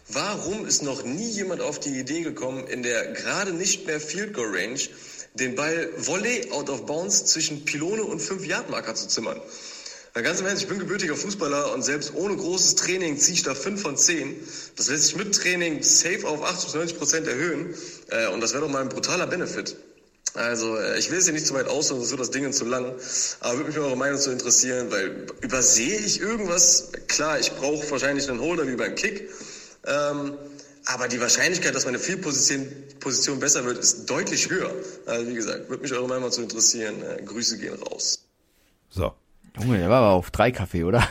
warum 0.08 0.66
ist 0.66 0.82
noch 0.82 1.04
nie 1.04 1.30
jemand 1.30 1.62
auf 1.62 1.80
die 1.80 1.98
Idee 1.98 2.20
gekommen, 2.20 2.66
in 2.66 2.82
der 2.82 3.12
gerade 3.12 3.52
nicht 3.52 3.86
mehr 3.86 4.00
Field 4.00 4.34
Goal 4.34 4.54
Range 4.54 4.80
den 5.34 5.54
Ball 5.54 5.88
Volley 5.96 6.50
out 6.50 6.68
of 6.68 6.84
bounds 6.84 7.24
zwischen 7.24 7.64
Pylone 7.64 8.04
und 8.04 8.20
5-Yard-Marker 8.20 8.94
zu 8.94 9.08
zimmern? 9.08 9.40
Na, 10.14 10.20
ganz 10.20 10.40
im 10.40 10.46
Ernst, 10.46 10.62
ich 10.62 10.68
bin 10.68 10.78
gebürtiger 10.78 11.16
Fußballer 11.16 11.72
und 11.72 11.82
selbst 11.82 12.12
ohne 12.14 12.36
großes 12.36 12.74
Training 12.74 13.18
ziehe 13.18 13.34
ich 13.34 13.44
da 13.44 13.54
5 13.54 13.80
von 13.80 13.96
10. 13.96 14.36
Das 14.76 14.88
lässt 14.88 15.04
sich 15.04 15.16
mit 15.16 15.34
Training 15.34 15.82
safe 15.82 16.28
auf 16.28 16.42
80 16.42 16.64
bis 16.66 16.74
90 16.74 16.98
Prozent 16.98 17.26
erhöhen. 17.26 17.74
Äh, 18.10 18.28
und 18.28 18.42
das 18.42 18.52
wäre 18.52 18.62
doch 18.62 18.70
mal 18.70 18.82
ein 18.82 18.90
brutaler 18.90 19.26
Benefit. 19.26 19.74
Also, 20.34 20.76
äh, 20.76 20.98
ich 20.98 21.10
will 21.10 21.18
es 21.18 21.24
hier 21.24 21.32
nicht 21.32 21.46
zu 21.46 21.54
weit 21.54 21.66
aus, 21.66 21.88
sonst 21.88 22.10
wird 22.10 22.20
das 22.20 22.30
Ding 22.30 22.52
zu 22.52 22.66
lang. 22.66 22.94
Aber 23.40 23.56
würde 23.56 23.70
mich 23.70 23.78
eure 23.78 23.96
Meinung 23.96 24.18
zu 24.18 24.30
interessieren, 24.30 24.90
weil 24.90 25.28
übersehe 25.40 25.98
ich 25.98 26.20
irgendwas? 26.20 26.92
Klar, 27.08 27.40
ich 27.40 27.50
brauche 27.52 27.90
wahrscheinlich 27.90 28.28
einen 28.28 28.40
Holder 28.40 28.66
wie 28.68 28.76
beim 28.76 28.94
Kick. 28.94 29.30
Ähm, 29.86 30.36
aber 30.84 31.08
die 31.08 31.20
Wahrscheinlichkeit, 31.22 31.74
dass 31.74 31.86
meine 31.86 31.98
Fehlposition 31.98 32.66
Position 33.00 33.40
besser 33.40 33.64
wird, 33.64 33.78
ist 33.78 34.10
deutlich 34.10 34.50
höher. 34.50 34.74
Also, 35.06 35.26
wie 35.26 35.34
gesagt, 35.34 35.70
würde 35.70 35.82
mich 35.82 35.92
eure 35.94 36.06
Meinung 36.06 36.30
zu 36.30 36.42
interessieren. 36.42 37.02
Äh, 37.02 37.22
Grüße 37.22 37.56
gehen 37.56 37.74
raus. 37.74 38.26
So. 38.90 39.14
Junge, 39.60 39.78
der 39.78 39.90
war 39.90 39.98
aber 39.98 40.10
auf 40.10 40.30
drei 40.30 40.50
Kaffee, 40.50 40.84
oder? 40.84 41.02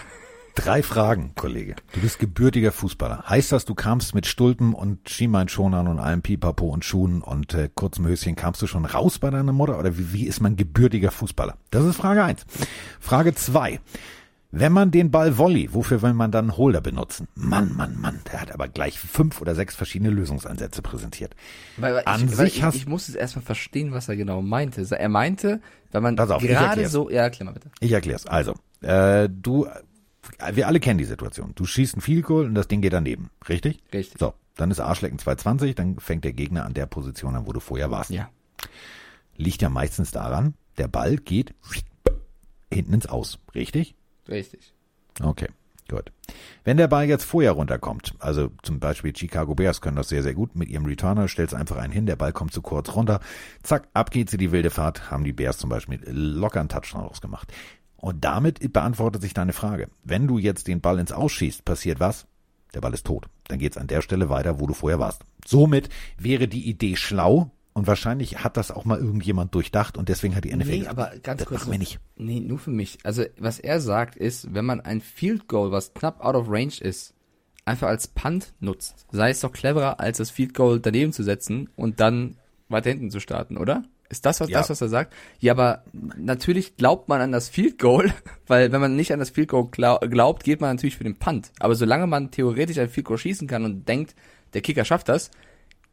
Drei 0.55 0.83
Fragen, 0.83 1.31
Kollege. 1.35 1.75
Du 1.93 2.01
bist 2.01 2.19
gebürtiger 2.19 2.71
Fußballer. 2.71 3.23
Heißt 3.27 3.51
das, 3.51 3.63
du 3.63 3.73
kamst 3.73 4.13
mit 4.13 4.27
Stulpen 4.27 4.73
und 4.73 5.09
Schienbeinschonern 5.09 5.87
und 5.87 5.99
allem 5.99 6.21
Pipapo 6.21 6.67
und 6.67 6.83
Schuhen 6.83 7.21
und 7.21 7.53
äh, 7.53 7.69
kurzem 7.73 8.05
Höschen, 8.05 8.35
kamst 8.35 8.61
du 8.61 8.67
schon 8.67 8.85
raus 8.85 9.19
bei 9.19 9.29
deiner 9.29 9.53
Mutter? 9.53 9.79
Oder 9.79 9.97
wie, 9.97 10.11
wie 10.11 10.27
ist 10.27 10.41
man 10.41 10.57
gebürtiger 10.57 11.11
Fußballer? 11.11 11.57
Das 11.69 11.85
ist 11.85 11.95
Frage 11.95 12.23
eins. 12.23 12.45
Frage 12.99 13.33
zwei. 13.33 13.79
Wenn 14.53 14.73
man 14.73 14.91
den 14.91 15.11
Ball 15.11 15.37
volley, 15.37 15.73
wofür 15.73 16.01
will 16.01 16.13
man 16.13 16.31
dann 16.31 16.49
einen 16.49 16.57
Holder 16.57 16.81
benutzen? 16.81 17.27
Mann, 17.35 17.73
Mann, 17.75 17.99
Mann, 17.99 18.19
der 18.31 18.41
hat 18.41 18.51
aber 18.51 18.67
gleich 18.67 18.99
fünf 18.99 19.39
oder 19.39 19.55
sechs 19.55 19.75
verschiedene 19.75 20.09
Lösungsansätze 20.09 20.81
präsentiert. 20.81 21.35
Weil, 21.77 21.95
weil 21.95 22.03
An 22.05 22.25
ich, 22.25 22.35
sich 22.35 22.57
ich, 22.57 22.63
hast- 22.63 22.75
ich 22.75 22.85
muss 22.85 23.07
es 23.07 23.15
erstmal 23.15 23.45
verstehen, 23.45 23.93
was 23.93 24.09
er 24.09 24.17
genau 24.17 24.41
meinte. 24.41 24.85
Er 24.93 25.09
meinte, 25.09 25.61
wenn 25.91 26.03
man 26.03 26.19
auf, 26.19 26.41
gerade 26.41 26.87
so, 26.89 27.09
ja, 27.09 27.21
erklär 27.23 27.45
mal 27.45 27.53
bitte. 27.53 27.69
Ich 27.79 27.91
erklär's. 27.93 28.25
Also, 28.27 28.55
äh, 28.81 29.29
du, 29.31 29.67
wir 30.53 30.67
alle 30.67 30.79
kennen 30.81 30.97
die 30.97 31.05
Situation. 31.05 31.53
Du 31.55 31.65
schießt 31.65 31.95
ein 31.97 32.01
Field 32.01 32.25
Goal 32.25 32.45
und 32.45 32.55
das 32.55 32.67
Ding 32.67 32.81
geht 32.81 32.93
daneben, 32.93 33.29
richtig? 33.47 33.81
Richtig. 33.93 34.19
So, 34.19 34.33
dann 34.57 34.69
ist 34.69 34.81
Arschlecken 34.81 35.17
220, 35.17 35.75
dann 35.75 35.97
fängt 35.99 36.25
der 36.25 36.33
Gegner 36.33 36.65
an 36.65 36.73
der 36.73 36.87
Position 36.87 37.35
an, 37.37 37.47
wo 37.47 37.53
du 37.53 37.61
vorher 37.61 37.89
warst. 37.89 38.09
Ja. 38.11 38.29
Liegt 39.37 39.61
ja 39.61 39.69
meistens 39.69 40.11
daran, 40.11 40.55
der 40.77 40.89
Ball 40.89 41.15
geht 41.15 41.53
hinten 42.71 42.93
ins 42.93 43.05
Aus, 43.07 43.39
richtig? 43.55 43.95
Richtig. 44.28 44.74
Okay, 45.22 45.47
gut. 45.89 46.11
Wenn 46.63 46.78
der 46.78 46.88
Ball 46.88 47.07
jetzt 47.07 47.26
vorher 47.26 47.51
runterkommt, 47.51 48.15
also 48.19 48.51
zum 48.63 48.80
Beispiel 48.80 49.15
Chicago 49.15 49.55
Bears 49.55 49.82
können 49.82 49.97
das 49.97 50.09
sehr, 50.09 50.24
sehr 50.24 50.34
gut 50.34 50.55
mit 50.55 50.69
ihrem 50.69 50.86
Returner, 50.86 51.28
stellst 51.28 51.53
einfach 51.53 51.78
einen 51.78 51.93
hin, 51.93 52.05
der 52.05 52.15
Ball 52.15 52.34
kommt 52.34 52.53
zu 52.53 52.61
kurz 52.61 52.95
runter, 52.95 53.19
zack, 53.63 53.88
ab 53.93 54.11
geht 54.11 54.30
sie 54.30 54.38
die 54.38 54.51
wilde 54.51 54.69
Fahrt, 54.69 55.11
haben 55.11 55.24
die 55.24 55.34
Bears 55.34 55.57
zum 55.57 55.69
Beispiel 55.69 56.01
locker 56.07 56.59
einen 56.59 56.69
Touchdown 56.69 57.01
rausgemacht. 57.01 57.51
Und 57.97 58.26
damit 58.26 58.74
beantwortet 58.74 59.22
sich 59.22 59.34
deine 59.34 59.53
Frage. 59.53 59.88
Wenn 60.03 60.28
du 60.28 60.39
jetzt 60.39 60.67
den 60.67 60.82
Ball 60.82 60.97
ins 60.97 61.11
Ausschießt, 61.11 61.65
passiert 61.65 61.99
was? 61.99 62.26
Der 62.74 62.82
Ball 62.82 62.93
ist 62.93 63.05
tot. 63.05 63.28
Dann 63.47 63.59
geht's 63.59 63.78
an 63.78 63.88
der 63.88 64.01
Stelle 64.01 64.30
weiter, 64.30 64.59
wo 64.59 64.65
du 64.65 64.74
vorher 64.74 64.99
warst. 64.99 65.24
Somit 65.45 65.89
wäre 66.17 66.47
die 66.47 66.67
Idee 66.67 66.95
schlau 66.95 67.51
und 67.74 67.88
wahrscheinlich 67.88 68.43
hat 68.43 68.57
das 68.57 68.72
auch 68.72 68.86
mal 68.86 68.97
irgendjemand 68.99 69.55
durchdacht 69.55 69.97
und 69.97 70.09
deswegen 70.09 70.36
hat 70.36 70.43
die 70.43 70.53
NFL 70.55 70.69
Nee, 70.69 70.80
gesagt, 70.80 70.97
aber 70.97 71.11
ganz 71.24 71.39
das 71.39 71.47
kurz. 71.47 71.61
machen 71.61 71.72
wir 71.72 71.80
nicht. 71.80 71.99
Nee, 72.17 72.39
nur 72.39 72.59
für 72.59 72.72
mich. 72.72 72.99
Also, 73.03 73.24
was 73.38 73.59
er 73.59 73.80
sagt 73.80 74.15
ist, 74.15 74.53
wenn 74.53 74.65
man 74.65 74.82
ein 74.82 74.99
Field 75.01 75.47
Goal, 75.47 75.72
was 75.72 75.93
knapp 75.93 76.19
out 76.24 76.36
of 76.36 76.47
range 76.49 76.76
ist, 76.82 77.13
einfach 77.65 77.88
als 77.88 78.07
Punt 78.07 78.53
nutzt, 78.59 79.05
sei 79.11 79.30
es 79.30 79.39
doch 79.39 79.51
cleverer, 79.53 79.99
als 79.99 80.17
das 80.17 80.32
Field 80.32 80.53
Goal 80.53 80.80
daneben 80.80 81.13
zu 81.13 81.24
setzen 81.24 81.69
und 81.76 81.99
dann 81.99 82.38
weiter 82.69 82.89
hinten 82.89 83.11
zu 83.11 83.19
starten, 83.19 83.57
oder? 83.57 83.84
Ist 84.09 84.26
das 84.26 84.41
was, 84.41 84.49
Ja. 84.49 84.59
das, 84.59 84.69
was 84.69 84.82
er 84.82 84.89
sagt? 84.89 85.13
Ja, 85.39 85.53
aber 85.53 85.86
natürlich 86.17 86.76
glaubt 86.76 87.07
man 87.07 87.22
an 87.22 87.32
das 87.32 87.47
Field 87.47 87.80
Goal, 87.80 88.11
weil 88.47 88.74
wenn 88.74 88.82
man 88.82 88.97
nicht 88.97 89.13
an 89.13 89.19
das 89.19 89.30
Field 89.30 89.47
Goal 89.47 89.69
glau- 89.72 89.99
glaubt, 89.99 90.43
geht 90.43 90.59
man 90.59 90.76
natürlich 90.76 90.97
für 90.97 91.05
den 91.05 91.15
Punt. 91.17 91.51
Aber 91.59 91.76
solange 91.76 92.07
man 92.07 92.30
theoretisch 92.32 92.78
ein 92.80 92.89
Field 92.89 93.05
Goal 93.07 93.17
schießen 93.17 93.47
kann 93.47 93.63
und 93.63 93.88
denkt, 93.88 94.13
der 94.53 94.59
Kicker 94.61 94.84
schafft 94.84 95.07
das, 95.07 95.32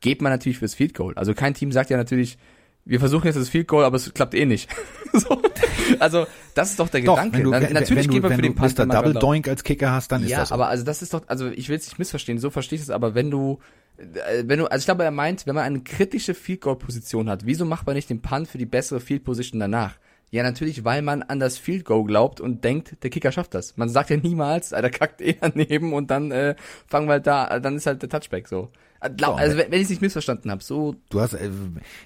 geht 0.00 0.22
man 0.22 0.32
natürlich 0.32 0.58
fürs 0.58 0.74
Field 0.74 0.94
Goal. 0.94 1.14
Also 1.16 1.34
kein 1.34 1.54
Team 1.54 1.72
sagt 1.72 1.90
ja 1.90 1.96
natürlich, 1.96 2.38
wir 2.84 3.00
versuchen 3.00 3.26
jetzt 3.26 3.36
das 3.36 3.48
Field 3.48 3.68
Goal, 3.68 3.84
aber 3.84 3.96
es 3.96 4.12
klappt 4.14 4.34
eh 4.34 4.46
nicht. 4.46 4.68
so. 5.12 5.42
Also 5.98 6.26
das 6.54 6.70
ist 6.70 6.78
doch 6.80 6.88
der 6.88 7.02
Doch, 7.02 7.16
Gedanke. 7.16 7.36
wenn 7.38 7.44
du, 7.44 7.50
Na- 7.50 7.60
natürlich 7.60 8.06
wenn 8.06 8.10
geht 8.10 8.18
du, 8.24 8.28
man 8.28 8.30
wenn 8.30 8.36
für 8.36 8.42
du 8.42 8.48
den 8.48 8.54
Punt. 8.54 8.78
Wenn 8.78 8.88
man 8.88 8.96
Double. 8.96 9.14
Doink 9.14 9.48
als 9.48 9.62
Kicker 9.64 9.90
hast, 9.92 10.10
dann 10.12 10.22
ist 10.22 10.30
Ja, 10.30 10.38
das 10.40 10.48
so. 10.50 10.54
aber 10.54 10.68
also 10.68 10.84
das 10.84 11.02
ist 11.02 11.12
doch, 11.14 11.22
also 11.26 11.48
ich 11.48 11.68
will 11.68 11.76
es 11.76 11.86
nicht 11.86 11.98
missverstehen, 11.98 12.38
so 12.38 12.50
verstehe 12.50 12.76
ich 12.76 12.82
es, 12.82 12.90
aber 12.90 13.14
wenn 13.14 13.30
du, 13.30 13.58
äh, 13.98 14.44
wenn 14.46 14.58
du, 14.58 14.66
also 14.70 14.80
ich 14.80 14.86
glaube, 14.86 15.04
er 15.04 15.10
meint, 15.10 15.46
wenn 15.46 15.54
man 15.54 15.64
eine 15.64 15.80
kritische 15.80 16.34
Field 16.34 16.60
Goal 16.62 16.76
Position 16.76 17.28
hat, 17.28 17.44
wieso 17.46 17.64
macht 17.64 17.86
man 17.86 17.94
nicht 17.96 18.08
den 18.10 18.22
Punt 18.22 18.48
für 18.48 18.58
die 18.58 18.66
bessere 18.66 19.00
Field 19.00 19.24
Position 19.24 19.60
danach? 19.60 19.96
Ja, 20.30 20.42
natürlich, 20.42 20.84
weil 20.84 21.00
man 21.00 21.22
an 21.22 21.40
das 21.40 21.56
Field 21.56 21.86
Goal 21.86 22.04
glaubt 22.04 22.40
und 22.40 22.62
denkt, 22.62 23.02
der 23.02 23.08
Kicker 23.08 23.32
schafft 23.32 23.54
das. 23.54 23.76
Man 23.78 23.88
sagt 23.88 24.10
ja 24.10 24.18
niemals, 24.18 24.70
der 24.70 24.90
kackt 24.90 25.22
eh 25.22 25.32
daneben 25.40 25.94
und 25.94 26.10
dann 26.10 26.30
äh, 26.30 26.54
fangen 26.86 27.06
wir 27.08 27.12
halt 27.14 27.26
da, 27.26 27.58
dann 27.60 27.76
ist 27.76 27.86
halt 27.86 28.02
der 28.02 28.10
Touchback 28.10 28.46
so. 28.46 28.70
Äh, 29.00 29.10
also 29.24 29.56
wenn, 29.56 29.70
wenn 29.70 29.78
ich 29.78 29.84
es 29.84 29.90
nicht 29.90 30.02
missverstanden 30.02 30.50
habe, 30.50 30.62
so 30.62 30.96
Du 31.08 31.20
hast, 31.20 31.32
äh, 31.32 31.50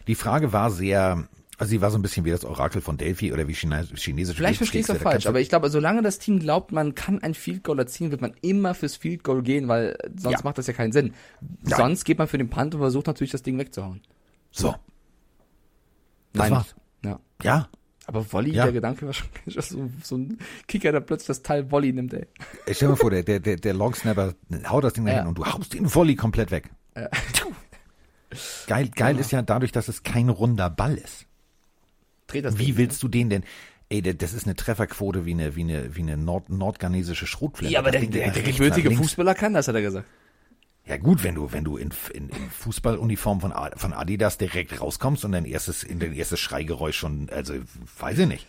die 0.07 0.15
Frage 0.15 0.53
war 0.53 0.71
sehr, 0.71 1.27
also 1.59 1.71
sie 1.71 1.81
war 1.81 1.91
so 1.91 1.99
ein 1.99 2.03
bisschen 2.03 2.25
wie 2.25 2.31
das 2.31 2.45
Orakel 2.45 2.81
von 2.81 2.97
Delphi 2.97 3.33
oder 3.33 3.49
wie 3.49 3.55
China, 3.55 3.83
chinesische 3.95 4.37
Vielleicht 4.37 4.59
verstehe 4.59 4.83
ich 4.83 4.85
es 4.85 4.91
auch 4.91 4.95
Blitzkekse. 4.95 5.05
Da 5.05 5.11
falsch, 5.11 5.25
du- 5.25 5.29
aber 5.29 5.41
ich 5.41 5.49
glaube, 5.49 5.69
solange 5.69 6.03
das 6.03 6.21
Team 6.21 6.39
glaubt, 6.39 6.71
man 6.71 6.95
kann 6.95 7.21
ein 7.25 7.35
Field 7.35 7.65
Goal 7.65 7.81
erzielen, 7.81 8.13
wird 8.13 8.21
man 8.21 8.35
immer 8.41 8.75
fürs 8.75 8.95
Field 8.95 9.25
Goal 9.25 9.43
gehen, 9.43 9.67
weil 9.67 9.97
sonst 10.17 10.35
Ja. 10.39 10.45
macht 10.45 10.59
das 10.59 10.69
ja 10.69 10.75
keinen 10.75 10.93
Sinn. 10.93 11.13
Nein. 11.63 11.77
Sonst 11.77 12.05
geht 12.05 12.19
man 12.19 12.29
für 12.29 12.39
den 12.39 12.51
Punt 12.51 12.73
und 12.77 12.81
versucht 12.81 13.09
natürlich 13.09 13.33
das 13.33 13.43
Ding 13.43 13.59
wegzuhauen. 13.59 14.01
So, 14.53 14.77
Das 16.35 16.51
war's. 16.53 16.75
Ja. 17.05 17.19
ja. 17.43 17.69
Aber 18.07 18.33
Volley, 18.33 18.53
Ja. 18.53 18.65
der 18.65 18.73
Gedanke 18.73 19.07
war 19.07 19.13
schon 19.15 19.29
so, 19.47 19.91
so 20.03 20.17
ein 20.17 20.39
Kicker, 20.67 20.93
der 20.93 21.01
plötzlich 21.01 21.29
das 21.29 21.43
Teil 21.43 21.71
Volley 21.71 21.93
nimmt, 21.93 22.13
ey. 22.15 22.27
Ich 22.67 22.77
stell 22.77 22.89
dir 22.89 22.93
mal 22.95 22.97
vor, 22.97 23.11
der, 23.11 23.23
der, 23.23 23.57
der, 23.57 23.75
Longsnapper 23.75 24.35
haut 24.69 24.85
das 24.85 24.93
Ding 24.95 25.05
da 25.07 25.13
Ja. 25.13 25.19
hin 25.21 25.29
und 25.29 25.39
du 25.39 25.47
haust 25.47 25.73
den 25.75 25.93
Volley 25.95 26.17
komplett 26.17 26.51
weg. 26.51 26.71
Ja. 26.97 27.09
Geil, 28.67 28.89
geil 28.95 29.19
ist 29.19 29.31
ja 29.31 29.43
dadurch, 29.43 29.73
dass 29.73 29.89
es 29.89 30.03
kein 30.05 30.31
runder 30.31 30.71
Ball 30.71 30.95
ist. 30.95 31.27
Dreht 32.29 32.47
das 32.47 32.59
Wie 32.59 32.67
Ding, 32.67 32.77
willst 32.79 33.03
du 33.03 33.09
den 33.09 33.29
denn? 33.29 33.45
Ey, 33.91 34.01
das 34.01 34.33
ist 34.33 34.47
eine 34.47 34.57
Trefferquote 34.57 35.27
wie 35.27 35.33
eine, 35.33 35.55
wie 35.55 35.61
eine, 35.61 35.95
wie 35.95 36.01
eine 36.01 36.17
Nord 36.17 36.49
nordghanesische 36.49 37.27
Schrotflinte. 37.27 37.75
Ja, 37.75 37.81
aber 37.81 37.91
Das 37.91 38.01
der, 38.01 38.09
der, 38.11 38.31
der 38.31 38.43
gebürtige. 38.43 38.91
Fußballer 38.93 39.35
kann 39.35 39.53
das, 39.53 39.69
hat 39.69 39.75
er 39.75 39.83
gesagt. 39.83 40.09
Ja 40.93 40.99
gut, 40.99 41.25
wenn 41.25 41.35
du, 41.35 41.51
wenn 41.53 41.65
du 41.65 41.79
in, 41.79 41.89
in, 42.13 42.29
in 42.29 42.51
Fußballuniform 42.51 43.41
von, 43.41 43.55
von 43.77 43.93
Adidas 43.95 44.37
direkt 44.37 44.79
rauskommst 44.79 45.25
und 45.25 45.33
dein 45.33 45.47
erstes, 45.47 45.83
in 45.85 45.99
dein 46.01 46.13
erstes 46.13 46.39
Schreigeräusch 46.39 46.99
schon, 46.99 47.31
also 47.31 47.55
weiß 47.99 48.19
ich 48.19 48.27
nicht. 48.29 48.47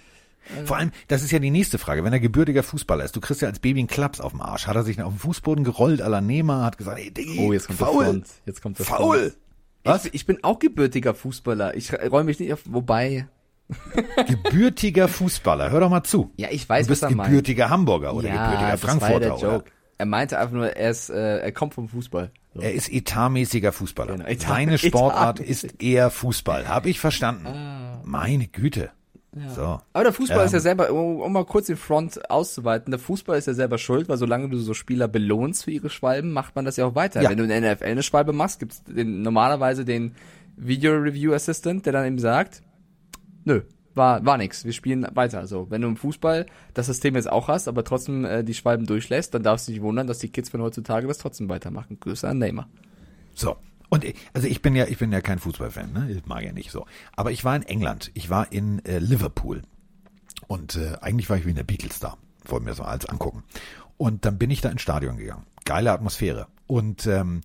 Vor 0.66 0.76
allem, 0.76 0.92
das 1.08 1.24
ist 1.24 1.32
ja 1.32 1.40
die 1.40 1.52
nächste 1.52 1.78
Frage. 1.78 2.04
Wenn 2.04 2.12
er 2.12 2.20
gebürtiger 2.20 2.64
Fußballer 2.64 3.06
ist, 3.06 3.16
du 3.16 3.22
kriegst 3.22 3.42
ja 3.42 3.48
als 3.48 3.60
Baby 3.60 3.80
einen 3.80 3.88
Klaps 3.88 4.20
auf 4.20 4.34
dem 4.34 4.42
Arsch. 4.42 4.68
Hat 4.68 4.76
er 4.76 4.84
sich 4.84 5.02
auf 5.02 5.14
den 5.14 5.20
Fußboden 5.20 5.64
gerollt, 5.64 6.00
la 6.02 6.20
Nehmer, 6.20 6.66
hat 6.66 6.78
gesagt, 6.78 7.00
ey, 7.00 7.12
Diggi, 7.12 7.40
Oh, 7.40 7.54
jetzt 7.54 7.68
kommt 7.68 7.80
faul, 7.80 8.04
Front. 8.04 8.28
Jetzt 8.46 8.62
kommt 8.62 8.78
das 8.78 8.88
faul. 8.88 9.20
Front. 9.20 9.38
Was? 9.86 10.06
Ich, 10.08 10.14
ich 10.16 10.26
bin 10.26 10.44
auch 10.44 10.60
gebürtiger 10.60 11.14
Fußballer. 11.14 11.78
Ich 11.78 11.94
räume 11.94 12.26
mich 12.26 12.40
nicht 12.42 12.52
auf, 12.52 12.60
wobei, 12.66 13.26
Gebürtiger 14.28 15.08
Fußballer, 15.08 15.72
hör 15.72 15.80
doch 15.80 15.90
mal 15.90 16.04
zu. 16.04 16.32
ja, 16.38 16.50
ich 16.52 16.68
weiß, 16.68 16.88
Du 16.88 16.92
bist 16.92 17.02
was 17.04 17.12
er 17.12 17.16
meint. 17.16 17.30
gebürtiger 17.30 17.70
Hamburger 17.70 18.14
oder 18.14 18.28
ja, 18.28 18.52
gebürtiger 18.52 18.78
Frankfurter. 18.78 19.20
der 19.20 19.38
Oder? 19.38 19.64
Er 20.04 20.08
meinte 20.08 20.38
einfach 20.38 20.52
nur, 20.54 20.68
er 20.76 20.92
ist, 20.92 21.10
äh, 21.10 21.38
er 21.40 21.52
kommt 21.54 21.74
vom 21.76 21.88
Fußball. 21.88 22.30
So. 22.54 22.60
Er 22.60 22.74
ist 22.74 22.92
etatmäßiger 22.92 23.72
Fußballer. 23.72 24.18
Genau, 24.18 24.26
etat- 24.26 24.50
Seine 24.50 24.78
Sportart 24.78 25.40
etatmäßig. 25.40 25.72
ist 25.72 25.82
eher 25.82 26.10
Fußball. 26.10 26.68
Hab 26.68 26.86
ich 26.86 27.00
verstanden. 27.00 27.48
Meine 28.04 28.48
Güte. 28.48 28.90
So. 29.56 29.80
Aber 29.94 30.04
der 30.04 30.12
Fußball 30.12 30.46
ist 30.46 30.52
ja 30.52 30.58
Ähm. 30.58 30.64
selber, 30.64 30.92
um, 30.92 31.22
um 31.22 31.32
mal 31.32 31.46
kurz 31.46 31.68
den 31.68 31.78
Front 31.78 32.30
auszuweiten, 32.30 32.92
der 32.92 33.00
Fußball 33.00 33.38
ist 33.38 33.48
ja 33.48 33.54
selber 33.54 33.78
schuld, 33.78 34.10
weil 34.10 34.18
solange 34.18 34.50
du 34.50 34.58
so 34.58 34.74
Spieler 34.74 35.08
belohnst 35.08 35.64
für 35.64 35.72
ihre 35.72 35.90
Schwalben, 35.90 36.34
macht 36.34 36.54
man 36.58 36.66
das 36.66 36.76
ja 36.76 36.86
auch 36.86 36.96
weiter. 36.96 37.22
Ja. 37.22 37.30
Wenn 37.30 37.38
du 37.38 37.44
in 37.46 37.50
der 37.50 37.62
NFL 37.62 37.86
eine 37.86 38.04
Schwalbe 38.04 38.34
machst, 38.34 38.60
gibt's 38.60 38.84
den, 38.84 39.22
normalerweise 39.22 39.86
den 39.86 40.14
Video 40.58 40.92
Review 40.96 41.34
Assistant, 41.34 41.86
der 41.86 41.94
dann 41.94 42.06
eben 42.06 42.20
sagt, 42.20 42.62
nö, 43.46 43.62
war, 43.96 44.26
war 44.26 44.38
nix, 44.38 44.66
wir 44.66 44.74
spielen 44.74 45.06
weiter. 45.14 45.48
So, 45.48 45.70
wenn 45.70 45.82
du 45.82 45.88
im 45.88 45.98
Fußball 45.98 46.46
das 46.74 46.88
System 46.88 47.16
jetzt 47.16 47.32
auch 47.32 47.48
hast, 47.48 47.68
aber 47.68 47.84
trotzdem 47.84 48.26
äh, 48.26 48.44
die 48.44 48.54
Schwalben 48.54 48.86
durchlässt, 48.86 49.34
dann 49.34 49.44
darfst 49.44 49.68
du 49.68 49.72
dich 49.72 49.82
wundern, 49.82 50.08
dass 50.08 50.20
die 50.20 50.30
Kids 50.30 50.50
von 50.50 50.62
heutzutage 50.62 51.08
das 51.08 51.18
trotzdem 51.18 51.50
weitermachen. 51.50 52.00
Grüße 52.00 52.28
an 52.28 52.40
Neymar. 52.40 52.68
So. 53.34 53.56
Und 53.90 54.04
ich, 54.04 54.16
also 54.34 54.48
ich 54.48 54.62
bin 54.64 54.76
ja, 54.76 54.86
ich 54.86 54.98
bin 54.98 55.12
ja 55.12 55.22
kein 55.22 55.38
Fußballfan, 55.38 55.94
ne? 55.94 56.10
Ich 56.10 56.26
mag 56.26 56.44
ja 56.44 56.52
nicht 56.52 56.72
so. 56.72 56.86
Aber 57.16 57.32
ich 57.32 57.46
war 57.46 57.56
in 57.56 57.62
England. 57.62 58.10
Ich 58.16 58.30
war 58.30 58.52
in 58.52 58.84
äh, 58.86 58.98
Liverpool. 58.98 59.62
Und 60.48 60.76
äh, 60.76 60.98
eigentlich 61.00 61.30
war 61.30 61.38
ich 61.38 61.46
wie 61.46 61.52
in 61.52 61.56
der 61.56 61.64
Beatles 61.64 62.00
da. 62.00 62.18
Wollte 62.46 62.66
mir 62.66 62.74
so 62.74 62.84
als 62.84 63.06
angucken. 63.06 63.44
Und 63.98 64.26
dann 64.26 64.40
bin 64.40 64.50
ich 64.50 64.62
da 64.62 64.70
ins 64.70 64.82
Stadion 64.82 65.18
gegangen. 65.18 65.46
Geile 65.66 65.92
Atmosphäre. 65.92 66.48
Und 66.66 67.06
ähm, 67.06 67.42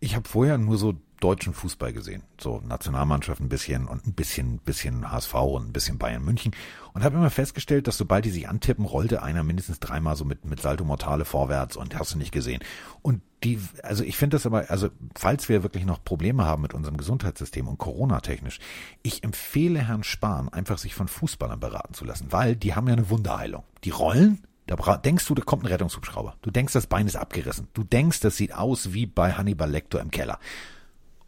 ich 0.00 0.16
habe 0.16 0.28
vorher 0.28 0.56
nur 0.56 0.78
so 0.78 0.94
deutschen 1.22 1.54
Fußball 1.54 1.92
gesehen. 1.92 2.22
So 2.40 2.60
Nationalmannschaft 2.60 3.40
ein 3.40 3.48
bisschen 3.48 3.86
und 3.86 4.06
ein 4.06 4.12
bisschen, 4.12 4.58
bisschen 4.58 5.10
HSV 5.10 5.34
und 5.34 5.68
ein 5.68 5.72
bisschen 5.72 5.98
Bayern 5.98 6.24
München. 6.24 6.52
Und 6.92 7.04
habe 7.04 7.16
immer 7.16 7.30
festgestellt, 7.30 7.86
dass 7.86 7.96
sobald 7.96 8.24
die 8.24 8.30
sich 8.30 8.48
antippen, 8.48 8.84
rollte 8.84 9.22
einer 9.22 9.42
mindestens 9.42 9.80
dreimal 9.80 10.16
so 10.16 10.24
mit, 10.24 10.44
mit 10.44 10.60
Salto 10.60 10.84
Mortale 10.84 11.24
vorwärts 11.24 11.76
und 11.76 11.98
hast 11.98 12.14
du 12.14 12.18
nicht 12.18 12.32
gesehen. 12.32 12.60
Und 13.00 13.22
die, 13.44 13.60
also 13.82 14.04
ich 14.04 14.16
finde 14.16 14.36
das 14.36 14.46
aber, 14.46 14.70
also 14.70 14.88
falls 15.16 15.48
wir 15.48 15.62
wirklich 15.62 15.84
noch 15.84 16.04
Probleme 16.04 16.44
haben 16.44 16.62
mit 16.62 16.74
unserem 16.74 16.96
Gesundheitssystem 16.96 17.66
und 17.68 17.78
Corona-technisch, 17.78 18.58
ich 19.02 19.24
empfehle 19.24 19.80
Herrn 19.80 20.04
Spahn, 20.04 20.48
einfach 20.48 20.78
sich 20.78 20.94
von 20.94 21.08
Fußballern 21.08 21.60
beraten 21.60 21.94
zu 21.94 22.04
lassen, 22.04 22.26
weil 22.30 22.56
die 22.56 22.74
haben 22.74 22.86
ja 22.88 22.94
eine 22.94 23.10
Wunderheilung. 23.10 23.64
Die 23.84 23.90
rollen, 23.90 24.42
da 24.66 24.76
denkst 24.96 25.26
du, 25.26 25.34
da 25.34 25.42
kommt 25.42 25.64
ein 25.64 25.68
Rettungshubschrauber. 25.68 26.36
Du 26.42 26.50
denkst, 26.50 26.72
das 26.72 26.86
Bein 26.86 27.06
ist 27.06 27.16
abgerissen. 27.16 27.68
Du 27.74 27.84
denkst, 27.84 28.20
das 28.20 28.36
sieht 28.36 28.54
aus 28.54 28.92
wie 28.92 29.06
bei 29.06 29.32
Hannibal 29.32 29.70
Lecter 29.70 30.00
im 30.00 30.10
Keller. 30.10 30.38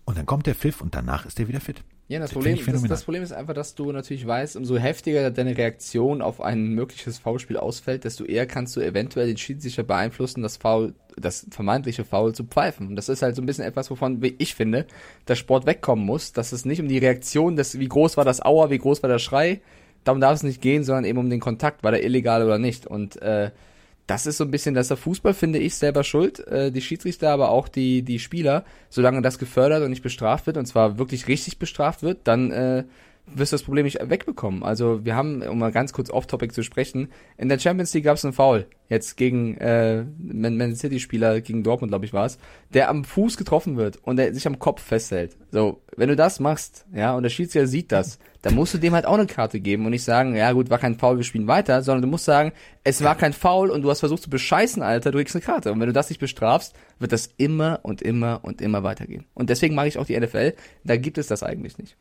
Und 0.04 0.18
dann 0.18 0.26
kommt 0.26 0.46
der 0.46 0.54
Pfiff 0.54 0.80
und 0.80 0.94
danach 0.94 1.24
ist 1.24 1.40
er 1.40 1.48
wieder 1.48 1.60
fit. 1.60 1.82
Ja, 2.06 2.18
das 2.18 2.30
Das 2.30 2.34
Problem, 2.34 2.58
das, 2.66 2.82
das 2.82 3.04
Problem 3.04 3.22
ist 3.22 3.32
einfach, 3.32 3.54
dass 3.54 3.74
du 3.74 3.90
natürlich 3.90 4.26
weißt, 4.26 4.56
umso 4.56 4.76
heftiger 4.76 5.30
deine 5.30 5.56
Reaktion 5.56 6.20
auf 6.20 6.42
ein 6.42 6.68
mögliches 6.74 7.18
Foulspiel 7.18 7.56
ausfällt, 7.56 8.04
desto 8.04 8.24
eher 8.24 8.46
kannst 8.46 8.76
du 8.76 8.80
eventuell 8.80 9.26
den 9.26 9.38
Schiedsrichter 9.38 9.84
beeinflussen, 9.84 10.42
das 10.42 10.58
Foul, 10.58 10.94
das 11.16 11.46
vermeintliche 11.50 12.04
Foul 12.04 12.34
zu 12.34 12.44
pfeifen. 12.44 12.88
Und 12.88 12.96
das 12.96 13.08
ist 13.08 13.22
halt 13.22 13.36
so 13.36 13.40
ein 13.40 13.46
bisschen 13.46 13.64
etwas, 13.64 13.90
wovon 13.90 14.20
wie 14.20 14.34
ich 14.36 14.54
finde, 14.54 14.86
der 15.28 15.34
Sport 15.34 15.64
wegkommen 15.64 16.04
muss, 16.04 16.34
dass 16.34 16.52
es 16.52 16.66
nicht 16.66 16.80
um 16.80 16.88
die 16.88 16.98
Reaktion 16.98 17.56
des, 17.56 17.78
wie 17.78 17.88
groß 17.88 18.18
war 18.18 18.26
das 18.26 18.44
Aua, 18.44 18.68
wie 18.68 18.78
groß 18.78 19.02
war 19.02 19.08
der 19.08 19.18
Schrei, 19.18 19.62
darum 20.04 20.20
darf 20.20 20.34
es 20.34 20.42
nicht 20.42 20.60
gehen, 20.60 20.84
sondern 20.84 21.06
eben 21.06 21.18
um 21.18 21.30
den 21.30 21.40
Kontakt, 21.40 21.82
war 21.82 21.90
der 21.90 22.04
illegal 22.04 22.44
oder 22.44 22.58
nicht. 22.58 22.86
Und 22.86 23.20
äh, 23.22 23.50
das 24.06 24.26
ist 24.26 24.36
so 24.36 24.44
ein 24.44 24.50
bisschen, 24.50 24.74
dass 24.74 24.88
der 24.88 24.96
Fußball, 24.96 25.34
finde 25.34 25.58
ich, 25.58 25.74
selber 25.76 26.04
schuld. 26.04 26.46
Äh, 26.48 26.70
die 26.70 26.82
Schiedsrichter, 26.82 27.30
aber 27.30 27.50
auch 27.50 27.68
die, 27.68 28.02
die 28.02 28.18
Spieler, 28.18 28.64
solange 28.90 29.22
das 29.22 29.38
gefördert 29.38 29.82
und 29.82 29.90
nicht 29.90 30.02
bestraft 30.02 30.46
wird, 30.46 30.56
und 30.56 30.66
zwar 30.66 30.98
wirklich 30.98 31.26
richtig 31.28 31.58
bestraft 31.58 32.02
wird, 32.02 32.20
dann 32.24 32.50
äh, 32.50 32.84
wirst 33.26 33.52
du 33.52 33.54
das 33.54 33.62
Problem 33.62 33.84
nicht 33.84 33.98
wegbekommen. 34.02 34.62
Also 34.62 35.04
wir 35.04 35.16
haben, 35.16 35.42
um 35.42 35.58
mal 35.58 35.72
ganz 35.72 35.92
kurz 35.92 36.10
off-topic 36.10 36.52
zu 36.52 36.62
sprechen, 36.62 37.08
in 37.38 37.48
der 37.48 37.58
Champions 37.58 37.94
League 37.94 38.04
gab 38.04 38.16
es 38.16 38.24
einen 38.24 38.34
Foul, 38.34 38.66
jetzt 38.88 39.16
gegen 39.16 39.56
äh, 39.56 40.04
Man, 40.18 40.76
City-Spieler, 40.76 41.40
gegen 41.40 41.62
Dortmund, 41.62 41.90
glaube 41.90 42.04
ich, 42.04 42.12
war 42.12 42.26
es, 42.26 42.38
der 42.74 42.90
am 42.90 43.04
Fuß 43.04 43.36
getroffen 43.36 43.76
wird 43.76 43.98
und 44.02 44.16
der 44.16 44.34
sich 44.34 44.46
am 44.46 44.58
Kopf 44.58 44.82
festhält. 44.82 45.36
So, 45.50 45.80
wenn 45.96 46.10
du 46.10 46.16
das 46.16 46.38
machst, 46.38 46.84
ja, 46.94 47.16
und 47.16 47.22
der 47.22 47.30
Schiedsrichter 47.30 47.66
sieht 47.66 47.92
das, 47.92 48.18
dann 48.42 48.54
musst 48.54 48.74
du 48.74 48.78
dem 48.78 48.92
halt 48.92 49.06
auch 49.06 49.14
eine 49.14 49.26
Karte 49.26 49.58
geben 49.58 49.86
und 49.86 49.92
nicht 49.92 50.04
sagen, 50.04 50.36
ja 50.36 50.52
gut, 50.52 50.68
war 50.68 50.78
kein 50.78 50.98
Foul, 50.98 51.16
wir 51.16 51.24
spielen 51.24 51.46
weiter, 51.46 51.82
sondern 51.82 52.02
du 52.02 52.08
musst 52.08 52.26
sagen, 52.26 52.52
es 52.82 53.02
war 53.02 53.16
kein 53.16 53.32
Foul 53.32 53.70
und 53.70 53.82
du 53.82 53.90
hast 53.90 54.00
versucht 54.00 54.22
zu 54.22 54.30
bescheißen, 54.30 54.82
Alter, 54.82 55.12
du 55.12 55.18
kriegst 55.18 55.34
eine 55.34 55.44
Karte. 55.44 55.72
Und 55.72 55.80
wenn 55.80 55.86
du 55.86 55.94
das 55.94 56.10
nicht 56.10 56.18
bestrafst, 56.18 56.74
wird 56.98 57.12
das 57.12 57.30
immer 57.38 57.80
und 57.82 58.02
immer 58.02 58.40
und 58.42 58.60
immer 58.60 58.82
weitergehen. 58.82 59.24
Und 59.32 59.48
deswegen 59.48 59.74
mag 59.74 59.86
ich 59.86 59.98
auch 59.98 60.04
die 60.04 60.18
NFL, 60.18 60.52
da 60.84 60.96
gibt 60.98 61.16
es 61.16 61.26
das 61.26 61.42
eigentlich 61.42 61.78
nicht. 61.78 61.96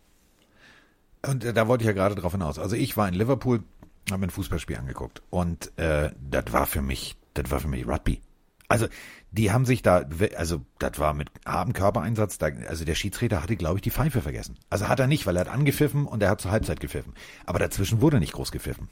Und 1.25 1.43
äh, 1.43 1.53
da 1.53 1.67
wollte 1.67 1.83
ich 1.83 1.87
ja 1.87 1.93
gerade 1.93 2.15
drauf 2.15 2.33
hinaus. 2.33 2.59
Also 2.59 2.75
ich 2.75 2.97
war 2.97 3.07
in 3.07 3.13
Liverpool, 3.13 3.63
habe 4.09 4.19
mir 4.19 4.27
ein 4.27 4.31
Fußballspiel 4.31 4.77
angeguckt 4.77 5.21
und 5.29 5.77
äh, 5.77 6.11
das 6.29 6.51
war 6.51 6.65
für 6.65 6.81
mich, 6.81 7.15
das 7.33 7.49
war 7.49 7.59
für 7.59 7.67
mich 7.67 7.87
Rugby. 7.87 8.21
Also 8.67 8.87
die 9.31 9.51
haben 9.51 9.65
sich 9.65 9.81
da, 9.81 10.05
also 10.35 10.61
das 10.79 10.99
war 10.99 11.13
mit 11.13 11.29
hartem 11.45 11.73
Körpereinsatz, 11.73 12.37
da, 12.37 12.47
also 12.67 12.85
der 12.85 12.95
Schiedsrichter 12.95 13.41
hatte, 13.41 13.55
glaube 13.55 13.77
ich, 13.77 13.81
die 13.81 13.91
Pfeife 13.91 14.21
vergessen. 14.21 14.57
Also 14.69 14.87
hat 14.87 14.99
er 14.99 15.07
nicht, 15.07 15.25
weil 15.25 15.35
er 15.37 15.41
hat 15.41 15.47
angepfiffen 15.47 16.05
und 16.05 16.21
er 16.21 16.29
hat 16.29 16.41
zur 16.41 16.51
Halbzeit 16.51 16.79
gepfiffen. 16.79 17.13
Aber 17.45 17.59
dazwischen 17.59 18.01
wurde 18.01 18.19
nicht 18.19 18.33
groß 18.33 18.51
gepfiffen. 18.51 18.89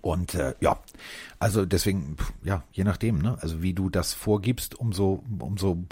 Und 0.00 0.34
äh, 0.34 0.54
ja, 0.60 0.78
also 1.38 1.64
deswegen, 1.64 2.16
ja, 2.42 2.62
je 2.72 2.84
nachdem, 2.84 3.18
ne? 3.18 3.38
Also 3.40 3.62
wie 3.62 3.72
du 3.72 3.88
das 3.88 4.12
vorgibst, 4.12 4.74
umso, 4.74 5.22
umso, 5.38 5.84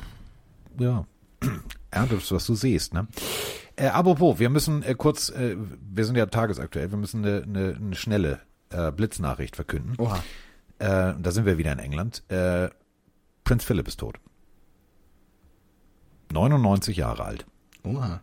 ja, 0.78 1.06
erntest, 1.90 2.32
was 2.32 2.46
du 2.46 2.54
siehst, 2.54 2.94
ne? 2.94 3.06
Äh, 3.76 3.86
apropos, 3.88 4.38
wir 4.38 4.50
müssen 4.50 4.82
äh, 4.82 4.94
kurz, 4.94 5.30
äh, 5.30 5.56
wir 5.80 6.04
sind 6.04 6.16
ja 6.16 6.26
tagesaktuell, 6.26 6.90
wir 6.90 6.98
müssen 6.98 7.24
eine, 7.24 7.42
eine, 7.42 7.74
eine 7.76 7.94
schnelle 7.96 8.40
äh, 8.70 8.92
Blitznachricht 8.92 9.56
verkünden. 9.56 9.94
Oha. 9.98 10.18
Äh, 10.78 11.14
da 11.20 11.30
sind 11.30 11.44
wir 11.46 11.58
wieder 11.58 11.72
in 11.72 11.78
England. 11.80 12.22
Äh, 12.30 12.68
Prinz 13.44 13.64
Philip 13.64 13.86
ist 13.88 14.00
tot. 14.00 14.18
99 16.32 16.96
Jahre 16.96 17.24
alt. 17.24 17.46
Oha. 17.84 18.20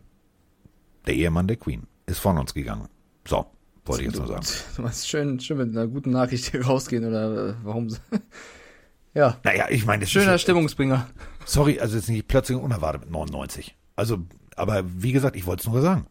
Der 1.06 1.14
Ehemann 1.14 1.48
der 1.48 1.56
Queen 1.56 1.86
ist 2.06 2.18
von 2.18 2.38
uns 2.38 2.54
gegangen. 2.54 2.88
So, 3.26 3.46
wollte 3.84 4.02
ich 4.04 4.08
jetzt 4.10 4.18
nur 4.18 4.28
sagen. 4.28 4.46
Du 4.76 4.82
machst 4.82 5.08
schön, 5.08 5.40
schön 5.40 5.58
mit 5.58 5.70
einer 5.70 5.86
guten 5.86 6.10
Nachricht 6.10 6.50
hier 6.50 6.64
rausgehen 6.66 7.04
oder 7.04 7.50
äh, 7.50 7.54
warum? 7.62 7.88
so- 7.90 7.98
ja, 9.14 9.36
Naja, 9.44 9.66
ich 9.70 9.86
meine, 9.86 10.06
schöner 10.06 10.34
ist, 10.34 10.42
Stimmungsbringer. 10.42 11.08
sorry, 11.44 11.78
also 11.80 11.96
jetzt 11.96 12.08
nicht 12.08 12.28
plötzlich 12.28 12.58
unerwartet 12.58 13.02
mit 13.02 13.10
99. 13.10 13.76
Also, 13.96 14.18
aber 14.56 14.84
wie 14.86 15.12
gesagt, 15.12 15.36
ich 15.36 15.46
wollte 15.46 15.62
es 15.62 15.68
nur 15.68 15.82
sagen. 15.82 16.06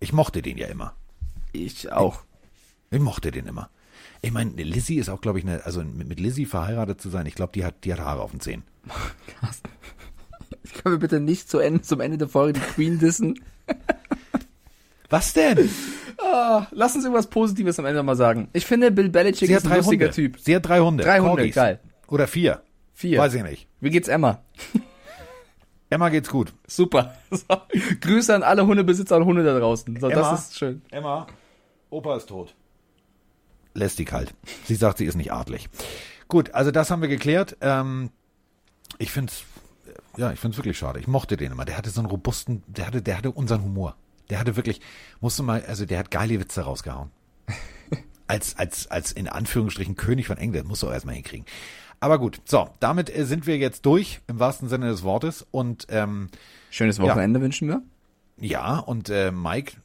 Ich 0.00 0.12
mochte 0.12 0.42
den 0.42 0.56
ja 0.56 0.66
immer. 0.68 0.94
Ich 1.52 1.92
auch. 1.92 2.22
Ich 2.90 3.00
mochte 3.00 3.30
den 3.30 3.46
immer. 3.46 3.70
Ich 4.22 4.32
meine, 4.32 4.50
Lizzie 4.50 4.96
ist 4.96 5.08
auch, 5.08 5.20
glaube 5.20 5.38
ich, 5.38 5.46
eine, 5.46 5.64
also 5.64 5.82
mit, 5.82 6.08
mit 6.08 6.20
Lizzie 6.20 6.46
verheiratet 6.46 7.00
zu 7.00 7.08
sein, 7.08 7.26
ich 7.26 7.34
glaube, 7.34 7.52
die 7.54 7.64
hat, 7.64 7.84
die 7.84 7.92
hat 7.92 8.00
Haare 8.00 8.20
auf 8.22 8.32
den 8.32 8.40
Zähnen. 8.40 8.64
Können 10.82 10.94
wir 10.94 10.98
bitte 10.98 11.20
nicht 11.20 11.48
zu 11.48 11.58
Ende, 11.58 11.82
zum 11.82 12.00
Ende 12.00 12.18
der 12.18 12.28
Folge 12.28 12.60
die 12.60 12.66
Queen 12.74 12.98
dissen? 12.98 13.40
Was 15.10 15.32
denn? 15.32 15.70
Ah, 16.18 16.66
lass 16.70 16.94
uns 16.94 17.04
irgendwas 17.04 17.28
Positives 17.28 17.78
am 17.78 17.86
Ende 17.86 18.02
mal 18.02 18.16
sagen. 18.16 18.48
Ich 18.52 18.66
finde, 18.66 18.90
Bill 18.90 19.08
Belichick 19.08 19.48
Sie 19.48 19.54
ist 19.54 19.66
ein 19.66 19.76
lustiger 19.76 20.06
Hunde. 20.06 20.14
Typ. 20.14 20.38
Sie 20.38 20.54
hat 20.54 20.68
drei 20.68 20.80
Hunde. 20.80 21.02
Drei 21.02 21.20
Hunde, 21.20 21.50
geil. 21.50 21.80
Oder 22.06 22.26
vier. 22.26 22.62
Vier. 22.92 23.18
Weiß 23.18 23.34
ich 23.34 23.42
nicht. 23.42 23.66
Wie 23.80 23.90
geht's 23.90 24.08
Emma? 24.08 24.42
Emma 25.90 26.08
geht's 26.08 26.30
gut. 26.30 26.52
Super. 26.66 27.16
So. 27.30 27.44
Grüße 28.00 28.34
an 28.34 28.42
alle 28.42 28.66
Hundebesitzer 28.66 29.16
und 29.16 29.24
Hunde 29.24 29.44
da 29.44 29.58
draußen. 29.58 29.98
So, 30.00 30.08
Emma? 30.08 30.20
das 30.20 30.50
ist 30.50 30.58
schön. 30.58 30.82
Emma, 30.90 31.26
Opa 31.90 32.16
ist 32.16 32.28
tot. 32.28 32.54
Lässt 33.74 33.98
die 33.98 34.04
kalt. 34.04 34.34
Sie 34.64 34.74
sagt, 34.74 34.98
sie 34.98 35.04
ist 35.04 35.14
nicht 35.14 35.32
artlich. 35.32 35.68
Gut, 36.26 36.54
also 36.54 36.70
das 36.70 36.90
haben 36.90 37.02
wir 37.02 37.08
geklärt. 37.08 37.56
Ähm, 37.60 38.10
ich 38.98 39.12
find's, 39.12 39.44
ja, 40.16 40.32
ich 40.32 40.40
find's 40.40 40.56
wirklich 40.56 40.76
schade. 40.78 40.98
Ich 40.98 41.06
mochte 41.06 41.36
den 41.36 41.52
immer. 41.52 41.64
Der 41.64 41.76
hatte 41.76 41.90
so 41.90 42.00
einen 42.00 42.10
robusten, 42.10 42.62
der 42.66 42.86
hatte, 42.86 43.02
der 43.02 43.16
hatte 43.18 43.30
unseren 43.30 43.62
Humor. 43.62 43.96
Der 44.28 44.38
hatte 44.38 44.56
wirklich, 44.56 44.80
musste 45.20 45.42
mal, 45.42 45.64
also 45.66 45.86
der 45.86 45.98
hat 45.98 46.10
geile 46.10 46.38
Witze 46.40 46.62
rausgehauen. 46.62 47.10
Als, 48.26 48.56
als, 48.56 48.88
als 48.88 49.10
in 49.10 49.26
Anführungsstrichen 49.26 49.96
König 49.96 50.28
von 50.28 50.38
England, 50.38 50.68
musst 50.68 50.84
du 50.84 50.86
auch 50.86 50.92
erstmal 50.92 51.16
hinkriegen. 51.16 51.46
Aber 52.00 52.18
gut, 52.18 52.40
so, 52.46 52.70
damit 52.80 53.14
äh, 53.14 53.24
sind 53.26 53.46
wir 53.46 53.58
jetzt 53.58 53.84
durch, 53.84 54.20
im 54.26 54.38
wahrsten 54.38 54.68
Sinne 54.68 54.88
des 54.88 55.02
Wortes. 55.02 55.46
Und 55.50 55.86
ähm, 55.90 56.28
Schönes 56.70 56.98
Wochenende 56.98 57.40
wünschen 57.40 57.68
wir. 57.68 57.82
ja, 58.38 58.78
und 58.78 59.10
äh, 59.10 59.30
Mike, 59.30 59.76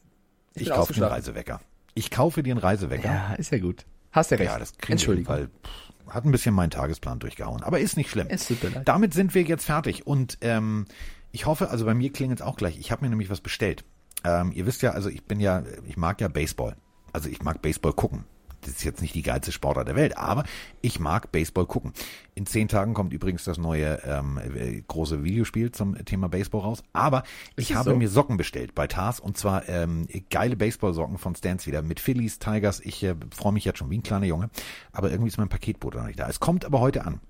ich, 0.53 0.65
bin 0.65 0.73
kaufe 0.73 0.93
dir 0.93 1.03
einen. 1.03 1.11
Reisewecker. 1.11 1.59
Ich 1.93 2.11
kaufe 2.11 2.41
dir 2.41 2.51
einen 2.51 2.59
Reisewecker. 2.59 3.07
Ja, 3.07 3.33
ist 3.33 3.51
ja 3.51 3.59
gut. 3.59 3.85
Hast 4.11 4.31
ja 4.31 4.37
recht. 4.37 4.51
Ja, 4.51 4.59
das 4.59 4.77
kriegen 4.77 4.93
Entschuldigung. 4.93 5.33
weil 5.33 5.47
pff, 5.47 6.13
hat 6.13 6.25
ein 6.25 6.31
bisschen 6.31 6.55
meinen 6.55 6.69
Tagesplan 6.69 7.19
durchgehauen. 7.19 7.63
Aber 7.63 7.79
ist 7.79 7.97
nicht 7.97 8.09
schlimm. 8.09 8.27
Es 8.29 8.47
tut 8.47 8.63
mir 8.63 8.69
leid. 8.69 8.87
Damit 8.87 9.13
sind 9.13 9.35
wir 9.35 9.43
jetzt 9.43 9.65
fertig. 9.65 10.07
Und 10.07 10.37
ähm, 10.41 10.85
ich 11.31 11.45
hoffe, 11.45 11.69
also 11.69 11.85
bei 11.85 11.93
mir 11.93 12.13
klingelt 12.13 12.39
es 12.39 12.45
auch 12.45 12.55
gleich. 12.55 12.79
Ich 12.79 12.91
habe 12.91 13.03
mir 13.03 13.09
nämlich 13.09 13.29
was 13.29 13.41
bestellt. 13.41 13.83
Ähm, 14.23 14.51
ihr 14.53 14.65
wisst 14.65 14.81
ja, 14.81 14.91
also 14.91 15.09
ich 15.09 15.25
bin 15.25 15.39
ja, 15.41 15.63
ich 15.85 15.97
mag 15.97 16.21
ja 16.21 16.29
Baseball. 16.29 16.77
Also 17.11 17.29
ich 17.29 17.41
mag 17.41 17.61
Baseball 17.61 17.93
gucken. 17.93 18.23
Das 18.65 18.75
ist 18.75 18.83
jetzt 18.83 19.01
nicht 19.01 19.13
die 19.13 19.21
geilste 19.21 19.51
Sportart 19.51 19.87
der 19.87 19.95
Welt, 19.95 20.17
aber 20.17 20.43
ich 20.81 20.99
mag 20.99 21.31
Baseball 21.31 21.65
gucken. 21.65 21.93
In 22.33 22.45
zehn 22.45 22.67
Tagen 22.67 22.93
kommt 22.93 23.13
übrigens 23.13 23.43
das 23.43 23.57
neue 23.57 24.01
ähm, 24.03 24.39
äh, 24.39 24.81
große 24.87 25.23
Videospiel 25.23 25.71
zum 25.71 26.03
Thema 26.05 26.29
Baseball 26.29 26.61
raus. 26.61 26.83
Aber 26.91 27.23
ich 27.55 27.71
es 27.71 27.77
habe 27.77 27.91
so? 27.91 27.95
mir 27.95 28.09
Socken 28.09 28.37
bestellt 28.37 28.75
bei 28.75 28.87
Tars 28.87 29.19
und 29.19 29.37
zwar 29.37 29.69
ähm, 29.69 30.07
geile 30.29 30.55
Baseballsocken 30.55 31.17
von 31.17 31.35
Stans 31.35 31.67
wieder 31.67 31.81
mit 31.81 31.99
Phillies, 31.99 32.39
Tigers. 32.39 32.79
Ich 32.79 33.03
äh, 33.03 33.15
freue 33.35 33.53
mich 33.53 33.65
jetzt 33.65 33.79
schon 33.79 33.89
wie 33.89 33.97
ein 33.97 34.03
kleiner 34.03 34.25
Junge, 34.25 34.49
aber 34.91 35.11
irgendwie 35.11 35.29
ist 35.29 35.37
mein 35.37 35.49
Paketboot 35.49 35.95
noch 35.95 36.07
nicht 36.07 36.19
da. 36.19 36.27
Es 36.27 36.39
kommt 36.39 36.65
aber 36.65 36.79
heute 36.79 37.05
an. 37.05 37.21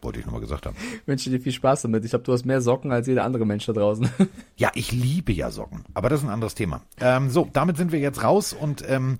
Wollte 0.00 0.20
ich 0.20 0.26
nochmal 0.26 0.40
gesagt 0.40 0.64
haben. 0.66 0.76
Ich 0.94 1.08
wünsche 1.08 1.28
dir 1.28 1.40
viel 1.40 1.50
Spaß 1.52 1.82
damit. 1.82 2.04
Ich 2.04 2.10
glaube, 2.10 2.24
du 2.24 2.32
hast 2.32 2.44
mehr 2.44 2.60
Socken 2.60 2.92
als 2.92 3.08
jeder 3.08 3.24
andere 3.24 3.44
Mensch 3.44 3.66
da 3.66 3.72
draußen. 3.72 4.08
Ja, 4.56 4.70
ich 4.74 4.90
liebe 4.90 5.32
ja 5.32 5.52
Socken, 5.52 5.84
aber 5.94 6.08
das 6.08 6.20
ist 6.20 6.26
ein 6.26 6.32
anderes 6.32 6.56
Thema. 6.56 6.82
Ähm, 7.00 7.30
so, 7.30 7.48
damit 7.52 7.76
sind 7.76 7.92
wir 7.92 8.00
jetzt 8.00 8.24
raus 8.24 8.52
und 8.52 8.84
ähm, 8.88 9.18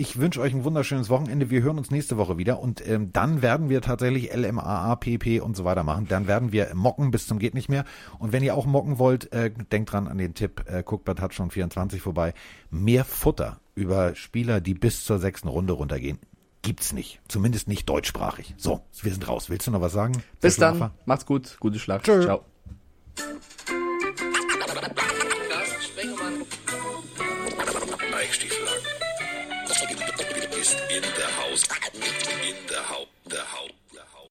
ich 0.00 0.18
wünsche 0.18 0.40
euch 0.40 0.54
ein 0.54 0.64
wunderschönes 0.64 1.10
Wochenende. 1.10 1.50
Wir 1.50 1.60
hören 1.60 1.76
uns 1.76 1.90
nächste 1.90 2.16
Woche 2.16 2.38
wieder 2.38 2.58
und 2.58 2.86
ähm, 2.88 3.12
dann 3.12 3.42
werden 3.42 3.68
wir 3.68 3.82
tatsächlich 3.82 4.34
LMAA, 4.34 4.96
PP 4.96 5.40
und 5.40 5.54
so 5.54 5.66
weiter 5.66 5.84
machen. 5.84 6.06
Dann 6.08 6.26
werden 6.26 6.52
wir 6.52 6.74
mocken 6.74 7.10
bis 7.10 7.26
zum 7.26 7.38
geht 7.38 7.52
nicht 7.52 7.68
mehr. 7.68 7.84
Und 8.18 8.32
wenn 8.32 8.42
ihr 8.42 8.56
auch 8.56 8.64
mocken 8.64 8.98
wollt, 8.98 9.30
äh, 9.34 9.50
denkt 9.50 9.92
dran 9.92 10.08
an 10.08 10.16
den 10.16 10.32
Tipp, 10.32 10.64
äh, 10.66 10.82
guckt 10.82 11.04
bei 11.04 11.12
Touchdown 11.12 11.50
24 11.50 12.00
vorbei. 12.00 12.32
Mehr 12.70 13.04
Futter 13.04 13.60
über 13.74 14.14
Spieler, 14.14 14.62
die 14.62 14.72
bis 14.72 15.04
zur 15.04 15.18
sechsten 15.18 15.48
Runde 15.48 15.74
runtergehen, 15.74 16.18
gibt's 16.62 16.94
nicht. 16.94 17.20
Zumindest 17.28 17.68
nicht 17.68 17.86
deutschsprachig. 17.86 18.54
So, 18.56 18.80
wir 19.02 19.12
sind 19.12 19.28
raus. 19.28 19.50
Willst 19.50 19.66
du 19.66 19.70
noch 19.70 19.82
was 19.82 19.92
sagen? 19.92 20.22
Bis 20.40 20.56
dann. 20.56 20.92
Macht's 21.04 21.26
gut. 21.26 21.58
Gute 21.60 21.78
Schlacht. 21.78 22.06
Tschö. 22.06 22.22
Ciao. 22.22 22.44
in 30.88 31.02
der 31.02 31.30
house. 31.36 31.62
Ah, 31.70 31.76
in 31.94 32.66
der 32.68 32.88
house. 32.88 33.08
The 33.28 33.36
house. 33.36 33.79